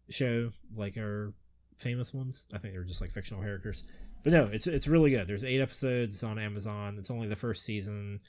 show 0.09 0.53
like 0.77 0.97
are 0.97 1.33
famous 1.79 2.13
ones. 2.13 2.47
I 2.53 2.59
think 2.59 2.75
they're 2.75 2.85
just 2.85 3.01
like 3.01 3.13
fictional 3.13 3.43
characters. 3.43 3.85
But 4.25 4.33
no, 4.33 4.49
it's 4.53 4.67
it's 4.67 4.89
really 4.89 5.11
good. 5.11 5.29
There's 5.29 5.45
eight 5.45 5.61
episodes. 5.61 6.25
On 6.25 6.39
Amazon. 6.39 6.97
It's 6.99 7.11
only 7.11 7.29
the 7.29 7.37
first 7.37 7.65
season. 7.65 8.21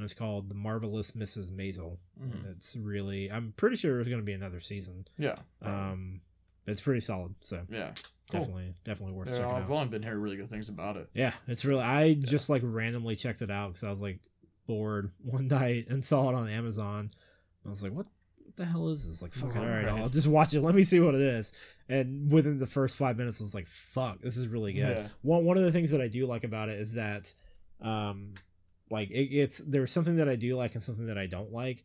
And 0.00 0.04
it's 0.06 0.14
called 0.14 0.48
The 0.48 0.54
Marvelous 0.54 1.10
Mrs. 1.10 1.50
Maisel. 1.50 1.98
Mhm. 2.18 2.32
And 2.32 2.46
it's 2.56 2.74
really 2.74 3.30
I'm 3.30 3.52
pretty 3.58 3.76
sure 3.76 3.94
there's 3.96 4.08
going 4.08 4.20
to 4.20 4.24
be 4.24 4.32
another 4.32 4.60
season. 4.60 5.06
Yeah. 5.18 5.36
Um, 5.60 6.22
it's 6.66 6.80
pretty 6.80 7.00
solid. 7.00 7.34
So 7.42 7.66
yeah. 7.68 7.92
Cool. 8.30 8.40
definitely 8.40 8.74
definitely 8.84 9.14
worth 9.14 9.28
Yeah, 9.28 9.34
checking 9.40 9.50
I've 9.50 9.62
out. 9.64 9.70
only 9.70 9.88
been 9.88 10.02
hearing 10.02 10.20
really 10.20 10.36
good 10.36 10.48
things 10.48 10.70
about 10.70 10.96
it. 10.96 11.10
Yeah, 11.12 11.34
it's 11.48 11.66
really. 11.66 11.82
I 11.82 12.14
just 12.14 12.48
like 12.48 12.62
randomly 12.64 13.14
checked 13.16 13.42
it 13.42 13.50
out 13.50 13.74
because 13.74 13.86
I 13.86 13.90
was 13.90 14.00
like 14.00 14.20
bored 14.66 15.10
one 15.22 15.48
night 15.48 15.88
and 15.90 16.02
saw 16.04 16.30
it 16.30 16.34
on 16.34 16.48
Amazon. 16.48 17.10
I 17.66 17.68
was 17.68 17.82
like, 17.82 17.92
"What 17.92 18.06
the 18.56 18.64
hell 18.64 18.88
is 18.88 19.06
this?" 19.06 19.20
Like, 19.20 19.32
fucking 19.34 19.58
all 19.60 19.66
right, 19.66 19.84
Right. 19.84 20.00
I'll 20.00 20.08
just 20.08 20.28
watch 20.28 20.54
it. 20.54 20.60
Let 20.62 20.74
me 20.74 20.82
see 20.84 21.00
what 21.00 21.14
it 21.14 21.20
is. 21.20 21.52
And 21.90 22.30
within 22.32 22.58
the 22.58 22.66
first 22.66 22.96
five 22.96 23.18
minutes, 23.18 23.40
I 23.40 23.44
was 23.44 23.52
like, 23.54 23.66
"Fuck, 23.66 24.22
this 24.22 24.36
is 24.38 24.46
really 24.48 24.72
good." 24.72 24.96
Yeah. 24.96 25.08
One 25.22 25.44
one 25.44 25.58
of 25.58 25.64
the 25.64 25.72
things 25.72 25.90
that 25.90 26.00
I 26.00 26.06
do 26.08 26.24
like 26.26 26.44
about 26.44 26.68
it 26.70 26.78
is 26.80 26.92
that, 26.94 27.34
um, 27.80 28.34
like 28.90 29.10
it, 29.10 29.32
it's 29.34 29.58
there's 29.58 29.92
something 29.92 30.16
that 30.16 30.28
I 30.28 30.36
do 30.36 30.56
like 30.56 30.74
and 30.74 30.82
something 30.82 31.06
that 31.06 31.18
I 31.18 31.26
don't 31.26 31.52
like. 31.52 31.84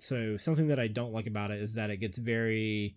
So 0.00 0.36
something 0.36 0.68
that 0.68 0.78
I 0.78 0.86
don't 0.88 1.12
like 1.12 1.26
about 1.26 1.50
it 1.50 1.60
is 1.60 1.74
that 1.74 1.90
it 1.90 1.98
gets 1.98 2.18
very 2.18 2.96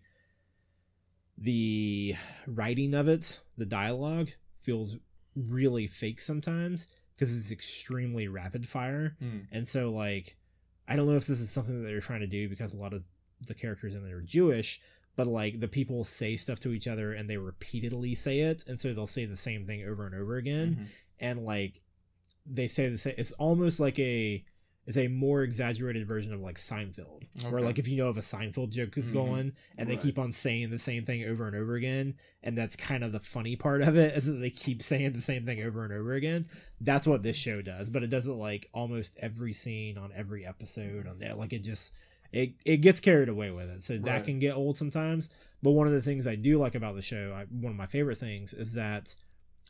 the 1.37 2.15
writing 2.47 2.93
of 2.93 3.07
it, 3.07 3.39
the 3.57 3.65
dialogue 3.65 4.29
feels 4.61 4.97
really 5.35 5.87
fake 5.87 6.21
sometimes 6.21 6.87
because 7.15 7.35
it's 7.35 7.51
extremely 7.51 8.27
rapid 8.27 8.67
fire. 8.67 9.15
Mm. 9.21 9.47
And 9.51 9.67
so 9.67 9.91
like 9.91 10.37
I 10.87 10.95
don't 10.95 11.07
know 11.07 11.15
if 11.17 11.27
this 11.27 11.39
is 11.39 11.49
something 11.49 11.81
that 11.81 11.87
they're 11.87 12.01
trying 12.01 12.19
to 12.21 12.27
do 12.27 12.49
because 12.49 12.73
a 12.73 12.77
lot 12.77 12.93
of 12.93 13.03
the 13.47 13.53
characters 13.53 13.95
in 13.95 14.03
there 14.03 14.17
are 14.17 14.21
Jewish, 14.21 14.79
but 15.15 15.25
like 15.27 15.59
the 15.59 15.67
people 15.67 16.03
say 16.03 16.35
stuff 16.35 16.59
to 16.59 16.71
each 16.73 16.87
other 16.87 17.13
and 17.13 17.29
they 17.29 17.37
repeatedly 17.37 18.13
say 18.13 18.41
it, 18.41 18.63
and 18.67 18.79
so 18.79 18.93
they'll 18.93 19.07
say 19.07 19.25
the 19.25 19.37
same 19.37 19.65
thing 19.65 19.83
over 19.87 20.05
and 20.05 20.13
over 20.15 20.35
again 20.37 20.75
Mhm. 20.75 20.87
and 21.19 21.45
like 21.45 21.81
they 22.45 22.67
say 22.67 22.89
the 22.89 22.97
same 22.97 23.15
it's 23.17 23.31
almost 23.33 23.79
like 23.79 23.97
a 23.99 24.43
it's 24.87 24.97
a 24.97 25.07
more 25.07 25.43
exaggerated 25.43 26.07
version 26.07 26.33
of 26.33 26.41
like 26.41 26.57
Seinfeld, 26.57 27.21
where 27.49 27.61
like 27.61 27.77
if 27.77 27.87
you 27.87 27.97
know 27.97 28.09
if 28.09 28.17
a 28.17 28.21
Seinfeld 28.21 28.71
joke 28.71 28.97
is 28.97 29.11
Mhm. 29.11 29.13
going 29.13 29.51
and 29.77 29.87
they 29.87 29.93
Right. 29.93 30.01
keep 30.01 30.17
on 30.17 30.31
saying 30.31 30.71
the 30.71 30.79
same 30.79 31.05
thing 31.05 31.23
over 31.23 31.45
and 31.45 31.55
over 31.55 31.75
again, 31.75 32.15
and 32.41 32.57
that's 32.57 32.75
kind 32.75 33.03
of 33.03 33.11
the 33.11 33.19
funny 33.19 33.55
part 33.55 33.83
of 33.83 33.95
it 33.95 34.17
is 34.17 34.25
that 34.25 34.33
they 34.39 34.49
keep 34.49 34.81
saying 34.81 35.13
the 35.13 35.21
same 35.21 35.45
thing 35.45 35.61
over 35.61 35.83
and 35.85 35.93
over 35.93 36.13
again. 36.15 36.47
That's 36.81 37.05
what 37.05 37.21
this 37.21 37.37
show 37.37 37.61
does, 37.61 37.91
but 37.91 38.01
it 38.01 38.09
does 38.09 38.25
it 38.25 38.31
like 38.31 38.69
almost 38.73 39.15
every 39.19 39.53
scene 39.53 39.99
on 39.99 40.11
every 40.15 40.45
episode 40.47 41.05
on 41.05 41.19
there. 41.19 41.35
Like 41.35 41.53
it 41.53 41.59
just 41.59 41.93
it 42.31 42.53
it 42.65 42.77
gets 42.77 42.99
carried 42.99 43.29
away 43.29 43.51
with 43.51 43.69
it, 43.69 43.83
so 43.83 43.99
that 43.99 44.25
can 44.25 44.39
get 44.39 44.55
old 44.55 44.77
sometimes. 44.79 45.29
But 45.61 45.71
one 45.71 45.85
of 45.85 45.93
the 45.93 46.01
things 46.01 46.25
I 46.25 46.35
do 46.35 46.57
like 46.57 46.73
about 46.73 46.95
the 46.95 47.03
show, 47.03 47.33
I, 47.33 47.43
one 47.45 47.71
of 47.71 47.77
my 47.77 47.85
favorite 47.85 48.17
things, 48.17 48.51
is 48.51 48.73
that 48.73 49.13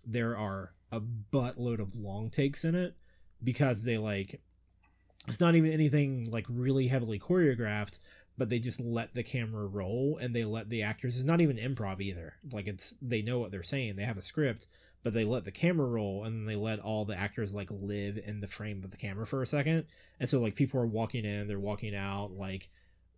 there 0.06 0.38
are 0.38 0.72
a 0.92 1.00
buttload 1.00 1.80
of 1.80 1.96
long 1.96 2.30
takes 2.30 2.64
in 2.64 2.76
it 2.76 2.96
because 3.44 3.84
they 3.84 3.98
like 3.98 4.42
it's 5.28 5.40
not 5.40 5.56
even 5.56 5.72
anything 5.72 6.30
like 6.30 6.46
really 6.50 6.88
heavily 6.88 7.20
choreographed 7.20 8.00
but 8.38 8.50
they 8.50 8.60
just 8.60 8.80
let 8.80 9.14
the 9.14 9.24
camera 9.24 9.68
roll 9.68 10.18
and 10.20 10.36
they 10.36 10.44
let 10.44 10.70
the 10.70 10.84
actors 10.84 11.16
it's 11.16 11.26
not 11.26 11.42
even 11.42 11.58
improv 11.58 12.02
either. 12.02 12.34
Like 12.52 12.68
it's 12.68 12.94
they 13.02 13.22
know 13.22 13.40
what 13.40 13.52
they're 13.52 13.64
saying 13.64 13.96
they 13.96 14.04
have 14.04 14.18
a 14.18 14.22
script 14.22 14.68
but 15.04 15.14
they 15.14 15.24
let 15.24 15.46
the 15.46 15.52
camera 15.52 15.88
roll 15.88 16.24
and 16.24 16.48
they 16.48 16.56
let 16.56 16.80
all 16.80 17.06
the 17.06 17.18
actors 17.18 17.54
like 17.54 17.70
live 17.72 18.18
in 18.18 18.40
the 18.40 18.48
frame 18.48 18.84
of 18.84 18.92
the 18.92 18.98
camera 18.98 19.26
for 19.28 19.42
a 19.42 19.48
second. 19.48 19.86
And 20.20 20.30
so 20.30 20.40
like 20.40 20.56
people 20.56 20.80
are 20.80 20.88
walking 20.88 21.26
in 21.26 21.48
they're 21.48 21.60
walking 21.60 21.96
out 21.96 22.32
like 22.32 22.70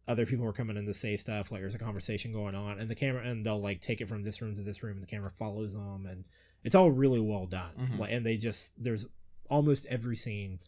other 0.08 0.26
people 0.26 0.46
are 0.46 0.54
coming 0.54 0.76
in 0.76 0.86
to 0.86 0.94
say 0.94 1.16
stuff 1.16 1.52
like 1.52 1.62
there's 1.62 1.76
a 1.76 1.80
conversation 1.80 2.34
going 2.34 2.56
on 2.56 2.80
and 2.80 2.90
the 2.90 2.96
camera 2.96 3.24
and 3.26 3.46
they'll 3.46 3.62
like 3.62 3.80
take 3.80 4.02
it 4.02 4.10
from 4.10 4.24
this 4.24 4.42
room 4.42 4.56
to 4.58 4.64
this 4.64 4.84
room 4.84 4.98
and 4.98 5.04
the 5.04 5.08
camera 5.08 5.32
follows 5.40 5.74
them 5.74 6.06
and 6.10 6.26
it's 6.64 6.76
all 6.76 6.92
really 6.92 7.20
well 7.20 7.46
done 7.46 7.72
Mhm. 7.78 8.00
like 8.00 8.12
and 8.12 8.26
they 8.26 8.38
just 8.38 8.82
there's 8.82 9.06
almost 9.50 9.86
every 9.88 10.16
scene 10.16 10.60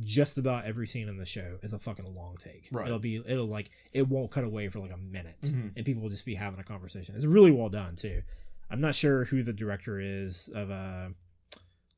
just 0.00 0.38
about 0.38 0.64
every 0.64 0.86
scene 0.88 1.08
in 1.08 1.18
the 1.18 1.24
show 1.24 1.58
is 1.62 1.72
a 1.72 1.78
fucking 1.78 2.14
long 2.14 2.36
take 2.38 2.68
Right. 2.72 2.86
it'll 2.86 2.98
be 2.98 3.16
it'll 3.16 3.46
like 3.46 3.70
it 3.92 4.08
won't 4.08 4.30
cut 4.32 4.42
away 4.44 4.68
for 4.68 4.80
like 4.80 4.90
a 4.92 4.96
minute 4.96 5.40
Mhm. 5.42 5.72
and 5.76 5.86
people 5.86 6.02
will 6.02 6.10
just 6.10 6.24
be 6.26 6.34
having 6.34 6.58
a 6.58 6.64
conversation 6.64 7.14
it's 7.14 7.24
really 7.24 7.52
well 7.52 7.68
done 7.68 7.94
too 7.94 8.22
i'm 8.70 8.80
not 8.80 8.94
sure 8.96 9.24
who 9.26 9.42
the 9.44 9.52
director 9.52 10.00
is 10.00 10.48
of 10.48 10.70
uh 10.70 11.10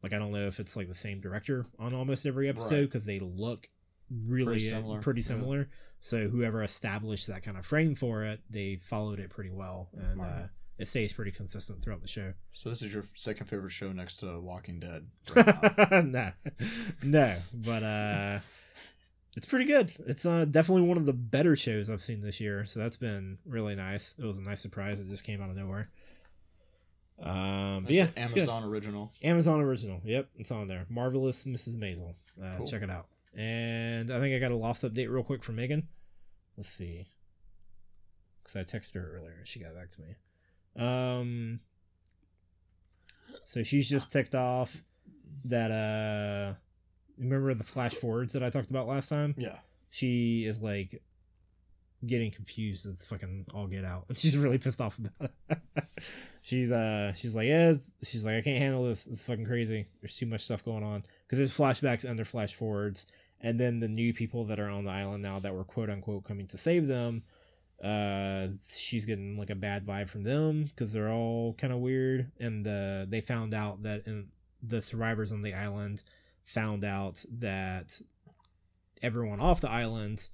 like 0.03 0.13
i 0.13 0.19
don't 0.19 0.33
know 0.33 0.47
if 0.47 0.61
it's 0.61 0.77
like 0.77 0.89
the 0.89 0.95
same 0.95 1.21
director 1.21 1.67
on 1.79 1.95
almost 1.95 2.27
every 2.27 2.49
episode 2.49 2.71
Right. 2.75 2.81
because 2.83 3.05
they 3.07 3.19
look 3.19 3.69
really 4.11 4.45
Pretty 4.45 4.61
similar, 4.69 5.01
pretty 5.01 5.23
yeah. 5.23 5.65
so 6.01 6.29
whoever 6.29 6.63
established 6.63 7.27
that 7.29 7.43
kind 7.43 7.57
of 7.57 7.65
frame 7.65 7.95
for 7.95 8.25
it 8.25 8.41
they 8.51 8.77
followed 8.77 9.19
it 9.21 9.31
pretty 9.31 9.51
well 9.51 9.89
and 9.97 10.21
Right. 10.21 10.43
uh 10.43 10.47
it 10.79 10.89
stays 10.89 11.13
pretty 11.13 11.31
consistent 11.31 11.83
throughout 11.83 12.03
the 12.03 12.09
show 12.09 12.33
So 12.53 12.69
this 12.69 12.83
is 12.83 12.93
your 12.93 13.05
second 13.15 13.47
favorite 13.47 13.71
show 13.73 13.93
next 13.93 14.17
to 14.19 14.39
Walking 14.41 14.81
Dead. 14.81 15.07
right 15.35 16.05
no, 16.05 16.33
no, 17.03 17.37
but 17.53 17.83
uh, 17.83 18.41
it's 19.37 19.47
pretty 19.47 19.65
good. 19.67 19.93
It's 20.07 20.25
uh 20.27 20.45
definitely 20.47 20.83
one 20.89 20.97
of 20.97 21.07
the 21.07 21.13
better 21.13 21.57
shows 21.57 21.91
I've 21.91 22.03
seen 22.03 22.21
this 22.23 22.41
year, 22.41 22.65
so 22.67 22.81
that's 22.81 22.97
been 22.97 23.39
really 23.47 23.75
nice. 23.75 24.15
It 24.19 24.25
was 24.25 24.39
a 24.39 24.43
nice 24.43 24.61
surprise. 24.61 25.01
It 25.01 25.09
just 25.09 25.25
came 25.25 25.43
out 25.43 25.51
of 25.51 25.57
nowhere. 25.57 25.91
Um, 27.23 27.85
but 27.85 27.95
yeah, 27.95 28.07
the 28.15 28.23
it's 28.23 28.33
good. 28.35 28.41
Amazon 28.41 28.65
original. 28.65 29.13
Amazon 29.23 29.61
original. 29.61 30.01
Yep, 30.05 30.29
it's 30.37 30.51
on 30.51 30.67
there. 30.69 30.85
Marvelous 30.91 31.45
Mrs. 31.45 31.77
Maisel. 31.77 32.15
Uh, 32.43 32.57
Cool. 32.59 32.67
Check 32.67 32.83
it 32.83 32.91
out. 32.91 33.07
And 33.35 34.11
I 34.11 34.21
think 34.21 34.35
I 34.35 34.39
got 34.39 34.51
a 34.53 34.57
lost 34.57 34.83
update 34.83 35.11
real 35.11 35.23
quick 35.23 35.43
from 35.45 35.57
Megan. 35.57 35.89
Let's 36.57 36.71
see, 36.71 37.07
because 38.43 38.57
I 38.57 38.65
texted 38.65 38.95
her 38.95 39.17
earlier. 39.17 39.35
And 39.39 39.47
she 39.47 39.61
got 39.61 39.75
back 39.75 39.91
to 39.91 40.01
me. 40.01 40.09
Um, 40.79 41.61
so 43.47 43.63
she's 43.63 43.89
just 43.89 44.13
ticked 44.13 44.35
off 44.35 44.77
that 45.45 45.71
uh, 45.71 46.55
remember 47.19 47.55
the 47.55 47.65
flash 47.65 47.95
forwards 47.95 48.33
that 48.33 48.43
I 48.43 48.51
talked 48.51 48.71
about 48.71 48.87
last 48.87 49.09
time? 49.09 49.35
Yeah. 49.39 49.59
She 49.91 50.45
is 50.47 50.61
like 50.61 51.03
getting 52.05 52.31
confused 52.31 52.87
as 52.87 53.03
fucking 53.05 53.47
all 53.55 53.67
get 53.67 53.85
out. 53.85 54.05
And 54.09 54.19
she's 54.19 54.37
really 54.37 54.59
pissed 54.59 54.81
off 54.81 54.99
about 54.99 55.31
it. 55.49 55.85
she's 56.43 56.71
uh 56.71 57.13
she's 57.15 57.35
like, 57.35 57.47
yeah, 57.47 57.75
she's 58.03 58.25
like, 58.25 58.35
I 58.35 58.43
can't 58.43 58.59
handle 58.59 58.85
this. 58.85 59.07
It's 59.07 59.23
fucking 59.23 59.47
crazy. 59.47 59.87
There's 60.01 60.17
too 60.17 60.27
much 60.27 60.43
stuff 60.43 60.65
going 60.65 60.85
on. 60.85 61.05
Because 61.27 61.39
there's 61.39 61.57
flashbacks 61.57 62.05
and 62.05 62.19
there's 62.19 62.29
flash 62.29 62.55
forwards. 62.55 63.07
And 63.41 63.61
then 63.61 63.81
the 63.81 63.89
new 63.89 64.15
people 64.15 64.45
that 64.47 64.59
are 64.59 64.69
on 64.69 64.85
the 64.85 64.91
island 64.91 65.23
now 65.23 65.39
that 65.41 65.55
were 65.55 65.65
quote 65.65 65.91
unquote 65.91 66.25
coming 66.25 66.47
to 66.49 66.59
save 66.59 66.87
them, 66.87 67.23
uh 67.85 68.49
she's 68.69 69.05
getting 69.07 69.37
like 69.37 69.51
a 69.51 69.55
bad 69.55 69.87
vibe 69.87 70.09
from 70.09 70.23
them 70.23 70.65
because 70.65 70.93
they're 70.93 71.11
all 71.13 71.55
kind 71.55 71.73
of 71.73 71.81
weird. 71.81 72.31
And 72.41 72.67
uh 72.67 73.07
they 73.09 73.21
found 73.21 73.53
out 73.55 73.83
that 73.83 74.07
in 74.07 74.29
the 74.63 74.81
survivors 74.83 75.33
on 75.33 75.43
the 75.43 75.53
island 75.55 76.03
found 76.47 76.85
out 76.85 77.25
that 77.39 78.01
everyone 79.03 79.41
off 79.41 79.61
the 79.61 79.71
island 79.71 80.29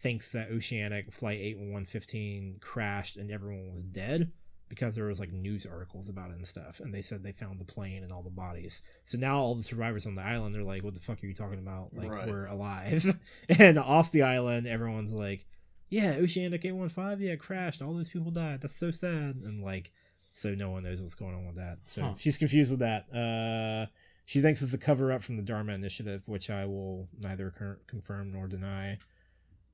thinks 0.00 0.30
that 0.32 0.50
Oceanic 0.50 1.12
Flight 1.12 1.40
81115 1.40 2.56
crashed 2.60 3.16
and 3.16 3.30
everyone 3.30 3.74
was 3.74 3.82
dead 3.84 4.30
because 4.68 4.94
there 4.94 5.06
was 5.06 5.18
like 5.18 5.32
news 5.32 5.66
articles 5.66 6.08
about 6.08 6.30
it 6.30 6.36
and 6.36 6.46
stuff 6.46 6.80
and 6.80 6.94
they 6.94 7.02
said 7.02 7.22
they 7.22 7.32
found 7.32 7.58
the 7.58 7.64
plane 7.64 8.02
and 8.02 8.12
all 8.12 8.22
the 8.22 8.30
bodies 8.30 8.82
so 9.06 9.18
now 9.18 9.38
all 9.38 9.54
the 9.54 9.62
survivors 9.62 10.06
on 10.06 10.14
the 10.14 10.22
island 10.22 10.54
are 10.54 10.62
like 10.62 10.84
what 10.84 10.94
the 10.94 11.00
fuck 11.00 11.22
are 11.22 11.26
you 11.26 11.34
talking 11.34 11.58
about 11.58 11.88
like 11.94 12.10
Right. 12.10 12.28
we're 12.28 12.46
alive 12.46 13.18
and 13.48 13.78
off 13.78 14.12
the 14.12 14.22
island 14.22 14.66
everyone's 14.66 15.12
like 15.12 15.46
yeah 15.90 16.16
Oceanic 16.18 16.64
815 16.64 17.26
yeah 17.26 17.36
crashed 17.36 17.80
all 17.82 17.94
those 17.94 18.08
people 18.10 18.30
died 18.30 18.60
that's 18.60 18.76
so 18.76 18.90
sad 18.90 19.36
and 19.44 19.62
like 19.64 19.92
so 20.34 20.50
no 20.54 20.70
one 20.70 20.84
knows 20.84 21.00
what's 21.00 21.14
going 21.14 21.34
on 21.34 21.46
with 21.46 21.56
that 21.56 21.78
so 21.86 22.02
Huh. 22.02 22.14
she's 22.18 22.36
confused 22.38 22.70
with 22.70 22.80
that 22.80 23.06
uh 23.14 23.90
she 24.24 24.40
thinks 24.42 24.60
it's 24.60 24.74
a 24.74 24.78
cover 24.78 25.10
up 25.10 25.22
from 25.22 25.36
the 25.38 25.42
Dharma 25.42 25.72
Initiative, 25.72 26.20
which 26.26 26.50
I 26.50 26.66
will 26.66 27.08
neither 27.18 27.48
cur- 27.50 27.78
confirm 27.86 28.30
nor 28.32 28.46
deny. 28.46 28.98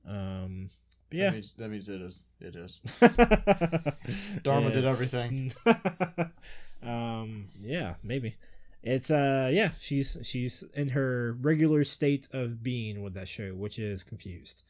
Um, 0.07 0.69
but 1.09 1.17
yeah, 1.19 1.25
That 1.25 1.33
means, 1.33 1.53
that 1.55 1.69
means 1.69 1.89
it 1.89 2.01
is. 2.01 2.25
It 2.39 2.55
is. 2.55 2.79
Dharma 4.43 4.71
did 4.71 4.85
everything. 4.85 5.51
um, 6.83 7.49
yeah, 7.61 7.95
maybe. 8.03 8.35
It's 8.83 9.09
uh, 9.11 9.49
yeah, 9.51 9.71
she's 9.79 10.15
she's 10.23 10.63
in 10.73 10.89
her 10.89 11.35
regular 11.41 11.83
state 11.83 12.29
of 12.31 12.61
being 12.63 13.01
with 13.01 13.13
that 13.15 13.27
show, 13.27 13.49
which 13.55 13.79
is 13.79 14.03
confused. 14.03 14.63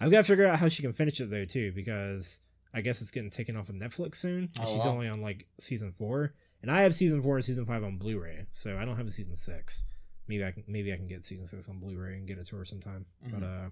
I've 0.00 0.10
got 0.10 0.18
to 0.18 0.24
figure 0.24 0.46
out 0.46 0.58
how 0.58 0.68
she 0.68 0.82
can 0.82 0.92
finish 0.92 1.20
it 1.20 1.30
though 1.30 1.44
too, 1.44 1.72
because 1.72 2.38
I 2.74 2.80
guess 2.82 3.00
it's 3.00 3.10
getting 3.10 3.30
taken 3.30 3.56
off 3.56 3.68
of 3.68 3.74
Netflix 3.76 4.16
soon. 4.16 4.50
and 4.56 4.60
Oh, 4.60 4.66
she's 4.74 4.84
wow. 4.84 4.90
only 4.92 5.08
on 5.08 5.20
like 5.22 5.46
season 5.58 5.92
four, 5.96 6.34
and 6.62 6.70
I 6.70 6.82
have 6.82 6.94
season 6.94 7.22
four 7.22 7.36
and 7.36 7.44
season 7.44 7.64
five 7.66 7.82
on 7.84 7.96
Blu-ray, 7.96 8.46
so 8.54 8.76
I 8.76 8.84
don't 8.84 8.96
have 8.96 9.06
a 9.06 9.10
season 9.10 9.36
six. 9.36 9.84
Maybe 10.28 10.44
I 10.44 10.50
can 10.50 10.64
maybe 10.66 10.92
I 10.92 10.96
can 10.96 11.06
get 11.06 11.24
season 11.24 11.46
six 11.46 11.68
on 11.68 11.78
Blu-ray 11.78 12.14
and 12.14 12.26
get 12.26 12.38
it 12.38 12.46
to 12.48 12.56
her 12.56 12.64
sometime. 12.64 13.06
But 13.22 13.40
Mhm. 13.42 13.66
uh, 13.66 13.70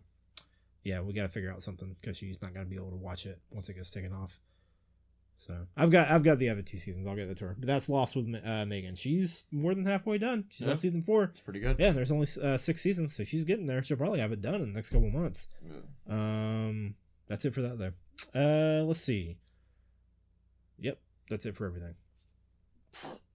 yeah, 0.84 1.00
we 1.00 1.12
got 1.12 1.22
to 1.22 1.28
figure 1.28 1.50
out 1.52 1.62
something 1.62 1.96
because 2.00 2.16
she's 2.16 2.40
not 2.42 2.52
gonna 2.54 2.66
be 2.66 2.76
able 2.76 2.90
to 2.90 2.96
watch 2.96 3.26
it 3.26 3.40
once 3.50 3.68
it 3.68 3.74
gets 3.74 3.90
taken 3.90 4.12
off. 4.12 4.38
So 5.38 5.54
I've 5.76 5.90
got 5.90 6.10
I've 6.10 6.22
got 6.22 6.38
the 6.38 6.48
other 6.48 6.62
two 6.62 6.78
seasons. 6.78 7.06
I'll 7.06 7.16
get 7.16 7.28
that 7.28 7.36
to 7.38 7.46
her. 7.48 7.56
But 7.58 7.66
that's 7.66 7.88
Lost 7.90 8.16
with 8.16 8.26
uh, 8.44 8.64
Megan. 8.64 8.94
She's 8.94 9.44
more 9.50 9.74
than 9.74 9.84
halfway 9.84 10.16
done. 10.16 10.44
She's 10.48 10.66
Yeah. 10.66 10.72
on 10.72 10.78
season 10.78 11.02
four. 11.02 11.24
It's 11.24 11.40
pretty 11.40 11.60
good. 11.60 11.76
Yeah, 11.78 11.90
there's 11.92 12.10
only 12.10 12.26
uh, 12.42 12.56
six 12.56 12.80
seasons, 12.80 13.14
so 13.14 13.24
she's 13.24 13.44
getting 13.44 13.66
there. 13.66 13.82
She'll 13.82 13.96
probably 13.98 14.20
have 14.20 14.32
it 14.32 14.40
done 14.40 14.54
in 14.56 14.60
the 14.62 14.66
next 14.74 14.90
couple 14.90 15.10
months. 15.10 15.48
Um, 16.08 16.94
that's 17.28 17.44
it 17.44 17.54
for 17.54 17.60
that 17.62 17.78
though. 17.78 17.92
Uh, 18.34 18.84
let's 18.84 19.00
see. 19.00 19.36
Yep, 20.78 20.98
that's 21.28 21.44
it 21.46 21.56
for 21.56 21.66
everything. 21.66 21.94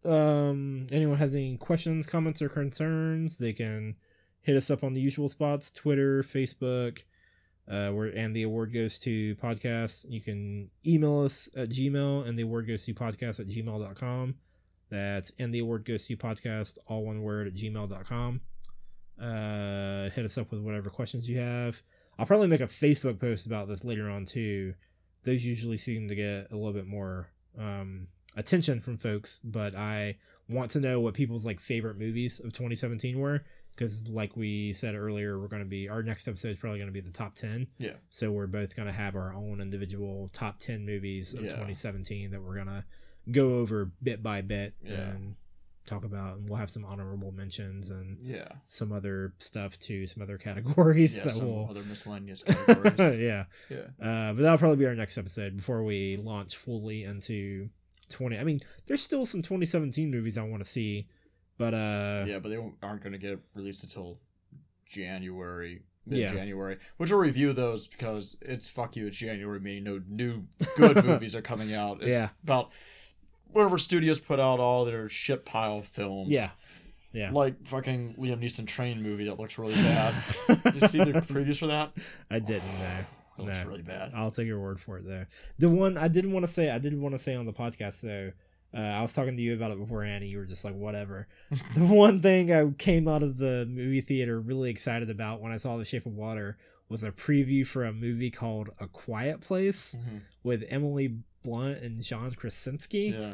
Um, 0.05 0.87
anyone 0.91 1.17
has 1.17 1.35
any 1.35 1.57
questions, 1.57 2.07
comments, 2.07 2.41
or 2.41 2.49
concerns? 2.49 3.37
They 3.37 3.53
can 3.53 3.95
hit 4.41 4.55
us 4.55 4.69
up 4.71 4.83
on 4.83 4.93
the 4.93 5.01
usual 5.01 5.29
spots: 5.29 5.69
Twitter, 5.69 6.23
Facebook. 6.23 6.99
Uh, 7.69 7.91
where 7.91 8.07
and 8.07 8.35
the 8.35 8.43
award 8.43 8.73
goes 8.73 8.97
to 8.97 9.35
podcast. 9.35 10.05
You 10.09 10.21
can 10.21 10.71
email 10.85 11.21
us 11.23 11.47
at 11.55 11.69
Gmail, 11.69 12.27
and 12.27 12.37
the 12.37 12.43
award 12.43 12.67
goes 12.67 12.83
to 12.85 12.93
podcast 12.95 13.39
at 13.39 13.47
gmail.com. 13.47 14.35
That's 14.89 15.31
and 15.37 15.53
the 15.53 15.59
award 15.59 15.85
goes 15.85 16.05
to 16.07 16.17
podcast, 16.17 16.79
all 16.87 17.05
one 17.05 17.21
word 17.21 17.47
at 17.47 17.53
gmail.com. 17.53 18.41
Uh, 19.21 20.09
hit 20.09 20.25
us 20.25 20.37
up 20.37 20.51
with 20.51 20.61
whatever 20.61 20.89
questions 20.89 21.29
you 21.29 21.39
have. 21.39 21.81
I'll 22.17 22.25
probably 22.25 22.47
make 22.47 22.61
a 22.61 22.67
Facebook 22.67 23.19
post 23.19 23.45
about 23.45 23.67
this 23.67 23.83
later 23.83 24.09
on 24.09 24.25
too. 24.25 24.73
Those 25.23 25.45
usually 25.45 25.77
seem 25.77 26.07
to 26.07 26.15
get 26.15 26.47
a 26.51 26.55
little 26.55 26.73
bit 26.73 26.87
more 26.87 27.29
um, 27.57 28.07
attention 28.35 28.81
from 28.81 28.97
folks, 28.97 29.39
but 29.43 29.75
I 29.75 30.17
want 30.47 30.71
to 30.71 30.79
know 30.79 30.99
what 30.99 31.13
people's 31.13 31.45
like 31.45 31.59
favorite 31.59 31.99
movies 31.99 32.39
of 32.39 32.51
2017 32.51 33.19
were 33.19 33.43
because, 33.79 34.07
like 34.09 34.35
we 34.35 34.73
said 34.73 34.93
earlier, 34.93 35.39
we're 35.39 35.47
going 35.47 35.63
to 35.63 35.67
be 35.69 35.87
our 35.87 36.03
next 36.03 36.27
episode 36.27 36.49
is 36.49 36.57
probably 36.57 36.79
going 36.79 36.89
to 36.89 36.93
be 36.93 36.99
the 36.99 37.11
top 37.11 37.33
10. 37.35 37.65
Yeah. 37.77 37.93
So 38.09 38.29
we're 38.31 38.47
both 38.47 38.75
going 38.75 38.87
to 38.87 38.93
have 38.93 39.15
our 39.15 39.33
own 39.33 39.61
individual 39.61 40.29
top 40.33 40.59
10 40.59 40.85
movies 40.85 41.33
of 41.33 41.41
Yeah. 41.43 41.51
2017 41.51 42.31
that 42.31 42.41
we're 42.43 42.55
going 42.55 42.67
to 42.67 42.83
go 43.31 43.55
over 43.59 43.91
bit 44.03 44.21
by 44.21 44.41
bit 44.41 44.73
Yeah. 44.83 44.95
and 45.11 45.35
talk 45.85 46.03
about, 46.03 46.37
and 46.37 46.49
we'll 46.49 46.59
have 46.59 46.69
some 46.69 46.83
honorable 46.83 47.31
mentions 47.31 47.89
and 47.89 48.17
Yeah. 48.21 48.49
some 48.67 48.91
other 48.91 49.33
stuff 49.39 49.79
too, 49.79 50.05
some 50.07 50.21
other 50.21 50.37
categories 50.37 51.15
Yeah. 51.15 51.23
that 51.23 51.29
Some 51.31 51.47
will. 51.47 51.67
other 51.69 51.83
miscellaneous 51.83 52.43
categories. 52.47 53.19
yeah, 53.19 53.45
yeah. 53.69 53.77
uh, 54.01 54.33
but 54.33 54.41
that'll 54.41 54.57
probably 54.57 54.77
be 54.77 54.85
our 54.87 54.93
next 54.95 55.17
episode 55.17 55.55
before 55.55 55.83
we 55.83 56.17
launch 56.17 56.57
fully 56.57 57.05
into 57.05 57.69
20. 58.09 58.37
I 58.37 58.43
mean, 58.43 58.59
there's 58.87 59.01
still 59.01 59.25
some 59.25 59.41
2017 59.41 60.11
movies 60.11 60.37
I 60.37 60.43
want 60.43 60.63
to 60.65 60.69
see, 60.69 61.07
but 61.59 61.75
uh, 61.75 62.23
Yeah, 62.25 62.39
but 62.39 62.49
they 62.49 62.57
aren't 62.81 63.03
going 63.03 63.13
to 63.13 63.19
get 63.19 63.37
released 63.53 63.83
until 63.83 64.17
January, 64.87 65.83
mid 66.07 66.31
January. 66.33 66.77
Which 66.97 67.11
we'll 67.11 67.19
review 67.19 67.53
those 67.53 67.87
because 67.87 68.35
it's 68.41 68.67
fuck 68.67 68.95
you. 68.95 69.07
It's 69.07 69.17
January, 69.17 69.59
meaning 69.59 69.83
no 69.83 70.01
new 70.07 70.45
good 70.75 71.03
movies 71.05 71.35
are 71.35 71.41
coming 71.41 71.73
out. 71.73 72.01
It's 72.01 72.11
Yeah. 72.13 72.29
about 72.43 72.71
whatever 73.51 73.77
studios 73.77 74.19
put 74.19 74.39
out 74.39 74.59
all 74.59 74.85
their 74.85 75.09
shit 75.09 75.45
pile 75.45 75.81
films. 75.81 76.29
yeah, 76.29 76.49
yeah. 77.13 77.31
Like 77.31 77.67
fucking 77.67 78.15
Liam 78.19 78.41
Neeson 78.43 78.65
train 78.67 79.01
movie 79.03 79.25
that 79.25 79.39
looks 79.39 79.57
really 79.57 79.75
bad. 79.75 80.13
you 80.73 80.79
see 80.87 80.97
the 80.99 81.13
previews 81.27 81.59
for 81.59 81.67
that? 81.67 81.91
I 82.31 82.39
didn't 82.39 82.67
know. 82.79 82.99
It 83.39 83.43
looks 83.45 83.61
No. 83.61 83.67
really 83.69 83.83
bad. 83.83 84.11
I'll 84.13 84.31
take 84.31 84.47
your 84.47 84.59
word 84.59 84.81
for 84.81 84.97
it 84.97 85.07
though. 85.07 85.25
The 85.59 85.69
one 85.69 85.97
I 85.97 86.09
didn't 86.09 86.33
want 86.33 86.45
to 86.45 86.51
say, 86.51 86.69
I 86.69 86.77
didn't 86.77 87.01
want 87.01 87.15
to 87.15 87.19
say 87.19 87.35
on 87.35 87.45
the 87.45 87.53
podcast 87.53 88.01
though. 88.01 88.33
Uh, 88.73 88.77
I 88.81 89.01
was 89.01 89.13
talking 89.13 89.35
to 89.35 89.41
you 89.41 89.55
about 89.55 89.71
it 89.71 89.79
before, 89.79 90.03
Annie. 90.03 90.27
You 90.27 90.37
were 90.37 90.45
just 90.45 90.63
like, 90.63 90.75
whatever. 90.75 91.27
the 91.75 91.85
one 91.85 92.21
thing 92.21 92.51
I 92.53 92.69
came 92.77 93.07
out 93.07 93.23
of 93.23 93.37
the 93.37 93.65
movie 93.67 94.01
theater 94.01 94.39
really 94.39 94.69
excited 94.69 95.09
about 95.09 95.41
when 95.41 95.51
I 95.51 95.57
saw 95.57 95.77
The 95.77 95.85
Shape 95.85 96.05
of 96.05 96.13
Water 96.13 96.57
was 96.87 97.03
a 97.03 97.11
preview 97.11 97.65
for 97.65 97.83
a 97.85 97.91
movie 97.93 98.31
called 98.31 98.69
A 98.79 98.87
Quiet 98.87 99.41
Place 99.41 99.95
Mhm. 99.97 100.21
with 100.43 100.63
Emily 100.69 101.17
Blunt 101.43 101.79
and 101.83 102.03
John 102.03 102.31
Krasinski. 102.31 103.15
Yeah. 103.17 103.33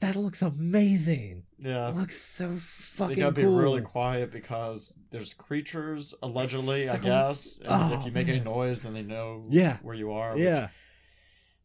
That 0.00 0.14
looks 0.14 0.42
amazing. 0.42 1.42
Yeah. 1.58 1.88
It 1.88 1.96
looks 1.96 2.20
so 2.20 2.54
They 2.54 2.58
fucking 2.60 3.16
gotta 3.18 3.32
be 3.32 3.42
cool. 3.42 3.56
really 3.56 3.80
quiet 3.80 4.30
because 4.30 4.96
there's 5.10 5.34
creatures 5.34 6.14
allegedly, 6.22 6.88
I 6.88 6.98
guess. 6.98 7.58
And 7.64 7.92
if 7.94 8.02
Oh, 8.02 8.06
you 8.06 8.12
make 8.12 8.28
any 8.28 8.38
noise, 8.40 8.84
then 8.84 8.94
they 8.94 9.02
know 9.02 9.46
Yeah. 9.50 9.78
where 9.82 9.96
you 9.96 10.12
are. 10.12 10.34
which 10.34 10.44
yeah, 10.44 10.68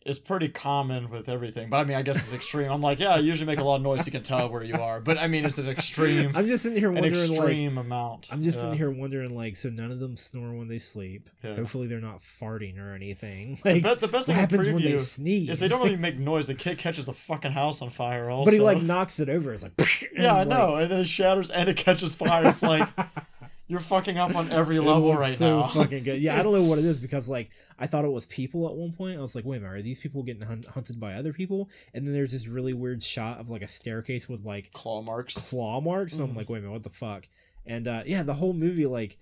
is 0.06 0.20
pretty 0.20 0.50
common 0.50 1.10
with 1.10 1.30
everything. 1.30 1.70
But 1.70 1.78
I 1.78 1.84
mean, 1.86 1.98
I 1.98 2.02
guess 2.02 2.18
it's 2.18 2.34
extreme. 2.34 2.72
I'm 2.72 2.82
like, 2.82 3.00
yeah, 3.00 3.16
I 3.16 3.20
usually 3.20 3.48
make 3.48 3.60
a 3.60 3.64
lot 3.64 3.78
of 3.78 3.82
noise. 3.82 4.06
You 4.06 4.12
can 4.12 4.24
tell 4.24 4.50
where 4.50 4.64
you 4.64 4.76
are. 4.76 5.00
But 5.00 5.18
I 5.18 5.28
mean, 5.28 5.46
it's 5.46 5.58
an 5.58 5.70
extreme, 5.70 6.32
I'm 6.36 6.48
just 6.48 6.64
sitting 6.64 6.78
here 6.78 6.90
an 6.90 6.96
wondering 6.96 7.16
like 7.16 7.30
extreme 7.30 7.78
amount. 7.78 8.28
I'm 8.32 8.44
just 8.44 8.58
yeah. 8.58 8.64
sitting 8.64 8.78
here 8.78 8.92
wondering, 8.92 9.36
like, 9.36 9.56
so 9.56 9.70
none 9.70 9.92
of 9.92 10.00
them 10.00 10.18
snore 10.18 10.54
when 10.54 10.68
they 10.68 10.80
sleep. 10.80 11.30
Yeah. 11.44 11.56
Hopefully, 11.56 11.88
they're 11.88 12.00
not 12.00 12.22
farting 12.42 12.80
or 12.80 12.94
anything. 12.94 13.60
The, 13.64 13.74
Like, 13.74 13.84
be- 13.84 14.06
the 14.06 14.08
best 14.08 14.28
thing 14.28 14.36
in 14.36 14.42
happens 14.42 14.68
when 14.68 14.82
they 14.84 14.98
sneeze? 14.98 15.50
is 15.50 15.60
they 15.60 15.68
don't 15.68 15.82
really 15.82 15.96
make 15.96 16.18
noise. 16.18 16.48
The 16.48 16.56
kid 16.56 16.78
catches 16.78 17.06
the 17.06 17.14
fucking 17.14 17.52
house 17.52 17.82
on 17.82 17.90
fire. 17.90 18.30
Also, 18.30 18.46
but 18.46 18.54
he 18.54 18.60
like 18.60 18.82
knocks 18.82 19.20
it 19.20 19.30
over. 19.30 19.54
It's 19.54 19.64
like, 19.64 19.74
yeah, 20.18 20.36
I 20.36 20.42
and, 20.42 20.50
know. 20.50 20.76
And 20.76 20.92
then 20.92 21.00
it 21.00 21.08
shatters 21.08 21.50
and 21.50 21.70
it 21.70 21.78
catches 21.78 22.16
fire. 22.16 22.48
It's 22.48 22.64
like 22.64 22.90
you're 23.68 23.80
fucking 23.80 24.18
up 24.18 24.36
on 24.36 24.52
every 24.52 24.80
level 24.92 25.10
looks 25.10 25.20
right 25.20 25.38
so 25.38 25.62
now. 25.62 25.68
fucking 25.68 26.04
good. 26.04 26.22
Yeah, 26.22 26.40
I 26.40 26.44
don't 26.44 26.54
know 26.54 26.64
what 26.64 26.80
it 26.80 26.86
is 26.86 26.98
because 26.98 27.28
like 27.30 27.50
I 27.80 27.88
thought 27.88 28.06
it 28.06 28.12
was 28.12 28.26
people 28.26 28.68
at 28.68 28.76
one 28.76 28.92
point. 28.92 29.18
I 29.18 29.22
was 29.22 29.36
like, 29.36 29.46
wait 29.46 29.58
a 29.58 29.60
minute, 29.62 29.74
are 29.78 29.82
these 29.82 30.00
people 30.00 30.22
getting 30.24 30.44
hun- 30.44 30.66
hunted 30.74 31.00
by 31.00 31.14
other 31.16 31.34
people? 31.34 31.70
And 31.94 32.06
then 32.06 32.14
there's 32.14 32.32
this 32.34 32.48
really 32.48 32.74
weird 32.74 33.02
shot 33.04 33.40
of 33.40 33.50
like 33.50 33.62
a 33.62 33.68
staircase 33.68 34.28
with 34.30 34.44
like 34.46 34.72
Claw 34.74 35.02
marks. 35.02 35.36
claw 35.38 35.80
marks. 35.82 36.14
And 36.14 36.22
I'm 36.24 36.34
Mhm. 36.34 36.36
like, 36.38 36.50
wait 36.50 36.60
a 36.60 36.62
minute, 36.62 36.74
what 36.74 36.84
the 36.84 36.90
fuck? 36.90 37.28
And 37.66 37.88
uh, 37.88 38.04
yeah, 38.06 38.24
the 38.24 38.34
whole 38.36 38.54
movie, 38.54 38.86
like 38.86 39.18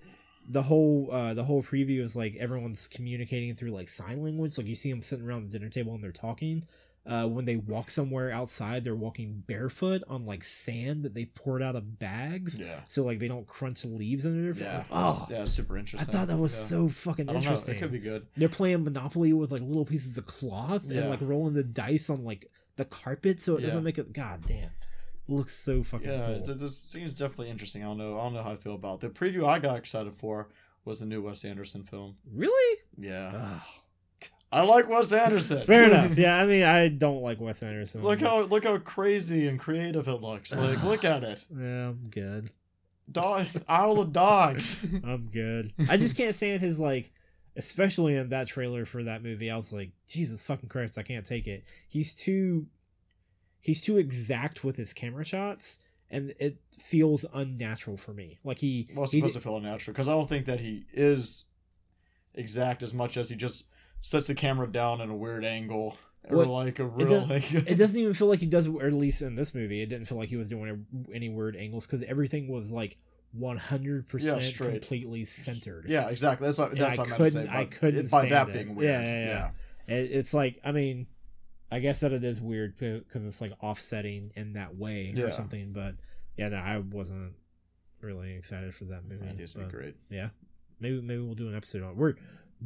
the 0.49 0.63
whole 0.63 1.09
uh, 1.11 1.33
the 1.35 1.43
whole 1.43 1.61
preview 1.61 2.03
is 2.03 2.15
like 2.15 2.35
everyone's 2.39 2.87
communicating 2.87 3.55
through 3.55 3.71
like 3.71 3.87
sign 3.87 4.23
language. 4.23 4.57
Like 4.57 4.65
you 4.67 4.75
see 4.75 4.89
them 4.91 5.03
sitting 5.03 5.25
around 5.25 5.43
the 5.51 5.57
dinner 5.59 5.69
table 5.69 5.93
and 5.93 6.03
they're 6.03 6.11
talking. 6.11 6.65
Uh, 7.03 7.25
when 7.25 7.45
they 7.45 7.55
walk 7.55 7.89
somewhere 7.89 8.29
outside, 8.31 8.83
they're 8.83 8.93
walking 8.95 9.43
barefoot 9.47 10.03
on 10.07 10.23
like 10.23 10.43
sand 10.43 11.01
that 11.03 11.15
they 11.15 11.25
poured 11.25 11.63
out 11.63 11.75
of 11.75 11.97
bags, 11.97 12.59
Yeah. 12.59 12.81
so 12.89 13.03
like 13.03 13.17
they 13.17 13.27
don't 13.27 13.47
crunch 13.47 13.83
leaves 13.83 14.23
under 14.23 14.53
their 14.53 14.63
Yeah. 14.63 14.83
Oh, 14.91 15.25
yeah. 15.31 15.45
Super 15.45 15.77
interesting. 15.79 16.13
I 16.13 16.17
thought 16.19 16.27
that 16.27 16.37
was 16.37 16.53
Yeah. 16.55 16.65
so 16.67 16.89
fucking 16.89 17.27
I 17.27 17.33
don't 17.33 17.41
know. 17.41 17.49
interesting. 17.49 17.75
It 17.75 17.79
could 17.79 17.91
be 17.91 17.97
good. 17.97 18.27
They're 18.37 18.49
playing 18.49 18.83
Monopoly 18.83 19.33
with 19.33 19.51
like 19.51 19.63
little 19.63 19.83
pieces 19.83 20.15
of 20.15 20.27
cloth 20.27 20.83
Yeah. 20.87 21.01
and 21.01 21.09
like 21.09 21.21
rolling 21.21 21.55
the 21.55 21.63
dice 21.63 22.07
on 22.07 22.23
like 22.23 22.51
the 22.75 22.85
carpet, 22.85 23.41
so 23.41 23.55
it 23.55 23.61
Yeah. 23.61 23.67
doesn't 23.67 23.83
make 23.83 23.97
it. 23.97 24.13
God 24.13 24.43
damn, 24.47 24.65
it 24.65 24.71
looks 25.27 25.55
so 25.57 25.81
fucking 25.81 26.07
Yeah, 26.07 26.25
cool. 26.39 26.51
it 26.51 26.59
this 26.59 26.77
seems 26.77 27.15
definitely 27.15 27.49
interesting. 27.49 27.81
I 27.81 27.85
don't 27.87 27.97
know. 27.97 28.19
I 28.19 28.25
don't 28.25 28.35
know 28.35 28.43
how 28.43 28.51
I 28.51 28.57
feel 28.57 28.75
about 28.75 29.03
it. 29.03 29.11
the 29.11 29.19
preview. 29.19 29.47
I 29.47 29.57
got 29.57 29.75
excited 29.79 30.13
for 30.13 30.49
was 30.85 30.99
the 30.99 31.07
new 31.07 31.23
Wes 31.23 31.43
Anderson 31.45 31.83
film. 31.83 32.17
really? 32.31 32.79
Yeah. 32.95 33.61
I 34.51 34.61
like 34.63 34.89
Wes 34.89 35.11
Anderson. 35.13 35.65
Fair 35.65 35.83
enough. 35.89 36.17
Yeah, 36.17 36.35
I 36.35 36.45
mean, 36.45 36.63
I 36.63 36.89
don't 36.89 37.21
like 37.21 37.39
Wes 37.39 37.63
Anderson. 37.63 38.01
look 38.03 38.19
how 38.21 38.41
look 38.41 38.63
how 38.65 38.77
crazy 38.79 39.47
and 39.47 39.59
creative 39.59 40.07
it 40.07 40.21
looks. 40.21 40.55
Like, 40.55 40.83
look 40.83 41.05
at 41.05 41.23
it. 41.23 41.45
Yeah, 41.55 41.89
I'm 41.89 42.09
good. 42.09 42.49
Dog, 43.11 43.47
Isle 43.67 43.99
of 44.01 44.13
Dogs. 44.13 44.77
I'm 45.03 45.29
good. 45.31 45.73
I 45.89 45.97
just 45.97 46.15
can't 46.17 46.35
stand 46.35 46.61
his 46.61 46.79
like, 46.79 47.11
especially 47.55 48.15
in 48.15 48.29
that 48.29 48.47
trailer 48.47 48.85
for 48.85 49.03
that 49.03 49.23
movie. 49.23 49.49
I 49.51 49.57
was 49.57 49.71
like, 49.73 49.91
Jesus 50.07 50.43
fucking 50.43 50.69
Christ, 50.69 50.97
I 50.97 51.03
can't 51.03 51.25
take 51.25 51.47
it. 51.47 51.63
He's 51.89 52.13
too, 52.13 52.67
he's 53.59 53.81
too 53.81 53.97
exact 53.97 54.63
with 54.63 54.75
his 54.77 54.93
camera 54.93 55.25
shots, 55.25 55.77
and 56.09 56.33
it 56.39 56.57
feels 56.83 57.25
unnatural 57.33 57.97
for 57.97 58.13
me. 58.13 58.39
Like 58.43 58.59
he, 58.59 58.89
well, 58.93 59.03
it's 59.03 59.11
supposed 59.11 59.33
did- 59.33 59.39
to 59.39 59.43
feel 59.43 59.57
unnatural 59.57 59.93
because 59.93 60.07
I 60.07 60.11
don't 60.11 60.29
think 60.29 60.45
that 60.45 60.59
he 60.61 60.85
is 60.93 61.45
exact 62.33 62.81
as 62.83 62.93
much 62.93 63.17
as 63.17 63.29
he 63.29 63.35
just 63.35 63.65
sets 64.01 64.27
the 64.27 64.35
camera 64.35 64.67
down 64.67 65.01
in 65.01 65.09
a 65.09 65.15
weird 65.15 65.45
angle 65.45 65.97
or 66.29 66.37
Well, 66.37 66.47
like 66.53 66.79
a 66.79 66.85
it 66.85 66.91
real 66.93 67.07
does- 67.21 67.29
like. 67.29 67.51
it 67.53 67.75
doesn't 67.75 67.97
even 67.97 68.13
feel 68.13 68.27
like 68.27 68.39
he 68.39 68.45
does, 68.45 68.67
or 68.67 68.85
at 68.85 68.93
least 68.93 69.21
in 69.21 69.35
this 69.35 69.53
movie, 69.55 69.81
it 69.81 69.87
didn't 69.87 70.07
feel 70.07 70.17
like 70.17 70.29
he 70.29 70.37
was 70.37 70.49
doing 70.49 70.85
any 71.13 71.29
weird 71.29 71.55
angles 71.55 71.85
because 71.87 72.03
everything 72.07 72.47
was 72.47 72.71
like 72.71 72.97
100 73.33 74.05
Yeah, 74.05 74.11
percent 74.11 74.43
straight. 74.43 74.71
completely 74.81 75.25
centered. 75.25 75.85
Yeah, 75.87 76.09
exactly. 76.09 76.47
That's 76.47 76.57
what 76.57 76.71
And 76.71 76.81
that's 76.81 76.99
I 76.99 77.01
what 77.03 77.11
I 77.13 77.17
meant 77.17 77.31
to 77.33 77.43
say. 77.43 77.47
I 77.49 77.65
couldn't 77.65 78.11
by 78.11 78.25
that 78.29 78.49
it. 78.49 78.53
being 78.53 78.75
weird. 78.75 78.89
Yeah, 78.91 79.01
yeah, 79.01 79.51
yeah. 79.87 79.95
It, 79.95 80.11
it's 80.11 80.33
like, 80.33 80.59
I 80.63 80.71
mean, 80.71 81.07
I 81.71 81.79
guess 81.79 82.01
that 82.01 82.11
it 82.11 82.23
is 82.23 82.41
weird 82.41 82.77
because 82.77 83.23
it's 83.25 83.39
like 83.41 83.53
offsetting 83.61 84.31
in 84.35 84.53
that 84.53 84.75
way 84.77 85.13
or 85.17 85.31
something. 85.31 85.71
But 85.73 85.95
yeah, 86.37 86.49
no, 86.49 86.57
I 86.57 86.77
wasn't 86.79 87.33
really 88.01 88.33
excited 88.33 88.75
for 88.75 88.83
that 88.85 89.05
movie. 89.07 89.23
I 89.23 89.27
think 89.29 89.39
it's 89.39 89.53
gonna 89.53 89.67
be 89.67 89.71
but 89.71 89.77
great. 89.79 89.95
Maybe 90.79 90.99
maybe 91.01 91.21
we'll 91.21 91.35
do 91.35 91.47
an 91.47 91.55
episode 91.55 91.83
on. 91.83 91.95
We're 91.95 92.15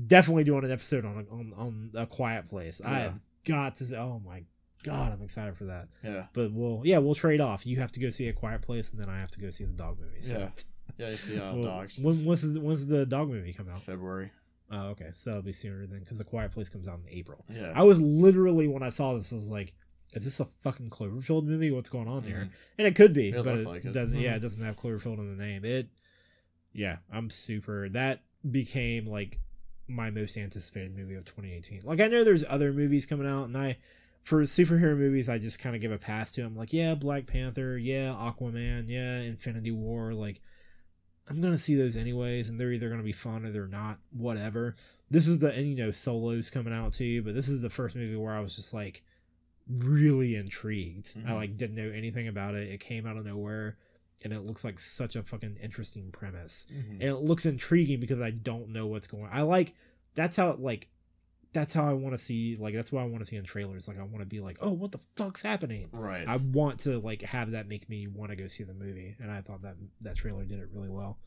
definitely 0.08 0.44
doing 0.44 0.64
an 0.64 0.72
episode 0.72 1.06
on 1.06 1.26
on 1.32 1.54
on 1.56 1.92
a 1.96 2.06
quiet 2.06 2.50
place. 2.50 2.82
I 2.84 3.00
have 3.00 3.20
got 3.46 3.76
to. 3.78 3.86
say, 3.86 3.98
Oh 3.98 4.22
my 4.26 4.44
god, 4.84 5.14
I'm 5.14 5.22
excited 5.22 5.58
for 5.58 5.66
that. 5.66 5.88
Yeah, 6.04 6.26
But 6.34 6.52
we'll 6.54 6.82
yeah 6.84 6.98
we'll 7.00 7.16
trade 7.16 7.42
off. 7.42 7.66
You 7.66 7.78
have 7.78 7.92
to 7.94 8.00
go 8.00 8.10
see 8.10 8.28
a 8.28 8.34
quiet 8.34 8.62
place, 8.62 8.92
and 8.92 9.00
then 9.00 9.10
I 9.10 9.20
have 9.20 9.32
to 9.32 9.40
go 9.40 9.50
see 9.50 9.66
the 9.66 9.72
dog 9.74 9.98
movie. 10.00 10.22
So. 10.22 10.38
Yeah. 10.38 10.50
yeah. 10.98 11.10
You 11.12 11.18
see 11.18 11.40
uh, 11.40 11.54
Well, 11.56 11.64
dogs. 11.66 12.00
When 12.00 12.26
when's 12.26 12.54
the, 12.54 12.60
when's 12.62 12.86
the 12.86 13.06
dog 13.06 13.30
movie 13.30 13.54
come 13.54 13.70
out? 13.70 13.82
February. 13.82 14.32
Oh, 14.72 14.88
okay, 14.90 15.12
so 15.14 15.30
that'll 15.30 15.44
be 15.44 15.52
sooner 15.54 15.86
then 15.86 16.00
because 16.00 16.18
the 16.18 16.24
Quiet 16.24 16.52
Place 16.52 16.70
comes 16.70 16.88
out 16.88 17.00
in 17.06 17.16
April. 17.16 17.46
Yeah. 17.50 17.72
I 17.76 17.84
was 17.84 18.02
literally 18.02 18.68
when 18.68 18.82
I 18.82 18.90
saw 18.90 19.14
this, 19.14 19.32
I 19.32 19.36
was 19.36 19.46
like, 19.46 19.74
is 20.14 20.24
this 20.24 20.40
a 20.40 20.48
fucking 20.64 20.90
Cloverfield 20.90 21.44
movie? 21.46 21.70
What's 21.70 21.90
going 21.90 22.08
on 22.08 22.24
here? 22.24 22.48
Mhm. 22.48 22.50
And 22.80 22.88
it 22.88 22.96
could 22.96 23.14
be, 23.14 23.30
It 23.30 23.44
but 23.44 23.60
it 23.60 23.68
like 23.68 23.86
it. 23.86 23.92
doesn't. 23.94 24.18
Yeah, 24.18 24.36
it 24.36 24.40
doesn't 24.40 24.62
have 24.62 24.76
Cloverfield 24.76 25.20
in 25.20 25.38
the 25.38 25.44
name. 25.44 25.64
It, 25.66 25.90
yeah, 26.74 26.98
I'm 27.14 27.30
super. 27.30 27.90
That 27.90 28.24
became 28.50 29.06
like 29.06 29.40
my 29.88 30.10
most 30.10 30.38
anticipated 30.38 30.96
movie 30.98 31.16
of 31.16 31.26
2018. 31.26 31.82
Like 31.84 32.00
I 32.00 32.08
know 32.08 32.24
there's 32.24 32.44
other 32.48 32.74
movies 32.74 33.06
coming 33.06 33.28
out, 33.28 33.46
and 33.46 33.58
I, 33.58 33.78
for 34.24 34.42
superhero 34.44 34.98
movies, 34.98 35.30
I 35.30 35.38
just 35.38 35.60
kind 35.60 35.76
of 35.76 35.82
give 35.82 35.92
a 35.92 35.98
pass 35.98 36.32
to 36.34 36.42
them. 36.42 36.56
Like 36.56 36.74
yeah, 36.74 36.96
Black 36.96 37.28
Panther, 37.28 37.78
yeah, 37.78 38.10
Aquaman, 38.14 38.86
yeah, 38.90 39.18
Infinity 39.20 39.72
War. 39.72 40.14
Like 40.14 40.42
I'm 41.30 41.42
gonna 41.42 41.60
see 41.60 41.76
those 41.76 41.96
anyways, 41.96 42.50
and 42.50 42.60
they're 42.60 42.72
either 42.72 42.90
gonna 42.90 43.04
be 43.04 43.12
fun 43.12 43.46
or 43.46 43.52
they're 43.52 43.68
not. 43.68 44.00
Whatever. 44.12 44.76
This 45.10 45.28
is 45.28 45.40
the 45.40 45.52
and 45.52 45.68
you 45.68 45.76
know 45.76 45.92
Solo's 45.92 46.50
coming 46.50 46.74
out 46.74 46.94
too, 46.94 47.22
but 47.22 47.36
this 47.36 47.48
is 47.50 47.62
the 47.62 47.70
first 47.70 47.96
movie 47.96 48.16
where 48.16 48.34
I 48.34 48.40
was 48.40 48.56
just 48.56 48.74
like 48.74 49.04
really 49.68 50.36
intrigued. 50.36 51.12
I 51.26 51.32
Mhm. 51.32 51.36
like 51.36 51.58
didn't 51.58 51.76
know 51.76 51.90
anything 51.90 52.28
about 52.28 52.56
it. 52.56 52.70
It 52.70 52.80
came 52.80 53.06
out 53.06 53.18
of 53.18 53.26
nowhere, 53.26 53.78
and 54.24 54.34
it 54.34 54.42
looks 54.42 54.64
like 54.64 54.80
such 54.80 55.16
a 55.16 55.24
fucking 55.24 55.58
interesting 55.62 56.12
premise. 56.12 56.66
Mhm. 56.72 56.92
And 56.94 57.04
it 57.04 57.16
looks 57.18 57.46
intriguing 57.46 58.00
because 58.00 58.22
I 58.22 58.32
don't 58.32 58.70
know 58.70 58.88
what's 58.88 59.08
going. 59.08 59.26
On. 59.26 59.30
I 59.32 59.42
like 59.42 59.74
that's 60.16 60.38
how 60.38 60.54
like 60.60 60.88
that's 61.54 61.74
how 61.74 61.88
I 61.90 61.94
want 61.94 62.18
to 62.18 62.24
see 62.24 62.58
like 62.60 62.74
that's 62.76 62.92
what 62.92 63.02
I 63.02 63.06
want 63.06 63.20
to 63.24 63.26
see 63.26 63.36
in 63.38 63.46
trailers. 63.46 63.88
Like 63.88 63.98
I 63.98 64.04
want 64.04 64.20
to 64.20 64.26
be 64.26 64.40
like, 64.42 64.58
oh, 64.62 64.72
what 64.72 64.92
the 64.92 65.00
fuck's 65.16 65.42
happening? 65.42 65.90
Right. 65.94 66.28
I 66.28 66.38
want 66.38 66.80
to 66.82 67.00
like 67.00 67.22
have 67.22 67.52
that 67.52 67.68
make 67.68 67.90
me 67.90 68.08
want 68.08 68.32
to 68.32 68.36
go 68.36 68.48
see 68.48 68.64
the 68.64 68.74
movie, 68.74 69.16
and 69.20 69.32
I 69.32 69.42
thought 69.42 69.62
that 69.62 69.76
that 70.02 70.16
trailer 70.16 70.44
did 70.44 70.60
it 70.60 70.70
really 70.74 70.90
well. 70.90 71.18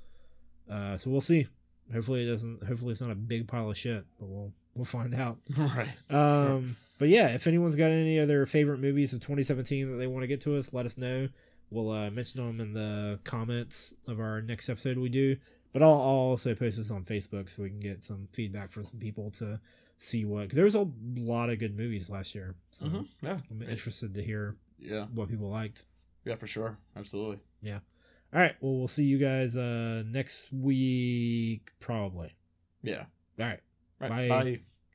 Uh, 0.71 0.97
so 0.99 1.11
we'll 1.11 1.21
see. 1.23 1.47
Hopefully 1.93 2.27
it 2.27 2.31
doesn't. 2.31 2.63
Hopefully 2.65 2.93
it's 2.93 3.01
not 3.01 3.11
a 3.11 3.15
big 3.15 3.49
pile 3.49 3.71
of 3.71 3.77
shit, 3.79 4.05
but 4.21 4.27
we'll 4.29 4.53
we'll 4.75 4.85
find 4.85 5.15
out. 5.15 5.39
right. 5.57 5.89
Um, 6.11 6.77
but 6.99 7.09
yeah, 7.09 7.29
if 7.29 7.47
anyone's 7.47 7.77
got 7.77 7.87
any 7.91 8.19
other 8.21 8.45
favorite 8.45 8.79
movies 8.81 9.13
of 9.15 9.21
2017 9.21 9.91
that 9.91 9.97
they 9.97 10.07
want 10.07 10.25
to 10.25 10.27
get 10.27 10.41
to 10.43 10.57
us, 10.57 10.73
let 10.75 10.85
us 10.85 10.99
know. 10.99 11.29
We'll 11.71 11.91
uh, 11.91 12.11
mention 12.11 12.45
them 12.47 12.61
in 12.61 12.73
the 12.73 13.19
comments 13.25 13.95
of 14.07 14.21
our 14.21 14.41
next 14.41 14.69
episode 14.69 14.99
we 14.99 15.09
do. 15.09 15.37
But 15.73 15.83
I'll, 15.83 15.91
I'll 15.93 16.31
also 16.33 16.55
post 16.55 16.79
this 16.79 16.91
on 16.91 17.05
Facebook 17.05 17.55
so 17.55 17.63
we 17.63 17.69
can 17.69 17.81
get 17.81 18.03
some 18.03 18.27
feedback 18.33 18.73
from 18.73 18.85
some 18.87 18.99
people 18.99 19.31
to 19.33 19.61
see 19.99 20.25
what. 20.25 20.49
Cause 20.49 20.57
there 20.57 20.65
was 20.65 20.75
a 20.75 20.89
lot 21.17 21.51
of 21.51 21.59
good 21.59 21.77
movies 21.77 22.09
last 22.09 22.35
year, 22.35 22.55
so 22.71 22.87
Mhm. 22.87 23.09
Yeah. 23.21 23.39
I'm 23.51 23.63
interested 23.63 24.15
to 24.15 24.23
hear 24.23 24.57
Yeah. 24.79 25.07
what 25.07 25.29
people 25.29 25.51
liked. 25.51 25.85
Yeah, 26.25 26.37
for 26.37 26.47
sure. 26.47 26.79
Absolutely. 26.97 27.41
Yeah. 27.61 27.81
All 28.33 28.41
right, 28.41 28.55
well, 28.61 28.77
we'll 28.79 28.89
see 28.89 29.05
you 29.05 29.19
guys 29.19 29.57
uh 29.57 30.05
next 30.07 30.51
week 30.53 31.71
probably. 31.81 32.35
Yeah. 32.83 33.05
All 33.39 33.47
right. 33.47 33.61
Right. 34.01 34.09
Bye. 34.09 34.29
Bye. 34.29 34.61